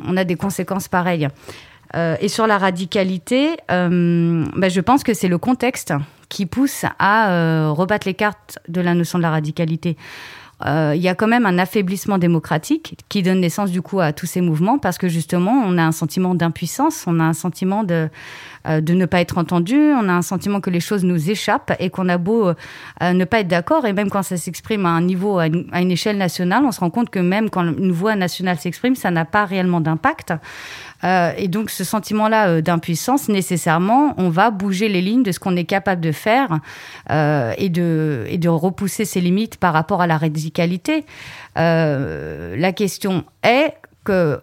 on, 0.06 0.16
a 0.16 0.24
des 0.24 0.36
conséquences 0.36 0.88
pareilles. 0.88 1.28
et 1.94 2.28
sur 2.28 2.46
la 2.46 2.58
radicalité, 2.58 3.56
ben, 3.68 4.68
je 4.68 4.80
pense 4.80 5.02
que 5.02 5.14
c'est 5.14 5.28
le 5.28 5.38
contexte 5.38 5.92
qui 6.28 6.46
pousse 6.46 6.84
à 6.98 7.70
rebattre 7.70 8.06
les 8.06 8.14
cartes 8.14 8.58
de 8.68 8.80
la 8.80 8.94
notion 8.94 9.18
de 9.18 9.22
la 9.22 9.30
radicalité. 9.30 9.96
Euh, 10.64 10.94
il 10.96 11.02
y 11.02 11.08
a 11.08 11.14
quand 11.14 11.26
même 11.26 11.44
un 11.44 11.58
affaiblissement 11.58 12.16
démocratique 12.16 12.96
qui 13.10 13.22
donne 13.22 13.40
naissance 13.40 13.70
du 13.70 13.82
coup 13.82 14.00
à 14.00 14.14
tous 14.14 14.24
ces 14.24 14.40
mouvements 14.40 14.78
parce 14.78 14.96
que 14.96 15.06
justement 15.06 15.52
on 15.52 15.76
a 15.76 15.82
un 15.82 15.92
sentiment 15.92 16.34
d'impuissance, 16.34 17.04
on 17.06 17.20
a 17.20 17.24
un 17.24 17.34
sentiment 17.34 17.84
de 17.84 18.08
euh, 18.66 18.80
de 18.80 18.94
ne 18.94 19.04
pas 19.04 19.20
être 19.20 19.36
entendu, 19.36 19.76
on 19.76 20.08
a 20.08 20.12
un 20.14 20.22
sentiment 20.22 20.62
que 20.62 20.70
les 20.70 20.80
choses 20.80 21.04
nous 21.04 21.30
échappent 21.30 21.74
et 21.78 21.90
qu'on 21.90 22.08
a 22.08 22.16
beau 22.16 22.48
euh, 22.48 22.54
ne 23.12 23.24
pas 23.26 23.40
être 23.40 23.48
d'accord 23.48 23.84
et 23.84 23.92
même 23.92 24.08
quand 24.08 24.22
ça 24.22 24.38
s'exprime 24.38 24.86
à 24.86 24.90
un 24.90 25.02
niveau 25.02 25.38
à 25.38 25.46
une, 25.46 25.90
échelle 25.90 26.16
nationale, 26.16 26.64
on 26.64 26.72
se 26.72 26.80
rend 26.80 26.90
compte 26.90 27.10
que 27.10 27.18
même 27.18 27.50
quand 27.50 27.62
une 27.62 27.92
voix 27.92 28.16
nationale 28.16 28.58
s'exprime, 28.58 28.94
ça 28.94 29.10
n'a 29.10 29.26
pas 29.26 29.44
réellement 29.44 29.82
d'impact. 29.82 30.32
Euh, 31.04 31.32
et 31.36 31.48
donc 31.48 31.70
ce 31.70 31.84
sentiment-là 31.84 32.48
euh, 32.48 32.60
d'impuissance, 32.60 33.28
nécessairement, 33.28 34.14
on 34.16 34.28
va 34.28 34.50
bouger 34.50 34.88
les 34.88 35.02
lignes 35.02 35.22
de 35.22 35.32
ce 35.32 35.38
qu'on 35.38 35.56
est 35.56 35.64
capable 35.64 36.00
de 36.00 36.12
faire 36.12 36.60
euh, 37.10 37.52
et, 37.58 37.68
de, 37.68 38.24
et 38.28 38.38
de 38.38 38.48
repousser 38.48 39.04
ses 39.04 39.20
limites 39.20 39.56
par 39.56 39.72
rapport 39.72 40.00
à 40.00 40.06
la 40.06 40.16
radicalité. 40.16 41.04
La 41.56 42.72
question 42.72 43.24
est 43.42 43.74
que 44.04 44.40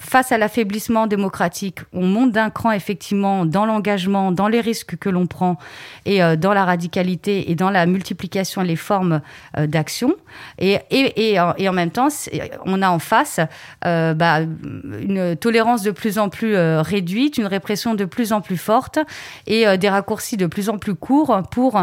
face 0.00 0.32
à 0.32 0.38
l'affaiblissement 0.38 1.06
démocratique, 1.06 1.80
on 1.92 2.06
monte 2.06 2.32
d'un 2.32 2.50
cran 2.50 2.72
effectivement 2.72 3.44
dans 3.44 3.66
l'engagement, 3.66 4.32
dans 4.32 4.48
les 4.48 4.60
risques 4.60 4.96
que 4.96 5.08
l'on 5.08 5.26
prend 5.26 5.58
et 6.06 6.22
euh, 6.22 6.36
dans 6.36 6.54
la 6.54 6.64
radicalité 6.64 7.50
et 7.50 7.54
dans 7.54 7.70
la 7.70 7.86
multiplication 7.86 8.62
des 8.64 8.76
formes 8.76 9.20
euh, 9.58 9.66
d'action. 9.66 10.14
Et, 10.58 10.78
et, 10.90 11.34
et, 11.34 11.40
en, 11.40 11.72
même 11.72 11.90
temps, 11.90 12.08
on 12.64 12.82
a 12.82 12.90
en 12.90 12.98
face 12.98 13.40
euh, 13.84 14.14
bah, 14.14 14.40
une 14.40 15.36
tolérance 15.36 15.82
de 15.82 15.90
plus 15.90 16.18
en 16.18 16.28
plus 16.28 16.56
réduite, 16.56 17.36
une 17.36 17.46
répression 17.46 17.94
de 17.94 18.04
plus 18.04 18.32
en 18.32 18.40
plus 18.40 18.56
forte 18.56 18.98
et 19.46 19.76
des 19.76 19.88
raccourcis 19.88 20.36
de 20.36 20.46
plus 20.46 20.68
en 20.68 20.78
plus 20.78 20.94
courts 20.94 21.42
pour, 21.50 21.80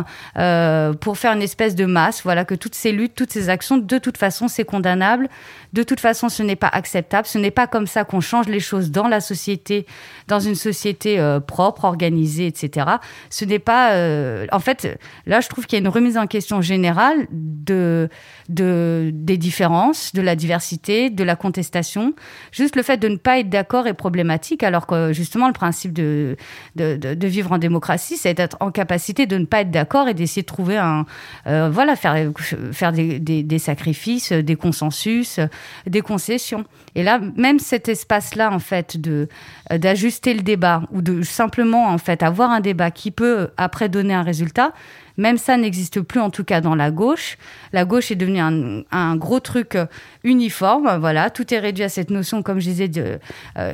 pour 1.01 1.17
faire 1.17 1.33
une 1.33 1.41
espèce 1.41 1.75
de 1.75 1.85
masse. 1.85 2.23
Voilà 2.23 2.45
que 2.45 2.55
toutes 2.55 2.75
ces 2.75 2.91
luttes, 2.91 3.15
toutes 3.15 3.31
ces 3.31 3.49
actions, 3.49 3.77
de 3.77 3.97
toute 3.97 4.17
façon, 4.17 4.47
c'est 4.47 4.63
condamnable. 4.63 5.29
De 5.73 5.83
toute 5.83 5.99
façon, 5.99 6.29
ce 6.29 6.43
n'est 6.43 6.55
pas 6.55 6.69
acceptable. 6.69 7.27
Ce 7.27 7.37
n'est 7.37 7.51
pas 7.51 7.67
comme 7.67 7.87
ça 7.87 8.05
qu'on 8.07 8.21
change 8.21 8.47
les 8.47 8.59
choses 8.59 8.91
dans 8.91 9.07
la 9.07 9.19
société, 9.19 9.85
dans 10.27 10.39
une 10.39 10.55
société 10.55 11.19
euh, 11.19 11.39
propre, 11.39 11.85
organisée, 11.85 12.47
etc. 12.47 12.87
Ce 13.29 13.45
n'est 13.45 13.59
pas. 13.59 13.93
Euh, 13.93 14.45
en 14.51 14.59
fait, 14.59 14.99
là, 15.25 15.41
je 15.41 15.47
trouve 15.49 15.65
qu'il 15.65 15.77
y 15.77 15.81
a 15.81 15.83
une 15.83 15.91
remise 15.91 16.17
en 16.17 16.27
question 16.27 16.61
générale 16.61 17.27
de, 17.31 18.09
de, 18.49 19.11
des 19.13 19.37
différences, 19.37 20.13
de 20.13 20.21
la 20.21 20.35
diversité, 20.35 21.09
de 21.09 21.23
la 21.23 21.35
contestation. 21.35 22.13
Juste 22.51 22.75
le 22.75 22.83
fait 22.83 22.97
de 22.97 23.07
ne 23.07 23.17
pas 23.17 23.39
être 23.39 23.49
d'accord 23.49 23.87
est 23.87 23.93
problématique, 23.93 24.63
alors 24.63 24.87
que 24.87 25.13
justement, 25.13 25.47
le 25.47 25.53
principe 25.53 25.93
de, 25.93 26.35
vivre 26.75 27.51
en 27.51 27.57
démocratie, 27.57 28.17
c'est 28.17 28.33
d'être 28.33 28.57
en 28.59 28.71
capacité 28.71 29.25
de 29.25 29.37
ne 29.37 29.45
pas 29.45 29.61
être 29.61 29.71
d'accord 29.71 30.07
et 30.07 30.13
d'essayer 30.13 30.41
de 30.41 30.47
trouver 30.47 30.77
un. 30.77 31.05
Euh, 31.47 31.69
voilà, 31.69 31.95
faire, 31.95 32.31
faire 32.71 32.91
des, 32.91 33.19
des, 33.19 33.59
sacrifices, 33.59 34.31
des 34.31 34.55
consensus, 34.55 35.39
des 35.85 36.01
concessions. 36.01 36.65
Et 36.95 37.03
là, 37.03 37.19
même 37.35 37.59
cet 37.59 37.89
espace-là, 37.97 38.51
en 38.51 38.59
fait, 38.59 38.97
de 38.97 39.27
d'ajuster 39.71 40.33
le 40.33 40.41
débat 40.41 40.83
ou 40.91 41.01
de 41.01 41.21
simplement, 41.21 41.87
en 41.87 41.97
fait, 41.97 42.23
avoir 42.23 42.51
un 42.51 42.59
débat 42.59 42.91
qui 42.91 43.11
peut 43.11 43.49
après 43.57 43.89
donner 43.89 44.13
un 44.13 44.23
résultat, 44.23 44.73
même 45.17 45.37
ça 45.37 45.57
n'existe 45.57 46.01
plus, 46.01 46.19
en 46.19 46.29
tout 46.29 46.43
cas 46.43 46.61
dans 46.61 46.75
la 46.75 46.91
gauche. 46.91 47.37
La 47.73 47.85
gauche 47.85 48.11
est 48.11 48.15
devenue 48.15 48.39
un, 48.39 48.83
un, 48.91 49.15
gros 49.15 49.39
truc 49.39 49.75
uniforme. 50.23 50.97
Voilà, 50.99 51.31
tout 51.31 51.53
est 51.53 51.59
réduit 51.59 51.83
à 51.83 51.89
cette 51.89 52.11
notion, 52.11 52.43
comme 52.43 52.59
je 52.59 52.69
disais, 52.69 52.87
de 52.87 53.19
euh. 53.57 53.73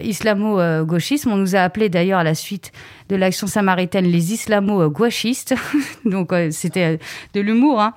On 1.26 1.38
nous 1.38 1.56
a 1.56 1.60
appelé 1.60 1.90
d'ailleurs 1.90 2.20
à 2.20 2.24
la 2.24 2.36
suite 2.36 2.72
de 3.10 3.16
l'action 3.16 3.48
samaritaine 3.48 4.06
les 4.06 4.34
islamo-gauchistes. 4.34 5.56
donc 6.06 6.32
euh, 6.32 6.50
c'était 6.52 7.00
de 7.34 7.41
l'humour, 7.41 7.82
hein. 7.82 7.94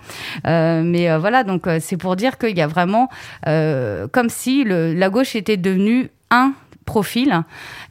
euh, 0.46 0.82
mais 0.84 1.16
voilà. 1.16 1.44
Donc 1.44 1.68
c'est 1.80 1.96
pour 1.96 2.16
dire 2.16 2.38
qu'il 2.38 2.56
y 2.56 2.62
a 2.62 2.66
vraiment 2.66 3.08
comme 3.44 4.28
si 4.28 4.64
le, 4.64 4.92
la 4.92 5.08
gauche 5.08 5.36
était 5.36 5.56
devenue 5.56 6.10
un 6.30 6.54
profil 6.86 7.42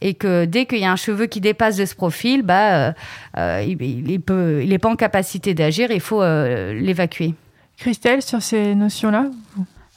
et 0.01 0.15
que 0.15 0.45
dès 0.45 0.65
qu'il 0.65 0.79
y 0.79 0.85
a 0.85 0.91
un 0.91 0.95
cheveu 0.95 1.27
qui 1.27 1.41
dépasse 1.41 1.77
de 1.77 1.85
ce 1.85 1.93
profil, 1.93 2.41
bah, 2.41 2.93
euh, 3.37 3.63
il, 3.67 3.79
il, 3.81 4.69
n'est 4.69 4.79
pas 4.79 4.89
en 4.89 4.95
capacité 4.95 5.53
d'agir, 5.53 5.91
il 5.91 5.99
faut 5.99 6.23
euh, 6.23 6.73
l'évacuer. 6.73 7.35
Christelle, 7.77 8.23
sur 8.23 8.41
ces 8.41 8.73
notions-là 8.73 9.25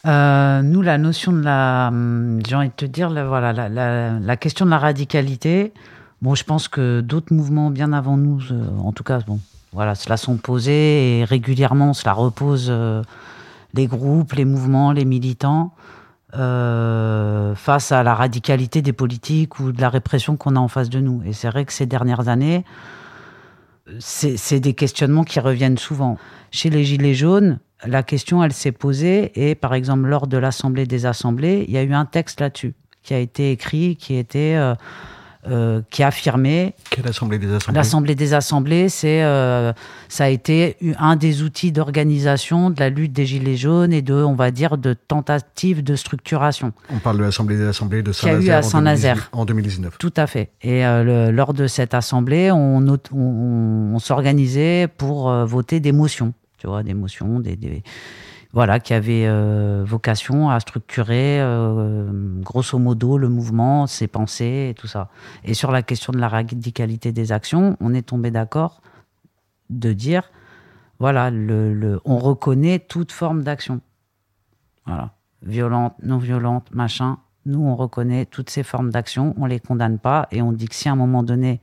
euh, 0.06 0.62
nous, 0.62 0.80
la 0.80 0.96
notion 0.96 1.32
de 1.32 1.42
la, 1.42 1.92
j'ai 2.46 2.54
envie 2.54 2.68
de 2.68 2.72
te 2.72 2.84
dire, 2.84 3.10
la, 3.10 3.24
voilà, 3.24 3.52
la, 3.52 3.68
la, 3.68 4.18
la, 4.18 4.36
question 4.36 4.64
de 4.64 4.70
la 4.70 4.78
radicalité. 4.78 5.72
Bon, 6.22 6.34
je 6.34 6.44
pense 6.44 6.68
que 6.68 7.00
d'autres 7.00 7.34
mouvements 7.34 7.70
bien 7.70 7.92
avant 7.92 8.16
nous, 8.16 8.40
en 8.82 8.92
tout 8.92 9.02
cas, 9.02 9.18
bon, 9.26 9.40
voilà, 9.72 9.96
cela 9.96 10.16
sont 10.16 10.36
posés 10.36 11.18
et 11.18 11.24
régulièrement, 11.24 11.94
cela 11.94 12.12
repose 12.12 12.72
les 13.74 13.86
groupes, 13.86 14.32
les 14.34 14.44
mouvements, 14.44 14.92
les 14.92 15.04
militants. 15.04 15.72
Euh, 16.34 17.54
face 17.54 17.90
à 17.90 18.02
la 18.02 18.14
radicalité 18.14 18.82
des 18.82 18.92
politiques 18.92 19.60
ou 19.60 19.72
de 19.72 19.80
la 19.80 19.88
répression 19.88 20.36
qu'on 20.36 20.56
a 20.56 20.58
en 20.58 20.68
face 20.68 20.90
de 20.90 21.00
nous. 21.00 21.22
Et 21.24 21.32
c'est 21.32 21.48
vrai 21.48 21.64
que 21.64 21.72
ces 21.72 21.86
dernières 21.86 22.28
années, 22.28 22.66
c'est 23.98 24.60
des 24.60 24.74
questionnements 24.74 25.24
qui 25.24 25.40
reviennent 25.40 25.78
souvent. 25.78 26.18
Chez 26.50 26.68
les 26.68 26.84
Gilets 26.84 27.14
jaunes, 27.14 27.60
la 27.86 28.02
question, 28.02 28.44
elle 28.44 28.52
s'est 28.52 28.72
posée, 28.72 29.32
et 29.34 29.54
par 29.54 29.72
exemple, 29.72 30.06
lors 30.06 30.26
de 30.26 30.36
l'Assemblée 30.36 30.84
des 30.84 31.06
Assemblées, 31.06 31.64
il 31.66 31.72
y 31.72 31.78
a 31.78 31.82
eu 31.82 31.94
un 31.94 32.04
texte 32.04 32.42
là-dessus 32.42 32.74
qui 33.02 33.14
a 33.14 33.18
été 33.18 33.50
écrit, 33.50 33.96
qui 33.96 34.16
était... 34.16 34.54
Euh, 34.56 34.74
euh, 35.50 35.82
qui 35.90 36.02
a 36.02 36.08
affirmé. 36.08 36.74
Quelle 36.90 37.08
Assemblée 37.08 37.38
des 37.38 37.52
Assemblées? 37.52 37.76
L'Assemblée 37.76 38.14
des 38.14 38.34
Assemblées, 38.34 38.88
c'est 38.88 39.22
euh, 39.22 39.72
ça 40.08 40.24
a 40.24 40.28
été 40.28 40.76
un 40.98 41.16
des 41.16 41.42
outils 41.42 41.72
d'organisation 41.72 42.70
de 42.70 42.80
la 42.80 42.90
lutte 42.90 43.12
des 43.12 43.26
Gilets 43.26 43.56
jaunes 43.56 43.92
et 43.92 44.02
de, 44.02 44.14
on 44.14 44.34
va 44.34 44.50
dire, 44.50 44.78
de 44.78 44.94
tentative 44.94 45.82
de 45.82 45.96
structuration. 45.96 46.72
On 46.90 46.98
parle 46.98 47.18
de 47.18 47.24
l'Assemblée 47.24 47.56
des 47.56 47.66
Assemblées 47.66 48.02
de 48.02 48.12
Saint-Nazaire. 48.12 48.42
Qui 48.42 48.50
a 48.50 48.54
eu 48.54 48.58
à 48.58 48.62
Saint-Nazaire. 48.62 49.28
En 49.32 49.44
2019. 49.44 49.98
Tout 49.98 50.14
à 50.16 50.26
fait. 50.26 50.50
Et 50.62 50.84
euh, 50.84 51.28
le, 51.28 51.32
lors 51.32 51.54
de 51.54 51.66
cette 51.66 51.94
Assemblée, 51.94 52.50
on, 52.50 52.78
on, 52.78 52.98
on, 53.12 53.94
on 53.94 53.98
s'organisait 53.98 54.88
pour 54.88 55.30
euh, 55.30 55.44
voter 55.44 55.80
des 55.80 55.92
motions. 55.92 56.32
Tu 56.58 56.66
vois, 56.66 56.82
des 56.82 56.94
motions, 56.94 57.38
des, 57.38 57.56
des 57.56 57.82
voilà, 58.52 58.80
qui 58.80 58.94
avait 58.94 59.26
euh, 59.26 59.84
vocation 59.86 60.48
à 60.48 60.58
structurer 60.60 61.40
euh, 61.40 62.10
grosso 62.40 62.78
modo 62.78 63.18
le 63.18 63.28
mouvement, 63.28 63.86
ses 63.86 64.06
pensées 64.06 64.68
et 64.70 64.74
tout 64.74 64.86
ça. 64.86 65.10
Et 65.44 65.54
sur 65.54 65.70
la 65.70 65.82
question 65.82 66.12
de 66.12 66.18
la 66.18 66.28
radicalité 66.28 67.12
des 67.12 67.30
actions, 67.32 67.76
on 67.80 67.92
est 67.92 68.02
tombé 68.02 68.30
d'accord 68.30 68.80
de 69.68 69.92
dire, 69.92 70.30
voilà, 70.98 71.30
le, 71.30 71.74
le, 71.74 72.00
on 72.06 72.16
reconnaît 72.18 72.78
toute 72.78 73.12
forme 73.12 73.42
d'action. 73.42 73.80
Voilà, 74.86 75.12
violente, 75.42 75.94
non 76.02 76.16
violente, 76.16 76.68
machin. 76.72 77.18
Nous, 77.44 77.60
on 77.60 77.76
reconnaît 77.76 78.24
toutes 78.24 78.50
ces 78.50 78.62
formes 78.62 78.90
d'action, 78.90 79.34
on 79.38 79.46
les 79.46 79.60
condamne 79.60 79.98
pas 79.98 80.26
et 80.30 80.42
on 80.42 80.52
dit 80.52 80.68
que 80.68 80.74
si 80.74 80.88
à 80.88 80.92
un 80.92 80.96
moment 80.96 81.22
donné, 81.22 81.60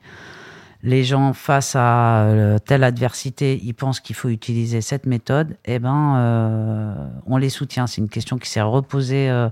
les 0.86 1.04
gens 1.04 1.34
face 1.34 1.76
à 1.76 2.26
euh, 2.26 2.60
telle 2.60 2.84
adversité, 2.84 3.60
ils 3.64 3.74
pensent 3.74 4.00
qu'il 4.00 4.16
faut 4.16 4.30
utiliser 4.30 4.82
cette 4.82 5.08
méthode, 5.08 5.58
eh 5.66 5.80
ben, 5.80 6.16
euh, 6.18 6.94
on 7.26 7.38
les 7.38 7.50
soutient. 7.50 7.88
C'est 7.88 8.02
une 8.02 8.10
question 8.10 8.38
qui 8.38 8.48
s'est 8.48 8.62
reposée 8.62 9.28
euh, 9.32 9.50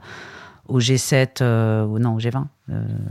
au 0.68 0.80
G7, 0.80 1.42
euh, 1.42 1.86
ou 1.86 1.98
non, 1.98 2.14
au 2.14 2.20
G20. 2.20 2.46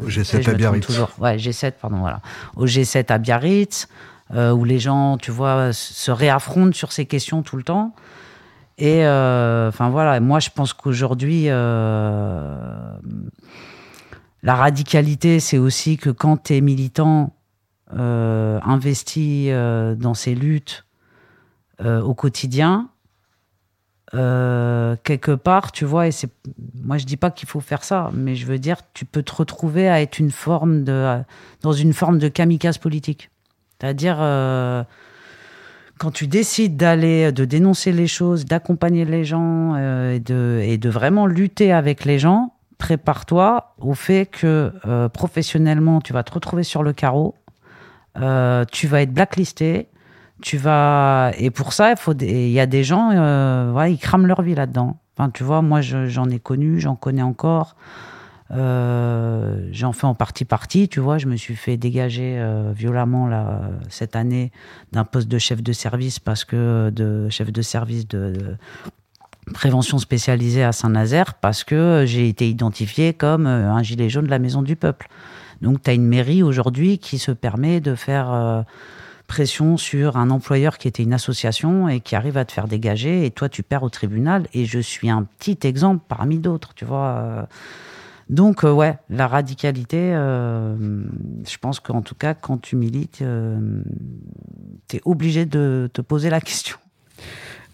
au 0.00 0.08
G7 0.08 0.48
à 0.48 0.54
Biarritz. 0.54 0.86
Toujours. 0.86 1.10
Ouais, 1.18 1.36
G7, 1.36 1.72
pardon, 1.80 1.98
voilà. 1.98 2.20
Au 2.54 2.64
G7 2.64 3.12
à 3.12 3.18
Biarritz, 3.18 3.88
où 4.34 4.64
les 4.64 4.78
gens, 4.78 5.18
tu 5.18 5.32
vois, 5.32 5.72
se 5.72 6.10
réaffrontent 6.12 6.72
sur 6.72 6.92
ces 6.92 7.06
questions 7.06 7.42
tout 7.42 7.56
le 7.56 7.64
temps. 7.64 7.92
Et 8.78 9.00
enfin 9.04 9.90
voilà, 9.90 10.20
moi 10.20 10.40
je 10.40 10.48
pense 10.48 10.72
qu'aujourd'hui, 10.72 11.48
la 11.48 12.14
radicalité, 14.44 15.38
c'est 15.38 15.58
aussi 15.58 15.98
que 15.98 16.08
quand 16.08 16.44
tu 16.44 16.56
es 16.56 16.62
militant, 16.62 17.34
investi 17.98 19.46
euh, 19.50 19.94
dans 19.94 20.14
ces 20.14 20.34
luttes 20.34 20.84
euh, 21.80 22.00
au 22.00 22.14
quotidien, 22.14 22.88
quelque 24.12 25.34
part, 25.34 25.72
tu 25.72 25.86
vois, 25.86 26.06
et 26.06 26.10
c'est, 26.10 26.28
moi 26.74 26.98
je 26.98 27.06
dis 27.06 27.16
pas 27.16 27.30
qu'il 27.30 27.48
faut 27.48 27.60
faire 27.60 27.82
ça, 27.82 28.10
mais 28.12 28.34
je 28.34 28.44
veux 28.44 28.58
dire, 28.58 28.76
tu 28.92 29.06
peux 29.06 29.22
te 29.22 29.34
retrouver 29.34 29.88
à 29.88 30.02
être 30.02 30.18
une 30.18 30.30
forme 30.30 30.84
de, 30.84 31.18
dans 31.62 31.72
une 31.72 31.94
forme 31.94 32.18
de 32.18 32.28
kamikaze 32.28 32.76
politique. 32.76 33.30
C'est-à-dire, 33.80 34.16
quand 35.98 36.10
tu 36.10 36.26
décides 36.26 36.76
d'aller, 36.76 37.32
de 37.32 37.46
dénoncer 37.46 37.90
les 37.90 38.06
choses, 38.06 38.44
d'accompagner 38.44 39.06
les 39.06 39.24
gens 39.24 39.76
et, 39.76 40.20
de, 40.20 40.60
et 40.62 40.76
de 40.76 40.90
vraiment 40.90 41.24
lutter 41.24 41.72
avec 41.72 42.04
les 42.04 42.18
gens, 42.18 42.52
prépare-toi 42.76 43.74
au 43.78 43.94
fait 43.94 44.26
que 44.26 44.74
professionnellement, 45.14 46.02
tu 46.02 46.12
vas 46.12 46.22
te 46.22 46.34
retrouver 46.34 46.64
sur 46.64 46.82
le 46.82 46.92
carreau 46.92 47.34
euh, 48.20 48.64
tu 48.70 48.86
vas 48.86 49.02
être 49.02 49.12
blacklisté. 49.12 49.88
Tu 50.42 50.56
vas 50.56 51.32
et 51.38 51.50
pour 51.50 51.72
ça, 51.72 51.90
il 51.92 51.96
faut 51.96 52.14
il 52.14 52.50
y 52.50 52.58
a 52.58 52.66
des 52.66 52.82
gens, 52.82 53.10
euh, 53.12 53.86
ils 53.88 53.98
crament 53.98 54.26
leur 54.26 54.42
vie 54.42 54.54
là-dedans. 54.54 54.98
Enfin, 55.16 55.30
tu 55.30 55.44
vois, 55.44 55.62
moi, 55.62 55.80
j'en 55.80 56.28
ai 56.30 56.40
connu, 56.40 56.80
j'en 56.80 56.96
connais 56.96 57.22
encore. 57.22 57.76
Euh, 58.50 59.68
j'en 59.70 59.92
fais 59.92 60.06
en 60.06 60.14
partie 60.14 60.44
partie, 60.44 60.88
tu 60.88 61.00
vois. 61.00 61.18
Je 61.18 61.26
me 61.26 61.36
suis 61.36 61.54
fait 61.54 61.76
dégager 61.76 62.44
violemment 62.74 63.30
cette 63.88 64.16
année 64.16 64.50
d'un 64.90 65.04
poste 65.04 65.28
de 65.28 65.38
chef 65.38 65.62
de 65.62 65.72
service 65.72 66.18
parce 66.18 66.44
que 66.44 66.90
de 66.90 67.28
chef 67.28 67.52
de 67.52 67.62
service 67.62 68.08
de 68.08 68.56
prévention 69.54 69.98
spécialisée 69.98 70.64
à 70.64 70.72
Saint-Nazaire 70.72 71.34
parce 71.34 71.62
que 71.62 72.04
j'ai 72.06 72.28
été 72.28 72.48
identifié 72.48 73.14
comme 73.14 73.46
un 73.46 73.82
gilet 73.82 74.08
jaune 74.08 74.24
de 74.24 74.30
la 74.30 74.40
maison 74.40 74.62
du 74.62 74.74
peuple. 74.74 75.08
Donc, 75.62 75.82
tu 75.82 75.90
as 75.90 75.94
une 75.94 76.06
mairie 76.06 76.42
aujourd'hui 76.42 76.98
qui 76.98 77.18
se 77.18 77.32
permet 77.32 77.80
de 77.80 77.94
faire 77.94 78.32
euh, 78.32 78.62
pression 79.26 79.76
sur 79.76 80.16
un 80.16 80.30
employeur 80.30 80.76
qui 80.76 80.88
était 80.88 81.02
une 81.02 81.14
association 81.14 81.88
et 81.88 82.00
qui 82.00 82.16
arrive 82.16 82.36
à 82.36 82.44
te 82.44 82.52
faire 82.52 82.68
dégager. 82.68 83.24
Et 83.24 83.30
toi, 83.30 83.48
tu 83.48 83.62
perds 83.62 83.82
au 83.82 83.90
tribunal. 83.90 84.46
Et 84.52 84.66
je 84.66 84.78
suis 84.78 85.08
un 85.08 85.22
petit 85.22 85.58
exemple 85.62 86.04
parmi 86.08 86.38
d'autres, 86.38 86.74
tu 86.74 86.84
vois. 86.84 87.46
Donc, 88.32 88.64
euh, 88.64 88.72
ouais, 88.72 88.96
la 89.10 89.26
radicalité, 89.26 89.98
euh, 90.14 91.04
je 91.46 91.58
pense 91.58 91.80
qu'en 91.80 92.02
tout 92.02 92.14
cas, 92.14 92.32
quand 92.32 92.56
tu 92.56 92.76
milites, 92.76 93.20
euh, 93.20 93.82
tu 94.88 94.96
es 94.96 95.00
obligé 95.04 95.44
de 95.44 95.90
te 95.92 96.00
poser 96.00 96.30
la 96.30 96.40
question. 96.40 96.78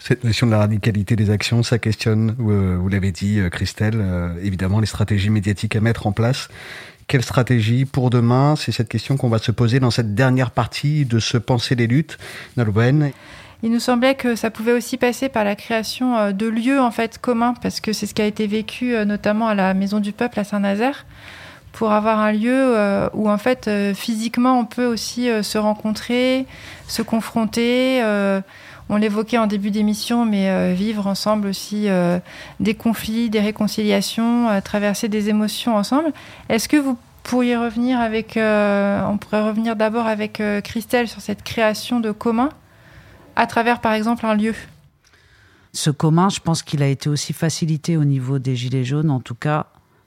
Cette 0.00 0.22
notion 0.22 0.46
de 0.46 0.52
la 0.52 0.58
radicalité 0.58 1.16
des 1.16 1.30
actions, 1.30 1.62
ça 1.62 1.78
questionne, 1.78 2.36
euh, 2.40 2.76
vous 2.76 2.88
l'avez 2.88 3.10
dit, 3.10 3.40
euh, 3.40 3.50
Christelle, 3.50 3.98
euh, 4.00 4.34
évidemment 4.42 4.78
les 4.78 4.86
stratégies 4.86 5.30
médiatiques 5.30 5.74
à 5.74 5.80
mettre 5.80 6.06
en 6.06 6.12
place. 6.12 6.48
Quelle 7.08 7.22
stratégie 7.22 7.86
pour 7.86 8.10
demain? 8.10 8.54
C'est 8.54 8.70
cette 8.70 8.90
question 8.90 9.16
qu'on 9.16 9.30
va 9.30 9.38
se 9.38 9.50
poser 9.50 9.80
dans 9.80 9.90
cette 9.90 10.14
dernière 10.14 10.50
partie 10.50 11.06
de 11.06 11.18
ce 11.18 11.38
Penser 11.38 11.74
les 11.74 11.86
luttes. 11.86 12.18
Nolwenn 12.58 13.12
Il 13.62 13.70
nous 13.70 13.80
semblait 13.80 14.14
que 14.14 14.36
ça 14.36 14.50
pouvait 14.50 14.74
aussi 14.74 14.98
passer 14.98 15.30
par 15.30 15.42
la 15.42 15.56
création 15.56 16.18
euh, 16.18 16.32
de 16.32 16.46
lieux 16.46 16.78
en 16.78 16.90
fait 16.90 17.16
communs, 17.16 17.54
parce 17.62 17.80
que 17.80 17.94
c'est 17.94 18.04
ce 18.04 18.12
qui 18.12 18.20
a 18.20 18.26
été 18.26 18.46
vécu 18.46 18.94
euh, 18.94 19.06
notamment 19.06 19.48
à 19.48 19.54
la 19.54 19.72
Maison 19.72 20.00
du 20.00 20.12
Peuple 20.12 20.38
à 20.38 20.44
Saint-Nazaire, 20.44 21.06
pour 21.72 21.92
avoir 21.92 22.18
un 22.18 22.32
lieu 22.32 22.52
euh, 22.76 23.08
où 23.14 23.30
en 23.30 23.38
fait 23.38 23.70
physiquement 23.94 24.60
on 24.60 24.66
peut 24.66 24.84
aussi 24.84 25.30
se 25.42 25.56
rencontrer, 25.56 26.44
se 26.88 27.00
confronter. 27.00 28.02
On 28.88 28.96
l'évoquait 28.96 29.38
en 29.38 29.46
début 29.46 29.70
d'émission, 29.70 30.24
mais 30.24 30.48
euh, 30.48 30.72
vivre 30.74 31.06
ensemble 31.06 31.48
aussi 31.48 31.88
euh, 31.88 32.18
des 32.60 32.74
conflits, 32.74 33.30
des 33.30 33.40
réconciliations, 33.40 34.48
euh, 34.48 34.60
traverser 34.60 35.08
des 35.08 35.28
émotions 35.28 35.76
ensemble. 35.76 36.12
Est-ce 36.48 36.68
que 36.68 36.76
vous 36.76 36.96
pourriez 37.22 37.56
revenir 37.56 38.00
avec, 38.00 38.38
on 38.38 39.18
pourrait 39.18 39.42
revenir 39.42 39.76
d'abord 39.76 40.06
avec 40.06 40.42
Christelle 40.64 41.08
sur 41.08 41.20
cette 41.20 41.42
création 41.42 42.00
de 42.00 42.10
commun 42.10 42.48
à 43.36 43.46
travers 43.46 43.82
par 43.82 43.92
exemple 43.92 44.24
un 44.24 44.34
lieu? 44.34 44.54
Ce 45.74 45.90
commun, 45.90 46.30
je 46.30 46.40
pense 46.40 46.62
qu'il 46.62 46.82
a 46.82 46.86
été 46.86 47.10
aussi 47.10 47.34
facilité 47.34 47.98
au 47.98 48.04
niveau 48.04 48.38
des 48.38 48.56
Gilets 48.56 48.84
jaunes, 48.84 49.10
en 49.10 49.20
tout 49.20 49.34
cas 49.34 49.66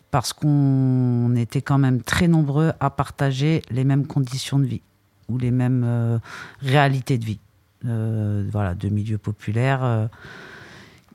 parce 0.10 0.34
qu'on 0.34 1.36
était 1.36 1.62
quand 1.62 1.78
même 1.78 2.02
très 2.02 2.28
nombreux 2.28 2.74
à 2.80 2.90
partager 2.90 3.62
les 3.70 3.84
mêmes 3.84 4.08
conditions 4.08 4.58
de 4.58 4.66
vie 4.66 4.82
ou 5.30 5.38
les 5.38 5.52
mêmes 5.52 6.20
réalités 6.64 7.20
de 7.20 7.26
vie. 7.26 7.40
Euh, 7.88 8.48
voilà, 8.52 8.76
de 8.76 8.90
milieux 8.90 9.18
populaires 9.18 9.84
euh, 9.84 10.06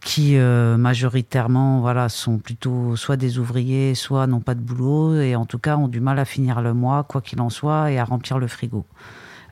qui 0.01 0.37
euh, 0.37 0.77
majoritairement 0.77 1.81
voilà, 1.81 2.09
sont 2.09 2.39
plutôt 2.39 2.97
soit 2.97 3.17
des 3.17 3.39
ouvriers, 3.39 3.95
soit 3.95 4.27
n'ont 4.27 4.41
pas 4.41 4.57
de 4.57 4.61
boulot 4.61 5.21
et 5.21 5.37
en 5.37 5.47
tout 5.47 5.61
cas 5.61 5.77
ont 5.77 5.87
du 5.87 6.01
mal 6.01 6.19
à 6.19 6.25
finir 6.25 6.61
le 6.63 6.75
mois, 6.75 7.05
quoi 7.05 7.21
qu'il 7.21 7.41
en 7.41 7.51
soit, 7.51 7.93
et 7.93 8.01
à 8.01 8.05
remplir 8.05 8.41
le 8.41 8.49
frigo. 8.49 8.85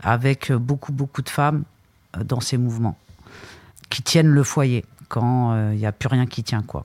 Avec 0.03 0.51
beaucoup, 0.51 0.93
beaucoup 0.93 1.23
de 1.23 1.29
femmes 1.29 1.63
dans 2.25 2.41
ces 2.41 2.59
mouvements 2.59 2.99
qui 3.91 4.03
tiennent 4.03 4.31
le 4.31 4.43
foyer 4.43 4.85
quand 5.09 5.71
il 5.71 5.79
n'y 5.79 5.87
a 5.87 5.93
plus 5.93 6.09
rien 6.09 6.27
qui 6.27 6.43
tient. 6.43 6.63
quoi. 6.63 6.85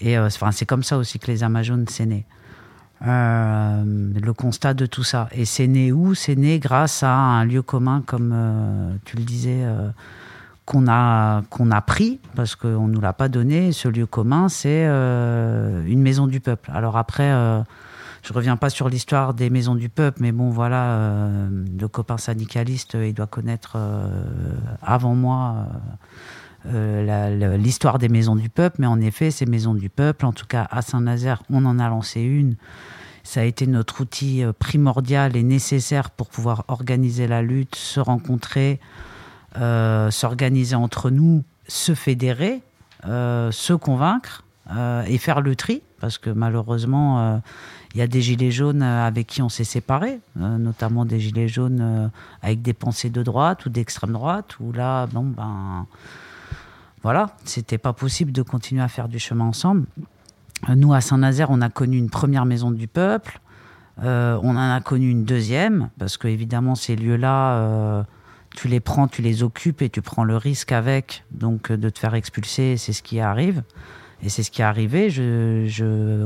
Et 0.00 0.16
c'est 0.52 0.66
comme 0.66 0.82
ça 0.82 0.98
aussi 0.98 1.18
que 1.18 1.28
les 1.28 1.42
Amazones, 1.42 1.86
c'est 1.88 2.06
né. 2.06 2.26
Euh, 3.06 3.82
le 4.20 4.32
constat 4.34 4.74
de 4.74 4.84
tout 4.84 5.04
ça. 5.04 5.28
Et 5.32 5.46
c'est 5.46 5.66
né 5.66 5.90
où? 5.90 6.14
C'est 6.14 6.36
né 6.36 6.58
grâce 6.58 7.02
à 7.02 7.14
un 7.14 7.44
lieu 7.44 7.62
commun, 7.62 8.02
comme 8.04 8.32
euh, 8.34 8.94
tu 9.06 9.16
le 9.16 9.22
disais, 9.22 9.62
euh, 9.62 9.88
qu'on 10.66 10.86
a, 10.86 11.42
qu'on 11.48 11.70
a 11.70 11.80
pris, 11.80 12.20
parce 12.36 12.56
qu'on 12.56 12.88
ne 12.88 12.92
nous 12.92 13.00
l'a 13.00 13.14
pas 13.14 13.28
donné. 13.28 13.72
Ce 13.72 13.88
lieu 13.88 14.04
commun, 14.04 14.48
c'est 14.50 14.84
une 14.84 16.02
maison 16.02 16.26
du 16.26 16.40
peuple. 16.40 16.70
Alors 16.74 16.96
après, 16.96 17.32
je 18.22 18.32
reviens 18.32 18.56
pas 18.56 18.70
sur 18.70 18.88
l'histoire 18.88 19.34
des 19.34 19.50
maisons 19.50 19.74
du 19.74 19.88
peuple, 19.88 20.18
mais 20.20 20.30
bon, 20.30 20.50
voilà, 20.50 20.96
le 21.50 21.88
copain 21.88 22.18
syndicaliste, 22.18 22.94
il 22.94 23.14
doit 23.14 23.26
connaître 23.26 23.78
avant 24.80 25.16
moi. 25.16 25.66
Euh, 26.66 27.56
l'histoire 27.56 27.98
des 27.98 28.08
maisons 28.08 28.36
du 28.36 28.50
peuple, 28.50 28.76
mais 28.80 28.86
en 28.86 29.00
effet, 29.00 29.30
ces 29.30 29.46
maisons 29.46 29.74
du 29.74 29.88
peuple, 29.88 30.26
en 30.26 30.32
tout 30.32 30.46
cas 30.46 30.66
à 30.70 30.82
Saint-Nazaire, 30.82 31.42
on 31.50 31.64
en 31.64 31.78
a 31.78 31.88
lancé 31.88 32.20
une. 32.20 32.56
Ça 33.22 33.40
a 33.40 33.44
été 33.44 33.66
notre 33.66 34.02
outil 34.02 34.44
euh, 34.44 34.52
primordial 34.52 35.36
et 35.36 35.42
nécessaire 35.42 36.10
pour 36.10 36.28
pouvoir 36.28 36.64
organiser 36.68 37.26
la 37.26 37.40
lutte, 37.40 37.76
se 37.76 38.00
rencontrer, 38.00 38.78
euh, 39.56 40.10
s'organiser 40.10 40.76
entre 40.76 41.10
nous, 41.10 41.44
se 41.66 41.94
fédérer, 41.94 42.62
se 43.04 43.72
convaincre 43.72 44.44
et 45.06 45.18
faire 45.18 45.40
le 45.40 45.56
tri, 45.56 45.82
parce 46.00 46.18
que 46.18 46.28
malheureusement, 46.28 47.40
il 47.94 47.98
y 47.98 48.02
a 48.02 48.06
des 48.06 48.20
gilets 48.20 48.50
jaunes 48.50 48.82
avec 48.82 49.26
qui 49.28 49.40
on 49.40 49.48
s'est 49.48 49.64
séparés, 49.64 50.20
notamment 50.36 51.04
des 51.04 51.18
gilets 51.18 51.48
jaunes 51.48 52.10
avec 52.42 52.60
des 52.60 52.74
pensées 52.74 53.08
de 53.08 53.22
droite 53.22 53.64
ou 53.66 53.70
d'extrême 53.70 54.12
droite, 54.12 54.58
où 54.60 54.72
là, 54.72 55.06
bon, 55.06 55.24
ben 55.24 55.86
voilà, 57.02 57.34
c'était 57.44 57.78
pas 57.78 57.92
possible 57.92 58.32
de 58.32 58.42
continuer 58.42 58.82
à 58.82 58.88
faire 58.88 59.08
du 59.08 59.18
chemin 59.18 59.46
ensemble. 59.46 59.86
Euh, 60.68 60.74
Nous, 60.74 60.92
à 60.92 61.00
Saint-Nazaire, 61.00 61.48
on 61.50 61.60
a 61.62 61.70
connu 61.70 61.96
une 61.96 62.10
première 62.10 62.44
maison 62.44 62.70
du 62.70 62.88
peuple. 62.88 63.40
Euh, 64.02 64.38
on 64.42 64.50
en 64.50 64.70
a 64.70 64.80
connu 64.80 65.10
une 65.10 65.24
deuxième, 65.24 65.90
parce 65.98 66.16
que 66.16 66.28
évidemment, 66.28 66.74
ces 66.74 66.96
lieux-là, 66.96 67.54
euh, 67.54 68.02
tu 68.54 68.68
les 68.68 68.80
prends, 68.80 69.08
tu 69.08 69.22
les 69.22 69.42
occupes 69.42 69.82
et 69.82 69.88
tu 69.88 70.02
prends 70.02 70.24
le 70.24 70.36
risque 70.36 70.72
avec, 70.72 71.24
donc 71.30 71.72
de 71.72 71.88
te 71.88 71.98
faire 71.98 72.14
expulser, 72.14 72.76
c'est 72.76 72.92
ce 72.92 73.02
qui 73.02 73.20
arrive. 73.20 73.62
Et 74.22 74.28
c'est 74.28 74.42
ce 74.42 74.50
qui 74.50 74.60
est 74.60 74.64
arrivé. 74.64 75.08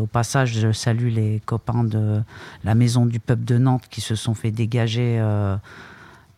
Au 0.01 0.07
passage, 0.07 0.59
je 0.59 0.73
salue 0.73 1.11
les 1.11 1.41
copains 1.47 1.85
de 1.85 2.23
la 2.65 2.75
Maison 2.75 3.07
du 3.07 3.21
Peuple 3.21 3.45
de 3.45 3.57
Nantes 3.57 3.85
qui 3.89 4.01
se 4.01 4.17
sont 4.17 4.35
fait 4.35 4.51
dégager 4.51 5.23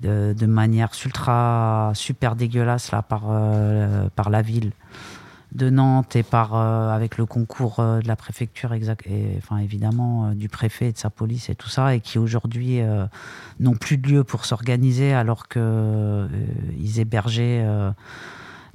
de, 0.06 0.46
manière 0.46 0.90
ultra 1.04 1.92
super 1.94 2.36
dégueulasse 2.36 2.92
là, 2.92 3.02
par, 3.02 3.24
euh, 3.28 4.08
par 4.14 4.30
la 4.30 4.42
ville 4.42 4.72
de 5.52 5.70
Nantes 5.70 6.16
et 6.16 6.22
par, 6.22 6.54
euh, 6.54 6.90
avec 6.90 7.18
le 7.18 7.24
concours 7.24 7.80
euh, 7.80 8.00
de 8.00 8.08
la 8.08 8.16
préfecture, 8.16 8.72
exact, 8.72 9.06
et, 9.06 9.34
enfin, 9.38 9.58
évidemment, 9.58 10.32
du 10.32 10.48
préfet 10.48 10.88
et 10.88 10.92
de 10.92 10.98
sa 10.98 11.10
police 11.10 11.48
et 11.48 11.54
tout 11.54 11.68
ça, 11.68 11.94
et 11.94 12.00
qui 12.00 12.18
aujourd'hui 12.18 12.80
n'ont 13.60 13.74
plus 13.74 13.96
de 13.96 14.08
lieu 14.08 14.24
pour 14.24 14.44
s'organiser 14.44 15.14
alors 15.14 15.48
qu'ils 15.48 17.00
hébergeaient 17.00 17.62
euh, 17.64 17.90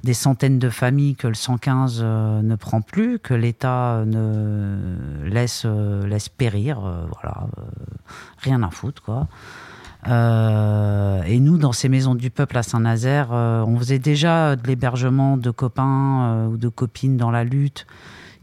des 0.02 0.14
centaines 0.14 0.58
de 0.58 0.68
familles 0.68 1.14
que 1.14 1.28
le 1.28 1.34
115 1.34 2.00
euh, 2.02 2.42
ne 2.42 2.56
prend 2.56 2.80
plus, 2.80 3.20
que 3.20 3.34
l'État 3.34 4.02
ne 4.04 5.24
laisse, 5.24 5.64
laisse 5.64 6.28
périr. 6.28 6.80
voilà, 6.80 7.46
rien 8.38 8.62
à 8.62 8.70
foutre, 8.70 9.02
quoi. 9.02 9.28
Euh, 10.08 11.22
et 11.24 11.38
nous, 11.38 11.58
dans 11.58 11.72
ces 11.72 11.88
maisons 11.88 12.14
du 12.14 12.30
peuple 12.30 12.58
à 12.58 12.62
Saint-Nazaire, 12.62 13.28
euh, 13.32 13.64
on 13.66 13.78
faisait 13.78 13.98
déjà 13.98 14.56
de 14.56 14.66
l'hébergement 14.66 15.36
de 15.36 15.50
copains 15.50 16.24
euh, 16.24 16.46
ou 16.48 16.56
de 16.56 16.68
copines 16.68 17.16
dans 17.16 17.30
la 17.30 17.44
lutte 17.44 17.86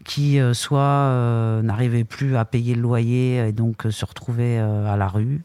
qui 0.06 0.40
soit 0.54 1.62
n'arrivaient 1.62 2.06
plus 2.06 2.36
à 2.36 2.44
payer 2.44 2.74
le 2.74 2.82
loyer 2.82 3.48
et 3.48 3.52
donc 3.52 3.86
se 3.92 4.06
retrouvaient 4.06 4.58
à 4.58 4.98
la 4.98 5.08
rue, 5.08 5.44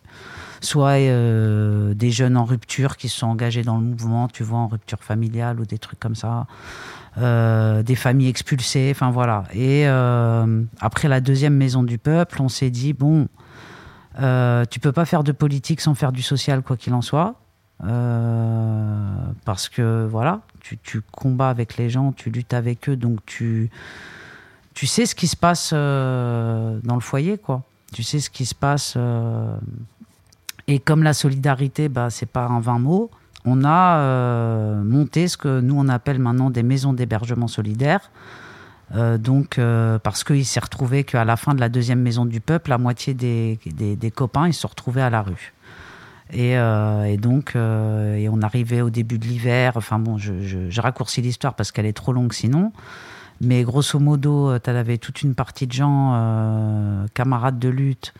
soit 0.62 1.00
des 1.00 2.10
jeunes 2.10 2.38
en 2.38 2.46
rupture 2.46 2.96
qui 2.96 3.10
se 3.10 3.18
sont 3.18 3.26
engagés 3.26 3.62
dans 3.62 3.76
le 3.76 3.84
mouvement, 3.84 4.26
tu 4.26 4.42
vois, 4.42 4.60
en 4.60 4.68
rupture 4.68 5.00
familiale 5.02 5.60
ou 5.60 5.66
des 5.66 5.76
trucs 5.76 6.00
comme 6.00 6.14
ça. 6.14 6.46
Des 7.18 7.94
familles 7.94 8.28
expulsées, 8.28 8.90
enfin 8.90 9.10
voilà. 9.10 9.44
Et 9.52 9.84
après 9.86 11.08
la 11.08 11.20
deuxième 11.20 11.56
maison 11.56 11.82
du 11.82 11.98
peuple, 11.98 12.40
on 12.40 12.48
s'est 12.48 12.70
dit 12.70 12.94
bon, 12.94 13.28
euh, 14.20 14.64
tu 14.70 14.80
peux 14.80 14.92
pas 14.92 15.04
faire 15.04 15.24
de 15.24 15.32
politique 15.32 15.80
sans 15.80 15.94
faire 15.94 16.12
du 16.12 16.22
social, 16.22 16.62
quoi 16.62 16.76
qu'il 16.76 16.94
en 16.94 17.02
soit. 17.02 17.34
Euh, 17.84 19.16
parce 19.44 19.68
que 19.68 20.06
voilà, 20.08 20.40
tu, 20.60 20.78
tu 20.78 21.00
combats 21.00 21.50
avec 21.50 21.76
les 21.76 21.90
gens, 21.90 22.12
tu 22.12 22.30
luttes 22.30 22.54
avec 22.54 22.88
eux, 22.88 22.96
donc 22.96 23.18
tu, 23.26 23.70
tu 24.74 24.86
sais 24.86 25.06
ce 25.06 25.14
qui 25.14 25.26
se 25.26 25.36
passe 25.36 25.72
euh, 25.74 26.78
dans 26.84 26.94
le 26.94 27.00
foyer, 27.00 27.36
quoi. 27.36 27.62
Tu 27.92 28.02
sais 28.02 28.20
ce 28.20 28.30
qui 28.30 28.46
se 28.46 28.54
passe. 28.54 28.94
euh, 28.96 29.56
et 30.66 30.78
comme 30.78 31.02
la 31.02 31.12
solidarité, 31.12 31.88
bah, 31.88 32.10
c'est 32.10 32.26
pas 32.26 32.46
un 32.46 32.60
vain 32.60 32.78
mot, 32.78 33.10
on 33.44 33.64
a 33.64 34.82
monté 34.82 35.28
ce 35.28 35.36
que 35.36 35.60
nous 35.60 35.78
on 35.78 35.88
appelle 35.88 36.18
maintenant 36.18 36.48
des 36.48 36.62
maisons 36.62 36.94
d'hébergement 36.94 37.48
solidaire. 37.48 38.10
Euh, 38.94 39.18
donc, 39.18 39.58
euh, 39.58 39.98
parce 39.98 40.22
qu'il 40.24 40.44
s'est 40.44 40.60
retrouvé 40.60 41.04
qu'à 41.04 41.24
la 41.24 41.36
fin 41.36 41.54
de 41.54 41.60
la 41.60 41.68
deuxième 41.68 42.00
maison 42.00 42.24
du 42.24 42.40
peuple, 42.40 42.70
la 42.70 42.78
moitié 42.78 43.14
des, 43.14 43.58
copains, 44.14 44.46
ils 44.46 44.54
se 44.54 44.66
retrouvaient 44.66 45.02
à 45.02 45.10
la 45.10 45.22
rue. 45.22 45.52
Et, 46.32 46.56
euh, 46.56 47.16
donc, 47.16 47.54
et 47.56 48.28
on 48.30 48.40
arrivait 48.42 48.80
au 48.80 48.90
début 48.90 49.18
de 49.18 49.26
l'hiver. 49.26 49.72
Enfin 49.76 49.98
bon, 49.98 50.18
je, 50.18 50.68
je, 50.68 50.80
raccourcis 50.80 51.22
l'histoire 51.22 51.54
parce 51.54 51.72
qu'elle 51.72 51.86
est 51.86 51.92
trop 51.92 52.12
longue 52.12 52.32
sinon. 52.32 52.72
Mais 53.40 53.64
grosso 53.64 53.98
modo, 53.98 54.58
tu 54.58 54.70
avais 54.70 54.96
toute 54.96 55.22
une 55.22 55.34
partie 55.34 55.66
de 55.66 55.72
gens, 55.72 57.06
camarades 57.14 57.58
de 57.58 57.68
lutte, 57.68 58.14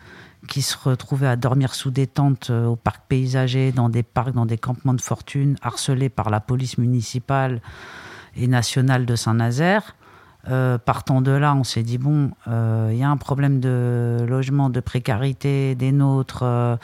qui 0.49 0.61
se 0.61 0.77
retrouvaient 0.77 1.27
à 1.27 1.37
dormir 1.37 1.73
sous 1.73 1.89
des 1.89 2.05
tentes 2.05 2.49
au 2.49 2.75
parc 2.75 3.03
paysager, 3.07 3.71
dans 3.71 3.89
des 3.89 4.03
parcs, 4.03 4.33
dans 4.33 4.45
des 4.45 4.57
campements 4.57 4.93
de 4.93 5.01
fortune, 5.01 5.55
harcelés 5.61 6.09
par 6.09 6.29
la 6.29 6.41
police 6.41 6.77
municipale 6.77 7.61
et 8.35 8.47
nationale 8.47 9.05
de 9.05 9.15
Saint-Nazaire. 9.15 9.95
Euh, 10.49 10.77
partant 10.77 11.21
de 11.21 11.31
là, 11.31 11.55
on 11.55 11.63
s'est 11.63 11.83
dit 11.83 11.97
bon, 11.97 12.31
euh, 12.47 12.89
il 12.91 12.97
y 12.97 13.03
a 13.03 13.09
un 13.09 13.17
problème 13.17 13.59
de 13.59 14.23
logement, 14.27 14.69
de 14.69 14.79
précarité 14.79 15.73
des 15.75 15.91
nôtres, 15.91 16.43
euh, 16.43 16.77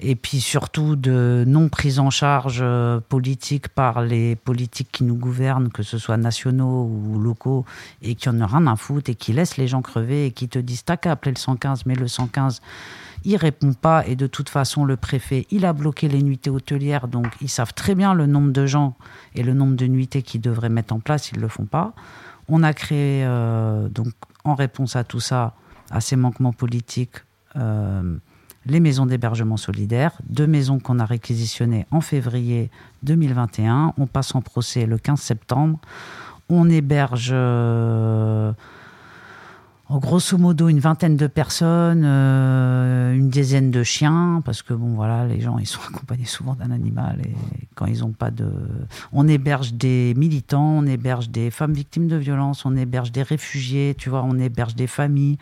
et 0.00 0.16
puis 0.16 0.40
surtout 0.40 0.96
de 0.96 1.44
non 1.46 1.68
prise 1.68 1.98
en 1.98 2.10
charge 2.10 2.58
euh, 2.60 3.00
politique 3.00 3.68
par 3.68 4.02
les 4.02 4.36
politiques 4.36 4.88
qui 4.92 5.04
nous 5.04 5.16
gouvernent, 5.16 5.70
que 5.70 5.82
ce 5.82 5.98
soit 5.98 6.16
nationaux 6.16 6.84
ou 6.84 7.18
locaux, 7.18 7.64
et 8.02 8.14
qui 8.14 8.28
en 8.28 8.40
ont 8.40 8.46
rien 8.46 8.66
à 8.66 8.76
foutre 8.76 9.10
et 9.10 9.14
qui 9.14 9.32
laissent 9.32 9.56
les 9.56 9.68
gens 9.68 9.82
crever 9.82 10.26
et 10.26 10.30
qui 10.30 10.48
te 10.48 10.58
disent 10.58 10.84
t'as 10.84 10.96
qu'à 10.96 11.12
appeler 11.12 11.32
le 11.32 11.38
115, 11.38 11.86
mais 11.86 11.94
le 11.94 12.08
115 12.08 12.60
il 13.24 13.36
répond 13.36 13.72
pas 13.72 14.06
et 14.06 14.14
de 14.14 14.26
toute 14.26 14.48
façon 14.48 14.84
le 14.84 14.96
préfet 14.96 15.46
il 15.50 15.64
a 15.64 15.72
bloqué 15.72 16.06
les 16.06 16.22
nuitées 16.22 16.50
hôtelières 16.50 17.08
donc 17.08 17.26
ils 17.40 17.48
savent 17.48 17.74
très 17.74 17.94
bien 17.94 18.14
le 18.14 18.26
nombre 18.26 18.52
de 18.52 18.66
gens 18.66 18.96
et 19.34 19.42
le 19.42 19.52
nombre 19.52 19.74
de 19.74 19.86
nuitées 19.86 20.22
qu'ils 20.22 20.40
devraient 20.40 20.68
mettre 20.68 20.94
en 20.94 21.00
place 21.00 21.32
ils 21.32 21.40
le 21.40 21.48
font 21.48 21.64
pas 21.64 21.92
on 22.48 22.62
a 22.62 22.72
créé 22.72 23.24
euh, 23.24 23.88
donc 23.88 24.12
en 24.44 24.54
réponse 24.54 24.96
à 24.96 25.04
tout 25.04 25.20
ça 25.20 25.54
à 25.90 26.00
ces 26.00 26.16
manquements 26.16 26.52
politiques 26.52 27.16
euh, 27.56 28.16
les 28.66 28.80
maisons 28.80 29.06
d'hébergement 29.06 29.56
solidaire 29.56 30.12
deux 30.28 30.46
maisons 30.46 30.78
qu'on 30.78 30.98
a 30.98 31.04
réquisitionnées 31.04 31.86
en 31.90 32.00
février 32.00 32.70
2021 33.02 33.94
on 33.98 34.06
passe 34.06 34.34
en 34.34 34.42
procès 34.42 34.86
le 34.86 34.98
15 34.98 35.20
septembre. 35.20 35.78
On 36.48 36.70
héberge 36.70 37.30
euh, 37.32 38.52
en 39.88 39.98
grosso 39.98 40.36
modo 40.36 40.68
une 40.68 40.80
vingtaine 40.80 41.16
de 41.16 41.28
personnes, 41.28 42.02
euh, 42.04 43.14
une 43.14 43.28
dizaine 43.28 43.70
de 43.70 43.84
chiens, 43.84 44.42
parce 44.44 44.62
que 44.62 44.74
bon 44.74 44.94
voilà, 44.94 45.26
les 45.26 45.40
gens 45.40 45.58
ils 45.58 45.66
sont 45.66 45.80
accompagnés 45.88 46.24
souvent 46.24 46.54
d'un 46.54 46.72
animal 46.72 47.20
et 47.24 47.34
quand 47.76 47.86
ils 47.86 48.00
n'ont 48.00 48.12
pas 48.12 48.32
de, 48.32 48.50
on 49.12 49.28
héberge 49.28 49.74
des 49.74 50.14
militants, 50.16 50.78
on 50.78 50.86
héberge 50.86 51.30
des 51.30 51.50
femmes 51.50 51.72
victimes 51.72 52.08
de 52.08 52.16
violences, 52.16 52.66
on 52.66 52.76
héberge 52.76 53.12
des 53.12 53.22
réfugiés, 53.22 53.94
tu 53.96 54.10
vois, 54.10 54.24
on 54.24 54.38
héberge 54.38 54.74
des 54.74 54.88
familles, 54.88 55.38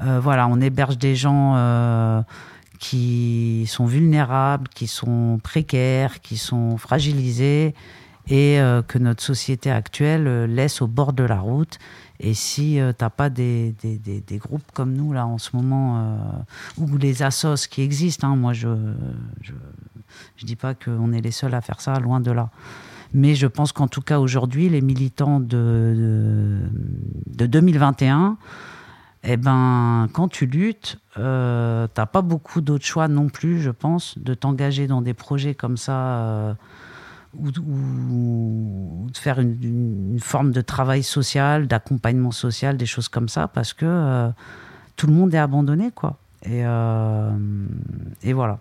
Euh, 0.00 0.20
voilà, 0.20 0.48
on 0.48 0.60
héberge 0.60 0.96
des 0.98 1.14
gens 1.14 1.52
euh, 1.54 2.22
qui 2.80 3.66
sont 3.68 3.84
vulnérables, 3.84 4.66
qui 4.68 4.86
sont 4.86 5.38
précaires, 5.42 6.20
qui 6.20 6.38
sont 6.38 6.76
fragilisés 6.76 7.74
et 8.28 8.58
que 8.86 8.98
notre 8.98 9.22
société 9.22 9.70
actuelle 9.70 10.44
laisse 10.44 10.80
au 10.80 10.86
bord 10.86 11.12
de 11.12 11.24
la 11.24 11.40
route. 11.40 11.78
Et 12.24 12.34
si 12.34 12.78
euh, 12.78 12.92
t'as 12.96 13.10
pas 13.10 13.30
des, 13.30 13.74
des, 13.82 13.98
des, 13.98 14.38
groupes 14.38 14.62
comme 14.72 14.92
nous 14.94 15.12
là 15.12 15.26
en 15.26 15.38
ce 15.38 15.56
moment, 15.56 15.98
euh, 15.98 16.16
ou 16.78 16.96
les 16.96 17.24
assos 17.24 17.66
qui 17.68 17.82
existent, 17.82 18.28
hein, 18.28 18.36
moi 18.36 18.52
je, 18.52 18.68
je 20.36 20.46
dis 20.46 20.54
pas 20.54 20.74
qu'on 20.74 21.12
est 21.12 21.20
les 21.20 21.32
seuls 21.32 21.52
à 21.52 21.60
faire 21.60 21.80
ça, 21.80 21.98
loin 21.98 22.20
de 22.20 22.30
là. 22.30 22.50
Mais 23.12 23.34
je 23.34 23.48
pense 23.48 23.72
qu'en 23.72 23.88
tout 23.88 24.00
cas 24.02 24.20
aujourd'hui, 24.20 24.68
les 24.68 24.80
militants 24.80 25.40
de, 25.40 25.46
de, 25.48 26.60
de 27.26 27.46
2021, 27.46 28.38
eh 29.24 29.36
ben, 29.36 30.08
quand 30.12 30.28
tu 30.28 30.46
luttes, 30.46 30.98
euh, 31.18 31.88
t'as 31.92 32.06
pas 32.06 32.22
beaucoup 32.22 32.60
d'autres 32.60 32.84
choix 32.84 33.08
non 33.08 33.28
plus, 33.28 33.60
je 33.60 33.70
pense, 33.70 34.16
de 34.16 34.34
t'engager 34.34 34.86
dans 34.86 35.02
des 35.02 35.14
projets 35.14 35.54
comme 35.54 35.76
ça. 35.76 35.92
euh, 35.92 36.54
ou, 37.38 37.48
ou- 37.48 39.04
ou 39.04 39.10
de 39.10 39.16
faire 39.16 39.40
une, 39.40 40.18
forme 40.20 40.52
de 40.52 40.60
travail 40.60 41.02
social, 41.02 41.66
d'accompagnement 41.66 42.30
social, 42.32 42.76
des 42.76 42.86
choses 42.86 43.08
comme 43.08 43.28
ça, 43.28 43.48
parce 43.48 43.72
que 43.72 43.86
euh, 43.86 44.28
tout 44.96 45.06
le 45.06 45.12
monde 45.12 45.34
est 45.34 45.38
abandonné, 45.38 45.90
quoi. 45.94 46.16
Et, 46.44 46.62
euh, 46.64 47.30
et 48.22 48.32
voilà. 48.32 48.58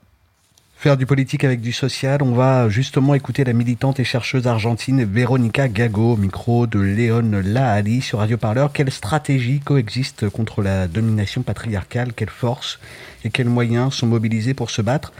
Faire 0.75 0.97
du 0.97 1.05
politique 1.05 1.43
avec 1.43 1.61
du 1.61 1.73
social, 1.73 2.23
on 2.23 2.33
va 2.33 2.67
justement 2.67 3.13
écouter 3.13 3.43
la 3.43 3.53
militante 3.53 3.99
et 3.99 4.03
chercheuse 4.03 4.47
argentine 4.47 5.03
Veronica 5.03 5.67
Gago, 5.67 6.17
micro 6.17 6.65
de 6.65 6.79
Léon 6.79 7.29
Lahali 7.43 8.01
sur 8.01 8.17
Radio 8.17 8.37
Parleur. 8.37 8.71
Quelles 8.73 8.89
stratégies 8.91 9.59
coexistent 9.59 10.27
contre 10.29 10.63
la 10.63 10.87
domination 10.87 11.43
patriarcale? 11.43 12.13
Quelles 12.13 12.29
forces 12.31 12.79
et 13.23 13.29
quels 13.29 13.47
moyens 13.49 13.93
sont 13.93 14.07
mobilisés 14.07 14.55
pour 14.55 14.71
se 14.71 14.81
battre? 14.81 15.13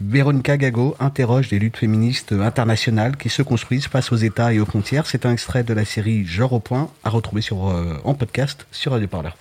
Véronica 0.00 0.56
Gago 0.56 0.96
interroge 0.98 1.48
des 1.48 1.58
luttes 1.58 1.76
féministes 1.76 2.32
internationales 2.32 3.16
qui 3.16 3.28
se 3.28 3.42
construisent 3.42 3.86
face 3.86 4.10
aux 4.12 4.16
États 4.16 4.52
et 4.52 4.58
aux 4.58 4.66
frontières. 4.66 5.06
C'est 5.06 5.24
un 5.24 5.32
extrait 5.32 5.62
de 5.62 5.72
la 5.72 5.84
série 5.84 6.24
Genre 6.24 6.52
au 6.52 6.60
point 6.60 6.90
à 7.04 7.10
retrouver 7.10 7.42
sur, 7.42 7.68
euh, 7.68 7.96
en 8.04 8.14
podcast 8.14 8.66
sur 8.72 8.92
Radio 8.92 9.06
Parleur. 9.06 9.36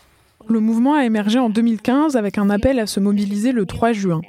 Le 0.48 0.60
mouvement 0.60 0.94
a 0.94 1.06
émergé 1.06 1.40
en 1.40 1.50
2015 1.50 2.16
avec 2.16 2.38
un 2.38 2.50
appel 2.50 2.80
à 2.80 2.86
se 2.86 3.00
mobiliser 3.00 3.52
le 3.52 3.66
3 3.66 3.94
juin. 3.94 4.22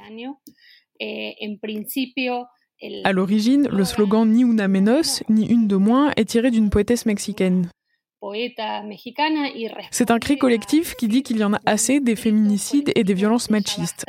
À 3.04 3.12
l'origine, 3.12 3.68
le 3.70 3.84
slogan 3.84 4.28
Ni 4.28 4.44
una 4.44 4.68
menos, 4.68 5.22
ni 5.28 5.46
une 5.46 5.68
de 5.68 5.76
moins 5.76 6.12
est 6.16 6.24
tiré 6.24 6.50
d'une 6.50 6.70
poétesse 6.70 7.06
mexicaine. 7.06 7.68
C'est 9.90 10.10
un 10.10 10.18
cri 10.18 10.38
collectif 10.38 10.94
qui 10.94 11.08
dit 11.08 11.22
qu'il 11.22 11.36
y 11.38 11.44
en 11.44 11.52
a 11.52 11.60
assez 11.66 12.00
des 12.00 12.16
féminicides 12.16 12.90
et 12.94 13.04
des 13.04 13.14
violences 13.14 13.50
machistes. 13.50 14.04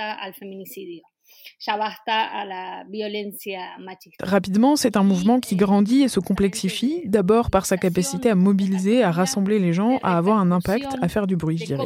Rapidement, 4.21 4.75
c'est 4.75 4.97
un 4.97 5.03
mouvement 5.03 5.39
qui 5.39 5.55
grandit 5.55 6.03
et 6.03 6.07
se 6.07 6.19
complexifie, 6.19 7.01
d'abord 7.05 7.49
par 7.49 7.65
sa 7.65 7.77
capacité 7.77 8.29
à 8.29 8.35
mobiliser, 8.35 9.03
à 9.03 9.11
rassembler 9.11 9.59
les 9.59 9.73
gens, 9.73 9.97
à 10.03 10.17
avoir 10.17 10.37
un 10.39 10.51
impact, 10.51 10.95
à 11.01 11.07
faire 11.07 11.27
du 11.27 11.35
bruit, 11.35 11.57
je 11.57 11.65
dirais. 11.65 11.85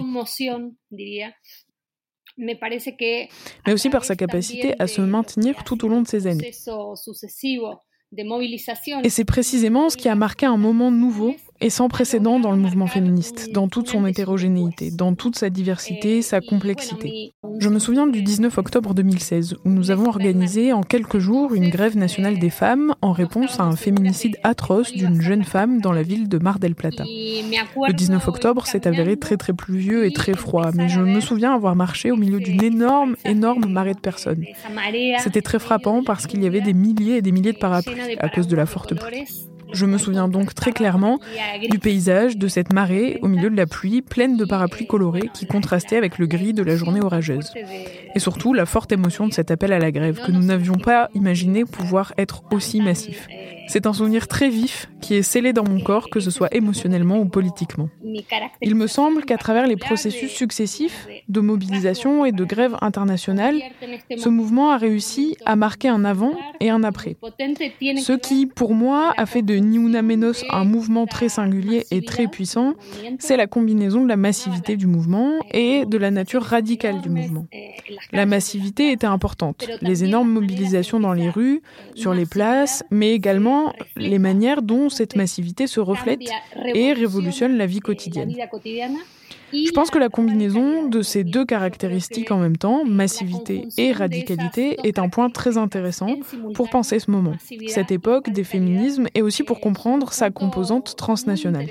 Mais 3.66 3.74
aussi 3.74 3.90
par 3.90 4.06
sa 4.06 4.16
capacité 4.16 4.76
à 4.80 4.88
se 4.88 5.02
maintenir 5.02 5.64
tout 5.64 5.84
au 5.86 5.88
long 5.88 6.02
de 6.02 6.08
ces 6.08 6.28
années. 6.28 6.52
Et 9.04 9.10
c'est 9.10 9.26
précisément 9.26 9.90
ce 9.90 9.98
qui 9.98 10.10
a 10.10 10.16
marqué 10.16 10.46
un 10.46 10.58
moment 10.58 10.90
nouveau 10.92 11.36
et 11.62 11.70
sans 11.70 11.90
précédent 11.90 12.40
dans 12.40 12.52
le 12.52 12.58
mouvement 12.58 12.88
féministe, 12.88 13.52
dans 13.54 13.68
toute 13.68 13.90
son 13.90 14.06
hétérogénéité, 14.06 14.92
dans 14.92 15.16
toute 15.16 15.38
sa 15.38 15.50
diversité, 15.50 16.22
sa 16.22 16.42
complexité. 16.42 17.34
Je 17.60 17.70
me 17.70 17.80
souviens 17.80 18.08
du 18.08 18.22
19 18.22 18.58
octobre 18.58 18.94
2016, 18.94 19.56
où 19.66 19.70
nous 19.70 19.92
avons 19.92 20.08
organisé 20.08 20.72
en 20.72 20.82
quelques 20.82 21.20
jours 21.20 21.54
une 21.54 21.70
grève 21.70 21.98
nationale 21.98 22.40
des 22.40 22.50
femmes 22.50 22.96
en 23.02 23.12
réponse 23.12 23.60
à 23.60 23.64
un 23.64 23.76
féminicide 23.76 24.38
atroce 24.44 24.94
d'une 24.94 25.22
jeune 25.22 25.44
femme 25.44 25.82
dans 25.82 25.92
la 25.92 26.04
ville 26.04 26.30
de 26.30 26.38
Mar 26.38 26.60
del 26.60 26.76
Plata. 26.76 27.04
Le 27.04 27.94
19 27.94 28.28
octobre 28.28 28.66
s'est 28.66 28.88
avéré 28.88 29.18
très 29.18 29.38
très 29.38 29.54
pluvieux 29.54 30.06
et 30.06 30.14
très 30.14 30.34
froid, 30.34 30.72
mais 30.74 30.88
je 30.88 31.02
me 31.02 31.20
souviens 31.20 31.54
avoir 31.54 31.76
marché 31.76 32.12
au 32.12 32.16
milieu 32.16 32.40
d'une 32.40 32.64
énorme, 32.64 33.16
énorme 33.26 33.66
marée 33.70 33.94
de 33.94 34.00
personnes. 34.00 34.46
C'était 35.20 35.42
très 35.42 35.60
frappant 35.60 36.04
parce 36.04 36.28
qu'il 36.28 36.42
y 36.42 36.48
avait 36.48 36.62
des 36.62 36.74
milliers 36.74 37.18
et 37.18 37.22
des 37.22 37.32
milliers 37.32 37.54
de 37.54 37.58
parapluies 37.58 38.18
à 38.20 38.30
cause 38.30 38.48
de 38.48 38.56
la 38.56 38.66
forte 38.66 38.96
pluie. 38.96 39.26
Je 39.72 39.86
me 39.86 39.98
souviens 39.98 40.28
donc 40.28 40.54
très 40.54 40.72
clairement 40.72 41.20
du 41.70 41.80
paysage, 41.80 42.38
de 42.38 42.48
cette 42.48 42.74
marée 42.74 43.20
au 43.22 43.28
milieu 43.28 43.50
de 43.50 43.56
la 43.56 43.66
pluie, 43.66 44.02
pleine 44.02 44.38
de 44.38 44.46
parapluies 44.46 44.88
colorés 44.88 45.30
qui 45.34 45.46
contrastaient 45.46 45.98
avec 45.98 46.18
le 46.18 46.28
gris 46.28 46.54
de 46.54 46.64
la 46.64 46.76
journée 46.76 47.02
orageuse. 47.02 47.54
Et 48.16 48.20
surtout 48.20 48.54
la 48.54 48.66
forte 48.66 48.92
émotion 48.92 49.28
de 49.28 49.34
cet 49.34 49.52
appel 49.52 49.74
à 49.74 49.80
la 49.80 49.92
grève, 49.92 50.20
que 50.26 50.32
nous 50.32 50.44
n'avions 50.44 50.76
pas 50.76 51.10
imaginé 51.14 51.66
pouvoir 51.66 52.14
être 52.18 52.44
aussi 52.52 52.82
massif. 52.82 53.28
C'est 53.68 53.86
un 53.86 53.94
souvenir 53.94 54.28
très 54.28 54.50
vif 54.50 54.90
qui 55.00 55.14
est 55.14 55.22
scellé 55.22 55.54
dans 55.54 55.64
mon 55.64 55.80
corps, 55.80 56.10
que 56.10 56.20
ce 56.20 56.32
soit 56.32 56.52
émotionnellement 56.56 57.20
ou 57.20 57.26
politiquement. 57.26 57.88
Il 58.64 58.74
me 58.74 58.88
semble 58.88 59.26
qu'à 59.26 59.38
travers 59.38 59.68
les 59.68 59.76
processus 59.76 60.32
successifs 60.32 61.08
de 61.28 61.40
mobilisation 61.40 62.26
et 62.26 62.32
de 62.32 62.44
grève 62.44 62.76
internationale, 62.82 63.60
ce 64.18 64.28
mouvement 64.28 64.72
a 64.72 64.78
réussi 64.78 65.38
à 65.46 65.56
marquer 65.56 65.88
un 65.88 66.04
avant 66.04 66.34
et 66.60 66.72
un 66.72 66.84
après. 66.84 67.16
Ce 67.22 68.14
qui, 68.14 68.48
pour 68.48 68.74
moi, 68.74 69.14
a 69.18 69.28
fait 69.28 69.44
de 69.44 69.59
Ni 69.62 69.78
Una 69.78 70.02
Menos 70.02 70.44
un 70.50 70.64
mouvement 70.64 71.06
très 71.06 71.30
singulier 71.30 71.86
et 71.92 72.02
très 72.02 72.28
puissant, 72.28 72.74
c'est 73.20 73.38
la 73.38 73.48
combinaison 73.48 74.04
de 74.04 74.08
la 74.08 74.18
massivité 74.18 74.78
du 74.78 74.88
mouvement 74.88 75.34
et 75.52 75.86
de 75.86 75.98
la 75.98 76.12
nature 76.12 76.44
radicale 76.44 77.02
du 77.02 77.10
mouvement. 77.10 77.48
La 78.12 78.26
massivité 78.26 78.92
était 78.92 79.08
importante, 79.08 79.68
les 79.82 80.04
énormes 80.04 80.32
mobilisations 80.32 81.00
dans 81.00 81.14
les 81.14 81.30
rues, 81.30 81.62
sur 81.96 82.14
les 82.14 82.26
places, 82.26 82.84
mais 82.92 83.12
également 83.12 83.74
les 83.96 84.20
manières 84.20 84.62
dont 84.62 84.90
cette 84.90 85.16
massivité 85.16 85.68
se 85.68 85.80
reflète 85.80 86.22
et 86.74 86.94
révolutionne 86.94 87.58
la 87.58 87.66
vie 87.66 87.80
quotidienne. 87.80 88.34
Je 89.54 89.72
pense 89.72 89.90
que 89.90 90.00
la 90.00 90.10
combinaison 90.10 90.88
de 90.88 91.02
ces 91.02 91.24
deux 91.24 91.46
caractéristiques 91.46 92.32
en 92.32 92.40
même 92.40 92.58
temps, 92.58 92.86
massivité 92.86 93.66
et 93.78 93.92
radicalité, 93.92 94.78
est 94.84 95.00
un 95.00 95.10
point 95.10 95.30
très 95.30 95.58
intéressant 95.58 96.16
pour 96.54 96.70
penser 96.70 97.00
ce 97.00 97.12
moment, 97.12 97.36
cette 97.68 97.92
époque 97.92 98.30
des 98.30 98.44
féminismes 98.44 99.08
et 99.16 99.22
aussi 99.22 99.44
pour 99.44 99.60
comprendre 99.60 100.14
sa 100.14 100.30
composante 100.30 100.96
transnationale. 100.96 101.68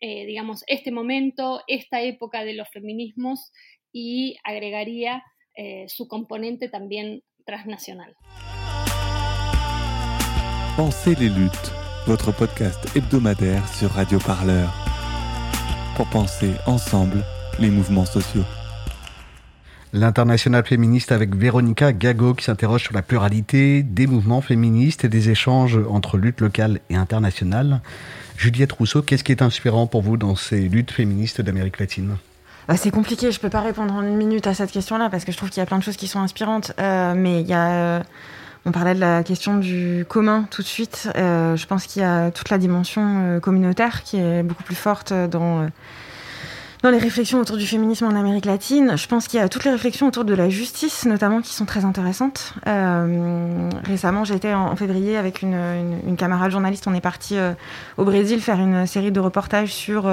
eh, 0.00 0.26
digamos, 0.26 0.64
este 0.66 0.90
momento, 0.90 1.60
esta 1.66 2.00
época 2.00 2.44
de 2.44 2.54
los 2.54 2.68
feminismos 2.70 3.52
y 3.92 4.38
agregaría 4.44 5.22
eh, 5.54 5.86
su 5.88 6.08
componente 6.08 6.68
también 6.68 7.22
transnacional. 7.44 8.14
Pensez 10.76 11.16
les 11.16 11.28
luttes, 11.28 11.72
votre 12.06 12.32
podcast 12.32 12.96
hebdomadaire 12.96 13.66
sur 13.68 13.90
Radio 13.90 14.18
Parleur. 14.20 14.72
Pour 16.00 16.08
penser 16.08 16.52
ensemble 16.64 17.22
les 17.58 17.68
mouvements 17.68 18.06
sociaux. 18.06 18.44
L'international 19.92 20.64
féministe 20.64 21.12
avec 21.12 21.36
Véronica 21.36 21.92
Gago 21.92 22.32
qui 22.32 22.46
s'interroge 22.46 22.84
sur 22.84 22.94
la 22.94 23.02
pluralité 23.02 23.82
des 23.82 24.06
mouvements 24.06 24.40
féministes 24.40 25.04
et 25.04 25.10
des 25.10 25.28
échanges 25.28 25.78
entre 25.90 26.16
lutte 26.16 26.40
locale 26.40 26.80
et 26.88 26.96
internationale. 26.96 27.82
Juliette 28.38 28.72
Rousseau, 28.72 29.02
qu'est-ce 29.02 29.22
qui 29.22 29.32
est 29.32 29.42
inspirant 29.42 29.86
pour 29.86 30.00
vous 30.00 30.16
dans 30.16 30.36
ces 30.36 30.70
luttes 30.70 30.90
féministes 30.90 31.42
d'Amérique 31.42 31.78
latine? 31.78 32.16
Bah, 32.66 32.78
c'est 32.78 32.90
compliqué, 32.90 33.30
je 33.30 33.38
peux 33.38 33.50
pas 33.50 33.60
répondre 33.60 33.92
en 33.92 34.00
une 34.00 34.16
minute 34.16 34.46
à 34.46 34.54
cette 34.54 34.70
question-là 34.70 35.10
parce 35.10 35.26
que 35.26 35.32
je 35.32 35.36
trouve 35.36 35.50
qu'il 35.50 35.60
y 35.60 35.62
a 35.62 35.66
plein 35.66 35.78
de 35.78 35.84
choses 35.84 35.98
qui 35.98 36.08
sont 36.08 36.20
inspirantes. 36.20 36.72
Euh, 36.80 37.12
mais 37.14 37.42
il 37.42 37.46
y 37.46 37.52
a, 37.52 37.72
euh, 37.72 38.02
on 38.66 38.72
parlait 38.72 38.94
de 38.94 39.00
la 39.00 39.22
question 39.22 39.56
du 39.56 40.04
commun 40.08 40.46
tout 40.50 40.62
de 40.62 40.66
suite. 40.66 41.08
Euh, 41.16 41.56
je 41.56 41.66
pense 41.66 41.86
qu'il 41.86 42.02
y 42.02 42.04
a 42.04 42.30
toute 42.30 42.50
la 42.50 42.58
dimension 42.58 43.40
communautaire 43.40 44.02
qui 44.02 44.18
est 44.18 44.42
beaucoup 44.42 44.62
plus 44.62 44.74
forte 44.74 45.12
dans 45.12 45.68
dans 46.82 46.88
les 46.88 46.98
réflexions 46.98 47.38
autour 47.38 47.58
du 47.58 47.66
féminisme 47.66 48.06
en 48.06 48.16
Amérique 48.18 48.46
latine. 48.46 48.96
Je 48.96 49.06
pense 49.06 49.28
qu'il 49.28 49.38
y 49.38 49.42
a 49.42 49.50
toutes 49.50 49.64
les 49.64 49.70
réflexions 49.70 50.06
autour 50.06 50.24
de 50.24 50.32
la 50.32 50.48
justice, 50.48 51.04
notamment, 51.04 51.42
qui 51.42 51.52
sont 51.52 51.66
très 51.66 51.84
intéressantes. 51.84 52.54
récemment, 53.84 54.24
j'étais 54.24 54.54
en, 54.54 54.68
en, 54.68 54.76
février 54.76 55.18
avec 55.18 55.42
une, 55.42 56.16
camarade 56.16 56.50
journaliste. 56.50 56.86
On 56.86 56.94
est 56.94 57.02
parti 57.02 57.36
au 57.98 58.04
Brésil 58.06 58.40
faire 58.40 58.58
une 58.58 58.86
série 58.86 59.12
de 59.12 59.20
reportages 59.20 59.74
sur 59.74 60.10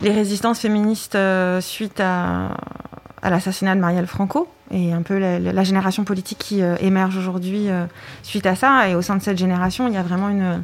les 0.00 0.12
résistances 0.12 0.60
féministes 0.60 1.14
euh, 1.14 1.60
suite 1.60 2.00
à, 2.00 2.56
à 3.22 3.30
l'assassinat 3.30 3.74
de 3.74 3.80
Marielle 3.80 4.06
Franco 4.06 4.48
et 4.70 4.92
un 4.92 5.02
peu 5.02 5.18
la, 5.18 5.64
génération 5.64 6.04
politique 6.04 6.38
qui 6.38 6.62
euh, 6.62 6.76
émerge 6.80 7.16
aujourd'hui 7.16 7.68
euh, 7.68 7.86
suite 8.22 8.46
à 8.46 8.54
ça. 8.54 8.88
Et 8.88 8.94
au 8.94 9.02
sein 9.02 9.16
de 9.16 9.22
cette 9.22 9.38
génération, 9.38 9.88
il 9.88 9.94
y 9.94 9.96
a 9.96 10.02
vraiment 10.02 10.28
une, 10.28 10.62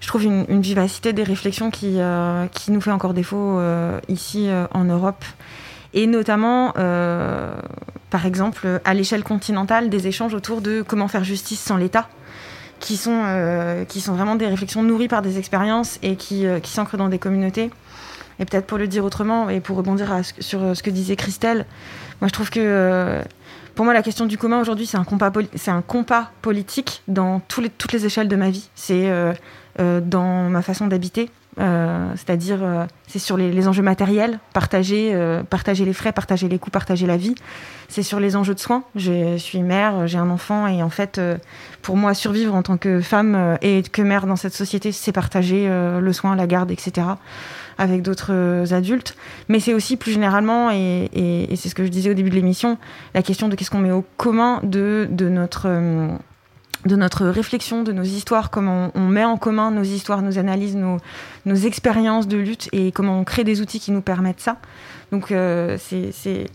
je 0.00 0.06
trouve 0.08 0.24
une, 0.24 0.60
vivacité 0.60 1.12
des 1.12 1.22
réflexions 1.22 1.70
qui, 1.70 1.98
qui 2.52 2.70
nous 2.72 2.80
fait 2.80 2.90
encore 2.90 3.14
défaut 3.14 3.60
ici 4.08 4.48
en 4.72 4.84
Europe. 4.84 5.24
Et 5.94 6.06
notamment, 6.06 6.72
par 8.10 8.26
exemple, 8.26 8.80
à 8.84 8.94
l'échelle 8.94 9.24
continentale, 9.24 9.88
des 9.88 10.06
échanges 10.06 10.34
autour 10.34 10.60
de 10.60 10.82
comment 10.82 11.08
faire 11.08 11.24
justice 11.24 11.60
sans 11.60 11.76
l'État 11.76 12.08
qui 12.78 12.96
sont, 12.98 13.84
qui 13.88 14.02
sont 14.02 14.14
vraiment 14.14 14.34
des 14.34 14.46
réflexions 14.46 14.82
nourries 14.82 15.08
par 15.08 15.22
des 15.22 15.38
expériences 15.38 15.98
et 16.02 16.16
qui, 16.16 16.44
qui 16.62 16.70
s'ancrent 16.70 16.98
dans 16.98 17.08
des 17.08 17.18
communautés. 17.18 17.70
Et 18.38 18.44
peut-être 18.44 18.66
pour 18.66 18.78
le 18.78 18.86
dire 18.86 19.04
autrement, 19.04 19.48
et 19.48 19.60
pour 19.60 19.76
rebondir 19.76 20.14
sur 20.40 20.62
euh, 20.62 20.74
ce 20.74 20.82
que 20.82 20.90
disait 20.90 21.16
Christelle, 21.16 21.64
moi 22.20 22.28
je 22.28 22.32
trouve 22.32 22.50
que 22.50 22.60
euh, 22.60 23.22
pour 23.76 23.84
moi 23.84 23.94
la 23.94 24.02
question 24.02 24.24
du 24.26 24.38
commun 24.38 24.58
aujourd'hui 24.58 24.86
c'est 24.86 24.96
un 24.96 25.04
compas, 25.82 26.30
politique 26.42 27.02
dans 27.06 27.40
toutes 27.40 27.92
les 27.92 28.06
échelles 28.06 28.26
de 28.26 28.34
ma 28.34 28.50
vie. 28.50 28.68
C'est 28.74 29.08
euh, 29.08 29.32
euh, 29.78 30.00
dans 30.00 30.48
ma 30.48 30.62
façon 30.62 30.86
d'habiter, 30.86 31.30
euh, 31.60 32.10
c'est-à-dire 32.16 32.86
c'est 33.06 33.18
sur 33.18 33.36
les, 33.36 33.52
les, 33.52 33.68
enjeux 33.68 33.82
matériels, 33.82 34.40
partager, 34.54 35.14
partager 35.50 35.84
les 35.84 35.92
frais, 35.92 36.12
partager 36.12 36.48
les 36.48 36.58
coûts, 36.58 36.70
partager 36.70 37.06
la 37.06 37.18
vie. 37.18 37.34
C'est 37.88 38.02
sur 38.02 38.18
les 38.18 38.34
enjeux 38.34 38.54
de 38.54 38.60
soins. 38.60 38.82
Je 38.96 39.36
suis 39.36 39.62
mère, 39.62 40.06
j'ai 40.06 40.18
un 40.18 40.30
enfant 40.30 40.66
et 40.66 40.82
en 40.82 40.90
fait 40.90 41.20
pour 41.82 41.96
moi 41.96 42.14
survivre 42.14 42.54
en 42.54 42.62
tant 42.62 42.78
que 42.78 43.02
femme 43.02 43.58
et 43.60 43.82
que 43.82 44.00
mère 44.00 44.26
dans 44.26 44.36
cette 44.36 44.54
société, 44.54 44.90
c'est 44.90 45.12
partager 45.12 45.68
le 45.68 46.12
soin, 46.14 46.34
la 46.34 46.46
garde, 46.46 46.70
etc 46.70 47.06
avec 47.78 48.02
d'autres 48.02 48.32
euh, 48.32 48.66
adultes. 48.72 49.16
Mais 49.48 49.60
c'est 49.60 49.74
aussi 49.74 49.96
plus 49.96 50.12
généralement, 50.12 50.70
et, 50.70 51.48
c'est 51.56 51.68
ce 51.68 51.74
que 51.74 51.84
je 51.84 51.90
disais 51.90 52.10
au 52.10 52.14
début 52.14 52.30
de 52.30 52.34
l'émission, 52.34 52.78
la 53.14 53.22
question 53.22 53.48
de 53.48 53.54
qu'est-ce 53.54 53.70
qu'on 53.70 53.78
met 53.78 53.92
au 53.92 54.04
commun 54.16 54.60
de, 54.62 55.08
notre... 55.10 55.66
Euh, 55.66 56.08
de 56.84 56.94
notre 56.94 57.26
réflexion, 57.26 57.82
de 57.82 57.90
nos 57.90 58.04
histoires, 58.04 58.50
comment 58.50 58.92
on, 58.94 59.08
met 59.08 59.24
en 59.24 59.38
commun 59.38 59.72
nos 59.72 59.82
histoires, 59.82 60.22
nos 60.22 60.38
analyses, 60.38 60.76
nos, 60.76 61.54
expériences 61.54 62.28
de 62.28 62.36
lutte 62.36 62.68
et 62.70 62.92
comment 62.92 63.18
on 63.18 63.24
crée 63.24 63.42
des 63.42 63.60
outils 63.60 63.80
qui 63.80 63.90
nous 63.90 64.02
permettent 64.02 64.40
ça. 64.40 64.58
Donc 65.10 65.32
euh, 65.32 65.78
c'est 65.80 66.46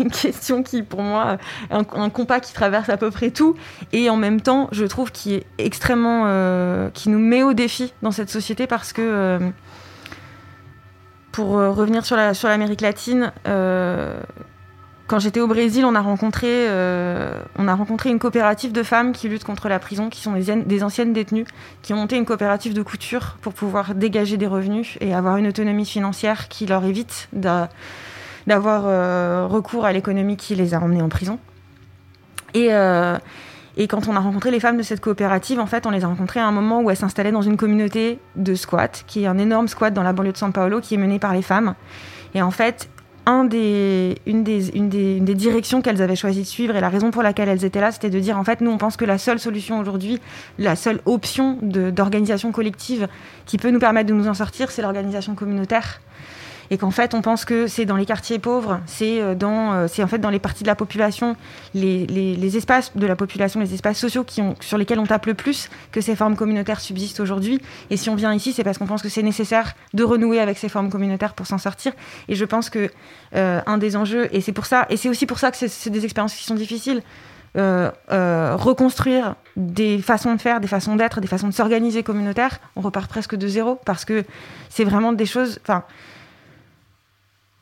une 0.00 0.10
question 0.10 0.62
qui, 0.62 0.82
pour 0.82 1.00
moi, 1.00 1.38
un, 1.70 1.78
un, 1.94 2.10
compas 2.10 2.40
qui 2.40 2.52
traverse 2.52 2.90
à 2.90 2.98
peu 2.98 3.10
près 3.10 3.30
tout 3.30 3.56
et 3.94 4.10
en 4.10 4.16
même 4.16 4.42
temps, 4.42 4.68
je 4.72 4.84
trouve 4.84 5.12
qui 5.12 5.34
est 5.34 5.46
extrêmement, 5.56 6.90
qui 6.92 7.08
nous 7.08 7.20
met 7.20 7.42
au 7.42 7.54
défi 7.54 7.94
dans 8.02 8.10
cette 8.10 8.28
société 8.28 8.66
parce 8.66 8.92
que 8.92 9.40
pour 11.32 11.58
euh, 11.58 11.70
revenir 11.70 12.04
sur 12.04 12.16
la 12.16 12.34
sur 12.34 12.48
l'Amérique 12.48 12.80
latine, 12.80 13.32
euh, 13.46 14.20
quand 15.06 15.18
j'étais 15.18 15.40
au 15.40 15.46
Brésil, 15.46 15.84
on 15.84 15.94
a 15.94 16.00
rencontré 16.00 16.48
euh, 16.48 17.40
on 17.58 17.68
a 17.68 17.74
rencontré 17.74 18.10
une 18.10 18.18
coopérative 18.18 18.72
de 18.72 18.82
femmes 18.82 19.12
qui 19.12 19.28
luttent 19.28 19.44
contre 19.44 19.68
la 19.68 19.78
prison, 19.78 20.08
qui 20.08 20.20
sont 20.20 20.34
des, 20.34 20.84
anciennes 20.84 21.12
détenues, 21.12 21.46
qui 21.82 21.92
ont 21.92 21.96
monté 21.96 22.16
une 22.16 22.24
coopérative 22.24 22.74
de 22.74 22.82
couture 22.82 23.36
pour 23.40 23.52
pouvoir 23.52 23.94
dégager 23.94 24.36
des 24.36 24.46
revenus 24.46 24.96
et 25.00 25.14
avoir 25.14 25.36
une 25.36 25.48
autonomie 25.48 25.86
financière 25.86 26.48
qui 26.48 26.66
leur 26.66 26.84
évite 26.84 27.28
d'avoir 27.32 28.84
recours 29.50 29.84
à 29.84 29.92
l'économie 29.92 30.36
qui 30.36 30.54
les 30.54 30.74
a 30.74 30.80
emmenées 30.80 31.02
en 31.02 31.08
prison. 31.08 31.38
Et 32.54 32.70
et 33.76 33.86
quand 33.86 34.08
on 34.08 34.16
a 34.16 34.20
rencontré 34.20 34.50
les 34.50 34.60
femmes 34.60 34.76
de 34.76 34.82
cette 34.82 35.00
coopérative, 35.00 35.60
en 35.60 35.66
fait, 35.66 35.86
on 35.86 35.90
les 35.90 36.04
a 36.04 36.08
rencontrées 36.08 36.40
à 36.40 36.46
un 36.46 36.52
moment 36.52 36.80
où 36.82 36.90
elles 36.90 36.96
s'installaient 36.96 37.32
dans 37.32 37.42
une 37.42 37.56
communauté 37.56 38.18
de 38.36 38.54
squat, 38.54 39.04
qui 39.06 39.24
est 39.24 39.26
un 39.26 39.38
énorme 39.38 39.68
squat 39.68 39.92
dans 39.94 40.02
la 40.02 40.12
banlieue 40.12 40.32
de 40.32 40.38
São 40.38 40.52
Paulo, 40.52 40.80
qui 40.80 40.94
est 40.94 40.98
mené 40.98 41.18
par 41.18 41.32
les 41.32 41.42
femmes. 41.42 41.74
Et 42.34 42.42
en 42.42 42.50
fait, 42.50 42.88
une, 43.26 43.48
des, 44.44 44.70
une 44.74 44.88
des 44.88 45.34
directions 45.34 45.82
qu'elles 45.82 46.02
avaient 46.02 46.16
choisi 46.16 46.40
de 46.40 46.46
suivre 46.46 46.76
et 46.76 46.80
la 46.80 46.88
raison 46.88 47.10
pour 47.10 47.22
laquelle 47.22 47.48
elles 47.48 47.64
étaient 47.64 47.80
là, 47.80 47.92
c'était 47.92 48.10
de 48.10 48.18
dire 48.18 48.38
en 48.38 48.44
fait, 48.44 48.60
nous, 48.60 48.70
on 48.70 48.78
pense 48.78 48.96
que 48.96 49.04
la 49.04 49.18
seule 49.18 49.38
solution 49.38 49.78
aujourd'hui, 49.78 50.20
la 50.58 50.76
seule 50.76 51.00
option 51.04 51.58
d'organisation 51.62 52.52
collective 52.52 53.08
qui 53.46 53.58
peut 53.58 53.70
nous 53.70 53.78
permettre 53.78 54.08
de 54.08 54.14
nous 54.14 54.28
en 54.28 54.34
sortir, 54.34 54.70
c'est 54.70 54.82
l'organisation 54.82 55.34
communautaire 55.34 56.00
et 56.70 56.78
qu'en 56.78 56.90
fait 56.90 57.14
on 57.14 57.22
pense 57.22 57.44
que 57.44 57.66
c'est 57.66 57.84
dans 57.84 57.96
les 57.96 58.06
quartiers 58.06 58.38
pauvres, 58.38 58.80
c'est 58.86 59.20
euh, 59.20 59.34
dans, 59.34 59.72
euh, 59.72 59.86
c'est 59.88 60.02
en 60.02 60.06
fait 60.06 60.18
dans 60.18 60.30
les 60.30 60.38
parties 60.38 60.62
de 60.62 60.68
la 60.68 60.74
population, 60.74 61.36
les, 61.74 62.06
les, 62.06 62.56
espaces 62.56 62.96
de 62.96 63.06
la 63.06 63.16
population, 63.16 63.60
les 63.60 63.74
espaces 63.74 63.98
sociaux 63.98 64.24
qui 64.24 64.40
ont, 64.40 64.54
sur 64.60 64.78
lesquels 64.78 64.98
on 64.98 65.06
tape 65.06 65.26
le 65.26 65.34
plus 65.34 65.68
que 65.92 66.00
ces 66.00 66.16
formes 66.16 66.36
communautaires 66.36 66.80
subsistent 66.80 67.20
aujourd'hui. 67.20 67.60
Et 67.90 67.96
si 67.96 68.10
on 68.10 68.14
vient 68.14 68.34
ici, 68.34 68.52
c'est 68.52 68.64
parce 68.64 68.78
qu'on 68.78 68.86
pense 68.86 69.02
que 69.02 69.08
c'est 69.08 69.22
nécessaire 69.22 69.74
de 69.94 70.02
renouer 70.02 70.40
avec 70.40 70.58
ces 70.58 70.68
formes 70.68 70.90
communautaires 70.90 71.34
pour 71.34 71.46
s'en 71.46 71.58
sortir. 71.58 71.92
Et 72.28 72.34
je 72.34 72.44
pense 72.44 72.70
que 72.70 72.90
euh, 73.34 73.60
un 73.66 73.78
des 73.78 73.96
enjeux, 73.96 74.28
et 74.34 74.40
c'est 74.40 74.52
pour 74.52 74.66
ça, 74.66 74.86
et 74.90 74.96
c'est 74.96 75.08
aussi 75.08 75.26
pour 75.26 75.38
ça 75.38 75.50
que 75.50 75.56
c'est 75.56 75.90
des 75.90 76.04
expériences 76.04 76.34
qui 76.34 76.44
sont 76.44 76.54
difficiles. 76.54 77.02
Reconstruire 77.54 79.34
des 79.56 79.98
façons 79.98 80.34
de 80.34 80.40
faire, 80.40 80.60
des 80.60 80.68
façons 80.68 80.94
d'être, 80.96 81.20
des 81.20 81.26
façons 81.26 81.48
de 81.48 81.52
s'organiser 81.52 82.02
communautaires, 82.04 82.60
on 82.76 82.80
repart 82.80 83.10
presque 83.10 83.34
de 83.34 83.48
zéro 83.48 83.80
parce 83.84 84.04
que 84.04 84.24
c'est 84.68 84.84
vraiment 84.84 85.12
des 85.12 85.26
choses. 85.26 85.58
Enfin, 85.62 85.84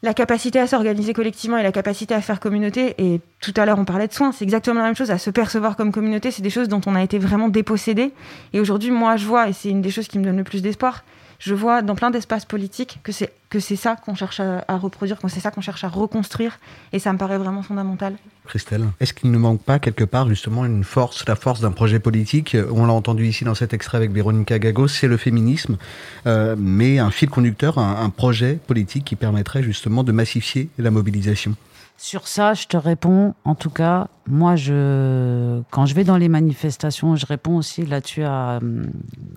la 0.02 0.14
capacité 0.14 0.60
à 0.60 0.66
s'organiser 0.66 1.12
collectivement 1.12 1.58
et 1.58 1.62
la 1.62 1.72
capacité 1.72 2.14
à 2.14 2.20
faire 2.20 2.40
communauté, 2.40 2.94
et 2.98 3.20
tout 3.40 3.54
à 3.56 3.66
l'heure 3.66 3.78
on 3.78 3.84
parlait 3.84 4.06
de 4.06 4.12
soins, 4.12 4.32
c'est 4.32 4.44
exactement 4.44 4.80
la 4.80 4.86
même 4.86 4.96
chose, 4.96 5.10
à 5.10 5.18
se 5.18 5.30
percevoir 5.30 5.76
comme 5.76 5.90
communauté, 5.92 6.30
c'est 6.30 6.42
des 6.42 6.50
choses 6.50 6.68
dont 6.68 6.80
on 6.86 6.94
a 6.94 7.02
été 7.02 7.18
vraiment 7.18 7.48
dépossédé. 7.48 8.12
Et 8.52 8.60
aujourd'hui, 8.60 8.90
moi 8.90 9.16
je 9.16 9.26
vois, 9.26 9.48
et 9.48 9.52
c'est 9.52 9.70
une 9.70 9.82
des 9.82 9.90
choses 9.90 10.08
qui 10.08 10.18
me 10.18 10.24
donne 10.24 10.36
le 10.36 10.44
plus 10.44 10.62
d'espoir, 10.62 11.04
je 11.38 11.54
vois 11.54 11.82
dans 11.82 11.94
plein 11.94 12.10
d'espaces 12.10 12.44
politiques 12.44 13.00
que 13.02 13.12
c'est 13.12 13.32
que 13.48 13.60
c'est 13.60 13.76
ça 13.76 13.96
qu'on 13.96 14.14
cherche 14.14 14.40
à, 14.40 14.76
reproduire, 14.76 15.18
que 15.18 15.28
c'est 15.28 15.40
ça 15.40 15.50
qu'on 15.50 15.62
cherche 15.62 15.82
à 15.82 15.88
reconstruire, 15.88 16.58
et 16.92 16.98
ça 16.98 17.14
me 17.14 17.18
paraît 17.18 17.38
vraiment 17.38 17.62
fondamental. 17.62 18.16
Christelle, 18.46 18.84
est-ce 19.00 19.14
qu'il 19.14 19.30
ne 19.30 19.38
manque 19.38 19.62
pas 19.62 19.78
quelque 19.78 20.04
part 20.04 20.28
justement 20.28 20.66
une 20.66 20.84
force, 20.84 21.26
la 21.26 21.34
force 21.34 21.60
d'un 21.60 21.70
projet 21.70 21.98
politique? 21.98 22.58
On 22.70 22.84
l'a 22.84 22.92
entendu 22.92 23.26
ici 23.26 23.44
dans 23.44 23.54
cet 23.54 23.72
extrait 23.72 23.96
avec 23.96 24.10
Véronica 24.10 24.58
Gago, 24.58 24.86
c'est 24.86 25.08
le 25.08 25.16
féminisme, 25.16 25.78
euh, 26.26 26.56
mais 26.58 26.98
un 26.98 27.10
fil 27.10 27.30
conducteur, 27.30 27.78
un 27.78 28.10
projet 28.10 28.58
politique 28.66 29.06
qui 29.06 29.16
permettrait 29.16 29.62
justement 29.62 30.04
de 30.04 30.12
massifier 30.12 30.68
la 30.76 30.90
mobilisation. 30.90 31.54
Sur 32.00 32.28
ça, 32.28 32.54
je 32.54 32.68
te 32.68 32.76
réponds. 32.76 33.34
En 33.44 33.56
tout 33.56 33.70
cas, 33.70 34.06
moi, 34.28 34.54
je, 34.54 35.60
quand 35.72 35.84
je 35.84 35.94
vais 35.94 36.04
dans 36.04 36.16
les 36.16 36.28
manifestations, 36.28 37.16
je 37.16 37.26
réponds 37.26 37.56
aussi 37.56 37.84
là-dessus 37.84 38.22
à. 38.22 38.60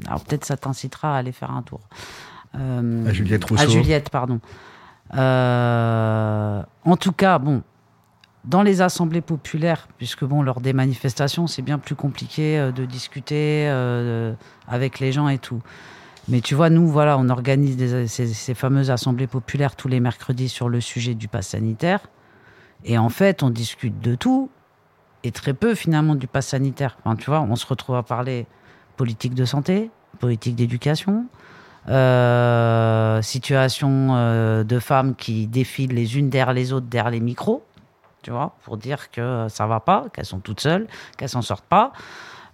Alors 0.05 0.23
peut-être 0.23 0.45
ça 0.45 0.57
t'incitera 0.57 1.15
à 1.15 1.17
aller 1.17 1.31
faire 1.31 1.49
un 1.49 1.63
tour. 1.63 1.79
Euh, 2.53 3.07
à 3.07 3.13
Juliette 3.13 3.45
Rousseau. 3.45 3.63
À 3.63 3.67
Juliette, 3.67 4.11
pardon. 4.11 4.39
Euh, 5.15 6.61
en 6.85 6.97
tout 6.97 7.13
cas, 7.13 7.39
bon, 7.39 7.63
dans 8.45 8.61
les 8.61 8.83
assemblées 8.83 9.21
populaires, 9.21 9.87
puisque 9.97 10.23
bon, 10.23 10.43
lors 10.43 10.61
des 10.61 10.73
manifestations, 10.73 11.47
c'est 11.47 11.63
bien 11.63 11.79
plus 11.79 11.95
compliqué 11.95 12.59
euh, 12.59 12.71
de 12.71 12.85
discuter 12.85 13.65
euh, 13.69 14.33
avec 14.67 14.99
les 14.99 15.11
gens 15.11 15.29
et 15.29 15.39
tout. 15.39 15.63
Mais 16.27 16.41
tu 16.41 16.53
vois, 16.53 16.69
nous, 16.69 16.87
voilà, 16.87 17.17
on 17.17 17.27
organise 17.29 17.75
des, 17.75 18.07
ces, 18.07 18.27
ces 18.27 18.53
fameuses 18.53 18.91
assemblées 18.91 19.25
populaires 19.25 19.75
tous 19.75 19.87
les 19.87 19.99
mercredis 19.99 20.47
sur 20.47 20.69
le 20.69 20.79
sujet 20.79 21.15
du 21.15 21.27
pass 21.27 21.47
sanitaire. 21.47 22.01
Et 22.85 22.97
en 22.97 23.09
fait, 23.09 23.43
on 23.43 23.49
discute 23.49 23.99
de 24.01 24.15
tout 24.15 24.49
et 25.23 25.31
très 25.31 25.53
peu 25.53 25.75
finalement 25.75 26.15
du 26.15 26.27
pass 26.27 26.47
sanitaire. 26.47 26.97
Enfin, 27.03 27.15
tu 27.15 27.29
vois, 27.29 27.41
on 27.41 27.55
se 27.55 27.65
retrouve 27.65 27.95
à 27.95 28.03
parler 28.03 28.47
politique 28.97 29.35
de 29.35 29.45
santé, 29.45 29.91
politique 30.19 30.55
d'éducation, 30.55 31.25
euh, 31.89 33.21
situation 33.21 34.09
euh, 34.11 34.63
de 34.63 34.79
femmes 34.79 35.15
qui 35.15 35.47
défilent 35.47 35.93
les 35.93 36.17
unes 36.17 36.29
derrière 36.29 36.53
les 36.53 36.73
autres 36.73 36.87
derrière 36.87 37.11
les 37.11 37.19
micros, 37.19 37.63
tu 38.21 38.31
vois, 38.31 38.55
pour 38.63 38.77
dire 38.77 39.09
que 39.11 39.47
ça 39.49 39.65
va 39.67 39.79
pas, 39.79 40.05
qu'elles 40.13 40.25
sont 40.25 40.39
toutes 40.39 40.61
seules, 40.61 40.87
qu'elles 41.17 41.29
s'en 41.29 41.41
sortent 41.41 41.65
pas, 41.65 41.91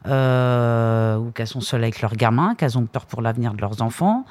euh, 0.08 1.18
ou 1.18 1.32
qu'elles 1.32 1.48
sont 1.48 1.62
seules 1.62 1.84
avec 1.84 2.02
leurs 2.02 2.16
gamins, 2.16 2.56
qu'elles 2.56 2.78
ont 2.78 2.86
peur 2.86 3.06
pour 3.06 3.22
l'avenir 3.22 3.54
de 3.54 3.62
leurs 3.62 3.82
enfants. 3.82 4.26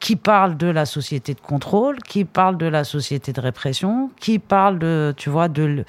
Qui 0.00 0.16
parle 0.16 0.56
de 0.56 0.68
la 0.68 0.86
société 0.86 1.34
de 1.34 1.40
contrôle, 1.40 1.98
qui 1.98 2.24
parle 2.24 2.56
de 2.56 2.66
la 2.66 2.84
société 2.84 3.32
de 3.32 3.40
répression, 3.40 4.10
qui 4.20 4.38
parle 4.38 4.78
de, 4.78 5.12
tu 5.16 5.28
vois, 5.28 5.48
de 5.48 5.84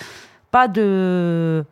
pas 0.52 0.68
de, 0.68 1.64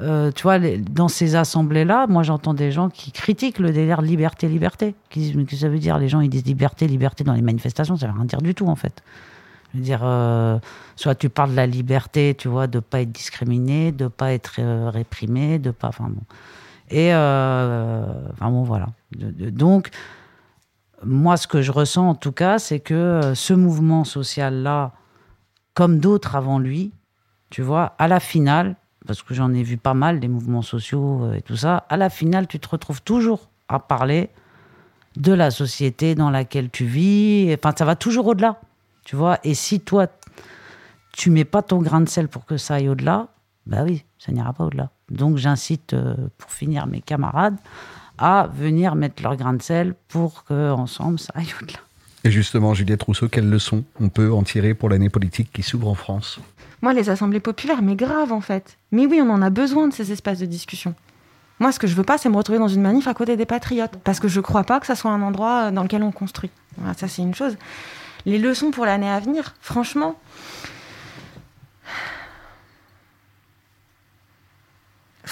euh, 0.00 0.32
tu 0.32 0.44
vois, 0.44 0.58
dans 0.58 1.08
ces 1.08 1.36
assemblées-là, 1.36 2.06
moi 2.06 2.22
j'entends 2.22 2.54
des 2.54 2.70
gens 2.70 2.88
qui 2.88 3.12
critiquent 3.12 3.58
le 3.58 3.72
délire 3.72 4.00
liberté, 4.00 4.48
liberté. 4.48 4.94
Qui 5.10 5.44
que 5.44 5.56
ça 5.56 5.68
veut 5.68 5.78
dire 5.78 5.98
Les 5.98 6.08
gens 6.08 6.20
ils 6.20 6.30
disent 6.30 6.46
liberté, 6.46 6.86
liberté 6.86 7.24
dans 7.24 7.34
les 7.34 7.42
manifestations, 7.42 7.96
ça 7.96 8.06
veut 8.06 8.12
rien 8.12 8.24
dire 8.24 8.40
du 8.40 8.54
tout 8.54 8.66
en 8.68 8.76
fait. 8.76 9.02
Je 9.72 9.78
veux 9.78 9.84
dire, 9.84 10.00
euh, 10.02 10.58
soit 10.96 11.14
tu 11.14 11.28
parles 11.28 11.50
de 11.50 11.56
la 11.56 11.66
liberté, 11.66 12.34
tu 12.38 12.48
vois, 12.48 12.66
de 12.66 12.78
pas 12.78 13.00
être 13.00 13.12
discriminé, 13.12 13.92
de 13.92 14.06
pas 14.06 14.32
être 14.32 14.56
euh, 14.58 14.90
réprimé, 14.90 15.58
de 15.58 15.70
pas, 15.70 15.88
enfin 15.88 16.08
bon. 16.08 16.22
Et 16.90 17.10
enfin 17.14 18.50
bon, 18.50 18.64
voilà. 18.64 18.88
Donc, 19.16 19.88
moi, 21.04 21.36
ce 21.36 21.46
que 21.46 21.62
je 21.62 21.72
ressens 21.72 22.08
en 22.08 22.14
tout 22.14 22.32
cas, 22.32 22.58
c'est 22.58 22.80
que 22.80 22.94
euh, 22.94 23.34
ce 23.34 23.52
mouvement 23.52 24.04
social-là, 24.04 24.92
comme 25.74 25.98
d'autres 25.98 26.36
avant 26.36 26.58
lui, 26.58 26.92
tu 27.50 27.62
vois, 27.62 27.94
à 27.98 28.08
la 28.08 28.20
finale, 28.20 28.76
parce 29.06 29.22
que 29.22 29.34
j'en 29.34 29.52
ai 29.52 29.62
vu 29.62 29.76
pas 29.76 29.94
mal 29.94 30.20
des 30.20 30.28
mouvements 30.28 30.62
sociaux 30.62 31.24
euh, 31.24 31.34
et 31.34 31.42
tout 31.42 31.56
ça, 31.56 31.78
à 31.88 31.96
la 31.96 32.10
finale, 32.10 32.46
tu 32.46 32.58
te 32.58 32.68
retrouves 32.68 33.02
toujours 33.02 33.48
à 33.68 33.78
parler 33.78 34.30
de 35.16 35.32
la 35.32 35.50
société 35.50 36.14
dans 36.14 36.30
laquelle 36.30 36.70
tu 36.70 36.84
vis. 36.84 37.54
Enfin, 37.54 37.74
ça 37.76 37.84
va 37.84 37.96
toujours 37.96 38.26
au-delà, 38.28 38.60
tu 39.04 39.16
vois. 39.16 39.38
Et 39.44 39.54
si 39.54 39.80
toi, 39.80 40.06
tu 41.12 41.30
mets 41.30 41.44
pas 41.44 41.62
ton 41.62 41.82
grain 41.82 42.00
de 42.00 42.08
sel 42.08 42.28
pour 42.28 42.46
que 42.46 42.56
ça 42.56 42.76
aille 42.76 42.88
au-delà, 42.88 43.28
bah 43.66 43.82
oui, 43.84 44.04
ça 44.18 44.32
n'ira 44.32 44.52
pas 44.52 44.64
au-delà. 44.64 44.90
Donc, 45.10 45.36
j'incite, 45.36 45.94
euh, 45.94 46.14
pour 46.38 46.50
finir, 46.50 46.86
mes 46.86 47.00
camarades 47.00 47.56
à 48.18 48.48
venir 48.54 48.94
mettre 48.94 49.22
leur 49.22 49.36
grain 49.36 49.54
de 49.54 49.62
sel 49.62 49.94
pour 50.08 50.44
que 50.44 50.70
ensemble 50.70 51.18
ça 51.18 51.32
aille 51.34 51.52
au-delà. 51.60 51.78
Et 52.24 52.30
justement, 52.30 52.72
Juliette 52.72 53.02
Rousseau, 53.02 53.28
quelles 53.28 53.50
leçons 53.50 53.82
on 54.00 54.08
peut 54.08 54.32
en 54.32 54.44
tirer 54.44 54.74
pour 54.74 54.88
l'année 54.88 55.10
politique 55.10 55.50
qui 55.52 55.62
s'ouvre 55.62 55.88
en 55.88 55.94
France? 55.94 56.38
Moi, 56.80 56.92
les 56.92 57.10
assemblées 57.10 57.40
populaires, 57.40 57.82
mais 57.82 57.96
grave 57.96 58.32
en 58.32 58.40
fait. 58.40 58.76
Mais 58.92 59.06
oui, 59.06 59.20
on 59.22 59.30
en 59.30 59.42
a 59.42 59.50
besoin 59.50 59.88
de 59.88 59.92
ces 59.92 60.12
espaces 60.12 60.38
de 60.38 60.46
discussion. 60.46 60.94
Moi, 61.58 61.70
ce 61.72 61.78
que 61.78 61.86
je 61.86 61.94
veux 61.94 62.02
pas, 62.02 62.18
c'est 62.18 62.28
me 62.28 62.36
retrouver 62.36 62.58
dans 62.58 62.68
une 62.68 62.82
manif 62.82 63.06
à 63.06 63.14
côté 63.14 63.36
des 63.36 63.46
patriotes, 63.46 63.96
parce 64.02 64.18
que 64.18 64.28
je 64.28 64.40
crois 64.40 64.64
pas 64.64 64.80
que 64.80 64.86
ça 64.86 64.96
soit 64.96 65.10
un 65.10 65.22
endroit 65.22 65.70
dans 65.70 65.82
lequel 65.82 66.02
on 66.02 66.10
construit. 66.10 66.50
Voilà, 66.76 66.94
ça, 66.94 67.06
c'est 67.06 67.22
une 67.22 67.34
chose. 67.34 67.56
Les 68.26 68.38
leçons 68.38 68.70
pour 68.70 68.84
l'année 68.84 69.08
à 69.08 69.20
venir, 69.20 69.54
franchement. 69.60 70.16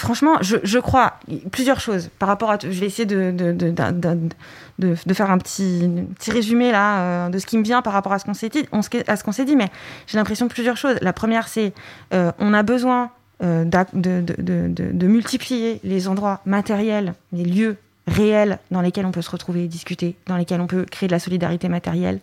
Franchement, 0.01 0.39
je, 0.41 0.79
crois 0.79 1.19
plusieurs 1.51 1.79
choses 1.79 2.09
par 2.17 2.27
rapport 2.27 2.49
à. 2.49 2.57
Je 2.59 2.67
vais 2.69 2.87
essayer 2.87 3.05
de, 3.05 3.31
de, 3.31 5.13
faire 5.13 5.29
un 5.29 5.37
petit, 5.37 5.87
résumé 6.27 6.71
là 6.71 6.99
euh, 6.99 7.29
de 7.29 7.37
ce 7.37 7.45
qui 7.45 7.55
me 7.55 7.63
vient 7.63 7.83
par 7.83 7.93
rapport 7.93 8.11
à 8.11 8.17
ce 8.17 8.25
qu'on 8.25 8.33
s'est 8.33 8.49
dit, 8.49 9.55
mais 9.55 9.69
j'ai 10.07 10.17
l'impression 10.17 10.47
de 10.47 10.51
plusieurs 10.51 10.75
choses. 10.75 10.95
La 11.01 11.13
première, 11.13 11.47
c'est 11.47 11.71
euh, 12.15 12.31
on 12.39 12.51
a 12.55 12.63
besoin 12.63 13.11
euh, 13.43 13.63
de, 13.63 15.05
multiplier 15.07 15.79
les 15.83 16.07
endroits 16.07 16.41
matériels, 16.47 17.13
les 17.31 17.45
lieux 17.45 17.77
réels 18.07 18.57
dans 18.71 18.81
lesquels 18.81 19.05
on 19.05 19.11
peut 19.11 19.21
se 19.21 19.29
retrouver 19.29 19.65
et 19.65 19.67
discuter, 19.67 20.15
dans 20.25 20.35
lesquels 20.35 20.61
on 20.61 20.67
peut 20.67 20.85
créer 20.89 21.05
de 21.05 21.13
la 21.13 21.19
solidarité 21.19 21.69
matérielle. 21.69 22.21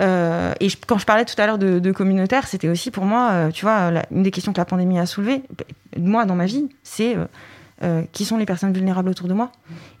Euh, 0.00 0.52
et 0.60 0.68
quand 0.86 0.98
je 0.98 1.06
parlais 1.06 1.24
tout 1.24 1.40
à 1.40 1.46
l'heure 1.46 1.58
de, 1.58 1.92
communautaire, 1.92 2.46
c'était 2.46 2.68
aussi 2.68 2.90
pour 2.90 3.04
moi, 3.04 3.30
euh, 3.30 3.50
tu 3.50 3.64
vois, 3.64 3.90
une 4.10 4.22
des 4.22 4.30
questions 4.30 4.52
que 4.52 4.58
la 4.58 4.64
pandémie 4.64 4.98
a 4.98 5.06
soulevées, 5.06 5.42
moi 5.96 6.24
dans 6.24 6.34
ma 6.34 6.46
vie, 6.46 6.68
c'est 6.82 7.16
euh, 7.82 8.04
qui 8.12 8.24
sont 8.24 8.36
les 8.36 8.46
personnes 8.46 8.72
vulnérables 8.72 9.08
autour 9.08 9.26
de 9.26 9.34
moi 9.34 9.50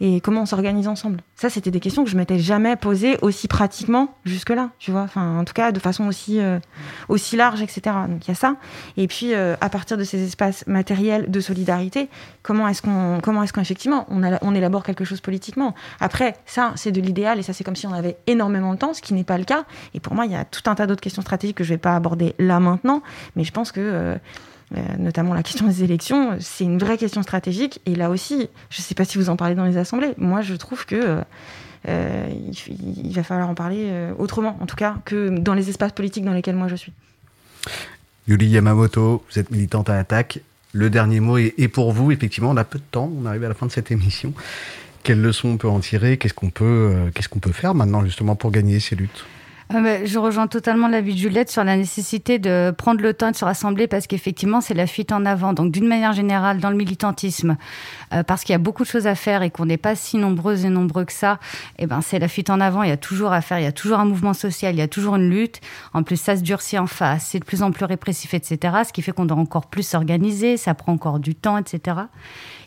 et 0.00 0.20
comment 0.20 0.42
on 0.42 0.46
s'organise 0.46 0.86
ensemble. 0.86 1.18
Ça, 1.34 1.50
c'était 1.50 1.72
des 1.72 1.80
questions 1.80 2.04
que 2.04 2.10
je 2.10 2.16
m'étais 2.16 2.38
jamais 2.38 2.76
posées 2.76 3.18
aussi 3.20 3.48
pratiquement 3.48 4.14
jusque-là, 4.24 4.70
tu 4.78 4.92
vois. 4.92 5.02
Enfin, 5.02 5.40
en 5.40 5.44
tout 5.44 5.54
cas, 5.54 5.72
de 5.72 5.80
façon 5.80 6.06
aussi, 6.06 6.38
euh, 6.38 6.60
aussi 7.08 7.36
large, 7.36 7.62
etc. 7.62 7.96
Donc 8.08 8.26
il 8.26 8.28
y 8.28 8.30
a 8.30 8.36
ça. 8.36 8.54
Et 8.96 9.08
puis, 9.08 9.34
euh, 9.34 9.56
à 9.60 9.68
partir 9.70 9.98
de 9.98 10.04
ces 10.04 10.22
espaces 10.22 10.64
matériels 10.68 11.28
de 11.28 11.40
solidarité, 11.40 12.08
comment 12.44 12.68
est-ce 12.68 12.80
qu'on, 12.80 13.42
est-ce 13.42 13.52
qu'effectivement 13.52 14.06
on, 14.08 14.22
on 14.40 14.54
élabore 14.54 14.84
quelque 14.84 15.04
chose 15.04 15.20
politiquement? 15.20 15.74
Après, 15.98 16.36
ça, 16.46 16.74
c'est 16.76 16.92
de 16.92 17.00
l'idéal 17.00 17.40
et 17.40 17.42
ça, 17.42 17.52
c'est 17.52 17.64
comme 17.64 17.74
si 17.74 17.88
on 17.88 17.92
avait 17.92 18.18
énormément 18.28 18.72
de 18.72 18.78
temps, 18.78 18.94
ce 18.94 19.02
qui 19.02 19.14
n'est 19.14 19.24
pas 19.24 19.36
le 19.36 19.44
cas. 19.44 19.64
Et 19.94 20.00
pour 20.00 20.14
moi, 20.14 20.26
il 20.26 20.32
y 20.32 20.36
a 20.36 20.44
tout 20.44 20.62
un 20.70 20.76
tas 20.76 20.86
d'autres 20.86 21.00
questions 21.00 21.22
stratégiques 21.22 21.56
que 21.56 21.64
je 21.64 21.70
vais 21.70 21.78
pas 21.78 21.96
aborder 21.96 22.36
là 22.38 22.60
maintenant, 22.60 23.02
mais 23.34 23.42
je 23.42 23.50
pense 23.50 23.72
que 23.72 24.16
notamment 24.98 25.34
la 25.34 25.42
question 25.42 25.66
des 25.66 25.84
élections, 25.84 26.36
c'est 26.40 26.64
une 26.64 26.78
vraie 26.78 26.98
question 26.98 27.22
stratégique. 27.22 27.80
Et 27.86 27.94
là 27.94 28.10
aussi, 28.10 28.48
je 28.70 28.80
ne 28.80 28.82
sais 28.82 28.94
pas 28.94 29.04
si 29.04 29.18
vous 29.18 29.30
en 29.30 29.36
parlez 29.36 29.54
dans 29.54 29.64
les 29.64 29.76
assemblées, 29.76 30.14
moi 30.18 30.40
je 30.40 30.54
trouve 30.54 30.84
que 30.84 30.96
euh, 30.96 31.20
euh, 31.88 32.26
va 33.10 33.22
falloir 33.22 33.48
en 33.48 33.54
parler 33.54 33.86
euh, 33.88 34.12
autrement, 34.18 34.56
en 34.60 34.66
tout 34.66 34.76
cas, 34.76 34.96
que 35.04 35.28
dans 35.38 35.54
les 35.54 35.68
espaces 35.68 35.92
politiques 35.92 36.24
dans 36.24 36.32
lesquels 36.32 36.56
moi 36.56 36.68
je 36.68 36.76
suis. 36.76 36.92
Yuli 38.26 38.48
Yamamoto, 38.48 39.22
vous 39.30 39.38
êtes 39.38 39.50
militante 39.50 39.90
à 39.90 39.98
Attaque. 39.98 40.40
Le 40.72 40.90
dernier 40.90 41.20
mot 41.20 41.38
est, 41.38 41.68
pour 41.68 41.92
vous. 41.92 42.10
Effectivement, 42.10 42.50
on 42.50 42.56
a 42.56 42.64
peu 42.64 42.78
de 42.78 42.84
temps. 42.90 43.12
On 43.20 43.26
arrive 43.26 43.44
à 43.44 43.48
la 43.48 43.54
fin 43.54 43.66
de 43.66 43.70
cette 43.70 43.90
émission. 43.90 44.32
Quelles 45.02 45.20
leçons 45.20 45.50
on 45.50 45.56
peut 45.56 45.68
en 45.68 45.80
tirer? 45.80 46.12
Euh, 46.12 47.10
qu'est-ce 47.12 47.28
qu'on 47.28 47.38
peut 47.38 47.52
faire 47.52 47.74
maintenant 47.74 48.04
justement 48.04 48.34
pour 48.34 48.50
gagner 48.50 48.80
ces 48.80 48.96
luttes? 48.96 49.24
Ah 49.70 49.80
bah, 49.80 50.04
je 50.04 50.18
rejoins 50.18 50.46
totalement 50.46 50.88
l'avis 50.88 51.14
de 51.14 51.18
Juliette 51.18 51.50
sur 51.50 51.64
la 51.64 51.76
nécessité 51.76 52.38
de 52.38 52.70
prendre 52.76 53.00
le 53.00 53.14
temps 53.14 53.30
de 53.30 53.36
se 53.36 53.46
rassembler 53.46 53.86
parce 53.86 54.06
qu'effectivement, 54.06 54.60
c'est 54.60 54.74
la 54.74 54.86
fuite 54.86 55.10
en 55.10 55.24
avant. 55.24 55.54
Donc, 55.54 55.72
d'une 55.72 55.86
manière 55.86 56.12
générale, 56.12 56.60
dans 56.60 56.68
le 56.68 56.76
militantisme, 56.76 57.56
euh, 58.12 58.22
parce 58.22 58.44
qu'il 58.44 58.52
y 58.52 58.56
a 58.56 58.58
beaucoup 58.58 58.82
de 58.82 58.88
choses 58.88 59.06
à 59.06 59.14
faire 59.14 59.42
et 59.42 59.50
qu'on 59.50 59.64
n'est 59.64 59.78
pas 59.78 59.96
si 59.96 60.18
nombreuses 60.18 60.66
et 60.66 60.68
nombreux 60.68 61.06
que 61.06 61.12
ça, 61.12 61.38
eh 61.78 61.86
ben, 61.86 62.02
c'est 62.02 62.18
la 62.18 62.28
fuite 62.28 62.50
en 62.50 62.60
avant. 62.60 62.82
Il 62.82 62.90
y 62.90 62.92
a 62.92 62.98
toujours 62.98 63.32
à 63.32 63.40
faire, 63.40 63.58
il 63.58 63.64
y 63.64 63.66
a 63.66 63.72
toujours 63.72 64.00
un 64.00 64.04
mouvement 64.04 64.34
social, 64.34 64.74
il 64.74 64.78
y 64.78 64.82
a 64.82 64.88
toujours 64.88 65.16
une 65.16 65.30
lutte. 65.30 65.60
En 65.94 66.02
plus, 66.02 66.20
ça 66.20 66.36
se 66.36 66.42
durcit 66.42 66.78
en 66.78 66.86
face, 66.86 67.28
c'est 67.30 67.38
de 67.38 67.44
plus 67.44 67.62
en 67.62 67.72
plus 67.72 67.86
répressif, 67.86 68.34
etc. 68.34 68.82
Ce 68.86 68.92
qui 68.92 69.00
fait 69.00 69.12
qu'on 69.12 69.24
doit 69.24 69.38
encore 69.38 69.66
plus 69.66 69.86
s'organiser, 69.86 70.58
ça 70.58 70.74
prend 70.74 70.92
encore 70.92 71.20
du 71.20 71.34
temps, 71.34 71.56
etc. 71.56 71.96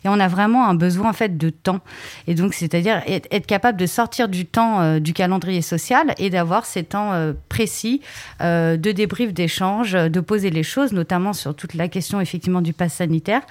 Et 0.04 0.08
on 0.08 0.18
a 0.20 0.28
vraiment 0.28 0.66
un 0.66 0.74
besoin 0.74 1.10
en 1.10 1.12
fait 1.12 1.36
de 1.36 1.50
temps. 1.50 1.80
Et 2.26 2.34
donc, 2.34 2.54
c'est-à-dire 2.54 3.02
être, 3.06 3.46
capable 3.46 3.78
de 3.78 3.86
sortir 3.86 4.28
du 4.28 4.46
temps 4.46 4.80
euh, 4.80 4.98
du 4.98 5.12
calendrier 5.12 5.62
social 5.62 6.14
et 6.18 6.30
d'avoir 6.30 6.66
ces 6.66 6.84
temps 6.84 7.12
euh, 7.12 7.32
précis 7.48 8.02
euh, 8.40 8.76
de 8.76 8.92
débrief, 8.92 9.32
d'échange, 9.32 9.92
de 9.92 10.20
poser 10.20 10.50
les 10.50 10.62
choses, 10.62 10.92
notamment 10.92 11.32
sur 11.32 11.54
toute 11.54 11.74
la 11.74 11.88
question 11.88 12.20
effectivement 12.20 12.60
du 12.60 12.72
pass 12.72 12.94
sanitaire. 12.94 13.42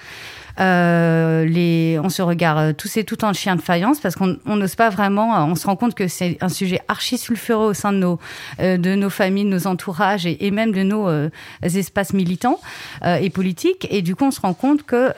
Euh, 0.60 1.44
les, 1.44 1.98
on 2.02 2.08
se 2.08 2.22
regarde 2.22 2.76
tous 2.76 2.96
et 2.96 3.04
toutes 3.04 3.24
en 3.24 3.32
chien 3.32 3.56
de 3.56 3.62
faïence 3.62 4.00
parce 4.00 4.16
qu'on 4.16 4.36
on 4.46 4.56
n'ose 4.56 4.74
pas 4.74 4.90
vraiment. 4.90 5.44
On 5.46 5.54
se 5.54 5.66
rend 5.66 5.76
compte 5.76 5.94
que 5.94 6.08
c'est 6.08 6.36
un 6.40 6.48
sujet 6.48 6.80
archi 6.88 7.18
sulfureux 7.18 7.68
au 7.68 7.74
sein 7.74 7.92
de 7.92 7.98
nos, 7.98 8.18
euh, 8.60 8.76
de 8.76 8.94
nos 8.94 9.10
familles, 9.10 9.44
de 9.44 9.50
nos 9.50 9.66
entourages 9.66 10.26
et, 10.26 10.50
même 10.50 10.72
de 10.72 10.82
nos 10.82 11.08
euh, 11.08 11.30
espaces 11.62 12.12
militants 12.12 12.58
et 13.04 13.30
politiques. 13.30 13.86
Et 13.90 14.02
du 14.02 14.16
coup, 14.16 14.24
on 14.24 14.30
se 14.30 14.40
rend 14.40 14.54
compte 14.54 14.82
que 14.82 15.12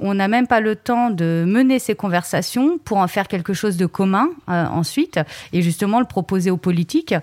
on 0.00 0.14
n'a 0.14 0.28
même 0.28 0.46
pas 0.46 0.60
le 0.60 0.76
temps 0.76 1.10
de 1.10 1.44
mener 1.46 1.78
ces 1.78 1.94
conversations 1.94 2.78
pour 2.84 2.98
en 2.98 3.08
faire 3.08 3.28
quelque 3.28 3.54
chose 3.54 3.76
de 3.76 3.86
commun 3.86 4.28
ensuite 4.46 5.20
et 5.52 5.62
justement 5.62 6.00
le 6.00 6.06
proposer 6.06 6.50
aux 6.50 6.56
politiques 6.56 7.14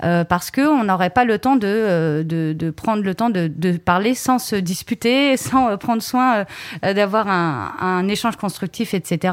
parce 0.00 0.50
que 0.50 0.60
on 0.60 0.84
n'aurait 0.84 1.10
pas 1.10 1.24
le 1.24 1.38
temps 1.38 1.56
de, 1.56 2.22
de, 2.26 2.54
de 2.56 2.70
prendre 2.70 3.02
le 3.02 3.14
temps 3.14 3.30
de, 3.30 3.50
de 3.54 3.76
parler 3.76 4.14
sans 4.14 4.38
se 4.38 4.56
disputer, 4.56 5.36
sans 5.36 5.76
prendre 5.76 6.02
soin 6.02 6.46
euh, 6.84 6.94
d'avoir 7.10 7.28
un, 7.28 7.72
un 7.80 8.08
échange 8.08 8.36
constructif, 8.36 8.94
etc. 8.94 9.32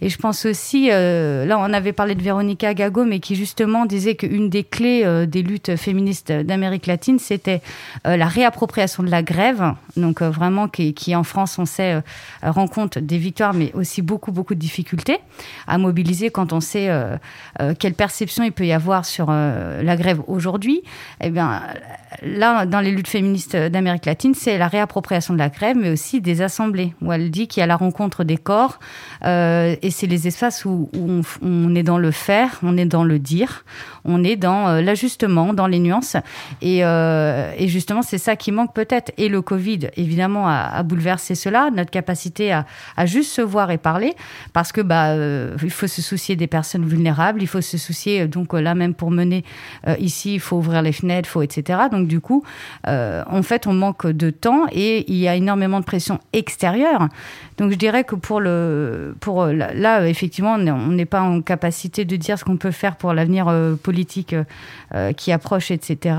Et 0.00 0.08
je 0.08 0.18
pense 0.18 0.46
aussi, 0.46 0.90
euh, 0.92 1.44
là 1.44 1.58
on 1.58 1.72
avait 1.72 1.92
parlé 1.92 2.14
de 2.14 2.22
Véronica 2.22 2.72
Gago, 2.74 3.04
mais 3.04 3.18
qui 3.18 3.34
justement 3.34 3.84
disait 3.84 4.14
qu'une 4.14 4.48
des 4.48 4.62
clés 4.62 5.02
euh, 5.04 5.26
des 5.26 5.42
luttes 5.42 5.76
féministes 5.76 6.30
d'Amérique 6.30 6.86
latine, 6.86 7.18
c'était 7.18 7.62
euh, 8.06 8.16
la 8.16 8.26
réappropriation 8.26 9.02
de 9.02 9.10
la 9.10 9.22
grève, 9.22 9.74
donc 9.96 10.22
vraiment 10.22 10.68
qui, 10.68 11.16
en 11.16 11.24
France, 11.24 11.58
on 11.58 11.66
sait, 11.66 12.00
rencontre 12.42 13.00
des 13.00 13.18
victoires, 13.18 13.54
mais 13.54 13.72
aussi 13.74 14.02
beaucoup, 14.02 14.30
beaucoup 14.30 14.54
de 14.54 14.60
difficultés 14.60 15.18
à 15.66 15.78
mobiliser 15.78 16.30
quand 16.30 16.52
on 16.52 16.60
sait 16.60 16.88
quelle 17.78 17.94
perception 17.94 18.44
il 18.44 18.52
peut 18.52 18.66
y 18.66 18.72
avoir 18.72 19.04
sur 19.04 19.30
la 19.30 19.96
grève 19.96 20.20
aujourd'hui. 20.26 20.82
Eh 21.20 21.30
bien, 21.30 21.62
là, 22.22 22.66
dans 22.66 22.80
les 22.80 22.90
luttes 22.90 23.08
féministes 23.08 23.56
d'Amérique 23.56 24.06
latine, 24.06 24.34
c'est 24.34 24.58
la 24.58 24.68
réappropriation 24.68 25.34
de 25.34 25.38
la 25.38 25.48
grève, 25.48 25.76
mais 25.76 25.90
aussi 25.90 26.20
des 26.20 26.42
assemblées, 26.42 26.94
où 27.02 27.12
elle 27.12 27.30
dit 27.30 27.48
qu'il 27.48 27.60
y 27.60 27.64
a 27.64 27.66
la 27.66 27.76
rencontre 27.76 28.24
des 28.24 28.36
corps, 28.36 28.78
et 29.88 29.90
c'est 29.90 30.06
les 30.06 30.26
espaces 30.26 30.66
où, 30.66 30.90
on, 31.40 31.74
est 31.74 31.82
dans 31.82 31.96
le 31.96 32.10
faire, 32.10 32.58
on 32.62 32.76
est 32.76 32.84
dans 32.84 33.04
le 33.04 33.18
dire, 33.18 33.64
on 34.04 34.22
est 34.22 34.36
dans 34.36 34.68
euh, 34.68 34.82
l'ajustement, 34.82 35.54
dans 35.54 35.66
les 35.66 35.78
nuances, 35.78 36.14
et, 36.60 36.84
euh, 36.84 37.50
et 37.56 37.68
justement, 37.68 38.02
c'est 38.02 38.18
ça 38.18 38.36
qui 38.36 38.52
manque 38.52 38.74
peut-être. 38.74 39.12
Et 39.16 39.30
le 39.30 39.40
Covid, 39.40 39.88
évidemment, 39.96 40.46
a, 40.46 40.82
bouleversé 40.82 41.34
cela, 41.34 41.70
notre 41.70 41.90
capacité 41.90 42.52
à, 42.52 42.66
juste 43.06 43.32
se 43.32 43.40
voir 43.40 43.70
et 43.70 43.78
parler, 43.78 44.14
parce 44.52 44.72
que 44.72 44.82
bah, 44.82 45.12
euh, 45.12 45.56
il 45.62 45.70
faut 45.70 45.86
se 45.86 46.02
soucier 46.02 46.36
des 46.36 46.48
personnes 46.48 46.84
vulnérables, 46.84 47.40
il 47.40 47.48
faut 47.48 47.62
se 47.62 47.78
soucier, 47.78 48.28
donc 48.28 48.52
là 48.52 48.74
même 48.74 48.92
pour 48.92 49.10
mener 49.10 49.42
ici, 49.98 50.34
il 50.34 50.40
faut 50.40 50.56
ouvrir 50.56 50.82
les 50.82 50.92
fenêtres, 50.92 51.30
faut 51.30 51.40
etc. 51.40 51.80
Donc 51.90 52.08
du 52.08 52.20
coup, 52.20 52.44
en 52.86 53.42
fait, 53.42 53.66
on 53.66 53.72
manque 53.72 54.06
de 54.06 54.28
temps 54.28 54.66
et 54.70 55.10
il 55.10 55.16
y 55.16 55.28
a 55.28 55.34
énormément 55.34 55.80
de 55.80 55.86
pression 55.86 56.20
extérieure 56.34 57.08
Donc 57.58 57.70
je 57.70 57.76
dirais 57.76 58.04
que 58.04 58.14
pour 58.14 58.40
le, 58.40 59.14
pour 59.20 59.46
là, 59.46 60.08
effectivement, 60.08 60.54
on 60.54 60.88
n'est 60.88 61.04
pas 61.04 61.20
en 61.20 61.42
capacité 61.42 62.04
de 62.04 62.16
dire 62.16 62.38
ce 62.38 62.44
qu'on 62.44 62.56
peut 62.56 62.70
faire 62.70 62.96
pour 62.96 63.12
l'avenir 63.12 63.52
politique 63.82 64.34
qui 65.16 65.32
approche, 65.32 65.70
etc. 65.70 66.16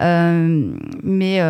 mais, 0.00 1.40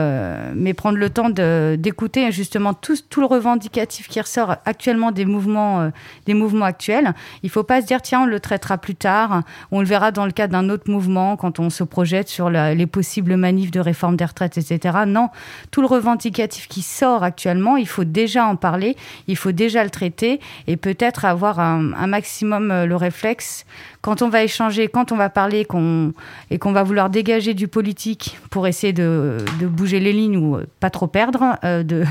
mais 0.55 0.75
prendre 0.75 0.99
le 0.99 1.11
temps 1.11 1.31
d'écouter 1.31 2.33
justement 2.33 2.75
tout, 2.75 2.97
tout 3.09 3.21
le 3.21 3.27
revendicatif 3.27 4.09
qui 4.09 4.21
ressort 4.21 4.57
actuellement 4.65 5.13
des 5.13 5.25
mouvements, 5.25 5.91
des 6.27 6.35
mouvements 6.35 6.65
actuels. 6.65 7.13
Il 7.43 7.51
faut 7.51 7.65
pas 7.65 7.81
se 7.83 7.87
dire 7.87 8.03
tiens 8.03 8.23
on 8.23 8.27
le 8.27 8.41
traitera 8.41 8.79
plus 8.79 8.95
tard, 8.95 9.43
on 9.71 9.81
le 9.81 9.87
verra 9.87 10.11
dans 10.11 10.27
le 10.27 10.33
cadre 10.33 10.53
d'un 10.53 10.69
autre 10.71 10.91
mouvement 10.91 11.37
quand 11.37 11.61
on 11.61 11.71
se 11.71 11.85
projette 11.85 12.29
sur 12.29 12.51
les 12.51 12.87
possibles 12.87 13.37
manifs 13.37 13.71
de 13.71 13.81
réforme 13.81 14.17
des 14.17 14.25
retraites, 14.25 14.59
etc. 14.59 14.99
Non, 15.07 15.29
tout 15.71 15.81
le 15.81 15.87
revendicatif 15.87 16.67
qui 16.69 16.83
sort 16.83 17.23
actuellement, 17.23 17.77
il 17.77 17.89
faut 17.89 18.05
déjà 18.05 18.47
en 18.47 18.57
parler, 18.57 18.97
il 19.27 19.37
faut 19.37 19.53
déjà 19.53 19.85
le 19.85 19.91
traiter 19.91 20.41
et 20.67 20.77
peut-être 20.77 21.25
avoir 21.25 21.61
un, 21.61 22.07
maximum 22.07 22.71
euh, 22.71 22.87
le 22.87 22.97
réflexe 22.97 23.65
quand 24.01 24.23
on 24.23 24.29
va 24.29 24.45
échanger, 24.45 24.89
quand 24.89 25.13
on 25.13 25.17
va 25.17 25.29
parler 25.29 25.65
qu'on, 25.65 26.13
et 26.51 26.59
qu'on 26.59 26.73
va 26.73 26.83
vouloir 26.83 27.11
dégager 27.11 27.55
du 27.55 27.67
politique 27.67 28.39
pour 28.51 28.67
essayer 28.67 28.93
de, 28.93 29.39
de 29.61 29.67
bouger 29.67 29.99
les 29.99 30.13
lignes 30.13 30.37
ou 30.37 30.59
pas 30.79 30.91
trop 30.91 31.09
perdre 31.09 31.57
euh, 31.65 31.83
de, 31.83 32.05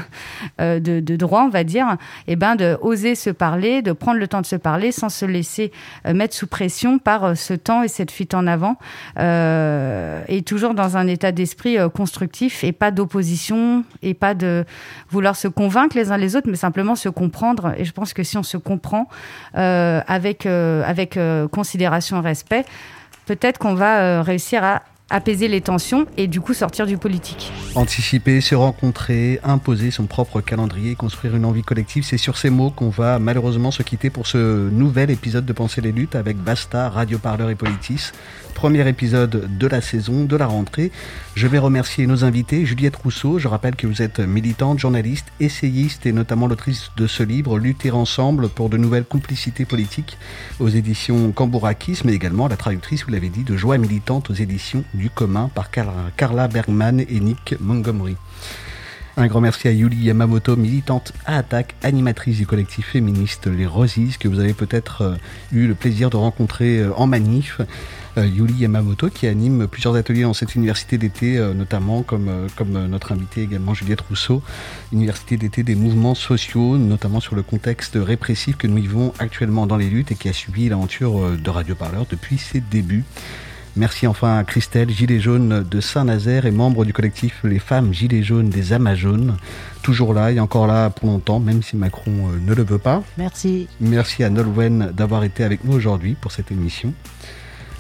euh, 0.60 0.80
de, 0.80 1.16
droit, 1.16 1.44
on 1.44 1.50
va 1.50 1.64
dire, 1.64 1.98
et 2.28 2.34
eh 2.34 2.36
ben 2.36 2.56
de 2.56 2.78
oser 2.82 3.16
se 3.16 3.30
parler, 3.30 3.82
de 3.82 3.94
prendre 3.94 4.20
le 4.20 4.28
temps 4.28 4.42
de 4.42 4.46
se 4.46 4.56
parler 4.56 4.92
sans 4.92 5.10
se 5.10 5.26
laisser 5.26 5.72
euh, 6.06 6.14
mettre 6.14 6.36
sous 6.36 6.48
pression 6.48 7.00
par 7.00 7.38
ce 7.38 7.54
temps 7.54 7.84
et 7.84 7.88
cette 7.88 8.12
fuite 8.12 8.34
en 8.34 8.48
avant, 8.48 8.78
et 9.18 10.42
toujours 10.46 10.74
dans 10.74 10.98
un 10.98 11.08
état 11.08 11.32
d'esprit 11.32 11.78
constructif 11.94 12.64
et 12.64 12.72
pas 12.72 12.92
d'opposition 12.92 13.84
et 14.02 14.14
pas 14.14 14.34
de 14.34 14.66
vouloir 15.10 15.36
se 15.36 15.48
convaincre 15.48 15.96
les 15.96 16.12
uns 16.12 16.18
les 16.18 16.36
autres, 16.36 16.48
mais 16.50 16.58
simplement 16.58 16.96
se 16.96 17.10
comprendre. 17.10 17.74
Et 17.78 17.86
je 17.86 17.92
pense 17.92 18.14
que 18.14 18.24
si 18.24 18.38
on 18.38 18.44
se 18.44 18.58
comprend 18.58 19.08
avec 19.54 20.46
avec 20.46 21.20
considération 21.52 21.77
considération 21.78 22.22
respect, 22.22 22.66
peut-être 23.28 23.60
qu'on 23.60 23.76
va 23.76 24.00
euh, 24.00 24.22
réussir 24.24 24.64
à 24.64 24.82
apaiser 25.10 25.48
les 25.48 25.62
tensions 25.62 26.06
et 26.18 26.28
du 26.28 26.42
coup 26.42 26.54
sortir 26.54 26.86
du 26.86 26.98
politique. 26.98 27.54
Anticiper, 27.76 28.42
se 28.42 28.56
rencontrer, 28.56 29.40
imposer 29.44 29.90
son 29.92 30.06
propre 30.06 30.42
calendrier, 30.42 30.96
construire 30.96 31.36
une 31.36 31.46
envie 31.46 31.62
collective, 31.62 32.04
c'est 32.04 32.18
sur 32.18 32.38
ces 32.38 32.50
mots 32.50 32.72
qu'on 32.72 32.90
va 32.90 33.20
malheureusement 33.20 33.72
se 33.72 33.84
quitter 33.84 34.10
pour 34.10 34.28
ce 34.28 34.70
nouvel 34.70 35.12
épisode 35.12 35.46
de 35.46 35.54
Penser 35.54 35.80
les 35.80 35.94
luttes 35.94 36.16
avec 36.16 36.36
Basta, 36.36 36.90
Radio 36.90 37.20
Parleur 37.20 37.50
et 37.52 37.56
Politis 37.56 38.12
premier 38.58 38.90
épisode 38.90 39.56
de 39.56 39.68
la 39.68 39.82
saison, 39.82 40.26
de 40.26 40.36
la 40.36 40.48
rentrée. 40.48 40.92
Je 41.38 41.46
vais 41.46 41.60
remercier 41.60 42.08
nos 42.08 42.24
invités. 42.24 42.66
Juliette 42.66 42.96
Rousseau, 42.96 43.38
je 43.38 43.48
rappelle 43.48 43.76
que 43.76 43.86
vous 43.86 44.02
êtes 44.02 44.20
militante, 44.20 44.80
journaliste, 44.80 45.28
essayiste 45.40 46.08
et 46.08 46.12
notamment 46.12 46.48
l'autrice 46.48 46.90
de 46.98 47.06
ce 47.06 47.22
livre, 47.22 47.60
Lutter 47.60 47.92
ensemble 47.92 48.50
pour 48.50 48.70
de 48.70 48.78
nouvelles 48.78 49.04
complicités 49.04 49.64
politiques 49.64 50.18
aux 50.60 50.68
éditions 50.68 51.32
Cambourakis, 51.32 52.00
mais 52.06 52.14
également 52.14 52.48
la 52.48 52.58
traductrice, 52.58 53.06
vous 53.06 53.12
l'avez 53.12 53.30
dit, 53.30 53.44
de 53.44 53.56
Joie 53.56 53.78
militante 53.78 54.32
aux 54.32 54.34
éditions 54.34 54.84
du 54.96 55.12
commun 55.12 55.52
par 55.54 55.70
Carla 55.70 56.48
Bergman 56.48 57.02
et 57.02 57.20
Nick 57.20 57.54
Montgomery. 57.60 58.18
Un 59.20 59.26
grand 59.26 59.42
merci 59.42 59.68
à 59.68 59.72
Yuli 59.72 60.06
Yamamoto, 60.06 60.56
militante 60.56 61.12
à 61.26 61.38
attaque, 61.38 61.74
animatrice 61.82 62.38
du 62.38 62.46
collectif 62.46 62.90
féministe 62.90 63.48
Les 63.48 63.66
Rosies, 63.66 64.16
que 64.20 64.28
vous 64.28 64.40
avez 64.40 64.54
peut-être 64.54 65.02
euh, 65.02 65.16
eu 65.52 65.66
le 65.66 65.74
plaisir 65.74 66.12
de 66.12 66.18
rencontrer 66.18 66.82
euh, 66.82 66.94
en 66.96 67.08
manif. 67.08 67.60
Euh, 68.18 68.26
Yuli 68.26 68.56
Yamamoto, 68.56 69.10
qui 69.10 69.28
anime 69.28 69.68
plusieurs 69.68 69.96
ateliers 69.96 70.24
dans 70.24 70.34
cette 70.34 70.56
université 70.56 70.98
d'été, 70.98 71.38
euh, 71.38 71.54
notamment 71.54 72.02
comme, 72.02 72.30
euh, 72.30 72.48
comme 72.56 72.88
notre 72.88 73.12
invité 73.12 73.42
également 73.44 73.76
Juliette 73.76 74.02
Rousseau, 74.02 74.42
université 74.92 75.38
d'été 75.38 75.62
des 75.62 75.76
mouvements 75.76 76.16
sociaux, 76.16 76.78
notamment 76.78 77.20
sur 77.20 77.36
le 77.36 77.44
contexte 77.44 77.96
répressif 77.96 78.58
que 78.58 78.66
nous 78.66 78.78
vivons 78.78 79.14
actuellement 79.20 79.68
dans 79.68 79.78
les 79.78 79.90
luttes 79.90 80.12
et 80.12 80.16
qui 80.16 80.30
a 80.30 80.34
suivi 80.34 80.68
l'aventure 80.68 81.38
de 81.38 81.50
Radio 81.50 81.76
Parleur 81.76 82.08
depuis 82.10 82.40
ses 82.40 82.60
débuts. 82.60 83.04
Merci 83.76 84.08
enfin 84.08 84.40
à 84.40 84.44
Christelle, 84.44 84.90
gilet 84.90 85.20
jaune 85.20 85.64
de 85.64 85.80
Saint-Nazaire 85.80 86.48
et 86.48 86.52
membre 86.52 86.86
du 86.86 86.94
collectif 86.94 87.42
Les 87.44 87.60
femmes 87.60 87.94
gilets 87.94 88.24
jaunes 88.24 88.50
des 88.50 88.74
Amazones. 88.74 89.38
Toujours 89.84 90.16
là 90.16 90.32
et 90.32 90.40
encore 90.40 90.66
là 90.66 90.90
pour 90.90 91.10
longtemps, 91.10 91.40
même 91.40 91.62
si 91.62 91.76
Macron 91.76 92.30
ne 92.44 92.54
le 92.56 92.64
veut 92.64 92.80
pas. 92.80 93.04
Merci. 93.20 93.68
Merci 93.80 94.24
à 94.24 94.32
Nolwenn 94.32 94.92
d'avoir 94.98 95.24
été 95.24 95.44
avec 95.44 95.64
nous 95.64 95.74
aujourd'hui 95.74 96.16
pour 96.20 96.32
cette 96.32 96.52
émission. 96.52 96.94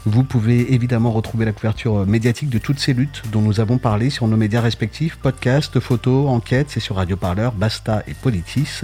Vous 0.09 0.23
pouvez 0.23 0.73
évidemment 0.73 1.11
retrouver 1.11 1.43
la 1.43 1.51
couverture 1.51 2.07
médiatique 2.07 2.49
de 2.49 2.59
toutes 2.59 2.79
ces 2.79 2.93
luttes 2.93 3.23
dont 3.29 3.41
nous 3.41 3.59
avons 3.59 3.77
parlé 3.77 4.09
sur 4.09 4.25
nos 4.29 4.37
médias 4.37 4.61
respectifs, 4.61 5.17
podcasts, 5.17 5.81
photos, 5.81 6.29
enquêtes, 6.29 6.67
c'est 6.69 6.79
sur 6.79 6.95
Radio 6.95 7.17
Parleur, 7.17 7.51
Basta 7.51 8.03
et 8.07 8.13
Politis. 8.13 8.83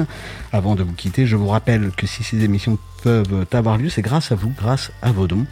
Avant 0.51 0.75
de 0.75 0.83
vous 0.83 0.91
quitter, 0.91 1.25
je 1.25 1.37
vous 1.37 1.47
rappelle 1.47 1.91
que 1.95 2.07
si 2.07 2.23
ces 2.23 2.43
émissions 2.43 2.77
peuvent 3.03 3.45
avoir 3.53 3.77
lieu, 3.77 3.87
c'est 3.87 4.01
grâce 4.01 4.33
à 4.33 4.35
vous, 4.35 4.51
grâce 4.57 4.91
à 5.01 5.13
vos 5.13 5.27
dons. 5.27 5.45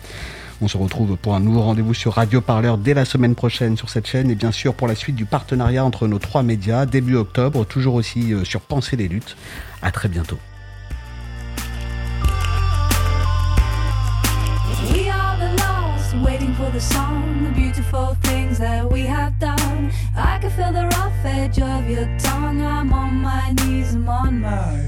On 0.61 0.67
se 0.67 0.75
retrouve 0.75 1.15
pour 1.15 1.35
un 1.35 1.39
nouveau 1.39 1.61
rendez-vous 1.61 1.93
sur 1.93 2.15
Radio 2.15 2.41
Parleur 2.41 2.77
dès 2.77 2.93
la 2.93 3.05
semaine 3.05 3.33
prochaine 3.33 3.77
sur 3.77 3.89
cette 3.89 4.07
chaîne 4.07 4.29
et 4.29 4.35
bien 4.35 4.51
sûr 4.51 4.73
pour 4.73 4.89
la 4.89 4.95
suite 4.95 5.15
du 5.15 5.23
partenariat 5.23 5.85
entre 5.85 6.05
nos 6.09 6.19
trois 6.19 6.43
médias 6.43 6.85
début 6.85 7.15
octobre, 7.15 7.65
toujours 7.65 7.93
aussi 7.93 8.33
euh, 8.33 8.43
sur 8.43 8.59
Penser 8.59 8.97
les 8.97 9.07
luttes. 9.07 9.37
À 9.81 9.91
très 9.91 10.09
bientôt. 10.09 10.37
For 16.61 16.71
the 16.71 16.81
song, 16.81 17.43
the 17.43 17.51
beautiful 17.51 18.15
things 18.21 18.59
that 18.59 18.89
we 18.91 19.01
have 19.01 19.37
done. 19.39 19.91
I 20.15 20.37
can 20.39 20.51
feel 20.51 20.71
the 20.71 20.85
rough 20.95 21.25
edge 21.25 21.59
of 21.59 21.89
your 21.89 22.07
tongue. 22.19 22.61
I'm 22.61 22.93
on 22.93 23.13
my 23.15 23.45
knees, 23.57 23.95
I'm 23.95 24.07
on 24.09 24.41
my 24.41 24.87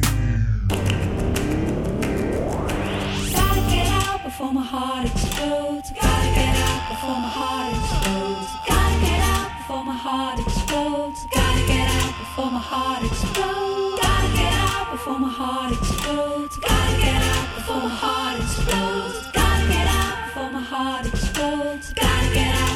Gotta 3.38 3.62
get 3.74 3.88
out 4.04 4.24
before 4.24 4.54
my 4.54 4.66
heart 4.74 5.06
explodes. 5.12 5.90
Gotta 6.02 6.30
get 6.40 6.56
out 6.70 6.84
before 6.92 7.20
my 7.26 7.32
heart 7.40 7.72
explodes. 7.80 8.50
Gotta 8.70 8.98
get 9.08 9.22
out 9.36 9.50
before 9.58 9.84
my 9.90 9.98
heart 10.06 10.40
explodes. 10.46 11.20
Gotta 11.38 11.62
get 11.72 11.88
out 12.02 12.14
before 12.22 12.52
my 12.58 12.64
heart 12.72 13.02
explodes. 13.10 14.02
Gotta 14.04 14.30
get 14.40 14.54
out 14.70 14.92
before 14.92 15.20
my 15.26 15.32
heart 15.40 15.72
explodes. 15.78 16.56
Gotta 16.58 16.96
get 17.06 17.22
out 17.34 17.48
before 17.56 17.82
my 17.88 17.96
heart 18.04 18.40
explodes. 18.40 18.83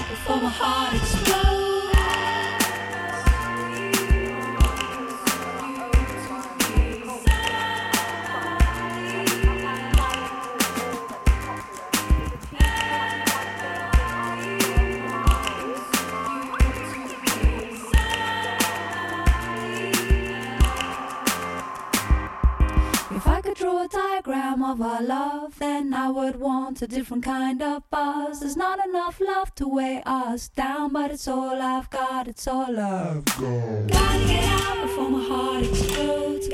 Before 0.10 0.42
my 0.42 0.50
heart 0.50 0.94
explodes. 0.96 1.67
Diagram 23.88 24.64
of 24.64 24.82
our 24.82 25.02
love, 25.02 25.60
then 25.60 25.94
I 25.94 26.10
would 26.10 26.38
want 26.38 26.82
a 26.82 26.88
different 26.88 27.24
kind 27.24 27.62
of 27.62 27.90
buzz. 27.90 28.40
There's 28.40 28.58
not 28.58 28.86
enough 28.88 29.20
love 29.20 29.54
to 29.56 29.68
weigh 29.68 30.02
us 30.06 30.50
down, 30.50 30.94
but 30.94 31.12
it's 31.12 31.28
all 31.28 31.62
I've 31.62 31.90
got, 31.90 32.28
it's 32.28 32.48
all 32.48 32.80
I've 32.80 33.26
got. 33.26 33.88
Gotta 33.88 34.28
get 34.28 34.44
out 34.44 34.82
before 34.82 35.10
my 35.10 35.24
heart 35.24 35.64
explodes. 35.64 36.48